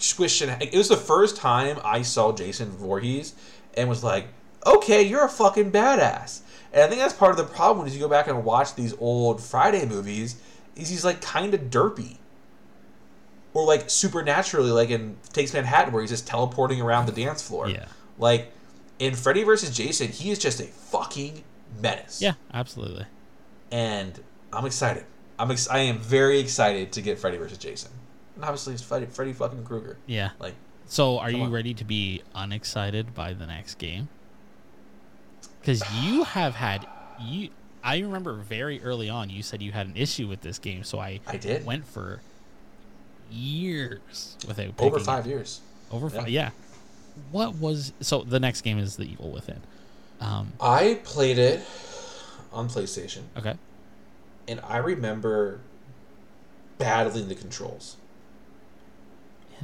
s- 0.00 0.18
like 0.18 0.28
squished. 0.28 0.42
In, 0.42 0.60
it 0.62 0.74
was 0.76 0.88
the 0.88 0.96
first 0.96 1.36
time 1.36 1.78
I 1.84 2.02
saw 2.02 2.32
Jason 2.32 2.70
Voorhees 2.70 3.34
and 3.76 3.88
was 3.88 4.02
like, 4.02 4.26
"Okay, 4.66 5.02
you're 5.02 5.24
a 5.24 5.28
fucking 5.28 5.70
badass." 5.72 6.40
And 6.72 6.82
I 6.82 6.86
think 6.88 7.00
that's 7.00 7.14
part 7.14 7.32
of 7.32 7.36
the 7.36 7.44
problem 7.52 7.86
is 7.86 7.94
you 7.94 8.00
go 8.00 8.08
back 8.08 8.28
and 8.28 8.44
watch 8.44 8.74
these 8.74 8.94
old 8.98 9.42
Friday 9.42 9.84
movies. 9.86 10.36
Is 10.76 10.88
he's 10.88 11.04
like 11.04 11.20
kind 11.20 11.52
of 11.52 11.62
derpy, 11.62 12.16
or 13.54 13.64
like 13.66 13.90
supernaturally, 13.90 14.70
like 14.70 14.90
in 14.90 15.16
Takes 15.32 15.52
Manhattan, 15.52 15.92
where 15.92 16.00
he's 16.02 16.10
just 16.10 16.26
teleporting 16.26 16.80
around 16.80 17.06
the 17.06 17.12
dance 17.12 17.42
floor. 17.46 17.68
Yeah. 17.68 17.86
Like 18.18 18.52
in 18.98 19.14
Freddy 19.14 19.42
vs. 19.42 19.76
Jason, 19.76 20.08
he 20.08 20.30
is 20.30 20.38
just 20.38 20.60
a 20.60 20.64
fucking 20.64 21.42
menace. 21.80 22.22
Yeah. 22.22 22.34
Absolutely. 22.54 23.06
And 23.72 24.20
I'm 24.52 24.64
excited. 24.66 25.04
I'm 25.38 25.50
ex- 25.50 25.68
I 25.68 25.78
am 25.80 25.98
very 25.98 26.38
excited 26.38 26.92
to 26.92 27.00
get 27.02 27.18
Freddy 27.18 27.36
vs. 27.38 27.58
Jason. 27.58 27.90
And 28.40 28.46
obviously 28.46 28.72
it's 28.72 28.82
Freddy, 28.82 29.04
Freddy 29.04 29.34
fucking 29.34 29.64
Krueger. 29.64 29.98
Yeah. 30.06 30.30
Like 30.38 30.54
So, 30.86 31.18
are 31.18 31.30
you 31.30 31.42
on. 31.42 31.50
ready 31.50 31.74
to 31.74 31.84
be 31.84 32.22
unexcited 32.34 33.14
by 33.14 33.34
the 33.34 33.46
next 33.46 33.74
game? 33.74 34.08
Because 35.60 35.82
you 36.02 36.24
have 36.36 36.54
had 36.54 36.86
you. 37.22 37.50
I 37.84 37.98
remember 37.98 38.32
very 38.36 38.82
early 38.82 39.10
on 39.10 39.28
you 39.28 39.42
said 39.42 39.60
you 39.60 39.72
had 39.72 39.86
an 39.88 39.92
issue 39.96 40.26
with 40.26 40.40
this 40.40 40.58
game, 40.58 40.84
so 40.84 40.98
I 40.98 41.20
I 41.26 41.36
did. 41.36 41.66
went 41.66 41.86
for 41.86 42.22
years 43.30 44.36
without 44.48 44.72
over 44.78 44.98
five 44.98 45.26
it. 45.26 45.30
years. 45.30 45.60
Over 45.90 46.06
Yeah. 46.08 46.18
five. 46.20 46.28
Yeah. 46.30 46.50
What 47.32 47.56
was 47.56 47.92
so? 48.00 48.22
The 48.22 48.40
next 48.40 48.62
game 48.62 48.78
is 48.78 48.96
The 48.96 49.04
Evil 49.04 49.30
Within. 49.30 49.60
Um. 50.18 50.54
I 50.62 50.98
played 51.04 51.36
it 51.38 51.60
on 52.54 52.68
PlayStation, 52.70 53.24
Okay. 53.36 53.54
and 54.48 54.60
I 54.60 54.78
remember 54.78 55.60
battling 56.78 57.28
the 57.28 57.34
controls. 57.34 57.96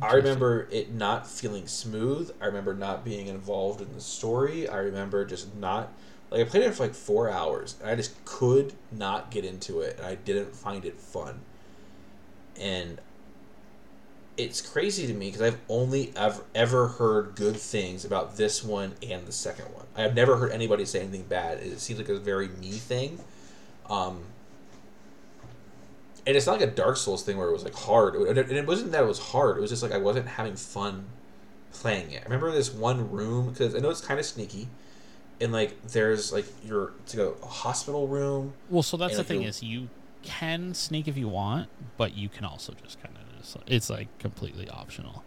I 0.02 0.14
remember 0.14 0.68
it 0.70 0.92
not 0.92 1.26
feeling 1.26 1.66
smooth. 1.66 2.30
I 2.40 2.46
remember 2.46 2.74
not 2.74 3.04
being 3.04 3.28
involved 3.28 3.80
in 3.80 3.92
the 3.94 4.00
story. 4.00 4.68
I 4.68 4.78
remember 4.78 5.24
just 5.24 5.54
not 5.56 5.92
like 6.30 6.40
I 6.40 6.44
played 6.44 6.64
it 6.64 6.74
for 6.74 6.84
like 6.84 6.94
four 6.94 7.30
hours 7.30 7.76
and 7.80 7.88
I 7.88 7.94
just 7.94 8.24
could 8.24 8.74
not 8.92 9.30
get 9.30 9.44
into 9.44 9.80
it 9.80 9.96
and 9.98 10.06
I 10.06 10.16
didn't 10.16 10.54
find 10.54 10.84
it 10.84 10.98
fun. 10.98 11.40
And 12.60 13.00
it's 14.36 14.60
crazy 14.60 15.06
to 15.06 15.14
me 15.14 15.26
because 15.28 15.40
I've 15.40 15.58
only 15.68 16.12
ever 16.14 16.42
ever 16.54 16.88
heard 16.88 17.34
good 17.34 17.56
things 17.56 18.04
about 18.04 18.36
this 18.36 18.62
one 18.62 18.94
and 19.02 19.26
the 19.26 19.32
second 19.32 19.66
one. 19.74 19.86
I 19.96 20.02
have 20.02 20.14
never 20.14 20.36
heard 20.36 20.52
anybody 20.52 20.84
say 20.84 21.00
anything 21.00 21.24
bad. 21.24 21.58
It 21.58 21.80
seems 21.80 21.98
like 21.98 22.08
a 22.08 22.18
very 22.18 22.48
me 22.48 22.72
thing. 22.72 23.18
Um, 23.88 24.24
and 26.26 26.36
it's 26.36 26.46
not 26.46 26.60
like 26.60 26.68
a 26.68 26.72
Dark 26.72 26.96
Souls 26.96 27.22
thing 27.22 27.36
where 27.36 27.48
it 27.48 27.52
was 27.52 27.64
like 27.64 27.74
hard. 27.74 28.14
And 28.16 28.36
it 28.36 28.48
and 28.48 28.56
it 28.56 28.66
wasn't 28.66 28.92
that 28.92 29.02
it 29.02 29.06
was 29.06 29.18
hard. 29.18 29.58
It 29.58 29.60
was 29.60 29.70
just 29.70 29.82
like 29.82 29.92
I 29.92 29.98
wasn't 29.98 30.26
having 30.26 30.56
fun 30.56 31.06
playing 31.72 32.10
it. 32.10 32.22
I 32.22 32.24
remember 32.24 32.50
this 32.50 32.72
one 32.72 33.10
room 33.10 33.50
because 33.50 33.74
I 33.74 33.78
know 33.78 33.90
it's 33.90 34.00
kind 34.00 34.18
of 34.18 34.26
sneaky, 34.26 34.68
and 35.40 35.52
like 35.52 35.80
there's 35.88 36.32
like 36.32 36.46
your 36.64 36.92
it's 37.04 37.14
like 37.14 37.28
a 37.42 37.46
hospital 37.46 38.08
room. 38.08 38.54
Well, 38.68 38.82
so 38.82 38.96
that's 38.96 39.12
and 39.12 39.18
the 39.18 39.22
if 39.22 39.28
thing 39.28 39.42
is 39.42 39.62
you 39.62 39.88
can 40.22 40.74
sneak 40.74 41.06
if 41.06 41.16
you 41.16 41.28
want, 41.28 41.68
but 41.96 42.16
you 42.16 42.28
can 42.28 42.44
also 42.44 42.74
just 42.82 43.00
kind 43.00 43.14
of 43.16 43.38
just 43.38 43.56
it's 43.66 43.88
like 43.88 44.08
completely 44.18 44.68
optional. 44.68 45.22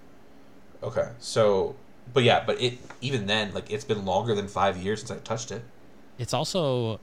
Okay, 0.83 1.09
so 1.19 1.75
but 2.13 2.23
yeah, 2.23 2.43
but 2.45 2.61
it 2.61 2.77
even 2.99 3.25
then 3.25 3.53
like 3.53 3.71
it's 3.71 3.85
been 3.85 4.05
longer 4.05 4.35
than 4.35 4.49
five 4.49 4.77
years 4.77 4.99
since 4.99 5.11
I 5.11 5.17
touched 5.17 5.51
it. 5.51 5.61
It's 6.17 6.33
also 6.33 6.99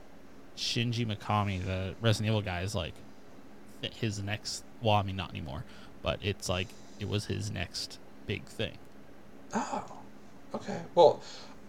Shinji 0.55 1.07
Mikami, 1.07 1.65
the 1.65 1.95
Resident 1.99 2.29
Evil 2.29 2.43
guy, 2.43 2.61
is 2.61 2.75
like 2.75 2.93
his 3.81 4.21
next. 4.21 4.63
Well, 4.81 4.95
I 4.95 5.03
mean, 5.03 5.15
not 5.15 5.31
anymore, 5.31 5.63
but 6.01 6.19
it's 6.21 6.49
like 6.49 6.67
it 6.99 7.07
was 7.07 7.25
his 7.25 7.49
next 7.51 7.99
big 8.25 8.43
thing. 8.43 8.77
Oh, 9.53 9.83
okay. 10.55 10.81
Well, 10.95 11.21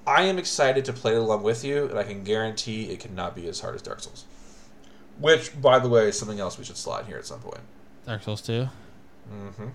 I 0.07 0.23
am 0.23 0.39
excited 0.39 0.85
to 0.87 0.93
play 0.93 1.15
along 1.15 1.43
with 1.43 1.65
you, 1.65 1.87
and 1.87 1.99
I 1.99 2.03
can 2.03 2.25
guarantee 2.25 2.85
it 2.85 3.01
cannot 3.01 3.35
be 3.35 3.47
as 3.49 3.61
hard 3.61 3.75
as 3.75 3.83
Dark 3.83 4.01
Souls. 4.01 4.25
Which, 5.21 5.61
by 5.61 5.79
the 5.79 5.89
way, 5.89 6.09
is 6.09 6.19
something 6.19 6.41
else 6.41 6.59
we 6.59 6.65
should 6.65 6.77
slide 6.77 7.07
here 7.07 7.19
at 7.19 7.27
some 7.27 7.41
point. 7.41 7.61
Dark 8.07 8.23
Souls 8.23 8.41
2. 8.41 8.69
Mm-hmm. 9.33 9.67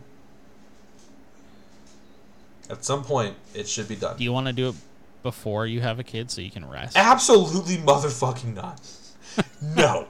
At 2.70 2.84
some 2.84 3.04
point, 3.04 3.36
it 3.54 3.68
should 3.68 3.88
be 3.88 3.96
done. 3.96 4.18
Do 4.18 4.24
you 4.24 4.32
want 4.32 4.48
to 4.48 4.54
do 4.54 4.70
it 4.70 4.76
before 5.22 5.68
you 5.68 5.82
have 5.82 6.00
a 6.00 6.04
kid 6.04 6.32
so 6.32 6.42
you 6.42 6.50
can 6.50 6.68
rest? 6.68 6.98
Absolutely 6.98 7.78
motherfucking 7.78 8.56
not. 8.56 8.80
No. 9.62 10.08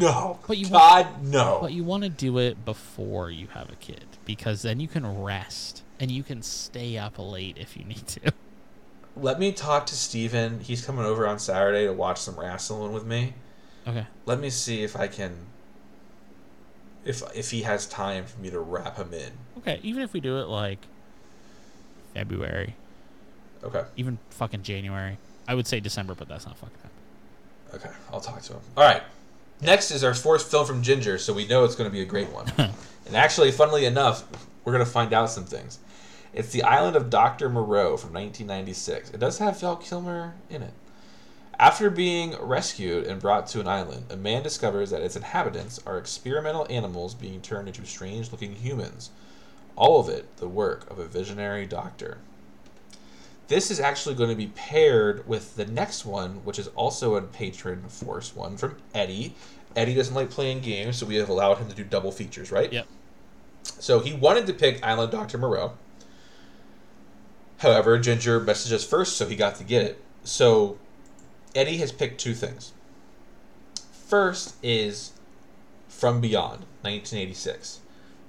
No. 0.00 0.38
But 0.46 0.58
you 0.58 0.68
God, 0.68 1.22
no. 1.22 1.58
But 1.62 1.72
you 1.72 1.84
want 1.84 2.02
to 2.02 2.08
do 2.08 2.38
it 2.38 2.64
before 2.64 3.30
you 3.30 3.46
have 3.48 3.70
a 3.70 3.76
kid 3.76 4.04
because 4.24 4.62
then 4.62 4.80
you 4.80 4.88
can 4.88 5.22
rest 5.22 5.82
and 6.00 6.10
you 6.10 6.22
can 6.22 6.42
stay 6.42 6.98
up 6.98 7.14
late 7.18 7.56
if 7.58 7.76
you 7.76 7.84
need 7.84 8.06
to. 8.08 8.32
Let 9.16 9.38
me 9.38 9.52
talk 9.52 9.86
to 9.86 9.94
Steven. 9.94 10.60
He's 10.60 10.84
coming 10.84 11.04
over 11.04 11.26
on 11.26 11.38
Saturday 11.38 11.86
to 11.86 11.92
watch 11.92 12.18
some 12.20 12.38
wrestling 12.38 12.92
with 12.92 13.06
me. 13.06 13.34
Okay. 13.86 14.06
Let 14.26 14.40
me 14.40 14.50
see 14.50 14.82
if 14.82 14.96
I 14.96 15.06
can 15.06 15.46
if 17.04 17.22
if 17.34 17.50
he 17.52 17.62
has 17.62 17.86
time 17.86 18.24
for 18.26 18.38
me 18.40 18.50
to 18.50 18.58
wrap 18.58 18.96
him 18.96 19.14
in. 19.14 19.30
Okay, 19.58 19.78
even 19.82 20.02
if 20.02 20.12
we 20.12 20.20
do 20.20 20.38
it 20.38 20.48
like 20.48 20.80
February, 22.14 22.74
Okay. 23.62 23.84
even 23.96 24.18
fucking 24.30 24.62
January. 24.62 25.16
I 25.48 25.54
would 25.54 25.66
say 25.66 25.78
December, 25.80 26.14
but 26.14 26.28
that's 26.28 26.44
not 26.44 26.56
fucking. 26.58 26.76
Okay, 27.74 27.90
I'll 28.12 28.20
talk 28.20 28.42
to 28.42 28.54
him. 28.54 28.60
All 28.76 28.84
right. 28.84 29.02
Next 29.62 29.90
is 29.90 30.04
our 30.04 30.14
fourth 30.14 30.50
film 30.50 30.66
from 30.66 30.82
Ginger, 30.82 31.18
so 31.18 31.32
we 31.32 31.46
know 31.46 31.64
it's 31.64 31.74
going 31.74 31.88
to 31.88 31.92
be 31.92 32.02
a 32.02 32.06
great 32.06 32.30
one. 32.30 32.46
and 32.58 33.16
actually, 33.16 33.50
funnily 33.50 33.86
enough, 33.86 34.24
we're 34.64 34.72
going 34.72 34.84
to 34.84 34.90
find 34.90 35.12
out 35.12 35.30
some 35.30 35.44
things. 35.44 35.78
It's 36.34 36.50
The 36.50 36.62
Island 36.62 36.96
of 36.96 37.08
Dr. 37.08 37.48
Moreau 37.48 37.96
from 37.96 38.12
1996. 38.12 39.10
It 39.10 39.20
does 39.20 39.38
have 39.38 39.58
Val 39.60 39.76
Kilmer 39.76 40.34
in 40.50 40.62
it. 40.62 40.74
After 41.58 41.88
being 41.88 42.36
rescued 42.38 43.06
and 43.06 43.18
brought 43.18 43.46
to 43.48 43.60
an 43.60 43.68
island, 43.68 44.04
a 44.10 44.16
man 44.16 44.42
discovers 44.42 44.90
that 44.90 45.00
its 45.00 45.16
inhabitants 45.16 45.80
are 45.86 45.96
experimental 45.96 46.66
animals 46.68 47.14
being 47.14 47.40
turned 47.40 47.68
into 47.68 47.86
strange 47.86 48.30
looking 48.30 48.56
humans. 48.56 49.10
All 49.74 49.98
of 49.98 50.10
it 50.10 50.36
the 50.36 50.48
work 50.48 50.90
of 50.90 50.98
a 50.98 51.06
visionary 51.06 51.64
doctor. 51.64 52.18
This 53.48 53.70
is 53.70 53.78
actually 53.78 54.16
going 54.16 54.30
to 54.30 54.36
be 54.36 54.48
paired 54.48 55.26
with 55.28 55.54
the 55.56 55.66
next 55.66 56.04
one, 56.04 56.44
which 56.44 56.58
is 56.58 56.66
also 56.68 57.14
a 57.14 57.22
patron 57.22 57.84
force 57.88 58.34
one 58.34 58.56
from 58.56 58.76
Eddie. 58.94 59.34
Eddie 59.76 59.94
doesn't 59.94 60.14
like 60.14 60.30
playing 60.30 60.60
games, 60.60 60.96
so 60.96 61.06
we 61.06 61.16
have 61.16 61.28
allowed 61.28 61.58
him 61.58 61.68
to 61.68 61.74
do 61.74 61.84
double 61.84 62.10
features, 62.10 62.50
right? 62.50 62.72
Yep. 62.72 62.86
So 63.62 64.00
he 64.00 64.14
wanted 64.14 64.46
to 64.46 64.52
pick 64.52 64.84
Island 64.84 65.12
Dr. 65.12 65.38
Moreau. 65.38 65.74
However, 67.58 67.98
Ginger 67.98 68.40
messaged 68.40 68.72
us 68.72 68.84
first, 68.84 69.16
so 69.16 69.28
he 69.28 69.36
got 69.36 69.54
to 69.56 69.64
get 69.64 69.84
it. 69.84 70.02
So 70.24 70.78
Eddie 71.54 71.78
has 71.78 71.92
picked 71.92 72.20
two 72.20 72.34
things. 72.34 72.72
First 73.92 74.56
is 74.62 75.12
From 75.88 76.20
Beyond, 76.20 76.64
1986. 76.82 77.80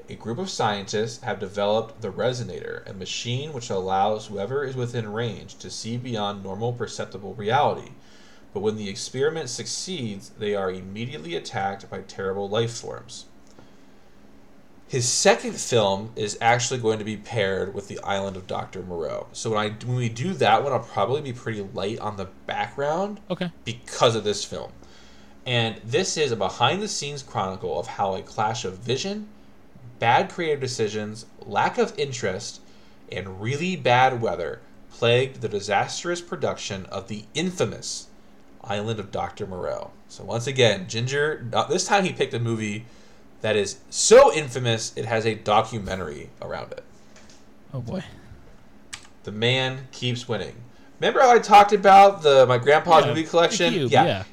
A 0.10 0.16
group 0.16 0.38
of 0.38 0.50
scientists 0.50 1.22
have 1.24 1.40
developed 1.40 2.02
the 2.02 2.12
Resonator, 2.12 2.88
a 2.90 2.94
machine 2.94 3.52
which 3.52 3.70
allows 3.70 4.28
whoever 4.28 4.64
is 4.64 4.76
within 4.76 5.12
range 5.12 5.56
to 5.58 5.70
see 5.70 5.98
beyond 5.98 6.44
normal 6.44 6.72
perceptible 6.72 7.34
reality. 7.34 7.92
But 8.54 8.62
when 8.62 8.78
the 8.78 8.90
experiment 8.90 9.50
succeeds, 9.50 10.30
they 10.30 10.56
are 10.56 10.72
immediately 10.72 11.36
attacked 11.36 11.90
by 11.90 12.02
terrible 12.02 12.48
life 12.48 12.72
forms. 12.72 13.26
His 14.88 15.10
second 15.10 15.56
film 15.58 16.14
is 16.16 16.38
actually 16.40 16.80
going 16.80 17.00
to 17.00 17.06
be 17.06 17.18
paired 17.18 17.74
with 17.74 17.90
the 17.90 18.00
Island 18.00 18.38
of 18.38 18.48
Dr. 18.48 18.82
Moreau. 18.84 19.28
So 19.34 19.50
when 19.52 19.60
I 19.60 19.70
when 19.86 19.98
we 19.98 20.08
do 20.08 20.34
that 20.36 20.64
one, 20.64 20.72
I'll 20.72 20.80
probably 20.80 21.22
be 21.22 21.34
pretty 21.34 21.62
light 21.74 22.00
on 22.00 22.16
the 22.16 22.30
background 22.46 23.20
Okay. 23.30 23.52
because 23.66 24.16
of 24.16 24.24
this 24.24 24.46
film. 24.46 24.72
And 25.46 25.82
this 25.84 26.16
is 26.16 26.32
a 26.32 26.38
behind 26.38 26.82
the 26.82 26.88
scenes 26.88 27.22
chronicle 27.22 27.78
of 27.78 27.88
how 27.88 28.16
a 28.16 28.22
clash 28.22 28.64
of 28.64 28.78
vision, 28.78 29.28
bad 30.00 30.30
creative 30.30 30.60
decisions, 30.60 31.26
lack 31.40 31.78
of 31.78 31.98
interest, 31.98 32.62
and 33.12 33.42
really 33.42 33.76
bad 33.76 34.22
weather 34.22 34.60
plagued 34.92 35.42
the 35.42 35.50
disastrous 35.50 36.22
production 36.22 36.86
of 36.88 37.08
the 37.08 37.26
infamous 37.34 38.08
Island 38.64 39.00
of 39.00 39.12
Dr. 39.12 39.48
Moreau. 39.48 39.92
So 40.10 40.24
once 40.24 40.48
again, 40.48 40.88
Ginger, 40.88 41.48
uh, 41.54 41.66
this 41.68 41.86
time 41.86 42.04
he 42.04 42.12
picked 42.14 42.34
a 42.34 42.40
movie 42.40 42.86
that 43.42 43.56
is 43.56 43.78
so 43.90 44.34
infamous 44.34 44.94
it 44.98 45.06
has 45.06 45.26
a 45.26 45.36
documentary 45.36 46.30
around 46.42 46.72
it. 46.72 46.84
Oh 47.74 47.82
boy. 47.82 48.04
The 49.24 49.32
man 49.32 49.88
keeps 49.92 50.28
winning. 50.28 50.56
Remember 51.00 51.20
how 51.20 51.32
I 51.32 51.40
talked 51.40 51.74
about 51.74 52.24
the 52.24 52.46
my 52.48 52.58
grandpa's 52.58 53.04
Yeah, 53.04 53.10
movie 53.10 53.24
collection? 53.24 53.74
Cube, 53.74 53.92
yeah. 53.92 54.06
yeah. 54.06 54.24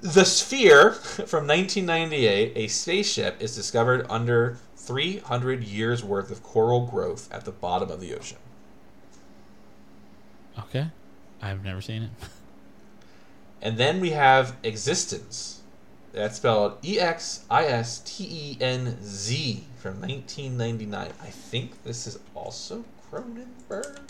The 0.00 0.24
Sphere 0.24 0.92
from 0.92 1.46
1998, 1.46 2.52
a 2.56 2.66
spaceship 2.68 3.40
is 3.40 3.54
discovered 3.54 4.06
under 4.10 4.58
300 4.86 5.64
years 5.64 6.04
worth 6.04 6.30
of 6.30 6.42
coral 6.42 6.86
growth 6.86 7.32
at 7.32 7.44
the 7.44 7.50
bottom 7.50 7.90
of 7.90 8.00
the 8.00 8.14
ocean. 8.14 8.38
Okay. 10.58 10.88
I've 11.42 11.64
never 11.64 11.80
seen 11.80 12.02
it. 12.04 12.10
And 13.62 13.78
then 13.78 13.98
we 13.98 14.10
have 14.10 14.60
eXistenZ. 14.62 15.60
That's 16.12 16.36
spelled 16.36 16.76
E 16.84 17.00
X 17.00 17.46
I 17.50 17.64
S 17.64 18.00
T 18.00 18.24
E 18.24 18.58
N 18.60 18.98
Z 19.02 19.64
from 19.78 20.02
1999. 20.02 21.12
I 21.20 21.26
think 21.26 21.82
this 21.82 22.06
is 22.06 22.18
also 22.34 22.84
Cronenberg. 23.10 24.00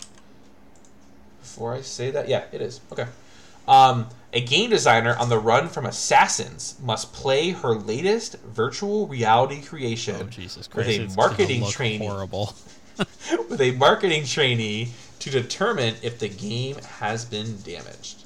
Before 1.39 1.73
I 1.73 1.81
say 1.81 2.11
that, 2.11 2.27
yeah, 2.27 2.43
it 2.51 2.61
is. 2.61 2.81
Okay. 2.91 3.07
Um, 3.67 4.07
a 4.33 4.41
game 4.41 4.69
designer 4.69 5.15
on 5.15 5.29
the 5.29 5.39
run 5.39 5.69
from 5.69 5.85
assassins 5.85 6.75
must 6.83 7.13
play 7.13 7.51
her 7.51 7.69
latest 7.69 8.37
virtual 8.41 9.07
reality 9.07 9.61
creation 9.61 10.17
Oh 10.19 10.23
Jesus 10.25 10.69
with 10.73 10.87
a 10.87 11.07
marketing 11.15 11.61
look 11.61 11.71
trainee 11.71 12.05
Horrible. 12.05 12.53
with 13.49 13.61
a 13.61 13.71
marketing 13.71 14.25
trainee 14.25 14.89
to 15.19 15.29
determine 15.29 15.95
if 16.01 16.19
the 16.19 16.29
game 16.29 16.77
has 16.99 17.25
been 17.25 17.57
damaged. 17.61 18.25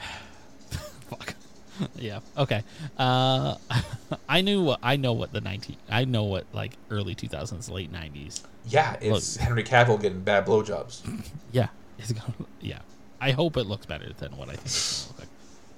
Fuck. 1.10 1.34
yeah. 1.96 2.20
Okay. 2.36 2.62
Uh, 2.98 3.56
I 4.28 4.40
knew 4.40 4.62
what 4.62 4.80
I 4.82 4.96
know 4.96 5.12
what 5.12 5.32
the 5.32 5.40
nineteen. 5.40 5.76
I 5.88 6.04
know 6.04 6.24
what 6.24 6.46
like 6.52 6.72
early 6.90 7.14
two 7.14 7.28
thousands, 7.28 7.70
late 7.70 7.92
nineties. 7.92 8.42
Yeah, 8.66 8.96
it's 9.00 9.36
Henry 9.36 9.64
Cavill 9.64 10.00
getting 10.00 10.20
bad 10.20 10.46
blowjobs. 10.46 11.00
Yeah. 11.52 11.68
It's 11.98 12.12
gonna. 12.12 12.34
Yeah. 12.60 12.80
I 13.20 13.32
hope 13.32 13.56
it 13.56 13.64
looks 13.64 13.86
better 13.86 14.12
than 14.18 14.36
what 14.36 14.48
I 14.48 14.52
think 14.52 14.66
it's 14.66 15.04
gonna 15.06 15.18
look 15.20 15.20
like. 15.20 15.28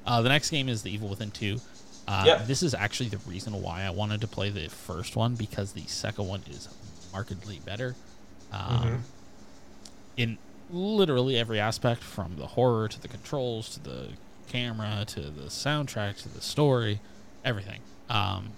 Uh, 0.07 0.23
the 0.23 0.29
next 0.29 0.51
game 0.51 0.69
is 0.69 0.83
The 0.83 0.91
Evil 0.93 1.09
Within 1.09 1.31
Two. 1.31 1.61
Uh, 2.09 2.25
Yep. 2.27 2.47
This 2.47 2.63
is 2.63 2.75
actually 2.75 3.09
the 3.09 3.19
reason 3.19 3.61
why 3.63 3.83
I 3.83 3.91
wanted 3.91 4.21
to 4.23 4.27
play 4.27 4.51
the 4.51 4.69
first 4.69 5.15
one 5.17 5.35
because 5.37 5.73
the 5.73 5.85
second 5.87 6.27
one 6.27 6.43
is 6.51 6.69
markedly 7.13 7.61
better. 7.65 7.95
Um, 8.53 8.61
Mhm. 8.83 9.01
In 10.17 10.39
literally 10.71 11.37
every 11.39 11.61
aspect, 11.61 12.03
from 12.03 12.37
the 12.37 12.47
horror 12.49 12.89
to 12.89 13.01
the 13.01 13.09
controls 13.09 13.69
to 13.71 13.81
the 13.81 14.09
camera 14.49 15.05
to 15.07 15.21
the 15.31 15.45
soundtrack 15.49 16.21
to 16.23 16.29
the 16.29 16.41
story, 16.41 17.01
everything. 17.45 17.81
Um, 18.11 18.51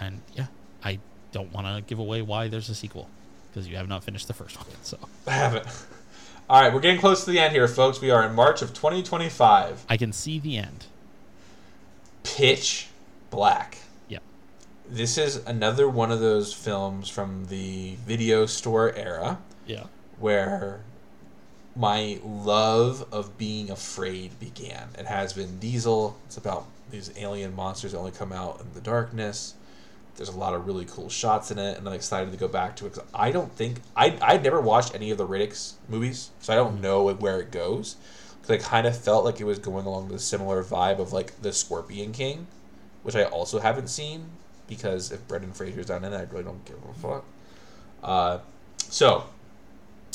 and 0.00 0.20
yeah, 0.34 0.46
I 0.84 0.98
don't 1.32 1.52
want 1.52 1.66
to 1.66 1.82
give 1.82 1.98
away 1.98 2.22
why 2.22 2.48
there's 2.48 2.68
a 2.68 2.74
sequel 2.74 3.08
because 3.50 3.68
you 3.68 3.76
have 3.76 3.88
not 3.88 4.02
finished 4.04 4.26
the 4.28 4.34
first 4.34 4.56
one. 4.56 4.66
So 4.82 4.98
I 5.26 5.32
haven't. 5.32 5.66
All 6.48 6.60
right, 6.60 6.72
we're 6.72 6.80
getting 6.80 7.00
close 7.00 7.24
to 7.24 7.30
the 7.30 7.40
end 7.40 7.52
here, 7.52 7.66
folks. 7.66 8.00
We 8.00 8.10
are 8.10 8.22
in 8.24 8.34
March 8.34 8.62
of 8.62 8.72
2025. 8.72 9.84
I 9.88 9.96
can 9.96 10.12
see 10.12 10.38
the 10.38 10.56
end. 10.56 10.86
Pitch 12.22 12.86
Black. 13.30 13.78
Yep. 14.08 14.22
This 14.88 15.18
is 15.18 15.36
another 15.44 15.88
one 15.88 16.12
of 16.12 16.20
those 16.20 16.52
films 16.52 17.08
from 17.08 17.46
the 17.46 17.96
video 18.06 18.46
store 18.46 18.92
era 18.94 19.38
Yeah. 19.66 19.84
where 20.20 20.80
my 21.74 22.20
love 22.24 23.06
of 23.12 23.36
being 23.36 23.68
afraid 23.68 24.38
began. 24.38 24.90
It 24.96 25.06
has 25.06 25.32
Vin 25.32 25.58
Diesel. 25.58 26.16
It's 26.26 26.36
about 26.36 26.66
these 26.92 27.10
alien 27.16 27.56
monsters 27.56 27.90
that 27.92 27.98
only 27.98 28.12
come 28.12 28.32
out 28.32 28.60
in 28.60 28.66
the 28.72 28.80
darkness. 28.80 29.54
There's 30.16 30.28
a 30.28 30.38
lot 30.38 30.54
of 30.54 30.66
really 30.66 30.84
cool 30.86 31.08
shots 31.08 31.50
in 31.50 31.58
it, 31.58 31.78
and 31.78 31.86
I'm 31.86 31.94
excited 31.94 32.30
to 32.32 32.38
go 32.38 32.48
back 32.48 32.76
to 32.76 32.86
it. 32.86 32.94
Cause 32.94 33.04
I 33.14 33.30
don't 33.30 33.52
think 33.52 33.80
I 33.94 34.18
I'd 34.22 34.42
never 34.42 34.60
watched 34.60 34.94
any 34.94 35.10
of 35.10 35.18
the 35.18 35.26
Riddick's 35.26 35.74
movies, 35.88 36.30
so 36.40 36.52
I 36.52 36.56
don't 36.56 36.80
know 36.80 37.04
where 37.12 37.40
it 37.40 37.50
goes. 37.50 37.96
Because 38.40 38.64
I 38.64 38.68
kind 38.68 38.86
of 38.86 38.96
felt 38.96 39.24
like 39.24 39.40
it 39.40 39.44
was 39.44 39.58
going 39.58 39.86
along 39.86 40.08
the 40.08 40.18
similar 40.18 40.62
vibe 40.62 40.98
of 41.00 41.12
like 41.12 41.40
the 41.42 41.52
Scorpion 41.52 42.12
King, 42.12 42.46
which 43.02 43.16
I 43.16 43.24
also 43.24 43.58
haven't 43.58 43.88
seen 43.88 44.30
because 44.68 45.12
if 45.12 45.26
Brendan 45.28 45.52
Fraser's 45.52 45.88
not 45.88 46.04
in 46.04 46.12
it, 46.12 46.16
I 46.16 46.22
really 46.32 46.44
don't 46.44 46.64
give 46.64 46.76
a 46.76 46.94
fuck. 46.94 47.24
Uh, 48.02 48.38
so 48.78 49.24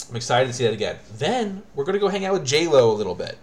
I'm 0.10 0.16
excited 0.16 0.48
to 0.48 0.54
see 0.54 0.66
that 0.66 0.74
again. 0.74 0.98
Then 1.18 1.64
we're 1.76 1.86
gonna 1.86 2.00
go 2.00 2.08
hang 2.08 2.26
out 2.26 2.34
with 2.34 2.46
J 2.46 2.68
Lo 2.68 2.92
a 2.92 2.94
little 2.94 3.16
bit. 3.16 3.38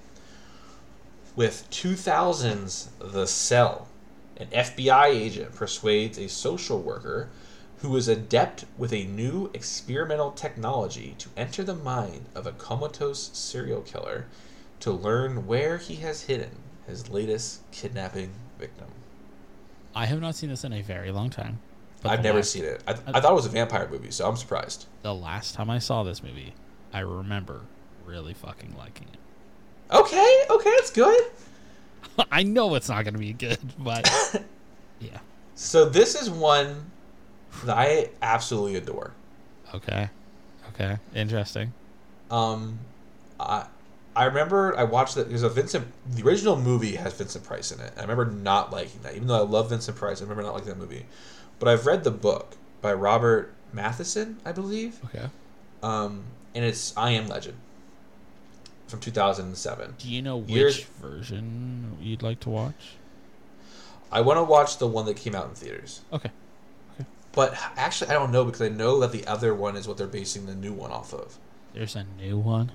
With 1.36 1.68
2000's 1.70 2.88
The 2.98 3.26
Cell, 3.26 3.87
an 4.38 4.46
FBI 4.48 5.06
agent 5.08 5.54
persuades 5.54 6.18
a 6.18 6.28
social 6.28 6.80
worker 6.80 7.28
who 7.78 7.96
is 7.96 8.08
adept 8.08 8.64
with 8.76 8.92
a 8.92 9.04
new 9.04 9.50
experimental 9.54 10.30
technology 10.32 11.14
to 11.18 11.28
enter 11.36 11.62
the 11.62 11.74
mind 11.74 12.26
of 12.34 12.46
a 12.46 12.52
comatose 12.52 13.30
serial 13.32 13.82
killer 13.82 14.26
to 14.80 14.90
learn 14.92 15.46
where 15.46 15.78
he 15.78 15.96
has 15.96 16.22
hidden 16.22 16.50
his 16.86 17.10
latest 17.10 17.60
kidnapping 17.70 18.30
victim. 18.58 18.86
I 19.94 20.06
have 20.06 20.20
not 20.20 20.34
seen 20.34 20.50
this 20.50 20.64
in 20.64 20.72
a 20.72 20.82
very 20.82 21.10
long 21.10 21.30
time. 21.30 21.60
but 22.00 22.12
I've 22.12 22.22
never 22.22 22.38
last- 22.38 22.52
seen 22.52 22.64
it. 22.64 22.80
I, 22.86 22.92
uh, 22.92 22.96
I 23.08 23.20
thought 23.20 23.32
it 23.32 23.34
was 23.34 23.46
a 23.46 23.50
vampire 23.50 23.88
movie, 23.90 24.12
so 24.12 24.28
I'm 24.28 24.36
surprised. 24.36 24.86
The 25.02 25.12
last 25.14 25.54
time 25.56 25.68
I 25.68 25.80
saw 25.80 26.04
this 26.04 26.22
movie, 26.22 26.54
I 26.92 27.00
remember 27.00 27.62
really 28.06 28.34
fucking 28.34 28.76
liking 28.78 29.08
it. 29.12 29.18
Okay, 29.94 30.42
okay, 30.48 30.70
that's 30.76 30.90
good. 30.92 31.20
I 32.32 32.42
know 32.42 32.74
it's 32.74 32.88
not 32.88 33.04
going 33.04 33.14
to 33.14 33.20
be 33.20 33.32
good, 33.32 33.58
but 33.78 34.08
yeah. 35.00 35.18
So 35.54 35.88
this 35.88 36.20
is 36.20 36.30
one 36.30 36.90
that 37.64 37.76
I 37.76 38.10
absolutely 38.22 38.76
adore. 38.76 39.12
Okay. 39.74 40.08
Okay. 40.70 40.98
Interesting. 41.14 41.72
Um, 42.30 42.78
I 43.40 43.66
I 44.14 44.24
remember 44.24 44.76
I 44.76 44.84
watched 44.84 45.14
that. 45.14 45.28
There's 45.28 45.42
a 45.42 45.48
Vincent. 45.48 45.86
The 46.06 46.22
original 46.22 46.56
movie 46.56 46.96
has 46.96 47.14
Vincent 47.14 47.44
Price 47.44 47.70
in 47.70 47.80
it. 47.80 47.92
I 47.96 48.02
remember 48.02 48.26
not 48.26 48.72
liking 48.72 49.00
that, 49.02 49.14
even 49.14 49.28
though 49.28 49.36
I 49.36 49.46
love 49.46 49.70
Vincent 49.70 49.96
Price. 49.96 50.20
I 50.20 50.24
remember 50.24 50.42
not 50.42 50.54
liking 50.54 50.70
that 50.70 50.78
movie. 50.78 51.06
But 51.58 51.68
I've 51.68 51.86
read 51.86 52.04
the 52.04 52.10
book 52.10 52.56
by 52.80 52.92
Robert 52.92 53.52
Matheson, 53.72 54.38
I 54.44 54.52
believe. 54.52 55.00
Okay. 55.06 55.28
Um, 55.82 56.24
and 56.54 56.64
it's 56.64 56.96
I 56.96 57.12
Am 57.12 57.28
Legend 57.28 57.56
from 58.88 59.00
2007. 59.00 59.94
Do 59.98 60.08
you 60.10 60.22
know 60.22 60.36
which 60.38 60.50
Years- 60.50 60.84
version 61.00 61.96
you'd 62.00 62.22
like 62.22 62.40
to 62.40 62.50
watch? 62.50 62.96
I 64.10 64.22
want 64.22 64.38
to 64.38 64.42
watch 64.44 64.78
the 64.78 64.86
one 64.86 65.04
that 65.06 65.16
came 65.16 65.34
out 65.34 65.48
in 65.48 65.54
theaters. 65.54 66.00
Okay. 66.12 66.30
But 67.32 67.54
actually, 67.76 68.10
I 68.10 68.14
don't 68.14 68.32
know 68.32 68.44
because 68.44 68.62
I 68.62 68.68
know 68.68 68.98
that 69.00 69.12
the 69.12 69.26
other 69.26 69.54
one 69.54 69.76
is 69.76 69.86
what 69.86 69.98
they're 69.98 70.06
basing 70.06 70.46
the 70.46 70.54
new 70.54 70.72
one 70.72 70.90
off 70.90 71.12
of. 71.12 71.38
There's 71.74 71.94
a 71.94 72.04
new 72.18 72.38
one. 72.38 72.72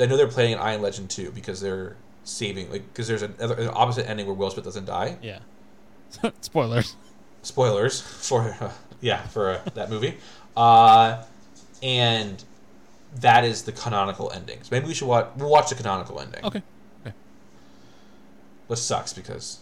I 0.00 0.06
know 0.06 0.16
they're 0.16 0.26
playing 0.26 0.56
I 0.56 0.72
Am 0.72 0.82
Legend 0.82 1.10
2 1.10 1.30
because 1.30 1.60
they're 1.60 1.96
saving, 2.24 2.70
like, 2.72 2.82
because 2.92 3.06
there's 3.06 3.22
another, 3.22 3.54
an 3.54 3.70
opposite 3.72 4.08
ending 4.08 4.26
where 4.26 4.34
Will 4.34 4.50
Smith 4.50 4.64
doesn't 4.64 4.86
die. 4.86 5.18
Yeah. 5.22 5.38
Spoilers. 6.40 6.96
Spoilers 7.42 8.00
for, 8.28 8.56
uh, 8.60 8.72
yeah, 9.00 9.22
for 9.28 9.50
uh, 9.50 9.60
that 9.74 9.90
movie. 9.90 10.16
Uh, 10.56 11.22
and 11.82 12.42
that 13.20 13.44
is 13.44 13.62
the 13.62 13.72
canonical 13.72 14.30
ending. 14.32 14.58
So 14.62 14.68
maybe 14.72 14.86
we 14.86 14.94
should 14.94 15.08
watch, 15.08 15.28
we'll 15.36 15.50
watch 15.50 15.68
the 15.68 15.74
canonical 15.74 16.20
ending. 16.20 16.44
Okay. 16.44 16.62
Which 18.66 18.78
sucks 18.78 19.12
because 19.12 19.58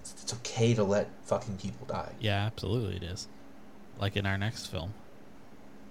it's, 0.00 0.14
it's 0.22 0.32
okay 0.34 0.74
to 0.74 0.84
let 0.84 1.08
fucking 1.24 1.58
people 1.58 1.86
die. 1.86 2.12
Yeah, 2.18 2.46
absolutely 2.46 2.96
it 2.96 3.02
is. 3.02 3.28
Like 4.00 4.16
in 4.16 4.24
our 4.26 4.38
next 4.38 4.66
film, 4.66 4.94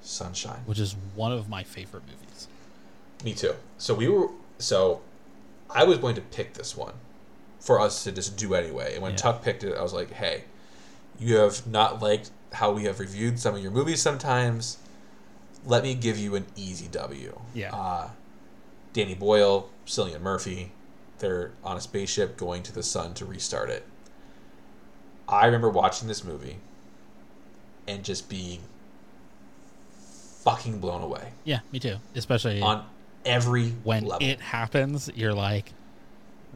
Sunshine. 0.01 0.61
which 0.65 0.79
is 0.79 0.95
one 1.15 1.31
of 1.31 1.47
my 1.47 1.63
favorite 1.63 2.03
movies. 2.07 2.47
Me 3.23 3.33
too. 3.33 3.53
So 3.77 3.93
we 3.93 4.07
were 4.09 4.29
so 4.57 5.01
I 5.69 5.83
was 5.83 5.99
going 5.99 6.15
to 6.15 6.21
pick 6.21 6.55
this 6.55 6.75
one 6.75 6.93
for 7.59 7.79
us 7.79 8.03
to 8.05 8.11
just 8.11 8.35
do 8.37 8.55
anyway. 8.55 8.93
And 8.95 9.03
when 9.03 9.11
Yeah. 9.11 9.17
Tuck 9.17 9.43
picked 9.43 9.63
it, 9.63 9.77
I 9.77 9.83
was 9.83 9.93
like, 9.93 10.11
"Hey, 10.13 10.45
you 11.19 11.37
have 11.37 11.67
not 11.67 12.01
liked 12.01 12.31
how 12.53 12.71
we 12.71 12.85
have 12.85 12.99
reviewed 12.99 13.39
some 13.39 13.53
of 13.55 13.61
your 13.61 13.71
movies 13.71 14.01
sometimes. 14.01 14.77
Let 15.65 15.83
me 15.83 15.93
give 15.95 16.17
you 16.17 16.35
an 16.35 16.45
easy 16.55 16.87
W." 16.87 17.39
Yeah. 17.53 17.73
Uh, 17.73 18.09
Danny 18.93 19.15
Boyle, 19.15 19.69
Cillian 19.85 20.21
Murphy, 20.21 20.71
they're 21.19 21.51
on 21.63 21.77
a 21.77 21.81
spaceship 21.81 22.35
going 22.37 22.63
to 22.63 22.73
the 22.73 22.83
sun 22.83 23.13
to 23.15 23.25
restart 23.25 23.69
it. 23.69 23.85
I 25.29 25.45
remember 25.45 25.69
watching 25.69 26.07
this 26.09 26.23
movie 26.25 26.57
and 27.87 28.03
just 28.03 28.27
being 28.27 28.59
fucking 30.43 30.79
blown 30.79 31.01
away 31.03 31.33
Yeah, 31.43 31.59
me 31.71 31.79
too. 31.79 31.97
Especially 32.15 32.61
on 32.61 32.85
every 33.25 33.69
when 33.83 34.05
level. 34.05 34.27
it 34.27 34.41
happens, 34.41 35.09
you're 35.15 35.33
like, 35.33 35.71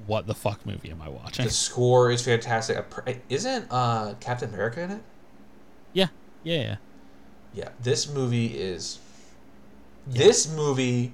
"What 0.07 0.25
the 0.27 0.33
fuck 0.33 0.65
movie 0.65 0.89
am 0.89 1.01
I 1.01 1.09
watching?" 1.09 1.45
the 1.45 1.51
score 1.51 2.11
is 2.11 2.23
fantastic. 2.23 2.83
Isn't 3.29 3.67
uh, 3.69 4.15
Captain 4.19 4.49
America 4.53 4.81
in 4.81 4.91
it? 4.91 5.01
Yeah, 5.93 6.07
yeah, 6.43 6.57
yeah. 6.61 6.75
Yeah, 7.55 7.69
this 7.81 8.09
movie 8.09 8.47
is. 8.47 8.99
This 10.05 10.51
movie, 10.51 11.13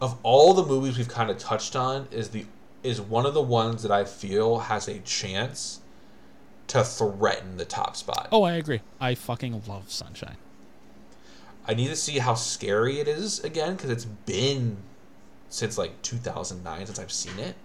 of 0.00 0.16
all 0.22 0.54
the 0.54 0.64
movies 0.64 0.98
we've 0.98 1.08
kind 1.08 1.30
of 1.30 1.38
touched 1.38 1.74
on, 1.74 2.06
is 2.10 2.28
the 2.28 2.46
is 2.82 3.00
one 3.00 3.26
of 3.26 3.34
the 3.34 3.42
ones 3.42 3.82
that 3.82 3.90
I 3.90 4.04
feel 4.04 4.60
has 4.60 4.86
a 4.86 5.00
chance 5.00 5.80
to 6.68 6.84
threaten 6.84 7.56
the 7.56 7.64
top 7.64 7.96
spot. 7.96 8.28
Oh, 8.30 8.42
I 8.44 8.52
agree. 8.52 8.80
I 9.00 9.14
fucking 9.14 9.62
love 9.66 9.90
Sunshine. 9.90 10.36
I 11.66 11.74
need 11.74 11.88
to 11.88 11.96
see 11.96 12.18
how 12.18 12.34
scary 12.34 13.00
it 13.00 13.08
is 13.08 13.40
again 13.40 13.74
because 13.74 13.90
it's 13.90 14.04
been 14.04 14.76
since 15.48 15.76
like 15.76 16.00
2009 16.02 16.86
since 16.86 16.98
I've 16.98 17.10
seen 17.10 17.38
it. 17.38 17.56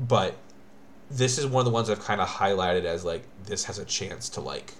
But 0.00 0.36
this 1.10 1.38
is 1.38 1.46
one 1.46 1.60
of 1.60 1.64
the 1.66 1.70
ones 1.70 1.88
I've 1.88 2.00
kind 2.00 2.20
of 2.20 2.28
highlighted 2.28 2.84
as 2.84 3.04
like 3.04 3.22
this 3.44 3.64
has 3.64 3.78
a 3.78 3.84
chance 3.84 4.28
to 4.30 4.40
like 4.40 4.74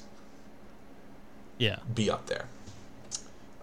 Yeah. 1.59 1.78
be 1.94 2.10
up 2.10 2.26
there. 2.26 2.47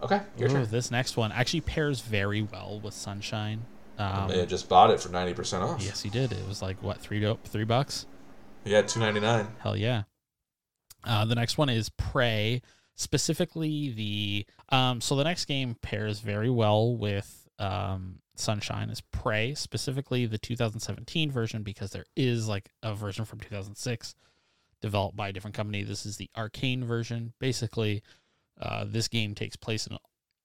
Okay, 0.03 0.22
your 0.38 0.49
Ooh, 0.49 0.53
turn. 0.53 0.67
this 0.69 0.91
next 0.91 1.17
one 1.17 1.31
actually 1.31 1.61
pairs 1.61 2.01
very 2.01 2.41
well 2.41 2.80
with 2.84 2.93
Sunshine. 2.93 3.65
Um, 3.97 4.30
I 4.30 4.45
just 4.45 4.67
bought 4.67 4.91
it 4.91 4.99
for 4.99 5.09
90% 5.09 5.61
off. 5.61 5.81
yes, 5.81 6.01
he 6.01 6.09
did. 6.09 6.31
It 6.34 6.47
was 6.47 6.61
like 6.61 6.84
what 6.84 6.99
three 6.99 7.35
three 7.45 7.63
bucks. 7.63 8.05
Yeah, 8.65 8.81
2.99. 8.81 9.47
Hell 9.59 9.77
yeah. 9.77 10.03
Uh, 11.03 11.23
the 11.26 11.35
next 11.35 11.57
one 11.57 11.69
is 11.69 11.89
Prey. 11.89 12.61
Specifically, 12.95 13.89
the 13.89 14.45
um, 14.69 15.01
so 15.01 15.15
the 15.15 15.23
next 15.23 15.45
game 15.45 15.76
pairs 15.81 16.19
very 16.19 16.49
well 16.49 16.95
with 16.95 17.47
um, 17.59 18.19
Sunshine 18.35 18.89
is 18.89 19.01
Prey. 19.01 19.53
Specifically, 19.53 20.26
the 20.26 20.38
2017 20.38 21.30
version 21.30 21.61
because 21.63 21.91
there 21.91 22.05
is 22.15 22.47
like 22.47 22.69
a 22.84 22.93
version 22.95 23.26
from 23.26 23.39
2006 23.39 24.15
developed 24.86 25.18
by 25.18 25.30
a 25.30 25.34
different 25.34 25.56
company. 25.56 25.82
This 25.82 26.06
is 26.06 26.18
the 26.18 26.30
Arcane 26.38 26.86
version. 26.86 27.34
Basically, 27.40 28.03
uh, 28.62 28.86
this 28.88 29.07
game 29.07 29.34
takes 29.34 29.56
place 29.56 29.88
in 29.88 29.98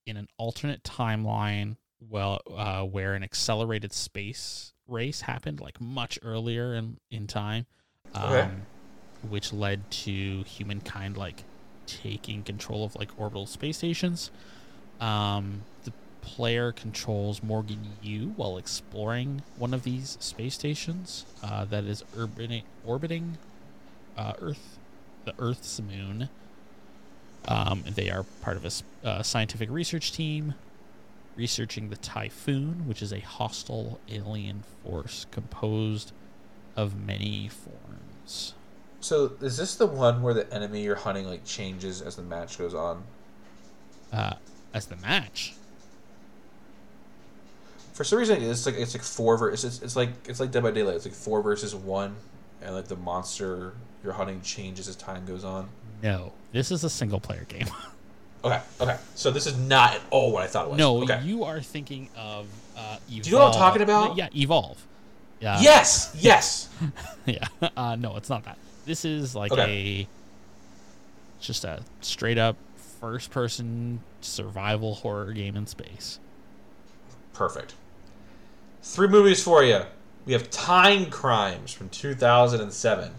in 0.07 0.17
an 0.17 0.29
alternate 0.39 0.83
timeline. 0.83 1.77
Well, 2.09 2.41
uh, 2.57 2.85
where 2.85 3.12
an 3.12 3.23
accelerated 3.23 3.93
space 3.93 4.73
race 4.89 5.21
happened 5.21 5.61
like 5.61 5.79
much 5.79 6.19
earlier 6.23 6.75
in 6.75 6.97
in 7.11 7.27
time 7.27 7.67
um, 8.15 8.33
Okay. 8.33 8.49
which 9.29 9.53
led 9.53 9.91
to 9.91 10.43
humankind 10.45 11.19
like 11.19 11.45
taking 11.87 12.43
control 12.43 12.83
of 12.83 12.97
like 12.97 13.11
orbital 13.19 13.45
space 13.45 13.77
stations. 13.77 14.31
Um, 15.01 15.65
the 15.85 15.93
player 16.23 16.73
controls 16.73 17.43
Morgan 17.43 17.81
Yu 18.03 18.33
while 18.37 18.57
exploring 18.57 19.43
one 19.59 19.75
of 19.75 19.83
these 19.83 20.17
space 20.21 20.55
stations 20.55 21.27
uh, 21.43 21.67
that 21.67 21.85
is 21.85 22.03
orbiting, 22.19 22.62
orbiting 22.87 23.37
uh, 24.20 24.32
Earth, 24.40 24.78
the 25.24 25.34
Earth's 25.38 25.80
moon. 25.80 26.28
Um, 27.48 27.84
they 27.94 28.10
are 28.10 28.24
part 28.42 28.56
of 28.56 28.64
a 28.64 29.06
uh, 29.06 29.22
scientific 29.22 29.70
research 29.70 30.12
team 30.12 30.55
researching 31.36 31.88
the 31.88 31.97
Typhon, 31.97 32.86
which 32.86 33.01
is 33.01 33.12
a 33.12 33.20
hostile 33.20 33.98
alien 34.10 34.62
force 34.84 35.26
composed 35.30 36.12
of 36.76 37.01
many 37.06 37.48
forms. 37.48 38.55
So, 39.01 39.32
is 39.40 39.56
this 39.56 39.74
the 39.76 39.86
one 39.86 40.22
where 40.22 40.34
the 40.34 40.52
enemy 40.52 40.82
you're 40.82 40.97
hunting 40.97 41.26
like 41.26 41.44
changes 41.47 42.02
as 42.02 42.16
the 42.16 42.22
match 42.22 42.59
goes 42.59 42.74
on? 42.74 43.05
uh, 44.12 44.34
as 44.74 44.86
the 44.86 44.97
match. 44.97 45.55
For 47.92 48.05
some 48.05 48.18
reason, 48.18 48.42
it's 48.42 48.64
like 48.64 48.76
it's 48.76 48.94
like 48.94 49.02
four 49.02 49.36
versus. 49.36 49.64
It's, 49.76 49.82
it's 49.82 49.97
like 49.97 50.10
it's 50.26 50.40
like 50.40 50.51
Dead 50.51 50.62
by 50.62 50.70
Daylight. 50.70 50.97
It's 50.97 51.05
like 51.05 51.14
four 51.14 51.42
versus 51.42 51.74
one, 51.74 52.16
and 52.62 52.74
like 52.74 52.88
the 52.88 52.97
monster 52.97 53.74
you're 54.02 54.12
hunting 54.12 54.40
changes 54.43 54.89
as 54.89 54.97
time 54.97 55.24
goes 55.27 55.44
on. 55.44 55.68
No, 56.02 56.32
this 56.52 56.70
is 56.70 56.85
a 56.85 56.90
single 56.90 57.20
player 57.20 57.44
game. 57.48 57.66
Okay, 58.43 58.59
okay. 58.81 58.97
So 59.16 59.31
this 59.31 59.44
is 59.47 59.59
not 59.59 59.97
at 59.97 60.01
all 60.09 60.32
what 60.32 60.43
I 60.43 60.47
thought 60.47 60.64
it 60.64 60.70
was. 60.70 60.78
no, 60.78 61.02
okay. 61.02 61.20
you 61.22 61.44
are 61.44 61.60
thinking 61.60 62.09
of 62.16 62.47
uh, 62.74 62.97
Evolve. 63.10 63.22
Do 63.22 63.28
you 63.31 63.36
know 63.36 63.43
what 63.44 63.52
I'm 63.52 63.59
talking 63.59 63.82
about? 63.82 64.16
Yeah, 64.16 64.28
Evolve. 64.35 64.82
Yeah. 65.40 65.60
yes, 65.60 66.16
yes. 66.18 66.70
Yeah. 67.27 67.47
Uh, 67.77 67.97
no, 67.97 68.16
it's 68.16 68.31
not 68.31 68.44
that. 68.44 68.56
This 68.86 69.05
is 69.05 69.35
like 69.36 69.52
Okay. 69.52 70.06
a 70.09 70.09
just 71.39 71.64
a 71.64 71.82
straight 72.01 72.39
up 72.39 72.56
first 72.98 73.31
person 73.31 74.01
survival 74.22 74.94
horror 74.94 75.32
game 75.35 75.55
in 75.55 75.66
space. 75.66 76.18
Perfect. 77.35 77.74
Three 78.82 79.09
movies 79.09 79.43
for 79.43 79.62
you. 79.62 79.82
We 80.24 80.32
have 80.32 80.48
Time 80.48 81.10
Crimes 81.10 81.74
from 81.74 81.90
2007. 81.90 83.10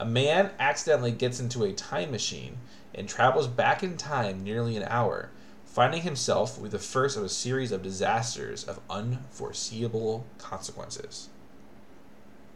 A 0.00 0.04
man 0.06 0.50
accidentally 0.58 1.12
gets 1.12 1.40
into 1.40 1.62
a 1.62 1.74
time 1.74 2.10
machine 2.10 2.56
and 2.94 3.06
travels 3.06 3.46
back 3.46 3.82
in 3.82 3.98
time 3.98 4.42
nearly 4.42 4.74
an 4.78 4.84
hour, 4.88 5.28
finding 5.66 6.00
himself 6.00 6.58
with 6.58 6.72
the 6.72 6.78
first 6.78 7.18
of 7.18 7.22
a 7.22 7.28
series 7.28 7.70
of 7.70 7.82
disasters 7.82 8.64
of 8.64 8.80
unforeseeable 8.88 10.24
consequences. 10.38 11.28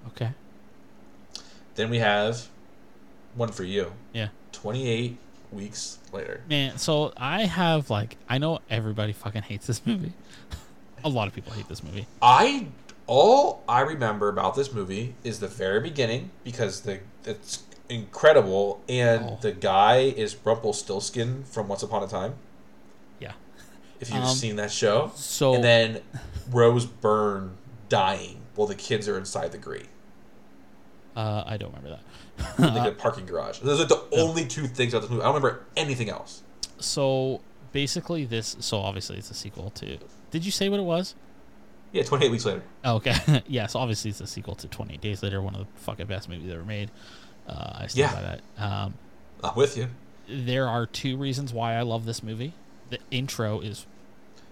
Okay. 0.08 0.30
Then 1.74 1.90
we 1.90 1.98
have 1.98 2.48
one 3.34 3.50
for 3.52 3.64
you. 3.64 3.92
Yeah. 4.14 4.28
28 4.52 5.18
weeks 5.52 5.98
later. 6.14 6.40
Man, 6.48 6.78
so 6.78 7.12
I 7.14 7.44
have 7.44 7.90
like 7.90 8.16
I 8.26 8.38
know 8.38 8.60
everybody 8.70 9.12
fucking 9.12 9.42
hates 9.42 9.66
this 9.66 9.84
movie. 9.86 10.14
a 11.04 11.10
lot 11.10 11.28
of 11.28 11.34
people 11.34 11.52
hate 11.52 11.68
this 11.68 11.82
movie. 11.84 12.06
I 12.22 12.68
all 13.06 13.62
I 13.68 13.80
remember 13.80 14.28
about 14.28 14.54
this 14.54 14.72
movie 14.72 15.14
is 15.24 15.40
the 15.40 15.48
very 15.48 15.80
beginning 15.80 16.30
because 16.42 16.80
the 16.82 17.00
it's 17.24 17.62
incredible 17.88 18.80
and 18.88 19.24
Oh. 19.30 19.38
the 19.40 19.52
guy 19.52 19.96
is 19.98 20.34
Rumpelstiltskin 20.44 21.44
from 21.44 21.68
Once 21.68 21.82
Upon 21.82 22.02
a 22.02 22.06
Time. 22.08 22.34
Yeah. 23.20 23.32
If 24.00 24.10
you've 24.10 24.24
Um, 24.24 24.34
seen 24.34 24.56
that 24.56 24.72
show, 24.72 25.12
So 25.16 25.54
and 25.54 25.62
then 25.64 26.00
Rose 26.50 26.86
Byrne 26.86 27.56
dying 27.88 28.40
while 28.54 28.66
the 28.66 28.74
kids 28.74 29.06
are 29.08 29.18
inside 29.18 29.52
the 29.52 29.58
grate, 29.58 29.88
uh, 31.16 31.44
I 31.46 31.56
don't 31.56 31.74
remember 31.74 31.90
like 31.90 32.56
that. 32.56 32.84
the 32.86 32.92
parking 32.98 33.26
garage. 33.26 33.58
Those 33.60 33.80
are 33.80 33.84
the 33.86 34.02
only 34.12 34.46
two 34.46 34.66
things 34.66 34.92
about 34.94 35.02
this 35.02 35.10
movie. 35.10 35.22
I 35.22 35.26
don't 35.26 35.34
remember 35.36 35.64
anything 35.76 36.08
else. 36.08 36.42
so 36.78 37.40
basically, 37.72 38.24
this. 38.24 38.56
So 38.60 38.78
obviously, 38.78 39.16
it's 39.18 39.30
a 39.30 39.34
sequel 39.34 39.70
to. 39.76 39.98
Did 40.30 40.44
you 40.44 40.50
say 40.50 40.68
what 40.68 40.80
it 40.80 40.84
was? 40.84 41.14
Yeah, 41.94 42.02
28 42.02 42.30
weeks 42.30 42.44
later. 42.44 42.62
Oh, 42.84 42.96
okay. 42.96 43.42
yeah. 43.46 43.66
So 43.66 43.78
obviously, 43.78 44.10
it's 44.10 44.20
a 44.20 44.26
sequel 44.26 44.54
to 44.56 44.68
Twenty 44.68 44.94
Eight 44.94 45.00
Days 45.00 45.22
Later, 45.22 45.40
one 45.40 45.54
of 45.54 45.60
the 45.60 45.66
fucking 45.80 46.06
best 46.06 46.28
movies 46.28 46.52
ever 46.52 46.64
made. 46.64 46.90
Uh, 47.48 47.78
I 47.82 47.86
stand 47.86 47.96
Yeah. 47.96 48.12
by 48.14 48.20
that. 48.22 48.40
Um, 48.62 48.94
I'm 49.42 49.54
with 49.56 49.76
you. 49.76 49.88
there 50.28 50.68
are 50.68 50.86
two 50.86 51.16
reasons 51.16 51.52
why 51.52 51.74
I 51.74 51.82
love 51.82 52.04
this 52.04 52.22
movie. 52.22 52.52
The 52.90 52.98
intro 53.10 53.60
is 53.60 53.86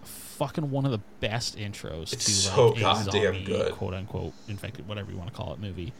fucking 0.05 0.71
one 0.71 0.85
of 0.85 0.93
the 0.93 1.01
best 1.21 1.57
intros 1.59 2.13
It's 2.13 2.25
to 2.27 2.31
so 2.31 2.69
like 2.69 2.81
goddamn 2.81 3.13
zombie, 3.33 3.45
good. 3.45 3.73
quote 3.73 3.95
unquote 3.95 4.33
infected, 4.49 4.87
whatever 4.87 5.11
you 5.11 5.17
want 5.19 5.31
to 5.31 5.37
call 5.37 5.53
it, 5.53 5.59
movie. 5.61 5.93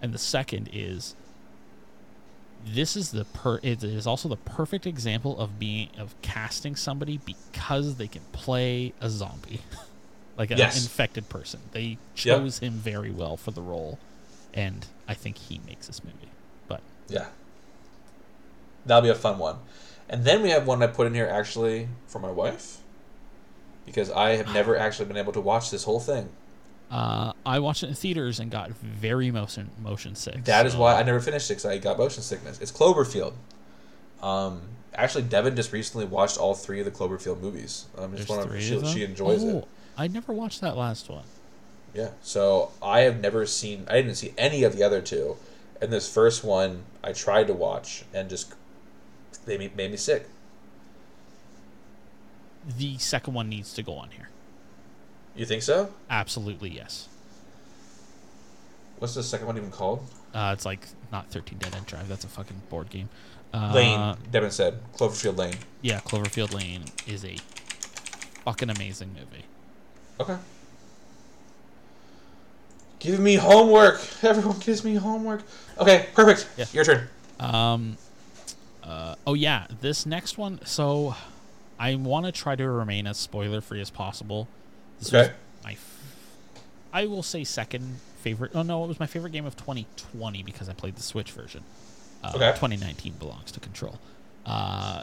And 0.00 0.12
the 0.12 0.18
second 0.18 0.70
is 0.72 1.14
this 2.64 2.96
is 2.96 3.10
the 3.10 3.24
per 3.26 3.58
it 3.62 3.82
is 3.84 4.06
also 4.06 4.28
the 4.28 4.36
perfect 4.36 4.86
example 4.86 5.38
of 5.38 5.58
being 5.58 5.88
of 5.98 6.14
casting 6.22 6.76
somebody 6.76 7.18
because 7.18 7.96
they 7.96 8.08
can 8.08 8.22
play 8.32 8.92
a 9.00 9.10
zombie. 9.10 9.60
like 10.36 10.50
an 10.50 10.58
Yes. 10.58 10.82
infected 10.82 11.28
person. 11.28 11.60
They 11.72 11.98
chose 12.14 12.58
him 12.58 12.72
very 12.74 13.10
well 13.10 13.36
for 13.36 13.50
the 13.50 13.60
role 13.62 13.98
and 14.54 14.86
I 15.08 15.14
think 15.14 15.38
he 15.38 15.60
makes 15.66 15.86
this 15.86 16.02
movie. 16.04 16.30
But 16.68 16.80
Yeah. 17.08 17.26
That'll 18.86 19.02
be 19.02 19.08
a 19.08 19.14
fun 19.14 19.38
one. 19.38 19.56
And 20.08 20.24
then 20.24 20.42
we 20.42 20.50
have 20.50 20.66
one 20.66 20.82
I 20.82 20.86
put 20.88 21.06
in 21.06 21.14
here 21.14 21.28
actually 21.28 21.88
for 22.06 22.18
my 22.18 22.30
wife. 22.30 22.78
Because 23.86 24.10
I 24.10 24.36
have 24.36 24.52
never 24.52 24.76
actually 24.76 25.06
been 25.06 25.16
able 25.16 25.32
to 25.32 25.40
watch 25.40 25.70
this 25.70 25.84
whole 25.84 26.00
thing. 26.00 26.28
Uh, 26.90 27.32
I 27.46 27.58
watched 27.58 27.82
it 27.82 27.88
in 27.88 27.94
theaters 27.94 28.38
and 28.38 28.50
got 28.50 28.70
very 28.70 29.30
motion 29.30 29.70
motion 29.82 30.14
sick. 30.14 30.44
That 30.44 30.66
is 30.66 30.72
so- 30.74 30.78
why 30.80 30.94
I 30.94 31.02
never 31.02 31.20
finished 31.20 31.50
it 31.50 31.54
'cause 31.56 31.64
I 31.66 31.78
got 31.78 31.98
motion 31.98 32.22
sickness. 32.22 32.58
It's 32.60 32.70
Cloverfield. 32.70 33.32
Um, 34.22 34.62
actually, 34.94 35.22
Devin 35.24 35.56
just 35.56 35.72
recently 35.72 36.04
watched 36.06 36.36
all 36.38 36.54
three 36.54 36.80
of 36.80 36.84
the 36.84 36.90
Cloverfield 36.92 37.40
movies. 37.40 37.86
Um, 37.96 38.14
just 38.14 38.28
There's 38.28 38.46
wanna, 38.46 38.60
she, 38.60 38.84
she 38.92 39.04
enjoys 39.04 39.42
oh, 39.42 39.58
it. 39.58 39.68
I 39.96 40.08
never 40.08 40.32
watched 40.32 40.60
that 40.60 40.76
last 40.76 41.08
one. 41.08 41.24
Yeah. 41.94 42.10
So 42.22 42.70
I 42.82 43.00
have 43.00 43.20
never 43.20 43.46
seen. 43.46 43.86
I 43.88 43.94
didn't 43.96 44.14
see 44.16 44.34
any 44.38 44.62
of 44.64 44.76
the 44.76 44.82
other 44.82 45.00
two, 45.00 45.36
and 45.80 45.92
this 45.92 46.12
first 46.12 46.42
one 46.44 46.84
I 47.04 47.12
tried 47.12 47.46
to 47.48 47.52
watch 47.52 48.04
and 48.14 48.30
just 48.30 48.54
they 49.44 49.58
made, 49.58 49.76
made 49.76 49.90
me 49.90 49.96
sick. 49.96 50.26
The 52.78 52.96
second 52.98 53.34
one 53.34 53.48
needs 53.48 53.74
to 53.74 53.82
go 53.82 53.94
on 53.94 54.10
here. 54.10 54.28
You 55.34 55.44
think 55.46 55.62
so? 55.62 55.92
Absolutely 56.08 56.70
yes. 56.70 57.08
What's 58.98 59.14
the 59.14 59.22
second 59.22 59.48
one 59.48 59.56
even 59.56 59.70
called? 59.70 60.06
Uh, 60.32 60.52
it's 60.54 60.64
like 60.64 60.86
not 61.10 61.26
13 61.30 61.58
Dead 61.58 61.74
End 61.74 61.86
Drive. 61.86 62.08
That's 62.08 62.24
a 62.24 62.28
fucking 62.28 62.62
board 62.70 62.88
game. 62.88 63.08
Uh, 63.52 63.72
Lane. 63.74 64.16
Devin 64.30 64.50
said 64.50 64.78
Cloverfield 64.96 65.36
Lane. 65.36 65.56
Yeah, 65.82 66.00
Cloverfield 66.00 66.54
Lane 66.54 66.84
is 67.06 67.24
a 67.24 67.36
fucking 68.44 68.70
amazing 68.70 69.12
movie. 69.12 69.44
Okay. 70.20 70.36
Give 72.98 73.18
me 73.18 73.34
homework. 73.36 74.00
Everyone 74.22 74.58
gives 74.60 74.84
me 74.84 74.94
homework. 74.94 75.42
Okay, 75.78 76.06
perfect. 76.14 76.48
Yeah. 76.56 76.66
Your 76.72 76.84
turn. 76.84 77.08
Um, 77.40 77.96
uh, 78.84 79.16
oh 79.26 79.34
yeah, 79.34 79.66
this 79.80 80.06
next 80.06 80.38
one. 80.38 80.60
So, 80.64 81.16
I 81.78 81.96
want 81.96 82.26
to 82.26 82.32
try 82.32 82.54
to 82.54 82.68
remain 82.68 83.06
as 83.08 83.16
spoiler 83.18 83.60
free 83.60 83.80
as 83.80 83.90
possible. 83.90 84.46
This 85.00 85.10
was 85.10 85.26
Okay. 85.26 85.34
my, 85.64 85.72
f- 85.72 85.98
I 86.92 87.06
will 87.06 87.24
say 87.24 87.42
second 87.42 87.96
favorite. 88.20 88.52
Oh 88.54 88.62
no, 88.62 88.84
it 88.84 88.88
was 88.88 89.00
my 89.00 89.06
favorite 89.06 89.32
game 89.32 89.46
of 89.46 89.56
2020 89.56 90.44
because 90.44 90.68
I 90.68 90.74
played 90.74 90.94
the 90.94 91.02
Switch 91.02 91.32
version. 91.32 91.64
Uh, 92.22 92.32
Okay. 92.36 92.50
2019 92.52 93.14
belongs 93.18 93.50
to 93.50 93.58
Control. 93.58 93.98
Uh, 94.46 95.02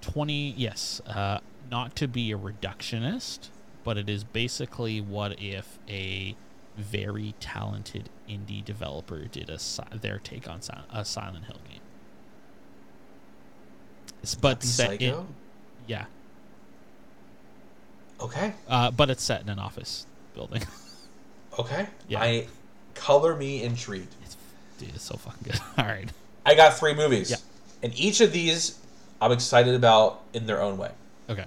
20 0.00 0.54
yes. 0.56 1.02
Uh, 1.06 1.40
not 1.70 1.94
to 1.96 2.08
be 2.08 2.32
a 2.32 2.38
reductionist, 2.38 3.48
but 3.84 3.96
it 3.96 4.08
is 4.08 4.24
basically 4.24 5.00
what 5.00 5.40
if 5.40 5.78
a 5.88 6.34
very 6.76 7.34
talented 7.40 8.08
indie 8.28 8.64
developer 8.64 9.24
did 9.26 9.50
a 9.50 9.58
their 9.96 10.18
take 10.18 10.48
on 10.48 10.60
a 10.92 11.04
Silent 11.04 11.44
Hill 11.46 11.60
game. 11.68 11.80
It's- 14.22 14.34
but 14.34 14.62
set 14.62 15.00
in, 15.02 15.26
yeah, 15.86 16.04
Okay. 18.20 18.52
uh, 18.68 18.90
but 18.90 19.08
it's 19.10 19.22
set 19.22 19.40
in 19.42 19.48
an 19.48 19.58
office 19.58 20.06
building. 20.34 20.62
Okay. 21.58 21.88
Yeah. 22.06 22.22
I 22.22 22.46
color 22.94 23.34
me 23.34 23.64
intrigued. 23.64 24.14
it's, 24.24 24.36
dude, 24.78 24.94
it's 24.94 25.02
so 25.02 25.16
fucking 25.16 25.40
good. 25.42 25.60
All 25.78 25.84
right, 25.84 26.08
I 26.46 26.54
got 26.54 26.78
three 26.78 26.94
movies. 26.94 27.28
Yeah. 27.28 27.36
And 27.82 27.92
each 27.98 28.20
of 28.20 28.32
these 28.32 28.78
I'm 29.20 29.32
excited 29.32 29.74
about 29.74 30.20
in 30.32 30.46
their 30.46 30.62
own 30.62 30.78
way. 30.78 30.92
okay, 31.28 31.46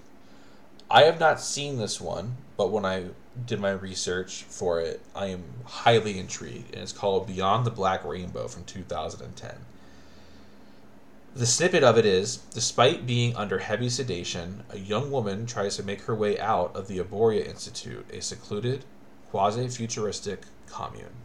I 0.93 1.05
have 1.05 1.19
not 1.19 1.41
seen 1.41 1.79
this 1.79 1.99
one, 1.99 2.37
but 2.55 2.69
when 2.69 2.85
I 2.85 3.05
did 3.47 3.59
my 3.59 3.71
research 3.71 4.43
for 4.43 4.79
it, 4.79 5.01
I 5.15 5.25
am 5.25 5.43
highly 5.65 6.19
intrigued. 6.19 6.71
And 6.71 6.83
it's 6.83 6.91
called 6.91 7.25
Beyond 7.25 7.65
the 7.65 7.71
Black 7.71 8.05
Rainbow 8.05 8.47
from 8.47 8.63
2010. 8.65 9.55
The 11.35 11.47
snippet 11.47 11.83
of 11.83 11.97
it 11.97 12.05
is 12.05 12.37
Despite 12.53 13.07
being 13.07 13.35
under 13.35 13.57
heavy 13.57 13.89
sedation, 13.89 14.65
a 14.69 14.77
young 14.77 15.09
woman 15.09 15.47
tries 15.47 15.77
to 15.77 15.83
make 15.83 16.01
her 16.01 16.13
way 16.13 16.39
out 16.39 16.75
of 16.75 16.87
the 16.87 16.99
Arboria 16.99 17.43
Institute, 17.43 18.05
a 18.13 18.21
secluded, 18.21 18.85
quasi 19.31 19.67
futuristic 19.69 20.43
commune. 20.67 21.15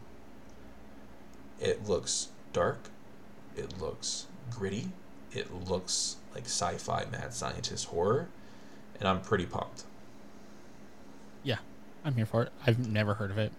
It 1.59 1.87
looks 1.87 2.29
dark, 2.53 2.89
it 3.55 3.79
looks 3.79 4.25
gritty, 4.49 4.93
it 5.31 5.53
looks 5.53 6.15
like 6.33 6.45
sci 6.45 6.79
fi 6.79 7.05
mad 7.11 7.35
scientist 7.35 7.85
horror, 7.85 8.29
and 8.99 9.07
I'm 9.07 9.21
pretty 9.21 9.45
pumped. 9.45 9.83
yeah, 11.43 11.57
I'm 12.05 12.15
here 12.15 12.25
for 12.25 12.43
it. 12.43 12.51
I've 12.65 12.87
never 12.87 13.13
heard 13.15 13.31
of 13.31 13.37
it. 13.37 13.51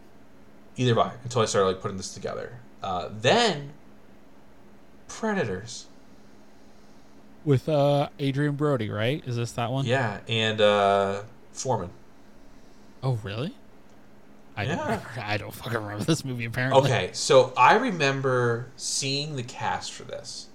Either 0.76 0.94
by 0.94 1.12
until 1.24 1.42
I 1.42 1.46
started 1.46 1.68
like 1.68 1.80
putting 1.80 1.96
this 1.96 2.14
together. 2.14 2.58
Uh, 2.82 3.08
then, 3.20 3.70
Predators. 5.08 5.86
With 7.44 7.68
uh 7.68 8.08
Adrien 8.20 8.54
Brody, 8.54 8.90
right? 8.90 9.22
Is 9.26 9.36
this 9.36 9.52
that 9.52 9.70
one? 9.70 9.86
Yeah, 9.86 10.20
and 10.28 10.60
uh, 10.60 11.22
Foreman. 11.52 11.90
Oh, 13.02 13.18
really? 13.22 13.54
I 14.56 14.66
don't. 14.66 14.76
Yeah. 14.76 14.84
Remember, 14.84 15.08
I 15.22 15.36
don't 15.38 15.54
fucking 15.54 15.78
remember 15.78 16.04
this 16.04 16.24
movie. 16.24 16.44
Apparently. 16.44 16.80
Okay, 16.82 17.10
so 17.14 17.52
I 17.56 17.76
remember 17.76 18.66
seeing 18.76 19.36
the 19.36 19.42
cast 19.42 19.92
for 19.92 20.02
this 20.04 20.48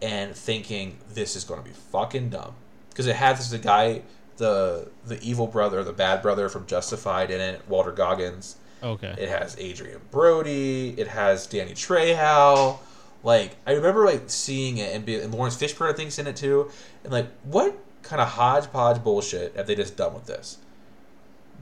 and 0.00 0.34
thinking 0.36 0.98
this 1.12 1.34
is 1.34 1.42
going 1.44 1.60
to 1.60 1.68
be 1.68 1.74
fucking 1.74 2.30
dumb 2.30 2.54
because 2.94 3.08
it 3.08 3.16
has 3.16 3.50
the 3.50 3.58
guy, 3.58 4.02
the 4.36 4.88
the 5.04 5.20
evil 5.20 5.48
brother, 5.48 5.82
the 5.82 5.92
bad 5.92 6.22
brother 6.22 6.48
from 6.48 6.64
Justified 6.66 7.32
in 7.32 7.40
it, 7.40 7.62
Walton 7.68 7.96
Goggins. 7.96 8.56
Okay. 8.82 9.14
It 9.18 9.28
has 9.28 9.58
Adrien 9.58 10.00
Brody. 10.12 10.94
It 10.96 11.08
has 11.08 11.46
Danny 11.46 11.72
Trejo. 11.72 12.78
Like 13.24 13.56
I 13.66 13.72
remember 13.72 14.04
like 14.04 14.22
seeing 14.26 14.78
it 14.78 14.94
and, 14.94 15.04
be, 15.04 15.18
and 15.18 15.34
Laurence 15.34 15.56
Fishburne 15.56 15.90
I 15.90 15.92
think's 15.94 16.18
in 16.18 16.26
it 16.28 16.36
too. 16.36 16.70
And 17.02 17.12
like 17.12 17.26
what 17.42 17.76
kind 18.02 18.22
of 18.22 18.28
hodgepodge 18.28 19.02
bullshit 19.02 19.56
have 19.56 19.66
they 19.66 19.74
just 19.74 19.96
done 19.96 20.14
with 20.14 20.26
this? 20.26 20.58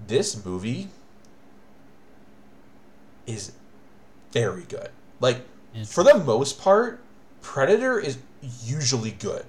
This 0.07 0.45
movie 0.45 0.89
is 3.27 3.53
very 4.33 4.65
good. 4.65 4.91
Like 5.21 5.39
for 5.87 6.05
the 6.05 6.19
most 6.19 6.61
part, 6.61 7.01
Predator 7.41 7.99
is 7.99 8.19
usually 8.65 9.13
good. 9.13 9.47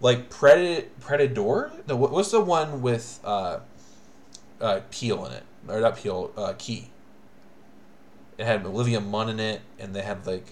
Like 0.00 0.28
Predator, 0.30 0.86
Predator. 1.00 1.72
No, 1.88 1.96
what- 1.96 2.10
what's 2.10 2.30
the 2.30 2.40
one 2.40 2.82
with 2.82 3.18
uh, 3.24 3.60
uh, 4.60 4.80
Peele 4.90 5.24
in 5.26 5.32
it? 5.32 5.42
Or 5.68 5.80
not 5.80 5.96
Peele, 5.96 6.30
uh, 6.36 6.52
Key. 6.58 6.90
It 8.38 8.44
had 8.44 8.64
Olivia 8.66 9.00
Munn 9.00 9.28
in 9.30 9.40
it, 9.40 9.62
and 9.78 9.94
they 9.94 10.02
had 10.02 10.26
like. 10.26 10.46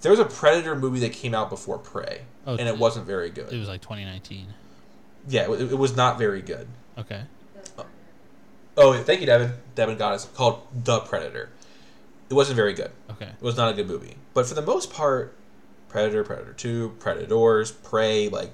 There 0.00 0.10
was 0.10 0.18
a 0.18 0.24
Predator 0.24 0.74
movie 0.74 1.00
that 1.00 1.12
came 1.12 1.34
out 1.34 1.50
before 1.50 1.76
Prey, 1.76 2.22
Oh, 2.46 2.52
and 2.56 2.66
it 2.66 2.72
d- 2.72 2.78
wasn't 2.78 3.06
very 3.06 3.28
good. 3.28 3.52
It 3.52 3.58
was 3.58 3.68
like 3.68 3.82
2019. 3.82 4.46
yeah, 5.28 5.42
it, 5.52 5.72
it 5.72 5.78
was 5.78 5.94
not 5.94 6.16
very 6.18 6.40
good. 6.40 6.66
Okay. 6.96 7.20
Oh, 8.76 8.94
thank 9.02 9.20
you, 9.20 9.26
Devin. 9.26 9.52
Devin 9.74 9.98
got 9.98 10.14
us 10.14 10.24
called 10.34 10.62
The 10.84 11.00
Predator. 11.00 11.50
It 12.30 12.34
wasn't 12.34 12.56
very 12.56 12.72
good. 12.72 12.90
Okay. 13.10 13.26
It 13.26 13.42
was 13.42 13.56
not 13.58 13.70
a 13.70 13.74
good 13.74 13.88
movie. 13.88 14.16
But 14.32 14.46
for 14.46 14.54
the 14.54 14.62
most 14.62 14.90
part, 14.90 15.34
Predator, 15.90 16.24
Predator 16.24 16.52
Two, 16.54 16.94
Predators, 16.98 17.70
Prey, 17.72 18.28
like 18.28 18.50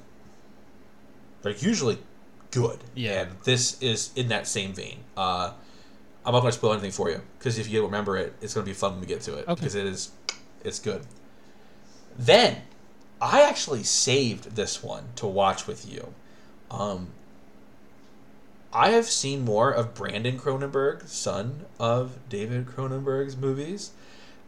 they're 1.43 1.53
usually 1.53 1.99
good. 2.51 2.79
Yeah. 2.95 3.23
And 3.23 3.31
this 3.45 3.81
is 3.81 4.11
in 4.17 4.29
that 4.29 4.47
same 4.49 4.73
vein. 4.73 5.05
Uh, 5.17 5.53
I'm 6.25 6.33
not 6.33 6.41
going 6.41 6.51
to 6.51 6.59
spoil 6.59 6.73
anything 6.73 6.91
for 6.91 7.09
you 7.11 7.21
because 7.39 7.59
if 7.59 7.71
you 7.71 7.85
remember 7.85 8.17
it, 8.17 8.35
it's 8.41 8.55
going 8.55 8.65
to 8.65 8.71
be 8.71 8.75
fun 8.75 8.93
when 8.93 9.01
we 9.03 9.07
get 9.07 9.21
to 9.23 9.35
it 9.37 9.47
Okay. 9.47 9.55
because 9.55 9.75
it 9.77 9.87
is, 9.87 10.11
it's 10.65 10.81
good. 10.81 11.03
Then, 12.19 12.63
I 13.21 13.43
actually 13.43 13.85
saved 13.85 14.57
this 14.57 14.83
one 14.83 15.05
to 15.17 15.27
watch 15.27 15.67
with 15.67 15.91
you. 15.91 16.15
Um, 16.71 17.09
I 18.73 18.91
have 18.91 19.07
seen 19.07 19.45
more 19.45 19.71
of 19.71 19.95
Brandon 19.95 20.39
Cronenberg, 20.39 21.07
son 21.09 21.67
of 21.79 22.19
David 22.29 22.67
Cronenberg's 22.67 23.37
movies. 23.37 23.93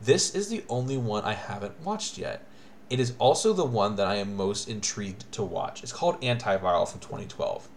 This 0.00 0.34
is 0.34 0.48
the 0.48 0.64
only 0.68 0.96
one 0.96 1.24
I 1.24 1.34
haven't 1.34 1.80
watched 1.84 2.18
yet. 2.18 2.44
It 2.90 3.00
is 3.00 3.12
also 3.18 3.52
the 3.52 3.66
one 3.66 3.96
that 3.96 4.06
I 4.06 4.14
am 4.14 4.34
most 4.34 4.68
intrigued 4.68 5.30
to 5.32 5.42
watch. 5.42 5.82
It's 5.82 5.92
called 5.92 6.20
Antiviral 6.22 6.88
from 6.88 7.00
2012. 7.00 7.68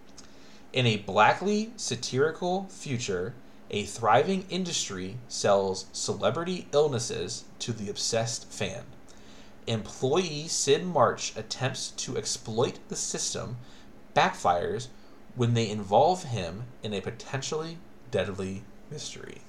In 0.71 0.87
a 0.87 0.97
blackly 0.97 1.71
satirical 1.75 2.67
future, 2.69 3.33
a 3.69 3.83
thriving 3.83 4.45
industry 4.49 5.17
sells 5.27 5.85
celebrity 5.91 6.67
illnesses 6.71 7.43
to 7.59 7.73
the 7.73 7.89
obsessed 7.89 8.49
fan. 8.51 8.83
Employee 9.67 10.47
Syd 10.47 10.85
March 10.85 11.33
attempts 11.35 11.91
to 11.91 12.17
exploit 12.17 12.79
the 12.87 12.95
system, 12.95 13.57
backfires 14.15 14.87
when 15.35 15.53
they 15.53 15.69
involve 15.69 16.23
him 16.23 16.63
in 16.83 16.93
a 16.93 17.01
potentially 17.01 17.77
deadly 18.11 18.63
mystery. 18.89 19.41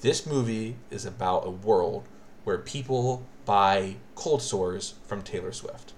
This 0.00 0.26
movie 0.26 0.76
is 0.90 1.04
about 1.04 1.46
a 1.46 1.50
world 1.50 2.04
where 2.44 2.58
people 2.58 3.26
buy 3.48 3.96
cold 4.14 4.42
sores 4.42 4.94
from 5.08 5.22
Taylor 5.22 5.52
Swift. 5.52 5.94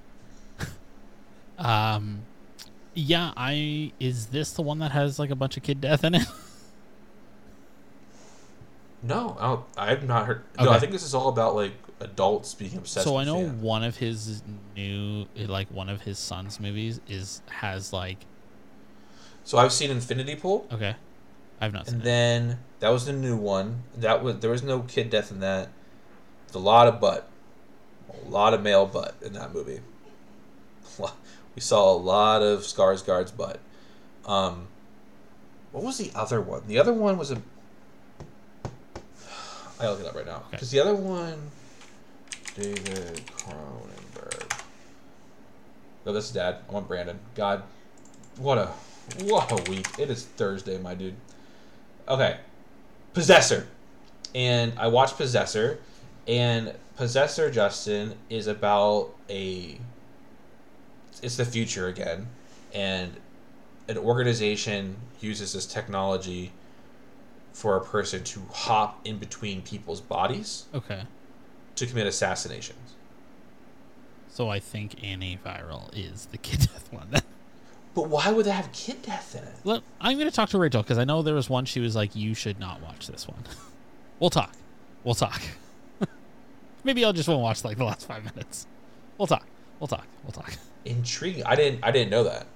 Um, 1.59 2.23
yeah, 2.95 3.33
I 3.37 3.93
is 4.01 4.29
this 4.29 4.53
the 4.53 4.63
one 4.63 4.79
that 4.79 4.93
has 4.93 5.19
like 5.19 5.29
a 5.29 5.35
bunch 5.37 5.59
of 5.59 5.63
kid 5.63 5.83
death 5.83 6.05
in 6.05 6.15
it? 6.15 6.27
No, 9.03 9.65
I 9.77 9.91
I've 9.91 10.05
not 10.07 10.27
heard. 10.27 10.43
No, 10.61 10.71
I 10.71 10.79
think 10.79 10.93
this 10.93 11.03
is 11.03 11.15
all 11.15 11.29
about 11.29 11.55
like 11.55 11.73
adults 12.01 12.53
being 12.55 12.77
obsessed. 12.77 13.07
so 13.07 13.17
I 13.17 13.25
know 13.25 13.41
fan. 13.47 13.63
one 13.63 13.83
of 13.83 13.97
his 13.97 14.43
new, 14.77 15.27
like 15.37 15.69
one 15.71 15.89
of 15.89 16.03
his 16.03 16.19
son's 16.19 16.61
movies 16.61 17.01
is 17.09 17.41
has 17.49 17.93
like 17.95 18.19
So 19.43 19.57
I've 19.57 19.73
seen 19.73 19.91
Infinity 19.91 20.37
Pool, 20.37 20.67
okay, 20.71 20.97
I've 21.63 21.73
not 21.73 21.87
seen 21.87 21.95
and 21.95 22.03
it. 22.03 22.05
then 22.05 22.59
that 22.81 22.91
was 22.91 23.07
the 23.07 23.15
new 23.15 23.37
one. 23.37 23.85
That 23.97 24.23
was 24.23 24.41
there 24.41 24.51
was 24.51 24.63
no 24.63 24.81
kid 24.81 25.09
death 25.09 25.31
in 25.31 25.41
that. 25.41 25.71
It's 26.47 26.55
a 26.55 26.59
lot 26.59 26.87
of 26.87 27.01
butt, 27.01 27.27
a 28.27 28.29
lot 28.29 28.55
of 28.55 28.63
male 28.63 28.87
butt 28.87 29.15
in 29.23 29.33
that 29.35 29.53
movie. 29.55 29.81
We 31.57 31.61
saw 31.61 31.93
a 31.93 31.97
lot 31.99 32.43
of 32.43 32.61
Skarsgård's 32.61 33.33
butt. 33.33 33.59
Um, 34.25 34.69
what 35.73 35.83
was 35.83 35.99
the 35.99 36.13
other 36.15 36.41
one? 36.41 36.63
The 36.69 36.79
other 36.79 36.93
one 36.93 37.19
was 37.19 37.33
a. 37.33 37.43
I'll 39.81 39.91
look 39.93 40.01
it 40.01 40.07
up 40.07 40.15
right 40.15 40.27
now 40.27 40.37
Okay. 40.37 40.47
because 40.53 40.71
the 40.71 40.79
other 40.79 40.95
one, 40.95 41.51
David 42.55 43.23
Cronenberg. 43.37 44.61
No, 46.07 46.13
this 46.13 46.27
is 46.27 46.31
Dad. 46.31 46.59
I 46.69 46.73
want 46.73 46.87
Brandon. 46.87 47.19
God, 47.35 47.63
what 48.39 48.57
a 48.59 48.67
what 49.25 49.51
a 49.51 49.71
week! 49.71 49.89
It 49.99 50.09
is 50.09 50.25
Thursday, 50.25 50.79
my 50.79 50.95
dude. 50.95 51.15
Okay, 52.09 52.39
Possessor, 53.13 53.67
and 54.37 54.73
I 54.79 54.87
watched 54.87 55.17
Possessor, 55.17 55.81
and 56.27 56.75
Possessor 56.97 57.51
Justin 57.51 58.15
is 58.29 58.47
about 58.47 59.11
a. 59.29 59.79
It's 61.23 61.37
the 61.37 61.45
future 61.45 61.89
again, 61.89 62.29
and 62.75 63.13
an 63.89 63.99
organization 63.99 64.97
uses 65.21 65.53
this 65.53 65.67
technology 65.67 66.53
for 67.53 67.77
a 67.77 67.81
person 67.85 68.23
to 68.25 68.41
hop 68.53 69.01
in 69.05 69.19
between 69.19 69.61
people's 69.61 70.01
bodies 70.01 70.65
Okay, 70.75 71.03
to 71.75 71.87
commit 71.87 72.07
assassinations. 72.07 72.95
so 74.29 74.49
I 74.49 74.61
think 74.61 74.93
antiviral 75.01 75.91
is 75.95 76.27
the 76.27 76.39
kid 76.39 76.61
death 76.61 76.89
one. 76.93 77.09
But 77.93 78.09
why 78.09 78.31
would 78.31 78.47
they 78.47 78.53
have 78.53 78.71
kid 78.73 79.03
death 79.03 79.35
in 79.35 79.43
it? 79.43 79.55
Look, 79.65 79.83
I'm 80.01 80.17
gonna 80.17 80.31
talk 80.31 80.49
to 80.51 80.59
Rachel 80.59 80.83
because 80.83 80.97
I 80.97 81.05
know 81.05 81.23
there 81.23 81.35
was 81.35 81.51
one 81.51 81.65
she 81.67 81.81
was 81.81 81.97
like, 81.97 82.15
"You 82.15 82.35
should 82.35 82.59
not 82.61 82.81
watch 82.81 83.09
this 83.09 83.27
one." 83.29 83.43
we'll 84.21 84.31
talk. 84.31 84.53
We'll 85.05 85.15
talk. 85.17 85.43
Maybe 86.85 87.05
I'll 87.05 87.13
just 87.13 87.29
won't 87.29 87.43
watch 87.43 87.65
like 87.65 87.77
the 87.79 87.85
last 87.85 88.07
five 88.07 88.25
minutes. 88.25 88.67
We'll 89.19 89.27
talk. 89.27 89.47
We'll 89.79 89.89
talk. 89.89 90.07
We'll 90.25 90.33
talk. 90.33 90.53
Intriguing. 90.85 91.45
I 91.45 91.55
didn't. 91.57 91.81
I 91.85 91.91
didn't 91.91 92.11
know 92.11 92.25
that 92.25 92.47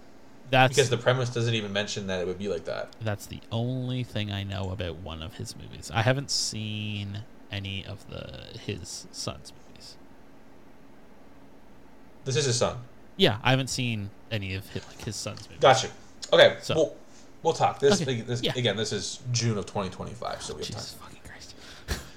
That's 0.50 0.74
because 0.74 0.90
the 0.90 0.96
premise 0.96 1.28
doesn't 1.30 1.54
even 1.54 1.72
mention 1.72 2.06
that 2.06 2.20
it 2.20 2.26
would 2.26 2.38
be 2.38 2.48
like 2.48 2.64
that. 2.64 2.88
that's 3.02 3.26
the 3.26 3.40
only 3.52 4.02
thing 4.02 4.30
I 4.32 4.42
know 4.44 4.70
about 4.70 4.96
one 4.96 5.22
of 5.22 5.34
his 5.34 5.54
movies. 5.56 5.90
I 5.94 6.02
haven't 6.02 6.30
seen 6.30 7.22
any 7.52 7.84
of 7.84 8.08
the 8.08 8.58
his 8.58 9.06
son's 9.12 9.52
movies. 9.52 9.96
This 12.24 12.36
is 12.36 12.46
his 12.46 12.56
son. 12.56 12.78
Yeah, 13.16 13.38
I 13.42 13.50
haven't 13.50 13.68
seen 13.68 14.10
any 14.30 14.54
of 14.54 14.66
his, 14.70 14.86
like 14.88 15.02
his 15.04 15.16
son's 15.16 15.42
movies. 15.48 15.60
Gotcha. 15.60 15.88
Okay. 16.32 16.56
So- 16.62 16.74
we'll 16.74 16.96
we'll 17.42 17.52
talk. 17.52 17.78
This, 17.78 18.00
Okay, 18.02 18.22
this 18.22 18.42
yeah. 18.42 18.52
again. 18.56 18.76
This 18.76 18.92
is 18.92 19.20
June 19.32 19.58
of 19.58 19.66
2025, 19.66 20.42
so 20.42 20.54
we 20.54 20.60
have 20.60 20.66
Jesus 20.66 20.94
time. 20.94 21.13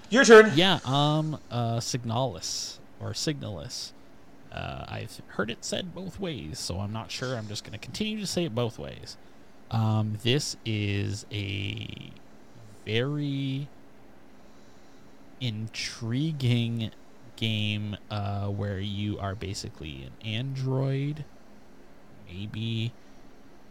Your 0.09 0.23
turn. 0.23 0.53
Yeah, 0.55 0.79
um, 0.85 1.39
uh, 1.51 1.77
Signalis 1.77 2.79
or 3.01 3.11
Signalis. 3.11 3.91
Uh, 4.51 4.85
I've 4.87 5.21
heard 5.27 5.51
it 5.51 5.65
said 5.65 5.93
both 5.93 6.19
ways, 6.19 6.59
so 6.59 6.79
I'm 6.79 6.93
not 6.93 7.11
sure. 7.11 7.35
I'm 7.35 7.47
just 7.47 7.63
going 7.63 7.73
to 7.73 7.77
continue 7.77 8.19
to 8.21 8.27
say 8.27 8.45
it 8.45 8.55
both 8.55 8.79
ways. 8.79 9.17
Um, 9.69 10.17
this 10.23 10.55
is 10.65 11.25
a 11.29 12.11
very 12.85 13.67
intriguing 15.41 16.91
game 17.35 17.97
uh, 18.09 18.47
where 18.47 18.79
you 18.79 19.19
are 19.19 19.35
basically 19.35 20.03
an 20.03 20.27
android, 20.27 21.25
maybe 22.31 22.93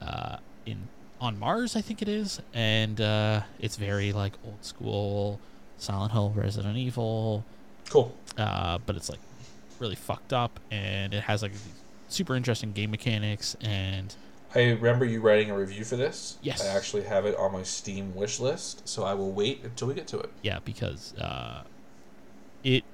uh, 0.02 0.36
in 0.66 0.88
on 1.18 1.38
Mars, 1.38 1.74
I 1.74 1.80
think 1.80 2.02
it 2.02 2.08
is, 2.08 2.42
and 2.52 3.00
uh, 3.00 3.40
it's 3.58 3.76
very 3.76 4.12
like 4.12 4.34
old 4.44 4.62
school 4.62 5.40
Silent 5.78 6.12
Hill, 6.12 6.32
Resident 6.34 6.76
Evil, 6.76 7.44
Cool. 7.90 8.14
uh, 8.38 8.78
but 8.86 8.96
it's 8.96 9.08
like 9.08 9.20
really 9.78 9.94
fucked 9.94 10.32
up, 10.32 10.58
and 10.70 11.12
it 11.14 11.22
has 11.24 11.42
like 11.42 11.52
super 12.08 12.34
interesting 12.34 12.72
game 12.72 12.90
mechanics, 12.90 13.56
and 13.60 14.14
I 14.54 14.70
remember 14.70 15.04
you 15.04 15.20
writing 15.20 15.50
a 15.50 15.56
review 15.58 15.84
for 15.84 15.96
this. 15.96 16.38
Yes. 16.42 16.64
I 16.64 16.68
actually 16.76 17.02
have 17.02 17.26
it 17.26 17.36
on 17.36 17.52
my 17.52 17.62
Steam 17.62 18.14
wish 18.14 18.40
list, 18.40 18.88
so 18.88 19.04
I 19.04 19.12
will 19.14 19.32
wait 19.32 19.60
until 19.64 19.88
we 19.88 19.94
get 19.94 20.06
to 20.08 20.18
it. 20.20 20.30
yeah, 20.42 20.60
because 20.64 21.12
uh, 21.18 21.62
it 22.64 22.84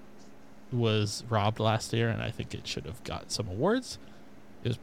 was 0.72 1.22
robbed 1.28 1.60
last 1.60 1.92
year, 1.92 2.08
and 2.08 2.20
I 2.22 2.30
think 2.30 2.52
it 2.54 2.66
should 2.66 2.86
have 2.86 3.02
got 3.04 3.30
some 3.30 3.46
awards. 3.48 3.98
It 4.64 4.68
was 4.68 4.78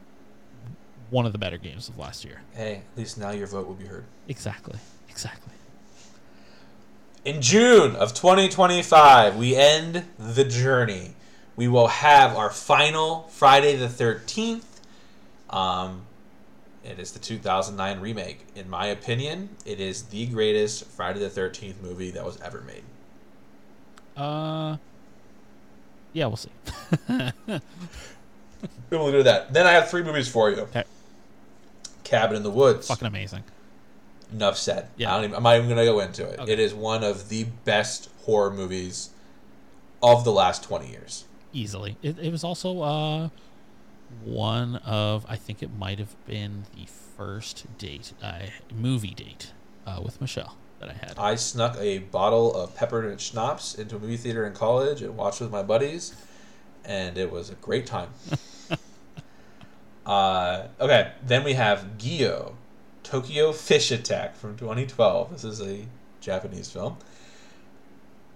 one 1.10 1.26
of 1.26 1.32
the 1.32 1.38
better 1.38 1.58
games 1.58 1.88
of 1.88 1.98
last 1.98 2.24
year. 2.24 2.40
Hey, 2.52 2.76
at 2.92 2.98
least 2.98 3.18
now 3.18 3.30
your 3.30 3.48
vote 3.48 3.66
will 3.66 3.74
be 3.74 3.86
heard. 3.86 4.04
Exactly, 4.28 4.78
exactly. 5.08 5.52
In 7.24 7.42
June 7.42 7.96
of 7.96 8.14
2025, 8.14 9.36
we 9.36 9.54
end 9.54 10.04
the 10.18 10.44
journey. 10.44 11.14
We 11.56 11.68
will 11.68 11.88
have 11.88 12.36
our 12.36 12.50
final 12.50 13.28
Friday 13.30 13.76
the 13.76 13.88
13th. 13.88 14.64
Um, 15.50 16.02
it 16.82 16.98
is 16.98 17.12
the 17.12 17.18
2009 17.18 18.00
remake. 18.00 18.46
In 18.54 18.70
my 18.70 18.86
opinion, 18.86 19.50
it 19.66 19.80
is 19.80 20.04
the 20.04 20.26
greatest 20.28 20.86
Friday 20.86 21.20
the 21.20 21.28
13th 21.28 21.82
movie 21.82 22.10
that 22.12 22.24
was 22.24 22.40
ever 22.40 22.62
made. 22.62 22.84
Uh, 24.16 24.78
yeah, 26.12 26.26
we'll 26.26 26.36
see. 26.36 26.50
We 28.90 28.98
will 28.98 29.12
do 29.12 29.22
that. 29.22 29.52
Then 29.52 29.66
I 29.66 29.72
have 29.72 29.88
three 29.88 30.02
movies 30.02 30.28
for 30.28 30.50
you. 30.50 30.56
Okay. 30.56 30.84
Cabin 32.04 32.36
in 32.36 32.42
the 32.42 32.50
Woods. 32.50 32.88
Fucking 32.88 33.06
amazing. 33.06 33.44
Enough 34.32 34.56
said. 34.58 34.88
Yeah. 34.96 35.12
I 35.12 35.16
don't 35.16 35.24
even, 35.24 35.36
I'm 35.36 35.42
not 35.42 35.56
even 35.56 35.68
going 35.68 35.78
to 35.78 35.84
go 35.84 36.00
into 36.00 36.26
it. 36.28 36.38
Okay. 36.40 36.52
It 36.52 36.58
is 36.58 36.72
one 36.74 37.02
of 37.02 37.28
the 37.28 37.44
best 37.64 38.08
horror 38.24 38.50
movies 38.52 39.10
of 40.02 40.24
the 40.24 40.32
last 40.32 40.62
20 40.64 40.88
years. 40.88 41.24
easily. 41.52 41.96
It, 42.02 42.18
it 42.18 42.30
was 42.30 42.44
also 42.44 42.80
uh, 42.82 43.28
one 44.24 44.76
of 44.76 45.26
I 45.28 45.36
think 45.36 45.62
it 45.62 45.70
might 45.76 45.98
have 45.98 46.14
been 46.26 46.64
the 46.74 46.86
first 46.86 47.66
date, 47.78 48.12
uh, 48.22 48.46
movie 48.74 49.14
date 49.14 49.52
uh, 49.86 50.00
with 50.02 50.20
Michelle 50.20 50.56
that 50.78 50.88
I 50.88 50.92
had. 50.94 51.14
I 51.18 51.34
snuck 51.34 51.76
a 51.78 51.98
bottle 51.98 52.54
of 52.54 52.74
peppermint 52.74 53.20
schnapps 53.20 53.74
into 53.74 53.96
a 53.96 53.98
movie 53.98 54.16
theater 54.16 54.46
in 54.46 54.54
college 54.54 55.02
and 55.02 55.16
watched 55.16 55.40
with 55.40 55.50
my 55.50 55.62
buddies, 55.62 56.14
and 56.84 57.18
it 57.18 57.30
was 57.30 57.50
a 57.50 57.54
great 57.56 57.86
time. 57.86 58.08
uh, 60.06 60.68
okay, 60.80 61.12
then 61.26 61.44
we 61.44 61.54
have 61.54 61.84
Gyo, 61.98 62.54
Tokyo 63.02 63.52
Fish 63.52 63.90
Attack 63.90 64.36
from 64.36 64.56
2012. 64.56 65.30
This 65.30 65.44
is 65.44 65.60
a 65.60 65.86
Japanese 66.20 66.70
film. 66.70 66.96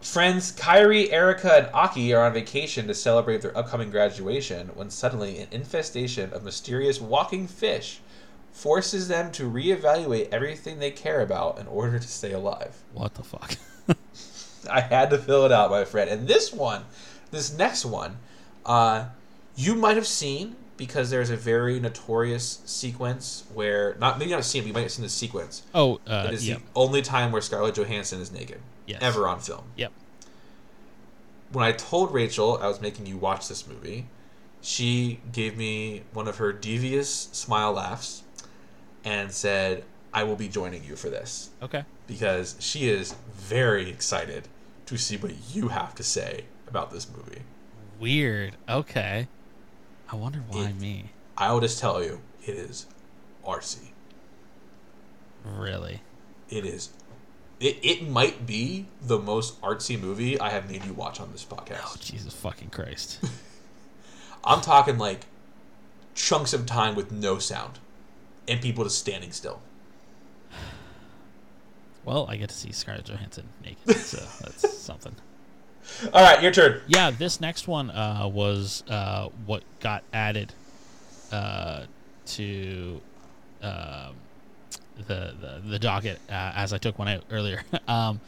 Friends 0.01 0.53
Kyrie, 0.53 1.11
Erica, 1.11 1.55
and 1.55 1.69
Aki 1.73 2.13
are 2.13 2.27
on 2.27 2.35
vacation 2.35 2.87
to 2.89 2.95
celebrate 2.95 3.41
their 3.41 3.57
upcoming 3.57 3.91
graduation 3.91 4.69
when 4.75 4.91
suddenly 4.91 5.39
an 5.39 5.49
infestation 5.51 6.33
of 6.33 6.45
mysterious 6.45 7.01
walking 7.01 7.47
fish 7.47 8.01
forces 8.53 9.09
them 9.09 9.33
to 9.33 9.51
reevaluate 9.51 10.29
everything 10.31 10.79
they 10.79 10.91
care 10.91 11.21
about 11.21 11.59
in 11.59 11.67
order 11.67 11.99
to 11.99 12.07
stay 12.07 12.33
alive. 12.33 12.83
What 12.93 13.15
the 13.15 13.25
fuck? 13.25 13.57
I 14.71 14.81
had 14.81 15.11
to 15.11 15.19
fill 15.19 15.45
it 15.45 15.53
out, 15.53 15.71
my 15.71 15.85
friend. 15.85 16.09
And 16.11 16.29
this 16.29 16.53
one, 16.53 16.85
this 17.31 17.57
next 17.57 17.85
one, 17.85 18.19
uh, 18.65 19.07
you 19.57 19.75
might 19.75 19.97
have 19.97 20.07
seen 20.07 20.57
because 20.77 21.11
there's 21.11 21.31
a 21.31 21.37
very 21.37 21.79
notorious 21.81 22.61
sequence 22.65 23.45
where 23.55 23.97
not 24.01 24.19
maybe 24.19 24.33
not 24.33 24.45
seen, 24.45 24.63
but 24.63 24.69
you 24.69 24.73
might 24.75 24.83
have 24.83 24.91
seen 24.93 25.05
the 25.05 25.09
sequence. 25.09 25.63
oh, 25.75 26.01
uh, 26.07 26.27
It 26.29 26.35
is 26.35 26.49
yeah. 26.49 26.57
the 26.57 26.63
only 26.75 27.01
time 27.03 27.31
where 27.33 27.41
Scarlett 27.43 27.77
Johansson 27.77 28.21
is 28.21 28.33
naked 28.33 28.61
Yes. 28.87 28.99
ever 29.03 29.27
on 29.29 29.41
film. 29.41 29.65
Yep. 29.77 29.93
When 31.53 31.65
I 31.65 31.73
told 31.73 32.13
Rachel 32.13 32.59
I 32.61 32.67
was 32.67 32.81
making 32.81 33.07
you 33.07 33.17
watch 33.17 33.49
this 33.49 33.67
movie, 33.67 34.07
she 34.61 35.21
gave 35.33 35.57
me 35.57 36.03
one 36.13 36.27
of 36.27 36.39
her 36.39 36.53
devious 36.53 37.29
smile 37.33 37.73
laughs 37.75 38.23
and 39.05 39.31
said, 39.31 39.85
"I 40.13 40.25
will 40.25 40.37
be 40.37 40.49
joining 40.49 40.83
you 40.85 40.97
for 40.97 41.09
this." 41.11 41.51
Okay. 41.63 41.85
because 42.07 42.57
she 42.59 42.89
is 42.91 43.15
very 43.33 43.89
excited 43.89 44.47
to 44.85 44.99
see 44.99 45.17
what 45.17 45.33
you 45.55 45.69
have 45.69 45.95
to 45.95 46.03
say 46.03 46.45
about 46.69 46.91
this 46.91 47.07
movie. 47.09 47.41
Weird. 47.99 48.57
Okay. 48.69 49.29
I 50.15 50.17
wonder 50.17 50.45
why 50.49 50.69
It- 50.69 50.81
me. 50.81 51.11
I 51.37 51.53
will 51.53 51.61
just 51.61 51.81
tell 51.81 52.01
you, 52.01 52.21
it 52.47 52.55
is 52.55 52.87
artsy. 53.45 53.89
Really? 55.45 56.03
It 56.49 56.65
is. 56.65 56.91
It, 57.59 57.79
it 57.83 58.09
might 58.09 58.47
be 58.47 58.87
the 59.03 59.19
most 59.19 59.61
artsy 59.61 60.01
movie 60.01 60.39
I 60.39 60.51
have 60.51 60.71
made 60.71 60.85
you 60.85 60.93
watch 60.95 61.19
on 61.21 61.33
this 61.33 61.45
podcast. 61.45 61.81
Oh. 61.83 61.97
Jesus 62.01 62.33
fucking 62.33 62.71
Christ. 62.71 63.19
I'm 64.45 64.61
talking 64.61 64.99
like 64.99 65.27
chunks 66.15 66.53
of 66.53 66.65
time 66.65 66.95
with 66.95 67.11
no 67.11 67.41
sound 67.41 67.81
and 68.47 68.61
people 68.61 68.85
just 68.85 68.99
standing 68.99 69.33
still. 69.33 69.61
well, 72.05 72.27
I 72.29 72.37
get 72.37 72.51
to 72.51 72.55
see 72.55 72.71
Scarlett 72.71 73.07
Johansson 73.07 73.49
naked, 73.65 73.97
so 73.97 74.19
that's 74.45 74.79
something. 74.79 75.17
All 76.13 76.23
right, 76.23 76.43
your 76.43 76.53
turn. 76.53 76.81
Yeah, 76.87 77.11
this 77.11 77.41
next 77.41 77.69
one 77.69 77.91
uh, 77.91 78.29
was 78.33 78.83
uh, 78.89 79.29
what 79.47 79.63
got 79.81 80.03
added 80.13 80.53
uh, 81.33 81.85
to 82.27 83.01
um, 83.63 84.15
the, 85.07 85.35
the 85.41 85.63
the 85.67 85.79
docket 85.79 86.19
uh, 86.29 86.53
as 86.55 86.73
I 86.73 86.79
took 86.79 86.99
one 86.99 87.09
out 87.09 87.25
earlier. 87.31 87.63
um, 87.89 88.21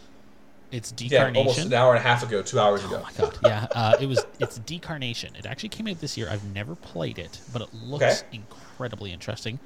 it's 0.73 0.91
decarnation. 0.91 1.35
Yeah, 1.35 1.41
almost 1.41 1.59
an 1.67 1.73
hour 1.75 1.95
and 1.95 2.05
a 2.05 2.09
half 2.09 2.23
ago, 2.23 2.43
two 2.43 2.59
hours 2.59 2.83
Oh 2.85 2.89
ago. 2.89 3.03
my 3.03 3.13
god! 3.17 3.39
Yeah, 3.43 3.67
uh, 3.73 3.97
it 4.01 4.07
was. 4.07 4.25
It's 4.41 4.59
Decarnation. 4.59 5.35
It 5.37 5.47
actually 5.47 5.71
came 5.71 5.87
out 5.89 6.01
this 6.01 6.17
year. 6.19 6.29
I've 6.31 6.45
never 6.55 6.75
played 6.75 7.19
it, 7.19 7.41
but 7.53 7.63
it 7.63 7.69
looks 7.73 8.05
Okay. 8.23 8.23
incredibly 8.33 9.13
interesting. 9.13 9.59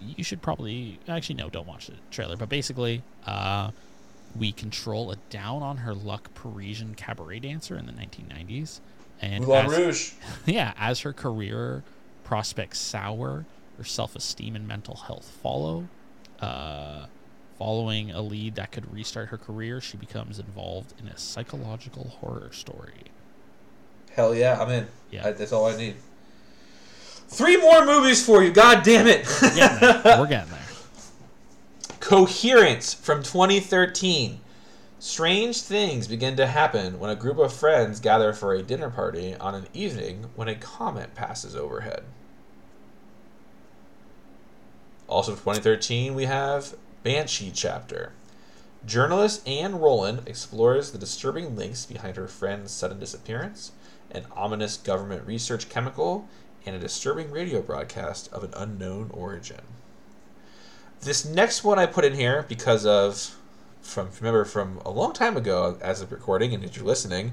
You 0.00 0.22
should 0.24 0.42
probably 0.42 0.98
actually 1.08 1.36
no, 1.36 1.48
don't 1.48 1.66
watch 1.66 1.86
the 1.86 1.94
trailer. 2.10 2.36
But 2.36 2.48
basically, 2.50 3.00
uh, 3.26 3.70
we 4.36 4.52
control 4.52 5.10
a 5.10 5.16
down 5.30 5.62
on 5.62 5.78
her 5.78 5.94
luck 5.94 6.32
Parisian 6.34 6.94
cabaret 6.94 7.40
dancer 7.40 7.76
in 7.76 7.86
the 7.86 7.92
1990s, 7.92 8.80
and 9.20 9.46
Moulin 9.46 9.66
as- 9.66 9.78
Rouge. 9.78 10.12
yeah, 10.46 10.72
as 10.76 11.00
her 11.00 11.12
career 11.12 11.82
prospects 12.24 12.78
sour, 12.78 13.44
her 13.78 13.84
self 13.84 14.16
esteem 14.16 14.56
and 14.56 14.66
mental 14.66 14.96
health 14.96 15.26
follow. 15.42 15.88
Uh, 16.40 17.06
following 17.58 18.10
a 18.10 18.20
lead 18.20 18.56
that 18.56 18.72
could 18.72 18.92
restart 18.92 19.28
her 19.28 19.38
career, 19.38 19.80
she 19.80 19.96
becomes 19.96 20.38
involved 20.38 20.92
in 20.98 21.06
a 21.08 21.16
psychological 21.16 22.08
horror 22.20 22.50
story. 22.52 23.04
Hell 24.12 24.34
yeah, 24.34 24.60
I'm 24.60 24.70
in. 24.70 24.86
Yeah. 25.10 25.28
I- 25.28 25.32
that's 25.32 25.52
all 25.52 25.66
I 25.66 25.76
need. 25.76 25.94
Three 27.28 27.56
more 27.56 27.84
movies 27.86 28.24
for 28.24 28.42
you. 28.44 28.50
God 28.52 28.82
damn 28.84 29.06
it. 29.06 29.24
Getting 29.40 29.80
there. 29.80 30.18
We're 30.18 30.26
getting 30.26 30.50
there. 30.50 30.60
Coherence 32.04 32.92
from 32.92 33.22
2013. 33.22 34.38
Strange 34.98 35.62
things 35.62 36.06
begin 36.06 36.36
to 36.36 36.46
happen 36.46 37.00
when 37.00 37.08
a 37.08 37.16
group 37.16 37.38
of 37.38 37.50
friends 37.50 37.98
gather 37.98 38.34
for 38.34 38.52
a 38.52 38.62
dinner 38.62 38.90
party 38.90 39.34
on 39.36 39.54
an 39.54 39.68
evening 39.72 40.26
when 40.34 40.46
a 40.46 40.54
comet 40.54 41.14
passes 41.14 41.56
overhead. 41.56 42.04
Also, 45.08 45.32
from 45.32 45.54
2013, 45.54 46.14
we 46.14 46.26
have 46.26 46.74
Banshee 47.02 47.50
Chapter. 47.50 48.12
Journalist 48.84 49.48
Anne 49.48 49.76
Roland 49.76 50.28
explores 50.28 50.90
the 50.90 50.98
disturbing 50.98 51.56
links 51.56 51.86
behind 51.86 52.16
her 52.16 52.28
friend's 52.28 52.70
sudden 52.70 53.00
disappearance, 53.00 53.72
an 54.10 54.26
ominous 54.36 54.76
government 54.76 55.26
research 55.26 55.70
chemical, 55.70 56.28
and 56.66 56.76
a 56.76 56.80
disturbing 56.80 57.30
radio 57.30 57.62
broadcast 57.62 58.30
of 58.30 58.44
an 58.44 58.52
unknown 58.54 59.10
origin. 59.14 59.62
This 61.04 61.24
next 61.24 61.64
one 61.64 61.78
I 61.78 61.86
put 61.86 62.04
in 62.04 62.14
here 62.14 62.44
because 62.48 62.86
of, 62.86 63.36
from 63.82 64.08
remember 64.18 64.44
from 64.44 64.80
a 64.84 64.90
long 64.90 65.12
time 65.12 65.36
ago 65.36 65.78
as 65.80 66.00
of 66.00 66.10
recording 66.10 66.54
and 66.54 66.64
as 66.64 66.76
you're 66.76 66.86
listening, 66.86 67.32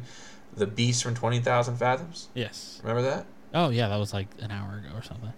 the 0.56 0.68
Beast 0.68 1.04
from 1.04 1.16
Twenty 1.16 1.40
Thousand 1.40 1.78
Fathoms. 1.78 2.28
Yes. 2.34 2.80
Remember 2.84 3.02
that? 3.10 3.26
Oh 3.54 3.70
yeah, 3.70 3.88
that 3.88 3.98
was 3.98 4.14
like 4.14 4.28
an 4.40 4.52
hour 4.52 4.78
ago 4.78 4.90
or 4.96 5.02
something. 5.04 5.34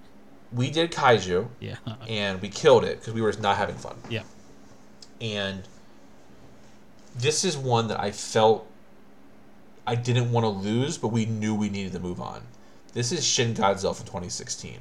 We 0.51 0.69
did 0.71 0.91
kaiju 0.91 1.47
Yeah. 1.59 1.75
and 2.07 2.41
we 2.41 2.49
killed 2.49 2.83
it 2.83 2.99
because 2.99 3.13
we 3.13 3.21
were 3.21 3.33
not 3.39 3.57
having 3.57 3.75
fun. 3.75 3.95
yeah. 4.09 4.23
And 5.21 5.63
this 7.15 7.45
is 7.45 7.55
one 7.55 7.87
that 7.87 7.99
I 7.99 8.11
felt 8.11 8.67
I 9.85 9.95
didn't 9.95 10.31
want 10.31 10.43
to 10.45 10.49
lose, 10.49 10.97
but 10.97 11.09
we 11.09 11.25
knew 11.25 11.53
we 11.53 11.69
needed 11.69 11.93
to 11.93 11.99
move 11.99 12.19
on. 12.19 12.41
This 12.93 13.11
is 13.11 13.25
Shin 13.25 13.53
Godzilla 13.53 13.95
from 13.95 14.05
2016. 14.05 14.79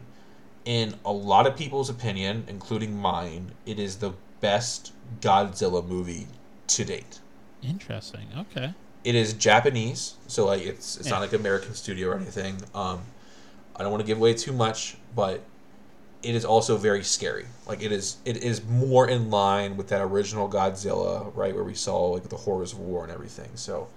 In 0.65 0.95
a 1.05 1.13
lot 1.13 1.47
of 1.47 1.57
people's 1.57 1.91
opinion, 1.91 2.45
including 2.49 2.97
mine, 2.97 3.53
it 3.67 3.79
is 3.79 3.97
the 3.97 4.13
best 4.41 4.93
Godzilla 5.21 5.87
movie 5.87 6.27
to 6.69 6.85
date. 6.85 7.19
Interesting. 7.63 8.29
Okay. 8.37 8.73
It 9.05 9.15
is 9.17 9.33
Japanese, 9.33 10.15
so 10.29 10.47
like 10.47 10.63
it's 10.63 10.97
it's 10.97 11.07
Yeah. 11.09 11.15
not 11.15 11.21
like 11.23 11.33
American 11.33 11.75
studio 11.75 12.09
or 12.11 12.15
anything. 12.17 12.57
Um, 12.75 13.03
I 13.75 13.83
don't 13.83 13.91
want 13.91 14.01
to 14.03 14.07
give 14.07 14.19
away 14.19 14.35
too 14.35 14.53
much, 14.53 14.97
but 15.17 15.43
it 16.23 16.37
is 16.37 16.45
also 16.45 16.77
very 16.77 17.03
scary. 17.03 17.47
Like 17.67 17.83
it 17.83 17.91
is 17.91 18.19
it 18.25 18.37
is 18.37 18.65
more 18.65 19.09
in 19.09 19.31
line 19.31 19.77
with 19.77 19.89
that 19.89 20.01
original 20.01 20.49
Godzilla, 20.49 21.35
right, 21.35 21.53
where 21.55 21.65
we 21.65 21.75
saw 21.75 22.11
like 22.11 22.29
the 22.29 22.37
horrors 22.37 22.73
of 22.73 22.79
war 22.79 23.03
and 23.03 23.13
everything. 23.13 23.51
So, 23.57 23.89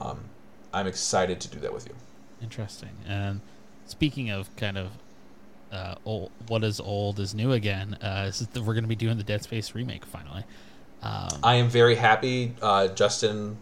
um, 0.00 0.24
I'm 0.72 0.88
excited 0.88 1.40
to 1.40 1.48
do 1.48 1.60
that 1.60 1.72
with 1.72 1.86
you. 1.86 1.94
Interesting. 2.42 2.90
And 3.06 3.40
speaking 3.86 4.30
of 4.30 4.54
kind 4.56 4.76
of 4.76 4.90
uh, 5.74 5.96
old, 6.04 6.30
what 6.46 6.64
is 6.64 6.80
old 6.80 7.18
is 7.20 7.34
new 7.34 7.52
again. 7.52 7.96
Uh, 8.00 8.26
this 8.26 8.40
is 8.40 8.46
the, 8.48 8.62
we're 8.62 8.74
going 8.74 8.84
to 8.84 8.88
be 8.88 8.94
doing 8.96 9.18
the 9.18 9.24
Dead 9.24 9.42
Space 9.42 9.74
remake 9.74 10.04
finally. 10.06 10.44
Um, 11.02 11.28
I 11.42 11.56
am 11.56 11.68
very 11.68 11.96
happy, 11.96 12.54
uh, 12.62 12.88
Justin. 12.88 13.58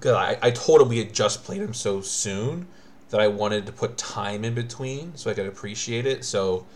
'cause 0.00 0.12
I, 0.12 0.38
I 0.42 0.50
told 0.50 0.80
him 0.82 0.88
we 0.88 0.98
had 0.98 1.12
just 1.14 1.44
played 1.44 1.60
him 1.62 1.74
so 1.74 2.00
soon 2.00 2.66
that 3.10 3.20
I 3.20 3.28
wanted 3.28 3.66
to 3.66 3.72
put 3.72 3.96
time 3.98 4.44
in 4.44 4.54
between 4.54 5.16
so 5.16 5.30
I 5.30 5.34
could 5.34 5.46
appreciate 5.46 6.06
it. 6.06 6.24
So 6.24 6.66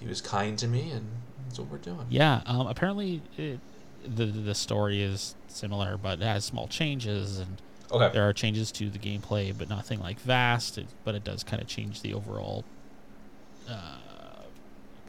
he 0.00 0.06
was 0.06 0.20
kind 0.20 0.58
to 0.58 0.66
me, 0.68 0.90
and 0.90 1.06
that's 1.46 1.58
what 1.58 1.68
we're 1.70 1.78
doing. 1.78 2.06
yeah. 2.08 2.42
Um, 2.46 2.66
apparently, 2.66 3.22
it, 3.36 3.58
the 4.06 4.26
the 4.26 4.54
story 4.54 5.02
is 5.02 5.34
similar, 5.48 5.96
but 5.96 6.20
it 6.20 6.24
has 6.24 6.44
small 6.44 6.68
changes, 6.68 7.38
and 7.38 7.60
Okay. 7.90 8.12
there 8.12 8.28
are 8.28 8.32
changes 8.32 8.72
to 8.72 8.90
the 8.90 8.98
gameplay, 8.98 9.56
but 9.56 9.68
nothing 9.68 10.00
like 10.00 10.20
vast. 10.20 10.78
It, 10.78 10.86
but 11.04 11.14
it 11.14 11.24
does 11.24 11.42
kind 11.44 11.60
of 11.62 11.68
change 11.68 12.02
the 12.02 12.14
overall 12.14 12.64
uh, 13.68 13.98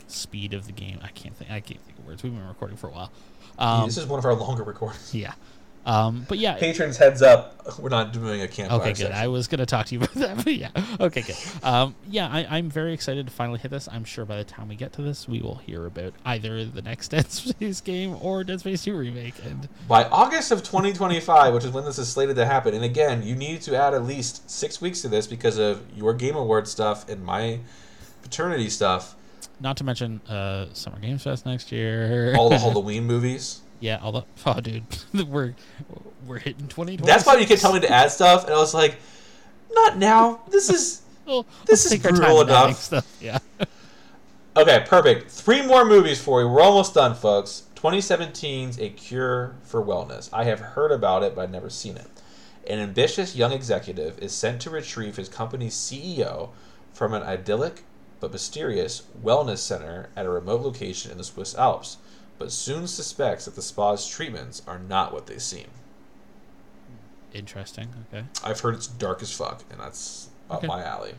speed 0.07 0.53
of 0.53 0.65
the 0.65 0.71
game. 0.71 0.99
I 1.03 1.09
can't 1.09 1.35
think. 1.35 1.51
I 1.51 1.59
can't 1.59 1.81
think 1.81 1.99
of 1.99 2.05
words. 2.07 2.23
We've 2.23 2.33
been 2.33 2.47
recording 2.47 2.77
for 2.77 2.87
a 2.87 2.91
while. 2.91 3.11
Um, 3.57 3.87
this 3.87 3.97
is 3.97 4.05
one 4.05 4.19
of 4.19 4.25
our 4.25 4.33
longer 4.33 4.63
recordings. 4.63 5.13
yeah. 5.15 5.33
Um, 5.87 6.25
but 6.27 6.37
yeah, 6.37 6.55
Patrons, 6.55 6.97
heads 6.97 7.21
up, 7.21 7.79
we're 7.79 7.87
not 7.87 8.11
doing 8.11 8.41
a 8.41 8.47
campfire 8.49 8.79
Okay, 8.81 8.89
good. 8.89 8.97
section. 8.97 9.15
I 9.15 9.29
was 9.29 9.47
going 9.47 9.59
to 9.59 9.65
talk 9.65 9.85
to 9.85 9.95
you 9.95 9.99
about 10.03 10.13
that, 10.15 10.35
but 10.43 10.53
yeah. 10.53 10.69
Okay, 10.99 11.21
good. 11.21 11.37
Um, 11.63 11.95
yeah, 12.09 12.27
I, 12.27 12.57
I'm 12.57 12.69
very 12.69 12.93
excited 12.93 13.25
to 13.25 13.31
finally 13.31 13.57
hit 13.57 13.71
this. 13.71 13.87
I'm 13.89 14.03
sure 14.03 14.25
by 14.25 14.35
the 14.35 14.43
time 14.43 14.67
we 14.67 14.75
get 14.75 14.91
to 14.93 15.01
this, 15.01 15.29
we 15.29 15.39
will 15.41 15.55
hear 15.55 15.85
about 15.85 16.13
either 16.25 16.65
the 16.65 16.81
next 16.81 17.07
Dead 17.11 17.31
Space 17.31 17.79
game 17.79 18.17
or 18.19 18.43
Dead 18.43 18.59
Space 18.59 18.83
2 18.83 18.97
remake. 18.97 19.35
And 19.45 19.69
By 19.87 20.03
August 20.03 20.51
of 20.51 20.61
2025, 20.61 21.53
which 21.53 21.63
is 21.63 21.71
when 21.71 21.85
this 21.85 21.97
is 21.97 22.09
slated 22.09 22.35
to 22.35 22.45
happen, 22.45 22.73
and 22.73 22.83
again, 22.83 23.23
you 23.23 23.37
need 23.37 23.61
to 23.61 23.73
add 23.77 23.93
at 23.93 24.03
least 24.03 24.49
six 24.51 24.81
weeks 24.81 25.01
to 25.03 25.07
this 25.07 25.25
because 25.25 25.57
of 25.57 25.83
your 25.95 26.13
Game 26.13 26.35
Award 26.35 26.67
stuff 26.67 27.07
and 27.07 27.23
my 27.23 27.61
paternity 28.27 28.69
stuff, 28.69 29.15
not 29.59 29.77
to 29.77 29.83
mention 29.83 30.21
uh, 30.27 30.67
Summer 30.73 30.99
Games 30.99 31.23
Fest 31.23 31.45
next 31.45 31.71
year. 31.71 32.35
all 32.35 32.49
the 32.49 32.57
Halloween 32.67 33.05
movies. 33.05 33.61
yeah, 33.79 33.99
all 34.01 34.11
the 34.11 34.23
oh, 34.45 34.59
dude, 34.59 34.83
we're 35.27 35.55
we're 36.25 36.39
hitting 36.39 36.67
2020. 36.67 36.97
That's 36.97 37.25
why 37.25 37.37
you 37.37 37.45
kept 37.45 37.61
telling 37.61 37.81
me 37.81 37.87
to 37.87 37.93
add 37.93 38.11
stuff, 38.11 38.45
and 38.45 38.53
I 38.53 38.57
was 38.57 38.73
like, 38.73 38.97
not 39.71 39.97
now. 39.97 40.41
This 40.49 40.69
is. 40.69 41.01
this 41.65 41.91
is 41.91 41.99
brutal 41.99 42.41
enough. 42.41 42.77
Stuff. 42.77 43.17
Yeah. 43.21 43.39
Okay, 44.55 44.83
perfect. 44.87 45.29
Three 45.29 45.61
more 45.61 45.85
movies 45.85 46.21
for 46.21 46.41
you. 46.41 46.47
We're 46.47 46.61
almost 46.61 46.93
done, 46.93 47.15
folks. 47.15 47.63
2017's 47.75 48.79
A 48.79 48.89
Cure 48.89 49.55
for 49.61 49.83
Wellness. 49.83 50.29
I 50.33 50.45
have 50.45 50.59
heard 50.59 50.91
about 50.91 51.21
it, 51.21 51.35
but 51.35 51.43
I've 51.43 51.51
never 51.51 51.69
seen 51.69 51.95
it. 51.95 52.07
An 52.67 52.79
ambitious 52.79 53.35
young 53.35 53.51
executive 53.51 54.17
is 54.19 54.31
sent 54.33 54.61
to 54.61 54.69
retrieve 54.69 55.15
his 55.17 55.29
company's 55.29 55.75
CEO 55.75 56.49
from 56.91 57.13
an 57.13 57.23
idyllic 57.23 57.83
but 58.19 58.31
mysterious 58.31 59.03
wellness 59.23 59.59
center 59.59 60.09
at 60.15 60.25
a 60.25 60.29
remote 60.29 60.61
location 60.61 61.11
in 61.11 61.17
the 61.17 61.23
Swiss 61.23 61.55
Alps, 61.55 61.97
but 62.39 62.51
soon 62.51 62.87
suspects 62.87 63.45
that 63.45 63.55
the 63.55 63.61
spa's 63.61 64.07
treatments 64.07 64.61
are 64.67 64.79
not 64.79 65.13
what 65.13 65.27
they 65.27 65.37
seem. 65.39 65.67
Interesting. 67.33 67.89
Okay. 68.13 68.25
I've 68.43 68.59
heard 68.61 68.75
it's 68.75 68.87
dark 68.87 69.21
as 69.21 69.31
fuck, 69.31 69.63
and 69.69 69.79
that's 69.79 70.29
up 70.49 70.59
Okay. 70.59 70.67
my 70.67 70.83
alley. 70.83 71.13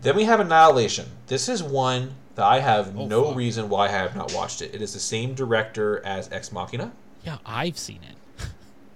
Then 0.00 0.16
we 0.16 0.24
have 0.24 0.40
Annihilation. 0.40 1.06
This 1.26 1.48
is 1.48 1.62
one 1.62 2.14
that 2.36 2.44
I 2.44 2.60
have 2.60 2.96
Oh, 2.96 3.06
no 3.06 3.24
fuck. 3.26 3.36
reason 3.36 3.68
why 3.68 3.86
I 3.86 3.90
have 3.90 4.16
not 4.16 4.32
watched 4.32 4.62
it. 4.62 4.74
It 4.74 4.80
is 4.80 4.94
the 4.94 5.00
same 5.00 5.34
director 5.34 6.04
as 6.04 6.30
Ex 6.32 6.50
Machina. 6.52 6.92
Yeah, 7.24 7.38
I've 7.44 7.76
seen 7.78 8.00
it. 8.08 8.14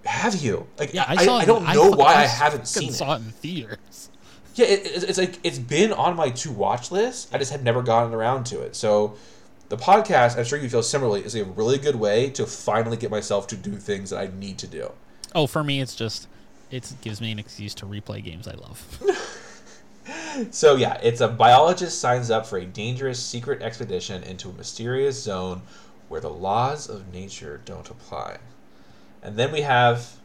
Have 0.08 0.36
you? 0.36 0.66
Like, 0.78 0.94
Yeah, 0.94 1.04
I 1.06 1.14
I, 1.16 1.24
saw 1.24 1.38
I, 1.38 1.44
don't 1.44 1.64
know 1.64 1.90
why 1.90 2.14
I 2.14 2.22
haven't 2.26 2.66
seen 2.66 2.88
it. 2.88 2.94
saw 2.94 3.14
it 3.14 3.16
in 3.18 3.30
theaters. 3.30 4.10
Yeah, 4.54 4.66
it, 4.66 4.82
it's, 4.84 5.04
it's 5.04 5.18
like 5.18 5.38
it's 5.42 5.58
been 5.58 5.92
on 5.92 6.16
my 6.16 6.30
to 6.30 6.50
watch 6.50 6.90
list. 6.90 7.34
I 7.34 7.38
just 7.38 7.52
had 7.52 7.64
never 7.64 7.82
gotten 7.82 8.12
around 8.12 8.44
to 8.46 8.60
it. 8.60 8.76
So, 8.76 9.16
the 9.68 9.76
podcast, 9.76 10.36
I'm 10.36 10.44
sure 10.44 10.58
you 10.58 10.68
feel 10.68 10.82
similarly, 10.82 11.24
is 11.24 11.34
a 11.34 11.44
really 11.44 11.78
good 11.78 11.96
way 11.96 12.30
to 12.30 12.46
finally 12.46 12.96
get 12.96 13.10
myself 13.10 13.46
to 13.48 13.56
do 13.56 13.76
things 13.76 14.10
that 14.10 14.18
I 14.18 14.30
need 14.38 14.58
to 14.58 14.66
do. 14.66 14.92
Oh, 15.34 15.46
for 15.46 15.64
me, 15.64 15.80
it's 15.80 15.94
just 15.94 16.28
it 16.70 16.92
gives 17.00 17.20
me 17.20 17.32
an 17.32 17.38
excuse 17.38 17.74
to 17.76 17.86
replay 17.86 18.22
games 18.22 18.46
I 18.46 18.54
love. 18.54 19.00
So 20.50 20.76
yeah, 20.76 20.98
it's 21.02 21.20
a 21.20 21.28
biologist 21.28 22.00
signs 22.00 22.30
up 22.30 22.46
for 22.46 22.58
a 22.58 22.64
dangerous 22.64 23.22
secret 23.22 23.62
expedition 23.62 24.22
into 24.22 24.48
a 24.48 24.52
mysterious 24.52 25.22
zone 25.22 25.62
where 26.08 26.20
the 26.20 26.30
laws 26.30 26.88
of 26.88 27.12
nature 27.12 27.60
don't 27.64 27.88
apply. 27.88 28.38
And 29.22 29.36
then 29.36 29.52
we 29.52 29.60
have 29.60 30.16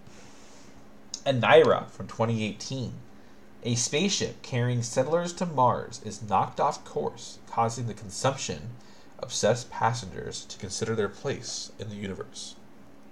Aniara 1.26 1.90
from 1.91 2.08
2018. 2.08 2.94
A 3.68 3.76
spaceship 3.76 4.41
carrying 4.44 4.81
settlers 4.81 5.34
to 5.34 5.45
Mars 5.45 5.99
is 6.06 6.22
knocked 6.22 6.61
off 6.61 6.85
course, 6.85 7.39
causing 7.52 7.88
the 7.88 7.94
consumption 7.94 8.69
obsessed 9.19 9.69
passengers 9.69 10.45
to 10.45 10.57
consider 10.57 10.95
their 10.95 11.10
place 11.10 11.73
in 11.77 11.89
the 11.89 11.98
universe. 11.98 12.56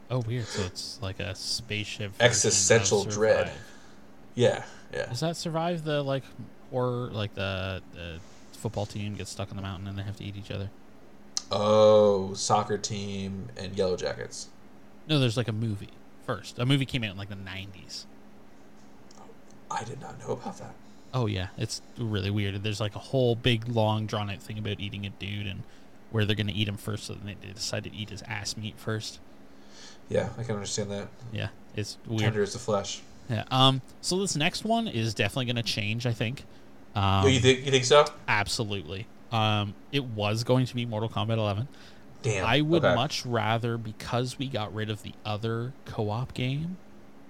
oh, 0.09 0.19
weird. 0.19 0.45
So 0.45 0.63
it's 0.63 0.97
like 1.01 1.19
a 1.19 1.35
spaceship. 1.35 2.13
Existential 2.21 3.03
dread. 3.03 3.51
Yeah, 4.33 4.63
yeah. 4.93 5.07
Does 5.07 5.19
that 5.19 5.35
survive 5.35 5.83
the 5.83 6.01
like 6.01 6.23
or 6.71 7.09
like 7.11 7.33
the, 7.35 7.81
the 7.93 8.19
football 8.53 8.85
team 8.85 9.15
gets 9.15 9.31
stuck 9.31 9.49
on 9.49 9.57
the 9.57 9.61
mountain 9.61 9.89
and 9.89 9.99
they 9.99 10.03
have 10.03 10.15
to 10.15 10.23
eat 10.23 10.37
each 10.37 10.51
other? 10.51 10.69
Oh, 11.51 12.33
soccer 12.33 12.77
team 12.77 13.49
and 13.57 13.75
Yellowjackets. 13.75 14.45
No, 15.09 15.19
there's 15.19 15.35
like 15.35 15.49
a 15.49 15.53
movie 15.53 15.89
first. 16.25 16.59
A 16.59 16.65
movie 16.65 16.85
came 16.85 17.03
out 17.03 17.11
in 17.11 17.17
like 17.17 17.27
the 17.27 17.35
'90s. 17.35 18.05
I 19.69 19.83
did 19.83 20.01
not 20.01 20.19
know 20.19 20.33
about 20.33 20.57
that. 20.59 20.73
Oh 21.13 21.27
yeah, 21.27 21.47
it's 21.57 21.81
really 21.97 22.29
weird. 22.29 22.61
There's 22.61 22.81
like 22.81 22.95
a 22.95 22.99
whole 22.99 23.35
big, 23.35 23.67
long, 23.69 24.05
drawn 24.05 24.29
out 24.29 24.41
thing 24.41 24.57
about 24.57 24.79
eating 24.79 25.05
a 25.05 25.09
dude 25.09 25.47
and 25.47 25.63
where 26.11 26.25
they're 26.25 26.35
gonna 26.35 26.51
eat 26.53 26.67
him 26.67 26.77
first. 26.77 27.05
So 27.05 27.13
then 27.13 27.35
they 27.41 27.51
decide 27.51 27.85
to 27.85 27.93
eat 27.93 28.09
his 28.09 28.21
ass 28.23 28.57
meat 28.57 28.75
first. 28.77 29.19
Yeah, 30.09 30.29
I 30.37 30.43
can 30.43 30.55
understand 30.55 30.91
that. 30.91 31.07
Yeah, 31.31 31.49
it's 31.75 31.97
weird. 32.05 32.21
Tender 32.21 32.43
is 32.43 32.53
the 32.53 32.59
flesh. 32.59 33.01
Yeah. 33.29 33.45
Um. 33.49 33.81
So 34.01 34.19
this 34.19 34.35
next 34.35 34.65
one 34.65 34.87
is 34.87 35.13
definitely 35.13 35.45
gonna 35.45 35.63
change. 35.63 36.05
I 36.05 36.13
think. 36.13 36.43
Um, 36.95 37.25
oh, 37.25 37.27
you 37.27 37.39
think 37.39 37.65
you 37.65 37.71
think 37.71 37.85
so? 37.85 38.05
Absolutely. 38.27 39.07
Um. 39.31 39.73
It 39.91 40.03
was 40.03 40.43
going 40.43 40.65
to 40.65 40.75
be 40.75 40.85
Mortal 40.85 41.09
Kombat 41.09 41.37
11. 41.37 41.67
Damn. 42.23 42.45
I 42.45 42.61
would 42.61 42.83
okay. 42.83 42.95
much 42.95 43.25
rather 43.25 43.77
because 43.77 44.39
we 44.39 44.47
got 44.47 44.73
rid 44.73 44.89
of 44.89 45.03
the 45.03 45.13
other 45.23 45.73
co-op 45.85 46.33
game. 46.33 46.77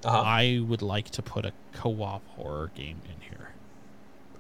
Uh-huh. 0.06 0.22
I 0.24 0.64
would 0.68 0.82
like 0.82 1.10
to 1.12 1.22
put 1.22 1.46
a 1.46 1.52
co-op 1.74 2.26
horror 2.36 2.72
game 2.76 3.02
in 3.06 3.22
here. 3.22 3.50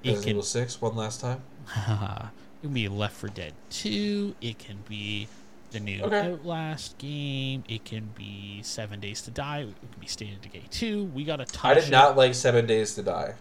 It 0.03 0.21
can 0.21 0.29
Evil 0.29 0.43
Six 0.43 0.79
one 0.81 0.95
last 0.95 1.21
time. 1.21 1.41
it 1.75 2.61
can 2.61 2.73
be 2.73 2.87
Left 2.87 3.15
4 3.15 3.29
Dead 3.29 3.53
2. 3.71 4.35
It 4.41 4.59
can 4.59 4.77
be 4.87 5.27
the 5.71 5.79
new 5.79 6.03
Okay. 6.03 6.31
Outlast 6.31 6.97
game. 6.99 7.63
It 7.67 7.83
can 7.83 8.09
be 8.15 8.61
Seven 8.63 8.99
Days 8.99 9.21
to 9.23 9.31
Die. 9.31 9.61
It 9.61 9.91
can 9.91 9.99
be 9.99 10.07
State 10.07 10.33
of 10.33 10.41
Decay 10.41 10.63
2. 10.69 11.05
We 11.05 11.23
got 11.23 11.37
to 11.37 11.45
touch 11.45 11.65
I 11.65 11.73
did 11.73 11.85
it. 11.85 11.91
not 11.91 12.15
like 12.15 12.35
Seven 12.35 12.67
Days 12.67 12.93
to 12.95 13.03
Die. 13.03 13.33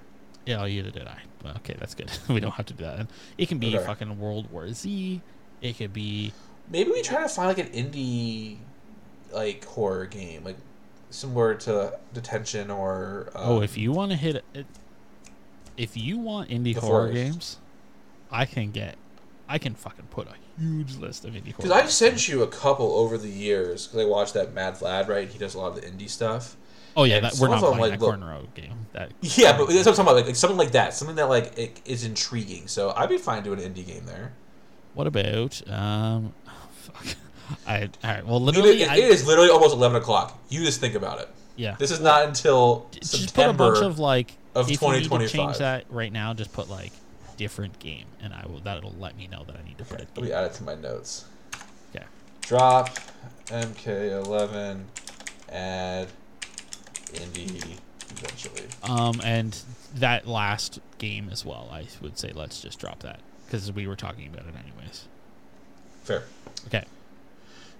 Yeah, 0.46 0.62
oh, 0.62 0.66
either 0.66 0.90
did 0.90 1.06
I. 1.06 1.18
Well, 1.42 1.54
okay, 1.56 1.74
that's 1.78 1.94
good. 1.94 2.10
we 2.28 2.40
don't 2.40 2.52
have 2.52 2.66
to 2.66 2.74
do 2.74 2.84
that. 2.84 2.96
Then. 2.96 3.08
It 3.38 3.48
can 3.48 3.58
be 3.58 3.76
Okay. 3.76 3.84
fucking 3.86 4.18
World 4.18 4.50
War 4.50 4.70
Z. 4.72 5.20
It 5.60 5.76
could 5.78 5.92
be 5.92 6.32
Maybe 6.70 6.90
we 6.90 7.02
try 7.02 7.22
to 7.22 7.28
find 7.28 7.48
like 7.48 7.58
an 7.58 7.68
indie 7.72 8.56
like 9.32 9.64
horror 9.64 10.06
game, 10.06 10.44
like 10.44 10.56
similar 11.14 11.54
to 11.54 11.98
Detention 12.12 12.70
or 12.70 13.28
um, 13.34 13.42
oh, 13.44 13.62
if 13.62 13.78
you 13.78 13.92
want 13.92 14.10
to 14.10 14.16
hit 14.16 14.44
it, 14.54 14.66
if 15.76 15.96
you 15.96 16.18
want 16.18 16.50
indie 16.50 16.76
horror 16.76 17.08
Forest. 17.08 17.14
games, 17.14 17.56
I 18.30 18.44
can 18.44 18.70
get, 18.70 18.96
I 19.48 19.58
can 19.58 19.74
fucking 19.74 20.06
put 20.10 20.28
a 20.28 20.34
huge 20.60 20.96
list 20.96 21.24
of 21.24 21.32
indie 21.32 21.52
horror. 21.52 21.54
because 21.56 21.70
I've 21.70 21.90
sent 21.90 22.28
you 22.28 22.42
a 22.42 22.48
couple 22.48 22.92
over 22.94 23.16
the 23.16 23.28
years 23.28 23.86
because 23.86 24.04
I 24.04 24.08
watched 24.08 24.34
that 24.34 24.52
Mad 24.52 24.74
Vlad 24.74 25.08
right. 25.08 25.28
He 25.28 25.38
does 25.38 25.54
a 25.54 25.58
lot 25.58 25.76
of 25.76 25.80
the 25.80 25.88
indie 25.88 26.08
stuff. 26.10 26.56
Oh 26.96 27.04
yeah, 27.04 27.20
that, 27.20 27.34
we're 27.40 27.48
not 27.48 27.60
playing 27.60 27.78
like, 27.78 27.90
that 27.92 28.00
look- 28.00 28.10
corner 28.10 28.32
road 28.32 28.54
game. 28.54 28.86
That 28.92 29.12
Yeah, 29.20 29.56
but 29.56 29.68
that's 29.68 29.86
what 29.86 29.88
I'm 29.88 29.94
talking 29.94 30.02
about. 30.02 30.16
Like, 30.16 30.26
like 30.26 30.36
something 30.36 30.58
like 30.58 30.72
that, 30.72 30.94
something 30.94 31.16
that 31.16 31.28
like 31.28 31.58
it 31.58 31.80
is 31.84 32.04
intriguing. 32.04 32.68
So 32.68 32.92
I'd 32.96 33.08
be 33.08 33.18
fine 33.18 33.42
doing 33.42 33.60
an 33.60 33.72
indie 33.72 33.86
game 33.86 34.06
there. 34.06 34.32
What 34.94 35.08
about 35.08 35.68
um? 35.68 36.34
I 37.66 37.82
all 37.82 37.88
right. 38.04 38.26
Well, 38.26 38.40
literally, 38.40 38.82
it- 38.82 38.90
I, 38.90 38.96
it 38.96 39.04
is 39.04 39.26
literally 39.26 39.50
almost 39.50 39.74
eleven 39.74 40.00
o'clock. 40.00 40.38
You 40.48 40.64
just 40.64 40.80
think 40.80 40.94
about 40.94 41.20
it. 41.20 41.28
yeah. 41.56 41.76
This 41.78 41.90
is 41.90 42.00
not 42.00 42.26
until 42.26 42.86
Just 42.92 43.12
put 43.12 43.20
a 43.20 43.22
September. 43.22 43.72
bunch 43.72 43.84
of 43.84 43.98
like 43.98 44.36
of 44.54 44.68
need 44.68 44.74
to 44.74 44.80
2025. 44.80 45.30
change 45.30 45.58
that 45.58 45.84
right 45.90 46.12
now. 46.12 46.32
Just 46.34 46.52
put 46.52 46.68
like 46.70 46.92
different 47.36 47.78
game, 47.80 48.06
and 48.22 48.32
I 48.32 48.44
will. 48.46 48.60
That'll 48.60 48.94
let 48.98 49.16
me 49.16 49.26
know 49.26 49.44
that 49.46 49.56
I 49.56 49.66
need 49.66 49.78
to 49.78 49.84
put 49.84 50.00
it. 50.00 50.08
Let 50.16 50.24
me 50.24 50.32
add 50.32 50.44
it 50.44 50.54
to 50.54 50.62
my 50.64 50.74
notes. 50.74 51.24
Okay. 51.94 52.04
Drop 52.42 52.90
MK11. 53.46 54.84
Add 55.50 56.08
indie 57.12 57.78
eventually. 58.10 58.66
Um, 58.82 59.20
and 59.24 59.56
that 59.96 60.26
last 60.26 60.80
game 60.98 61.28
as 61.30 61.44
well. 61.44 61.68
I 61.72 61.86
would 62.00 62.18
say 62.18 62.32
let's 62.34 62.60
just 62.60 62.78
drop 62.78 63.00
that 63.00 63.20
because 63.46 63.70
we 63.72 63.86
were 63.86 63.96
talking 63.96 64.26
about 64.28 64.46
it 64.46 64.54
anyways. 64.58 65.06
Fair. 66.04 66.24
Okay. 66.66 66.84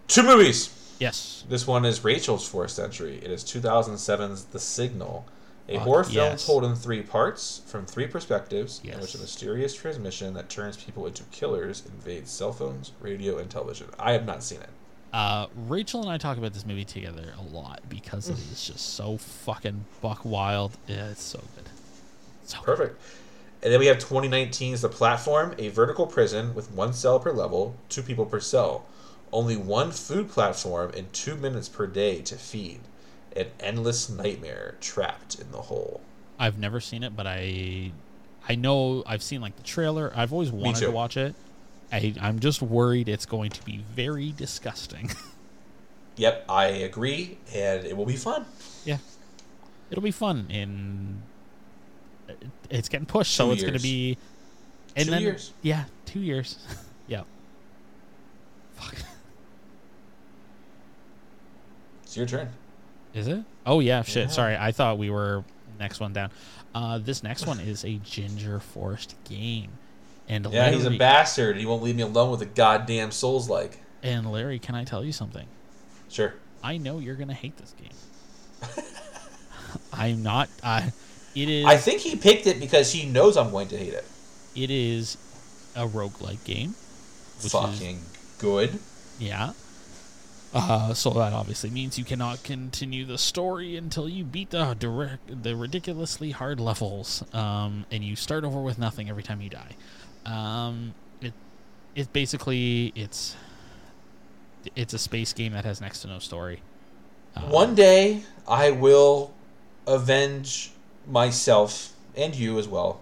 Two 0.09 0.23
movies. 0.23 0.71
Yes. 0.99 1.45
This 1.49 1.67
one 1.67 1.85
is 1.85 2.05
Rachel's 2.05 2.47
fourth 2.47 2.79
Entry. 2.79 3.17
It 3.19 3.31
is 3.31 3.43
2007's 3.45 4.45
The 4.45 4.59
Signal, 4.59 5.27
a 5.69 5.79
horror 5.79 6.05
film 6.05 6.15
yes. 6.33 6.47
told 6.47 6.65
in 6.65 6.75
three 6.75 7.03
parts 7.03 7.63
from 7.67 7.87
three 7.87 8.07
perspectives, 8.07 8.81
in 8.85 8.91
Yes. 8.91 9.01
which 9.01 9.15
a 9.15 9.19
mysterious 9.19 9.75
transmission 9.75 10.35
that 10.35 10.49
turns 10.49 10.77
people 10.77 11.07
into 11.07 11.23
killers 11.25 11.83
invades 11.87 12.31
cell 12.31 12.53
phones, 12.53 12.93
radio, 13.01 13.39
and 13.39 13.51
television. 13.51 13.89
I 13.99 14.13
have 14.13 14.27
not 14.27 14.43
seen 14.43 14.61
it. 14.61 14.69
Uh, 15.13 15.47
Rachel 15.69 16.03
and 16.03 16.11
I 16.11 16.19
talk 16.19 16.39
about 16.39 16.53
this 16.53 16.67
movie 16.67 16.85
together 16.85 17.35
a 17.39 17.43
lot 17.55 17.81
because 17.89 18.29
it 18.29 18.37
is 18.53 18.67
just 18.67 18.95
so 18.95 19.17
fucking 19.17 19.85
buck 20.01 20.25
wild. 20.25 20.77
Yeah, 20.89 21.09
it's 21.11 21.23
so 21.23 21.41
good. 21.55 21.69
So 22.45 22.59
good. 22.59 22.65
Perfect. 22.65 23.01
And 23.63 23.73
then 23.73 23.81
we 23.81 23.87
have 23.87 23.99
2019's 23.99 24.83
The 24.83 24.89
Platform, 24.89 25.55
a 25.57 25.69
vertical 25.69 26.07
prison 26.07 26.55
with 26.55 26.71
one 26.73 26.93
cell 26.93 27.19
per 27.21 27.33
level, 27.33 27.75
two 27.89 28.03
people 28.03 28.27
per 28.27 28.41
cell. 28.41 28.85
Only 29.35 29.57
one 29.57 29.91
food 29.91 30.29
platform 30.31 30.93
and 30.97 31.13
two 31.13 31.35
minutes 31.35 31.69
per 31.69 31.89
day 31.89 32.21
to 32.23 32.37
feed. 32.37 32.81
An 33.37 33.49
endless 33.59 34.09
nightmare 34.09 34.77
trapped 34.81 35.35
in 35.41 35.51
the 35.51 35.63
hole. 35.63 36.01
I've 36.39 36.57
never 36.57 36.79
seen 36.81 37.03
it, 37.03 37.17
but 37.17 37.27
I, 37.27 37.91
I 38.49 38.55
know 38.55 39.03
I've 39.07 39.25
seen 39.25 39.41
like 39.41 39.57
the 39.57 39.65
trailer. 39.65 40.13
I've 40.15 40.33
always 40.33 40.53
wanted 40.53 40.83
to 40.83 40.93
watch 40.93 41.17
it. 41.17 41.35
I, 41.93 42.15
I'm 42.21 42.39
just 42.39 42.63
worried 42.63 43.09
it's 43.09 43.27
going 43.27 43.51
to 43.51 43.65
be 43.65 43.85
very 43.95 44.33
disgusting. 44.33 45.11
Yep, 46.17 46.45
I 46.49 46.67
agree, 46.67 47.39
and 47.53 47.85
it 47.85 47.97
will 47.97 48.07
be 48.07 48.15
fun. 48.15 48.47
yeah, 48.85 48.99
it'll 49.91 50.01
be 50.01 50.13
fun. 50.13 50.47
In 50.49 51.23
it's 52.71 52.89
getting 52.89 53.07
pushed, 53.07 53.35
so 53.35 53.47
Two 53.47 53.53
it's 53.55 53.63
going 53.63 53.75
to 53.75 53.83
be. 53.83 54.17
And 54.95 55.07
Two 55.07 55.11
then 55.11 55.23
years. 55.23 55.53
yeah, 55.63 55.87
two 56.07 56.21
years. 56.21 56.59
yeah. 57.09 57.23
Fuck. 58.77 58.95
It's 62.15 62.31
your 62.33 62.41
turn. 62.41 62.49
Is 63.13 63.27
it? 63.27 63.43
Oh 63.67 63.81
yeah, 63.81 64.03
shit. 64.03 64.27
Yeah. 64.27 64.31
Sorry, 64.33 64.57
I 64.57 64.71
thought 64.71 64.99
we 64.99 65.11
were 65.11 65.43
next 65.81 65.99
one 65.99 66.13
down. 66.13 66.31
Uh, 66.73 66.99
this 66.99 67.25
next 67.25 67.45
one 67.45 67.59
is 67.59 67.85
a 67.85 67.95
Ginger 68.05 68.61
Forest 68.61 69.17
game, 69.29 69.71
and 70.29 70.47
Yeah, 70.47 70.71
he's 70.71 70.85
a 70.87 70.91
bastard. 70.91 71.57
He 71.57 71.67
won't 71.67 71.83
leave 71.83 71.97
me 71.97 72.05
alone 72.05 72.31
with 72.31 72.41
a 72.41 72.47
goddamn 72.47 73.11
Souls 73.11 73.49
like. 73.49 73.81
And 74.05 74.31
Larry, 74.31 74.61
can 74.61 74.77
I 74.77 74.85
tell 74.85 75.05
you 75.05 75.11
something? 75.11 75.47
Sure. 76.09 76.35
I 76.63 76.77
know 76.77 77.01
you're 77.01 77.17
gonna 77.17 77.35
hate 77.35 77.57
this 77.57 77.75
game. 77.83 78.85
I'm 79.93 80.23
not. 80.23 80.49
Uh, 80.63 80.83
it 81.35 81.49
is. 81.49 81.67
I 81.67 81.77
think 81.79 82.01
he 82.01 82.15
picked 82.15 82.47
it 82.47 82.61
because 82.61 82.93
he 82.93 83.07
knows 83.07 83.37
I'm 83.37 83.51
going 83.51 83.67
to 83.69 83.77
hate 83.77 83.93
it. 83.93 84.05
it 84.55 84.71
is 84.71 85.17
a 85.75 85.85
roguelike 85.85 86.45
game. 86.45 86.77
Which 87.39 87.47
is- 87.47 87.51
Fucking 87.53 87.99
good. 88.39 88.79
Yeah. 89.19 89.53
Uh, 90.55 90.95
so 90.95 91.11
that 91.11 91.33
obviously 91.33 91.69
means 91.69 91.99
you 91.99 92.05
cannot 92.05 92.45
continue 92.45 93.05
the 93.05 93.19
story 93.19 93.77
until 93.77 94.09
you 94.09 94.23
beat 94.23 94.51
the 94.51 94.75
direct, 94.75 95.43
the 95.43 95.57
ridiculously 95.57 96.31
hard 96.31 96.61
levels, 96.61 97.25
um, 97.35 97.85
and 97.91 98.05
you 98.05 98.15
start 98.15 98.45
over 98.45 98.61
with 98.63 98.79
nothing 98.79 99.11
every 99.11 99.25
time 99.25 99.41
you 99.41 99.51
die. 99.51 99.75
Um, 100.25 100.95
it 101.21 101.33
it 101.97 102.13
basically 102.13 102.93
it's 102.95 103.35
it's 104.77 104.95
a 104.95 104.99
space 104.99 105.33
game 105.33 105.53
that 105.55 105.65
has 105.65 105.81
next 105.81 106.03
to 106.03 106.09
no 106.09 106.21
story. 106.21 106.63
Uh, 107.35 107.41
One 107.43 107.75
day 107.75 108.23
I 108.47 108.71
will 108.71 109.35
avenge 109.89 110.71
myself 111.07 111.95
and 112.17 112.33
you 112.33 112.61
as 112.61 112.69
well 112.69 113.01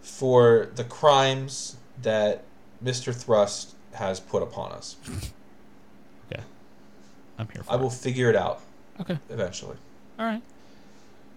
for 0.00 0.70
the 0.74 0.84
crimes 0.84 1.76
that 2.00 2.44
Mr. 2.82 3.14
Thrust 3.14 3.74
has 3.92 4.20
put 4.20 4.42
upon 4.42 4.72
us. 4.72 4.96
I'm 7.38 7.48
here 7.52 7.62
for. 7.62 7.72
I 7.72 7.76
will 7.76 7.90
figure 7.90 8.28
it 8.30 8.36
out. 8.36 8.60
Okay, 9.00 9.18
eventually. 9.30 9.76
all 10.18 10.26
right. 10.26 10.42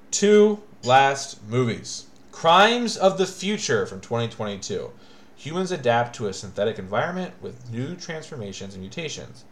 Two 0.10 0.61
last 0.84 1.41
movies 1.48 2.07
Crimes 2.32 2.98
of 2.98 3.18
the 3.18 3.26
Future 3.28 3.86
from 3.86 4.02
2022. 4.02 4.90
Humans 5.38 5.72
adapt 5.72 6.15
to 6.15 6.28
a 6.28 6.34
synthetic 6.34 6.78
environment 6.80 7.34
with 7.41 7.72
new 7.72 7.95
transformations 7.95 8.73
and 8.73 8.82
mutations. 8.82 9.44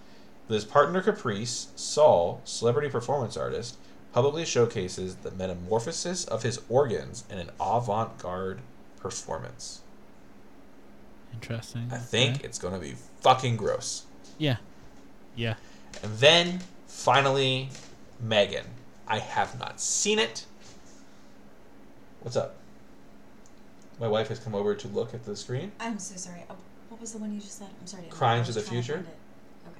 With 0.48 0.56
his 0.56 0.66
partner 0.66 1.02
Caprice, 1.02 1.68
Saul, 1.76 2.42
celebrity 2.46 2.90
performance 2.90 3.38
artist, 3.38 3.78
publicly 4.14 4.46
showcases 4.46 5.16
the 5.18 5.32
metamorphosis 5.32 6.26
of 6.26 6.42
his 6.44 6.62
organs 6.70 7.24
in 7.30 7.38
an 7.38 7.50
avant 7.60 8.18
garde 8.18 8.60
performance. 9.00 9.82
Interesting. 11.34 11.90
I 11.92 11.98
think 11.98 12.38
Okay. 12.38 12.46
it's 12.46 12.58
going 12.60 12.74
to 12.74 12.80
be 12.80 12.96
fucking 13.22 13.56
gross. 13.58 14.06
Yeah, 14.38 14.58
yeah. 15.36 15.56
And 16.04 16.18
then, 16.18 16.60
finally, 16.88 17.70
Megan. 18.20 18.66
I 19.08 19.20
have 19.20 19.58
not 19.60 19.82
seen 19.82 20.20
it. 20.20 20.46
What's 22.22 22.36
up? 22.38 22.56
My 24.00 24.08
wife 24.08 24.28
has 24.30 24.40
come 24.40 24.54
over 24.56 24.76
to 24.76 24.88
look 24.90 25.14
at 25.14 25.26
the 25.26 25.36
screen. 25.36 25.72
I'm 25.80 25.98
so 26.00 26.16
sorry. 26.16 26.44
Uh, 26.50 26.54
what 26.90 27.02
was 27.02 27.12
the 27.14 27.18
one 27.18 27.34
you 27.34 27.40
just 27.42 27.58
said? 27.58 27.68
I'm 27.82 27.88
sorry. 27.88 28.04
to 28.04 28.10
Crimes 28.10 28.50
of 28.50 28.56
the 28.56 28.60
I 28.60 28.64
was 28.64 28.70
trying 28.70 28.84
Future? 28.84 28.98
to 29.00 29.04
find 29.04 29.76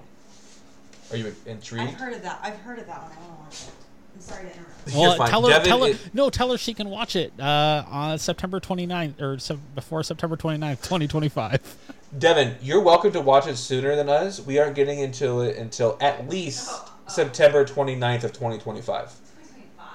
it. 1.12 1.14
Are 1.14 1.18
you 1.18 1.36
intrigued? 1.46 1.90
I've 1.90 2.00
heard 2.00 2.14
of 2.14 2.22
that. 2.24 2.40
I've 2.44 2.58
heard 2.60 2.80
of 2.80 2.88
that 2.88 3.02
one. 3.04 3.12
I 3.12 3.16
want 3.28 3.34
to 3.34 3.44
watch 3.44 3.62
it. 3.68 3.74
I'm 4.16 4.22
sorry 4.22 4.42
to 4.46 4.52
interrupt. 4.52 4.88
You're 4.88 5.00
Well, 5.02 5.18
fine. 5.18 5.30
tell 5.30 5.42
her, 5.44 5.50
Devin, 5.50 5.68
tell 5.68 5.84
her, 5.84 5.90
it- 5.92 6.14
no, 6.14 6.30
tell 6.30 6.52
her 6.52 6.58
she 6.58 6.74
can 6.74 6.90
watch 6.90 7.16
it 7.16 7.32
uh, 7.40 7.84
on 7.88 8.18
September 8.18 8.60
29th 8.60 9.22
or 9.22 9.40
se- 9.40 9.58
before 9.76 10.04
September 10.04 10.36
29th, 10.38 10.82
2025. 10.82 11.78
Devin, 12.18 12.56
you're 12.62 12.82
welcome 12.82 13.12
to 13.12 13.22
watch 13.22 13.46
it 13.46 13.56
sooner 13.56 13.96
than 13.96 14.10
us. 14.10 14.40
We 14.40 14.58
aren't 14.58 14.76
getting 14.76 15.00
into 15.00 15.42
it 15.42 15.58
until 15.58 15.98
at 16.02 16.28
least 16.28 16.70
Oh, 16.72 16.86
oh. 16.88 17.10
September 17.12 17.64
29th 17.64 18.24
of 18.24 18.34
2025. 18.34 19.10
2025? 19.12 19.88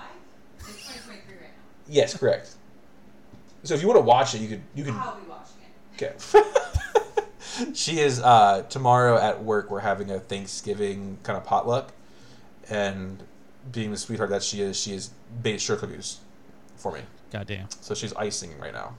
It's 0.58 0.66
2023 0.68 1.34
right 1.36 1.50
Yes, 1.88 2.16
correct. 2.16 2.54
So 3.64 3.74
if 3.74 3.82
you 3.82 3.88
want 3.88 3.98
to 3.98 4.04
watch 4.04 4.34
it, 4.34 4.42
you 4.42 4.48
could 4.48 4.62
you 4.74 4.84
now. 4.84 4.90
could 4.92 5.00
I'll 5.00 5.16
be 5.16 5.28
watching 5.28 5.56
it. 5.98 6.44
Okay. 7.64 7.72
she 7.74 7.98
is 7.98 8.20
uh, 8.20 8.62
tomorrow 8.68 9.16
at 9.18 9.42
work. 9.42 9.70
We're 9.70 9.80
having 9.80 10.10
a 10.10 10.20
Thanksgiving 10.20 11.18
kind 11.24 11.36
of 11.36 11.44
potluck, 11.44 11.92
and 12.70 13.22
being 13.72 13.90
the 13.90 13.96
sweetheart 13.96 14.30
that 14.30 14.42
she 14.44 14.60
is, 14.60 14.78
she 14.78 14.92
has 14.92 15.08
baked 15.42 15.62
sugar 15.62 15.80
cookies 15.80 16.18
for 16.76 16.92
me. 16.92 17.00
Goddamn. 17.32 17.66
So 17.80 17.94
she's 17.94 18.12
icing 18.14 18.56
right 18.58 18.72
now. 18.72 18.94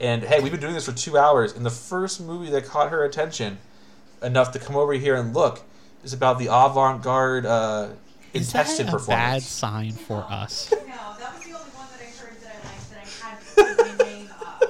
And 0.00 0.22
hey, 0.22 0.40
we've 0.40 0.52
been 0.52 0.60
doing 0.60 0.74
this 0.74 0.86
for 0.86 0.92
two 0.92 1.18
hours, 1.18 1.54
and 1.54 1.64
the 1.64 1.70
first 1.70 2.20
movie 2.20 2.50
that 2.50 2.64
caught 2.64 2.90
her 2.90 3.04
attention 3.04 3.58
enough 4.22 4.52
to 4.52 4.58
come 4.58 4.76
over 4.76 4.92
here 4.92 5.16
and 5.16 5.34
look 5.34 5.62
is 6.04 6.12
about 6.12 6.38
the 6.38 6.46
avant-garde 6.46 7.46
uh, 7.46 7.88
Is 8.32 8.52
that 8.52 8.60
intestine 8.68 8.88
a 8.88 8.98
bad 9.06 9.42
sign 9.42 9.92
for 9.92 10.24
us? 10.28 10.72
No, 10.88 11.14
that 11.18 11.34
was 11.34 11.44
the 11.44 11.52
only 11.52 11.70
one 11.70 11.86
that 11.92 12.00
I 12.00 12.10
heard 12.20 12.40
that 12.40 12.54
I 12.54 12.68
liked 12.68 12.90
that 12.90 12.98
I 12.98 13.26
had 13.26 13.40
to 13.40 13.84
put 13.84 13.98
my 13.98 14.04
name 14.04 14.30
up. 14.40 14.62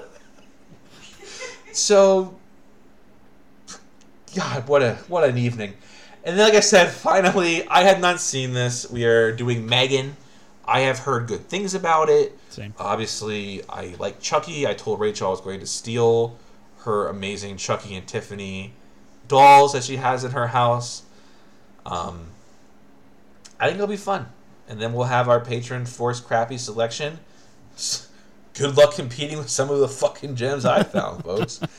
So, 1.72 2.34
God, 4.34 4.68
what 4.68 4.82
a 4.82 4.94
what 5.08 5.28
an 5.28 5.38
evening! 5.38 5.74
And 6.24 6.38
then, 6.38 6.46
like 6.46 6.56
I 6.56 6.60
said, 6.60 6.90
finally, 6.90 7.66
I 7.68 7.82
had 7.82 8.00
not 8.00 8.20
seen 8.20 8.52
this. 8.52 8.90
We 8.90 9.04
are 9.04 9.32
doing 9.32 9.66
Megan. 9.66 10.16
I 10.68 10.80
have 10.80 10.98
heard 10.98 11.26
good 11.26 11.48
things 11.48 11.74
about 11.74 12.10
it. 12.10 12.38
Same. 12.50 12.74
Obviously, 12.78 13.62
I 13.70 13.94
like 13.98 14.20
Chucky. 14.20 14.66
I 14.66 14.74
told 14.74 15.00
Rachel 15.00 15.28
I 15.28 15.30
was 15.30 15.40
going 15.40 15.60
to 15.60 15.66
steal 15.66 16.36
her 16.80 17.08
amazing 17.08 17.56
Chucky 17.56 17.94
and 17.94 18.06
Tiffany 18.06 18.74
dolls 19.28 19.72
that 19.72 19.82
she 19.82 19.96
has 19.96 20.24
in 20.24 20.32
her 20.32 20.48
house. 20.48 21.04
Um, 21.86 22.26
I 23.58 23.66
think 23.66 23.76
it'll 23.76 23.86
be 23.86 23.96
fun. 23.96 24.26
And 24.68 24.78
then 24.78 24.92
we'll 24.92 25.06
have 25.06 25.28
our 25.28 25.40
patron 25.40 25.86
force 25.86 26.20
crappy 26.20 26.58
selection. 26.58 27.18
Good 28.52 28.76
luck 28.76 28.94
competing 28.94 29.38
with 29.38 29.48
some 29.48 29.70
of 29.70 29.78
the 29.78 29.88
fucking 29.88 30.36
gems 30.36 30.66
I 30.66 30.82
found, 30.82 31.24
folks. 31.24 31.60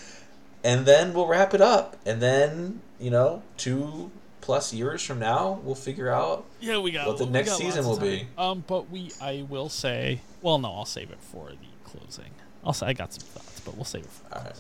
And 0.62 0.86
then 0.86 1.14
we'll 1.14 1.26
wrap 1.26 1.54
it 1.54 1.62
up. 1.62 1.96
And 2.06 2.22
then, 2.22 2.82
you 3.00 3.10
know, 3.10 3.44
two 3.56 4.12
plus 4.50 4.74
years 4.74 5.04
from 5.04 5.20
now, 5.20 5.60
we'll 5.64 5.76
figure 5.76 6.10
out 6.10 6.44
Yeah, 6.60 6.80
we 6.80 6.90
got 6.90 7.06
What 7.06 7.20
the 7.20 7.28
next 7.28 7.56
season 7.56 7.86
will 7.86 8.00
be. 8.00 8.26
Um, 8.36 8.64
but 8.66 8.90
we, 8.90 9.12
I 9.22 9.46
will 9.48 9.70
say, 9.70 10.22
well, 10.42 10.58
no, 10.58 10.74
I'll 10.74 10.86
save 10.86 11.12
it 11.12 11.20
for 11.22 11.52
the 11.52 11.68
closing. 11.84 12.32
I'll 12.66 12.74
say 12.74 12.88
I 12.88 12.94
got 12.94 13.14
some 13.14 13.28
thoughts, 13.28 13.60
but 13.60 13.76
we'll 13.76 13.86
save 13.86 14.06
it 14.06 14.10
for. 14.10 14.36
All 14.36 14.44
right. 14.44 14.56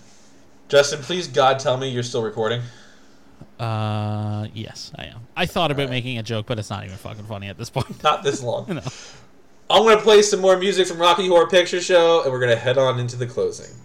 Justin, 0.67 1.01
please, 1.01 1.27
God, 1.27 1.57
tell 1.57 1.75
me 1.75 1.89
you're 1.89 2.03
still 2.03 2.21
recording. 2.21 2.61
Uh, 3.59 4.45
yes, 4.53 4.91
I 4.95 5.05
am. 5.05 5.21
I 5.35 5.47
thought 5.47 5.71
about 5.71 5.85
Alright. 5.85 6.03
making 6.03 6.19
a 6.19 6.23
joke, 6.23 6.45
but 6.45 6.59
it's 6.59 6.69
not 6.69 6.85
even 6.85 6.95
fucking 6.95 7.25
funny 7.25 7.47
at 7.47 7.57
this 7.57 7.71
point. 7.71 8.03
Not 8.03 8.21
this 8.21 8.43
long. 8.43 8.67
no. 8.67 8.81
I'm 9.71 9.81
going 9.81 9.97
to 9.97 10.03
play 10.03 10.21
some 10.21 10.39
more 10.39 10.55
music 10.55 10.85
from 10.85 10.99
Rocky 10.99 11.27
Horror 11.27 11.47
Picture 11.47 11.81
Show, 11.81 12.21
and 12.21 12.31
we're 12.31 12.39
going 12.39 12.51
to 12.51 12.61
head 12.61 12.77
on 12.77 12.99
into 12.99 13.15
the 13.15 13.25
closing. 13.25 13.75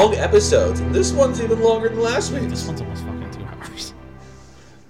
Long 0.00 0.14
episodes, 0.14 0.80
this 0.92 1.12
one's 1.12 1.42
even 1.42 1.60
longer 1.60 1.90
than 1.90 2.00
last 2.00 2.32
week. 2.32 2.48
This 2.48 2.66
one's 2.66 2.80
almost 2.80 3.04
fucking 3.04 3.30
two 3.32 3.44
hours. 3.44 3.92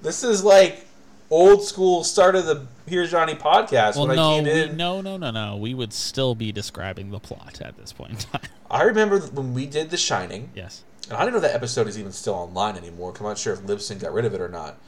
This 0.03 0.23
is 0.23 0.43
like 0.45 0.87
old 1.31 1.63
school 1.65 2.05
start 2.05 2.37
of 2.37 2.47
the 2.47 2.67
Here's 2.87 3.11
Johnny 3.11 3.35
podcast 3.35 3.97
Well, 3.97 4.07
when 4.07 4.19
I 4.19 4.23
no, 4.23 4.31
came 4.31 4.45
we, 4.71 4.77
no, 4.77 5.01
no, 5.01 5.17
no, 5.17 5.31
no. 5.33 5.57
We 5.57 5.75
would 5.75 5.93
still 5.93 6.35
be 6.35 6.53
describing 6.53 7.11
the 7.11 7.19
plot 7.19 7.61
at 7.61 7.77
this 7.77 7.93
point 7.93 8.13
in 8.13 8.17
time. 8.19 8.51
I 8.71 8.85
remember 8.85 9.19
when 9.19 9.53
we 9.53 9.67
did 9.67 9.91
The 9.91 9.97
Shining, 9.97 10.51
yes. 10.55 10.85
and 11.09 11.19
I 11.19 11.25
don't 11.25 11.35
know 11.35 11.41
that 11.41 11.55
episode 11.55 11.87
is 11.89 11.99
even 11.99 12.13
still 12.13 12.35
online 12.35 12.77
anymore. 12.77 13.13
I'm 13.19 13.25
not 13.27 13.37
sure 13.37 13.53
if 13.53 13.61
Libsyn 13.63 14.01
got 14.01 14.13
rid 14.13 14.25
of 14.25 14.33
it 14.33 14.41
or 14.41 14.49
not. 14.49 14.79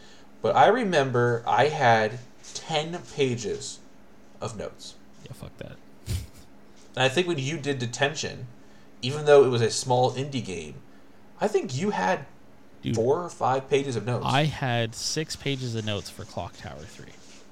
But 0.40 0.54
I 0.56 0.68
remember 0.68 1.42
I 1.46 1.66
had 1.66 2.20
10 2.54 2.96
pages 3.14 3.80
of 4.40 4.56
notes. 4.56 4.94
Yeah, 5.26 5.32
fuck 5.32 5.56
that. 5.58 5.76
And 6.06 7.04
I 7.04 7.08
think 7.08 7.26
when 7.26 7.38
you 7.38 7.58
did 7.58 7.78
Detention, 7.80 8.46
even 9.02 9.24
though 9.24 9.44
it 9.44 9.48
was 9.48 9.60
a 9.60 9.70
small 9.70 10.12
indie 10.12 10.44
game, 10.44 10.76
I 11.40 11.48
think 11.48 11.76
you 11.76 11.90
had 11.90 12.24
Dude, 12.82 12.94
four 12.94 13.22
or 13.22 13.28
five 13.28 13.68
pages 13.68 13.96
of 13.96 14.06
notes. 14.06 14.24
I 14.26 14.44
had 14.44 14.94
six 14.94 15.36
pages 15.36 15.74
of 15.74 15.84
notes 15.84 16.08
for 16.08 16.24
Clock 16.24 16.56
Tower 16.56 16.80
3. 16.80 17.06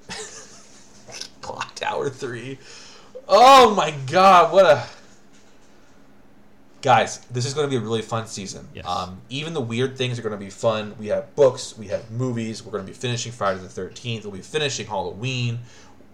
Clock 1.41 1.75
Tower 1.75 2.09
3. 2.09 2.57
Oh 3.27 3.75
my 3.75 3.93
god, 4.07 4.53
what 4.53 4.65
a. 4.65 4.83
Guys, 6.81 7.19
this 7.29 7.45
is 7.45 7.53
going 7.53 7.67
to 7.67 7.69
be 7.69 7.75
a 7.75 7.79
really 7.79 8.01
fun 8.01 8.25
season. 8.25 8.67
Yes. 8.73 8.87
Um, 8.87 9.21
even 9.29 9.53
the 9.53 9.61
weird 9.61 9.97
things 9.97 10.17
are 10.17 10.23
going 10.23 10.31
to 10.31 10.43
be 10.43 10.49
fun. 10.49 10.95
We 10.97 11.07
have 11.07 11.35
books, 11.35 11.77
we 11.77 11.87
have 11.87 12.09
movies. 12.09 12.63
We're 12.65 12.71
going 12.71 12.85
to 12.85 12.91
be 12.91 12.97
finishing 12.97 13.31
Friday 13.31 13.59
the 13.59 13.67
13th. 13.67 14.23
We'll 14.23 14.31
be 14.33 14.41
finishing 14.41 14.87
Halloween. 14.87 15.59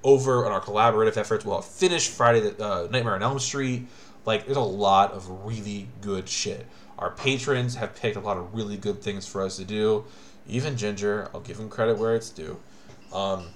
Over 0.04 0.46
on 0.46 0.52
our 0.52 0.62
collaborative 0.62 1.18
efforts, 1.18 1.44
we'll 1.44 1.56
have 1.56 1.66
finished 1.66 2.12
Friday 2.12 2.42
the 2.42 2.64
uh, 2.64 2.88
Nightmare 2.92 3.16
on 3.16 3.24
Elm 3.24 3.40
Street. 3.40 3.88
Like, 4.28 4.46
there's 4.46 4.58
a 4.58 4.62
lot 4.62 5.14
of 5.14 5.46
really 5.46 5.88
good 6.02 6.28
shit. 6.28 6.68
Our 7.00 7.12
patrons 7.12 7.76
have 7.76 7.96
picked 7.96 8.18
a 8.18 8.20
lot 8.20 8.36
of 8.36 8.54
really 8.54 8.76
good 8.76 9.02
things 9.02 9.26
for 9.26 9.42
us 9.42 9.56
to 9.56 9.64
do. 9.64 10.04
Even 10.48 10.76
Ginger, 10.76 11.30
I'll 11.34 11.40
give 11.40 11.58
him 11.58 11.70
credit 11.70 11.98
where 11.98 12.14
it's 12.14 12.30
due. 12.30 12.60
Um, 13.14 13.48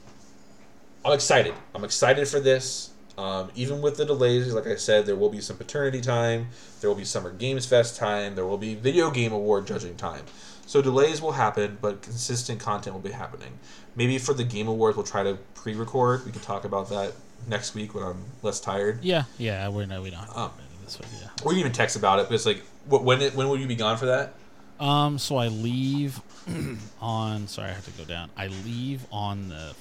I'm 1.04 1.12
excited. 1.12 1.54
I'm 1.76 1.84
excited 1.84 2.26
for 2.28 2.40
this. 2.40 2.92
Um, 3.18 3.52
even 3.54 3.82
with 3.82 3.98
the 3.98 4.06
delays, 4.06 4.54
like 4.54 4.66
I 4.66 4.78
said, 4.78 5.06
there 5.06 5.18
will 5.18 5.30
be 5.30 5.42
some 5.42 5.58
paternity 5.58 6.00
time, 6.00 6.48
there 6.80 6.90
will 6.90 6.98
be 6.98 7.04
Summer 7.04 7.32
Games 7.32 7.66
Fest 7.66 7.98
time, 7.98 8.36
there 8.36 8.46
will 8.46 8.58
be 8.58 8.74
Video 8.74 9.12
Game 9.12 9.34
Award 9.34 9.68
judging 9.68 9.98
time. 9.98 10.24
So 10.66 10.82
delays 10.82 11.22
will 11.22 11.34
happen, 11.34 11.78
but 11.82 12.02
consistent 12.02 12.62
content 12.62 12.94
will 12.94 13.02
be 13.02 13.12
happening. 13.12 13.60
Maybe 13.98 14.18
for 14.18 14.34
the 14.34 14.46
Game 14.46 14.70
Awards, 14.70 14.96
we'll 14.96 15.06
try 15.06 15.24
to 15.24 15.38
pre-record. 15.54 16.26
We 16.26 16.32
can 16.32 16.42
talk 16.42 16.64
about 16.64 16.90
that 16.90 17.14
next 17.48 17.76
week 17.76 17.94
when 17.94 18.04
I'm 18.04 18.24
less 18.42 18.60
tired. 18.60 19.04
Yeah, 19.04 19.24
yeah, 19.38 19.68
we're 19.70 19.86
no, 19.86 20.02
we 20.02 20.10
don't. 20.10 20.20
Have 20.20 20.30
Oh. 20.36 20.46
it 20.58 20.86
this 20.86 21.00
way, 21.00 21.08
yeah. 21.22 21.28
Or 21.44 21.54
you 21.54 21.60
even 21.60 21.72
text 21.72 21.96
about 21.96 22.20
it. 22.20 22.28
But 22.28 22.36
it's 22.36 22.46
like, 22.46 22.62
wh- 22.90 23.04
when 23.04 23.22
it, 23.22 23.36
when 23.36 23.48
will 23.50 23.58
you 23.60 23.68
be 23.68 23.76
gone 23.76 23.98
for 23.98 24.06
that? 24.08 24.34
Um, 24.80 25.18
so 25.20 25.38
I 25.38 25.48
leave 25.48 26.20
on. 27.02 27.48
Sorry, 27.48 27.70
I 27.70 27.74
have 27.74 27.86
to 27.86 27.92
go 27.92 28.04
down. 28.04 28.30
I 28.38 28.48
leave 28.48 29.06
on 29.12 29.50
the 29.50 29.74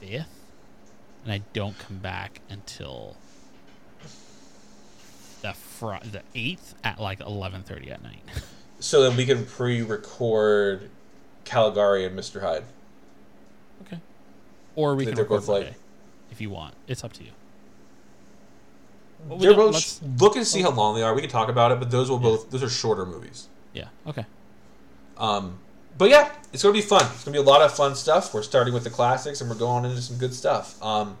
fifth, 0.00 0.28
and 1.24 1.32
I 1.32 1.42
don't 1.52 1.78
come 1.78 1.98
back 1.98 2.40
until 2.50 3.16
the 5.42 5.52
fr- 5.52 6.04
the 6.10 6.22
eighth 6.34 6.74
at 6.84 7.00
like 7.00 7.20
eleven 7.20 7.62
thirty 7.62 7.90
at 7.90 8.02
night. 8.02 8.22
So 8.80 9.02
then 9.02 9.16
we 9.16 9.24
can 9.24 9.46
pre-record 9.46 10.90
Caligari 11.46 12.04
and 12.04 12.18
Mr. 12.18 12.42
Hyde. 12.42 12.64
okay. 13.86 13.98
Or 14.76 14.94
we 14.94 15.06
can 15.06 15.14
they're 15.14 15.24
record 15.24 15.36
both 15.40 15.48
like- 15.48 15.62
Monday, 15.62 15.78
if 16.30 16.40
you 16.40 16.50
want. 16.50 16.74
It's 16.86 17.04
up 17.04 17.12
to 17.14 17.24
you. 17.24 17.30
Well, 19.28 19.38
we 19.38 19.46
They're 19.46 19.54
both. 19.54 19.74
let's- 19.74 20.00
look 20.18 20.36
and 20.36 20.46
see 20.46 20.62
how 20.62 20.70
long 20.70 20.94
they 20.94 21.02
are. 21.02 21.14
We 21.14 21.20
can 21.22 21.30
talk 21.30 21.48
about 21.48 21.72
it, 21.72 21.78
but 21.80 21.90
those 21.90 22.10
will 22.10 22.18
both. 22.18 22.50
Those 22.50 22.62
are 22.62 22.68
shorter 22.70 23.06
movies. 23.06 23.48
yeah. 23.72 23.88
Okay. 24.06 24.26
Um, 25.16 25.58
but 25.96 26.10
yeah, 26.10 26.30
it's 26.52 26.62
gonna 26.62 26.72
be 26.72 26.80
fun. 26.80 27.02
It's 27.14 27.24
gonna 27.24 27.34
be 27.34 27.38
a 27.38 27.42
lot 27.42 27.62
of 27.62 27.72
fun 27.74 27.94
stuff. 27.94 28.34
We're 28.34 28.42
starting 28.42 28.74
with 28.74 28.84
the 28.84 28.90
classics, 28.90 29.40
and 29.40 29.48
we're 29.48 29.56
going 29.56 29.84
into 29.84 30.02
some 30.02 30.18
good 30.18 30.34
stuff. 30.34 30.82
Um, 30.82 31.16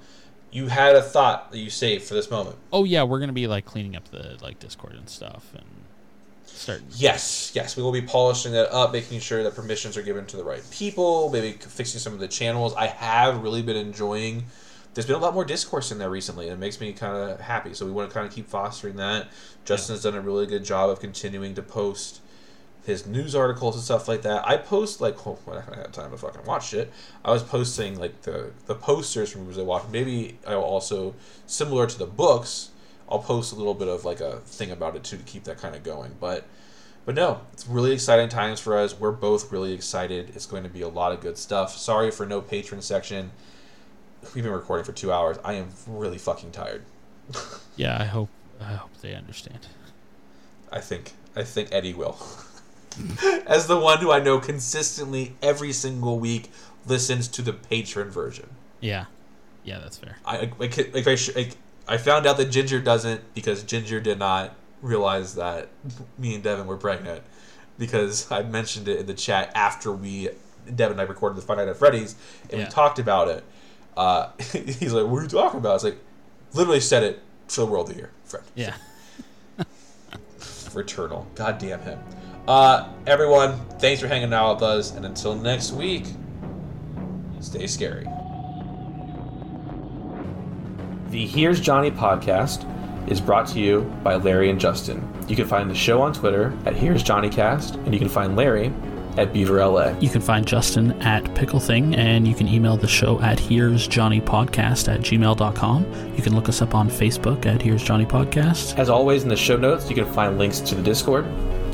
you 0.50 0.66
had 0.68 0.96
a 0.96 1.02
thought 1.02 1.50
that 1.52 1.58
you 1.58 1.70
saved 1.70 2.04
for 2.04 2.14
this 2.14 2.30
moment. 2.30 2.56
Oh 2.72 2.84
yeah, 2.84 3.04
we're 3.04 3.20
gonna 3.20 3.32
be 3.32 3.46
like 3.46 3.64
cleaning 3.64 3.96
up 3.96 4.10
the 4.10 4.36
like 4.42 4.58
Discord 4.58 4.94
and 4.94 5.08
stuff 5.08 5.46
and 5.54 5.64
starting. 6.44 6.86
Yes, 6.96 7.52
yes, 7.54 7.76
we 7.76 7.82
will 7.84 7.92
be 7.92 8.02
polishing 8.02 8.52
that 8.52 8.70
up, 8.72 8.92
making 8.92 9.20
sure 9.20 9.42
that 9.44 9.54
permissions 9.54 9.96
are 9.96 10.02
given 10.02 10.26
to 10.26 10.36
the 10.36 10.44
right 10.44 10.62
people, 10.72 11.30
maybe 11.30 11.52
fixing 11.52 12.00
some 12.00 12.12
of 12.12 12.18
the 12.18 12.28
channels. 12.28 12.74
I 12.74 12.88
have 12.88 13.42
really 13.42 13.62
been 13.62 13.76
enjoying. 13.76 14.44
There's 14.94 15.06
been 15.06 15.16
a 15.16 15.20
lot 15.20 15.34
more 15.34 15.44
discourse 15.44 15.90
in 15.90 15.98
there 15.98 16.10
recently, 16.10 16.46
and 16.46 16.54
it 16.54 16.60
makes 16.60 16.80
me 16.80 16.92
kind 16.92 17.30
of 17.30 17.40
happy. 17.40 17.74
So 17.74 17.84
we 17.84 17.92
want 17.92 18.08
to 18.08 18.14
kind 18.14 18.26
of 18.26 18.32
keep 18.32 18.48
fostering 18.48 18.96
that. 18.96 19.28
Justin's 19.64 20.02
done 20.02 20.14
a 20.14 20.20
really 20.20 20.46
good 20.46 20.64
job 20.64 20.88
of 20.88 21.00
continuing 21.00 21.54
to 21.56 21.62
post 21.62 22.20
his 22.84 23.06
news 23.06 23.34
articles 23.34 23.74
and 23.74 23.84
stuff 23.84 24.08
like 24.08 24.22
that. 24.22 24.46
I 24.46 24.56
post 24.56 25.00
like 25.00 25.26
oh, 25.26 25.38
well, 25.46 25.62
when 25.64 25.78
I 25.78 25.82
had 25.82 25.92
time 25.92 26.10
to 26.10 26.16
fucking 26.16 26.44
watch 26.44 26.74
it. 26.74 26.92
I 27.24 27.32
was 27.32 27.42
posting 27.42 27.98
like 27.98 28.22
the 28.22 28.52
the 28.66 28.74
posters 28.74 29.32
from 29.32 29.42
movies 29.42 29.58
I 29.58 29.62
watched. 29.62 29.90
Maybe 29.90 30.38
I'll 30.46 30.60
also 30.60 31.14
similar 31.46 31.86
to 31.86 31.98
the 31.98 32.06
books. 32.06 32.70
I'll 33.08 33.18
post 33.18 33.52
a 33.52 33.56
little 33.56 33.74
bit 33.74 33.88
of 33.88 34.04
like 34.04 34.20
a 34.20 34.38
thing 34.40 34.70
about 34.70 34.96
it 34.96 35.04
too 35.04 35.16
to 35.16 35.22
keep 35.22 35.44
that 35.44 35.58
kind 35.58 35.74
of 35.74 35.82
going. 35.82 36.16
But 36.20 36.44
but 37.06 37.14
no, 37.14 37.40
it's 37.52 37.66
really 37.66 37.92
exciting 37.92 38.28
times 38.28 38.60
for 38.60 38.78
us. 38.78 38.98
We're 38.98 39.12
both 39.12 39.50
really 39.50 39.72
excited. 39.72 40.32
It's 40.34 40.46
going 40.46 40.62
to 40.62 40.70
be 40.70 40.82
a 40.82 40.88
lot 40.88 41.12
of 41.12 41.20
good 41.20 41.36
stuff. 41.36 41.76
Sorry 41.76 42.10
for 42.10 42.24
no 42.24 42.40
patron 42.40 42.80
section. 42.80 43.30
We've 44.34 44.44
been 44.44 44.52
recording 44.52 44.84
for 44.84 44.92
two 44.92 45.12
hours. 45.12 45.38
I 45.44 45.54
am 45.54 45.68
really 45.86 46.18
fucking 46.18 46.52
tired. 46.52 46.82
Yeah, 47.76 47.96
I 48.00 48.04
hope 48.04 48.28
I 48.60 48.74
hope 48.74 48.90
they 49.00 49.14
understand. 49.14 49.66
I 50.72 50.80
think 50.80 51.12
I 51.36 51.42
think 51.44 51.70
Eddie 51.72 51.94
will. 51.94 52.16
As 53.46 53.66
the 53.66 53.78
one 53.78 53.98
who 53.98 54.12
I 54.12 54.20
know 54.20 54.38
consistently 54.38 55.34
every 55.42 55.72
single 55.72 56.18
week 56.18 56.50
listens 56.86 57.26
to 57.28 57.42
the 57.42 57.52
patron 57.52 58.10
version. 58.10 58.50
Yeah, 58.80 59.06
yeah, 59.64 59.78
that's 59.80 59.96
fair. 59.98 60.16
I 60.24 60.50
like 60.58 60.78
I, 60.78 61.16
I, 61.36 61.50
I 61.88 61.96
found 61.96 62.26
out 62.26 62.36
that 62.36 62.46
Ginger 62.50 62.80
doesn't 62.80 63.34
because 63.34 63.62
Ginger 63.62 64.00
did 64.00 64.18
not 64.18 64.54
realize 64.82 65.34
that 65.34 65.68
me 66.18 66.34
and 66.34 66.44
Devin 66.44 66.66
were 66.66 66.76
pregnant 66.76 67.22
because 67.78 68.30
I 68.30 68.42
mentioned 68.42 68.86
it 68.86 69.00
in 69.00 69.06
the 69.06 69.14
chat 69.14 69.50
after 69.54 69.90
we 69.90 70.28
Devin 70.66 70.92
and 70.92 71.00
I 71.00 71.04
recorded 71.04 71.36
the 71.36 71.42
Five 71.42 71.56
Night 71.58 71.68
at 71.68 71.76
Freddy's 71.76 72.14
and 72.50 72.60
Yeah. 72.60 72.64
we 72.66 72.70
talked 72.70 72.98
about 72.98 73.28
it. 73.28 73.44
Uh, 73.96 74.30
he's 74.52 74.92
like, 74.92 75.06
"What 75.06 75.18
are 75.18 75.22
you 75.22 75.28
talking 75.28 75.60
about?" 75.60 75.70
I 75.70 75.74
was 75.74 75.84
like, 75.84 75.98
"Literally 76.52 76.80
said 76.80 77.02
it 77.02 77.22
for 77.48 77.60
the 77.62 77.66
world 77.66 77.88
to 77.88 77.94
hear, 77.94 78.10
friend." 78.24 78.46
Yeah. 78.54 78.74
Returnal. 80.38 81.26
God 81.34 81.58
damn 81.58 81.80
him. 81.82 81.98
Uh, 82.46 82.88
everyone, 83.06 83.58
thanks 83.78 84.00
for 84.00 84.08
hanging 84.08 84.32
out 84.34 84.56
with 84.56 84.62
us, 84.64 84.94
and 84.94 85.06
until 85.06 85.34
next 85.34 85.72
week, 85.72 86.06
stay 87.40 87.66
scary. 87.66 88.06
The 91.10 91.26
Here's 91.26 91.60
Johnny 91.60 91.90
podcast 91.90 92.68
is 93.08 93.20
brought 93.20 93.46
to 93.48 93.60
you 93.60 93.82
by 94.02 94.16
Larry 94.16 94.50
and 94.50 94.60
Justin. 94.60 95.08
You 95.28 95.36
can 95.36 95.46
find 95.46 95.70
the 95.70 95.74
show 95.74 96.02
on 96.02 96.12
Twitter 96.12 96.52
at 96.66 96.74
Here's 96.74 97.02
Johnny 97.02 97.30
Cast, 97.30 97.76
and 97.76 97.94
you 97.94 97.98
can 97.98 98.08
find 98.08 98.36
Larry 98.36 98.72
at 99.16 99.32
Beaver 99.32 99.64
LA. 99.64 99.96
You 99.98 100.08
can 100.08 100.20
find 100.20 100.46
Justin 100.46 100.92
at 101.02 101.34
Pickle 101.34 101.60
Thing, 101.60 101.94
and 101.94 102.26
you 102.26 102.34
can 102.34 102.48
email 102.48 102.76
the 102.76 102.88
show 102.88 103.20
at 103.20 103.38
Here's 103.38 103.86
Johnny 103.86 104.20
Podcast 104.20 104.92
at 104.92 105.00
gmail.com. 105.00 106.14
You 106.16 106.22
can 106.22 106.34
look 106.34 106.48
us 106.48 106.62
up 106.62 106.74
on 106.74 106.88
Facebook 106.88 107.46
at 107.46 107.62
Here's 107.62 107.82
Johnny 107.82 108.06
Podcast. 108.06 108.78
As 108.78 108.90
always, 108.90 109.22
in 109.22 109.28
the 109.28 109.36
show 109.36 109.56
notes, 109.56 109.88
you 109.88 109.94
can 109.96 110.06
find 110.06 110.38
links 110.38 110.60
to 110.60 110.74
the 110.74 110.82
Discord 110.82 111.26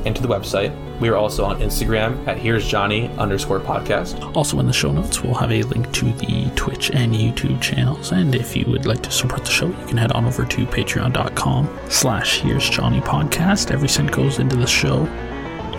and 0.06 0.16
to 0.16 0.22
the 0.22 0.28
website. 0.28 0.74
We 1.00 1.08
are 1.08 1.16
also 1.16 1.44
on 1.44 1.60
Instagram 1.60 2.26
at 2.26 2.38
Here's 2.38 2.66
Johnny 2.66 3.08
underscore 3.18 3.60
podcast. 3.60 4.36
Also, 4.36 4.58
in 4.60 4.66
the 4.66 4.72
show 4.72 4.92
notes, 4.92 5.22
we'll 5.22 5.34
have 5.34 5.50
a 5.50 5.62
link 5.62 5.90
to 5.92 6.12
the 6.12 6.50
Twitch 6.56 6.90
and 6.90 7.14
YouTube 7.14 7.60
channels. 7.62 8.12
And 8.12 8.34
if 8.34 8.54
you 8.56 8.66
would 8.68 8.86
like 8.86 9.02
to 9.02 9.10
support 9.10 9.44
the 9.44 9.50
show, 9.50 9.66
you 9.68 9.86
can 9.86 9.96
head 9.96 10.12
on 10.12 10.26
over 10.26 10.44
to 10.44 10.66
patreon.com 10.66 11.78
slash 11.88 12.40
Here's 12.40 12.68
Johnny 12.68 13.00
Podcast. 13.00 13.70
Every 13.70 13.88
cent 13.88 14.10
goes 14.10 14.38
into 14.38 14.56
the 14.56 14.66
show. 14.66 15.06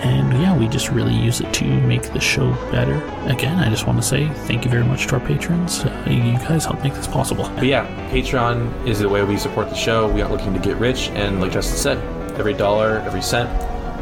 And 0.01 0.33
yeah, 0.41 0.57
we 0.57 0.67
just 0.67 0.89
really 0.89 1.13
use 1.13 1.41
it 1.41 1.53
to 1.55 1.65
make 1.65 2.03
the 2.11 2.19
show 2.19 2.51
better. 2.71 2.95
Again, 3.27 3.59
I 3.59 3.69
just 3.69 3.85
want 3.85 4.01
to 4.01 4.07
say 4.07 4.27
thank 4.47 4.65
you 4.65 4.71
very 4.71 4.83
much 4.83 5.07
to 5.07 5.15
our 5.15 5.19
patrons. 5.25 5.85
Uh, 5.85 6.05
you 6.09 6.33
guys 6.39 6.65
help 6.65 6.81
make 6.83 6.93
this 6.93 7.07
possible. 7.07 7.49
But 7.55 7.65
yeah, 7.65 7.85
Patreon 8.11 8.87
is 8.87 8.99
the 8.99 9.09
way 9.09 9.23
we 9.23 9.37
support 9.37 9.69
the 9.69 9.75
show. 9.75 10.11
We 10.11 10.21
aren't 10.21 10.33
looking 10.33 10.53
to 10.53 10.59
get 10.59 10.77
rich, 10.77 11.09
and 11.09 11.39
like 11.39 11.51
Justin 11.51 11.77
said, 11.77 12.39
every 12.39 12.53
dollar, 12.53 12.99
every 12.99 13.21
cent, 13.21 13.49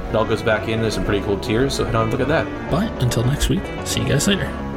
it 0.09 0.15
all 0.15 0.26
goes 0.26 0.41
back 0.41 0.67
in. 0.69 0.81
There's 0.81 0.95
some 0.95 1.05
pretty 1.05 1.23
cool 1.26 1.39
tiers, 1.39 1.76
so 1.76 1.84
head 1.84 1.95
on 1.95 2.03
and 2.03 2.11
look 2.11 2.21
at 2.21 2.27
that. 2.30 2.71
But 2.71 2.91
until 3.03 3.23
next 3.23 3.49
week, 3.49 3.63
see 3.85 4.01
you 4.01 4.07
guys 4.07 4.27
later. 4.27 4.68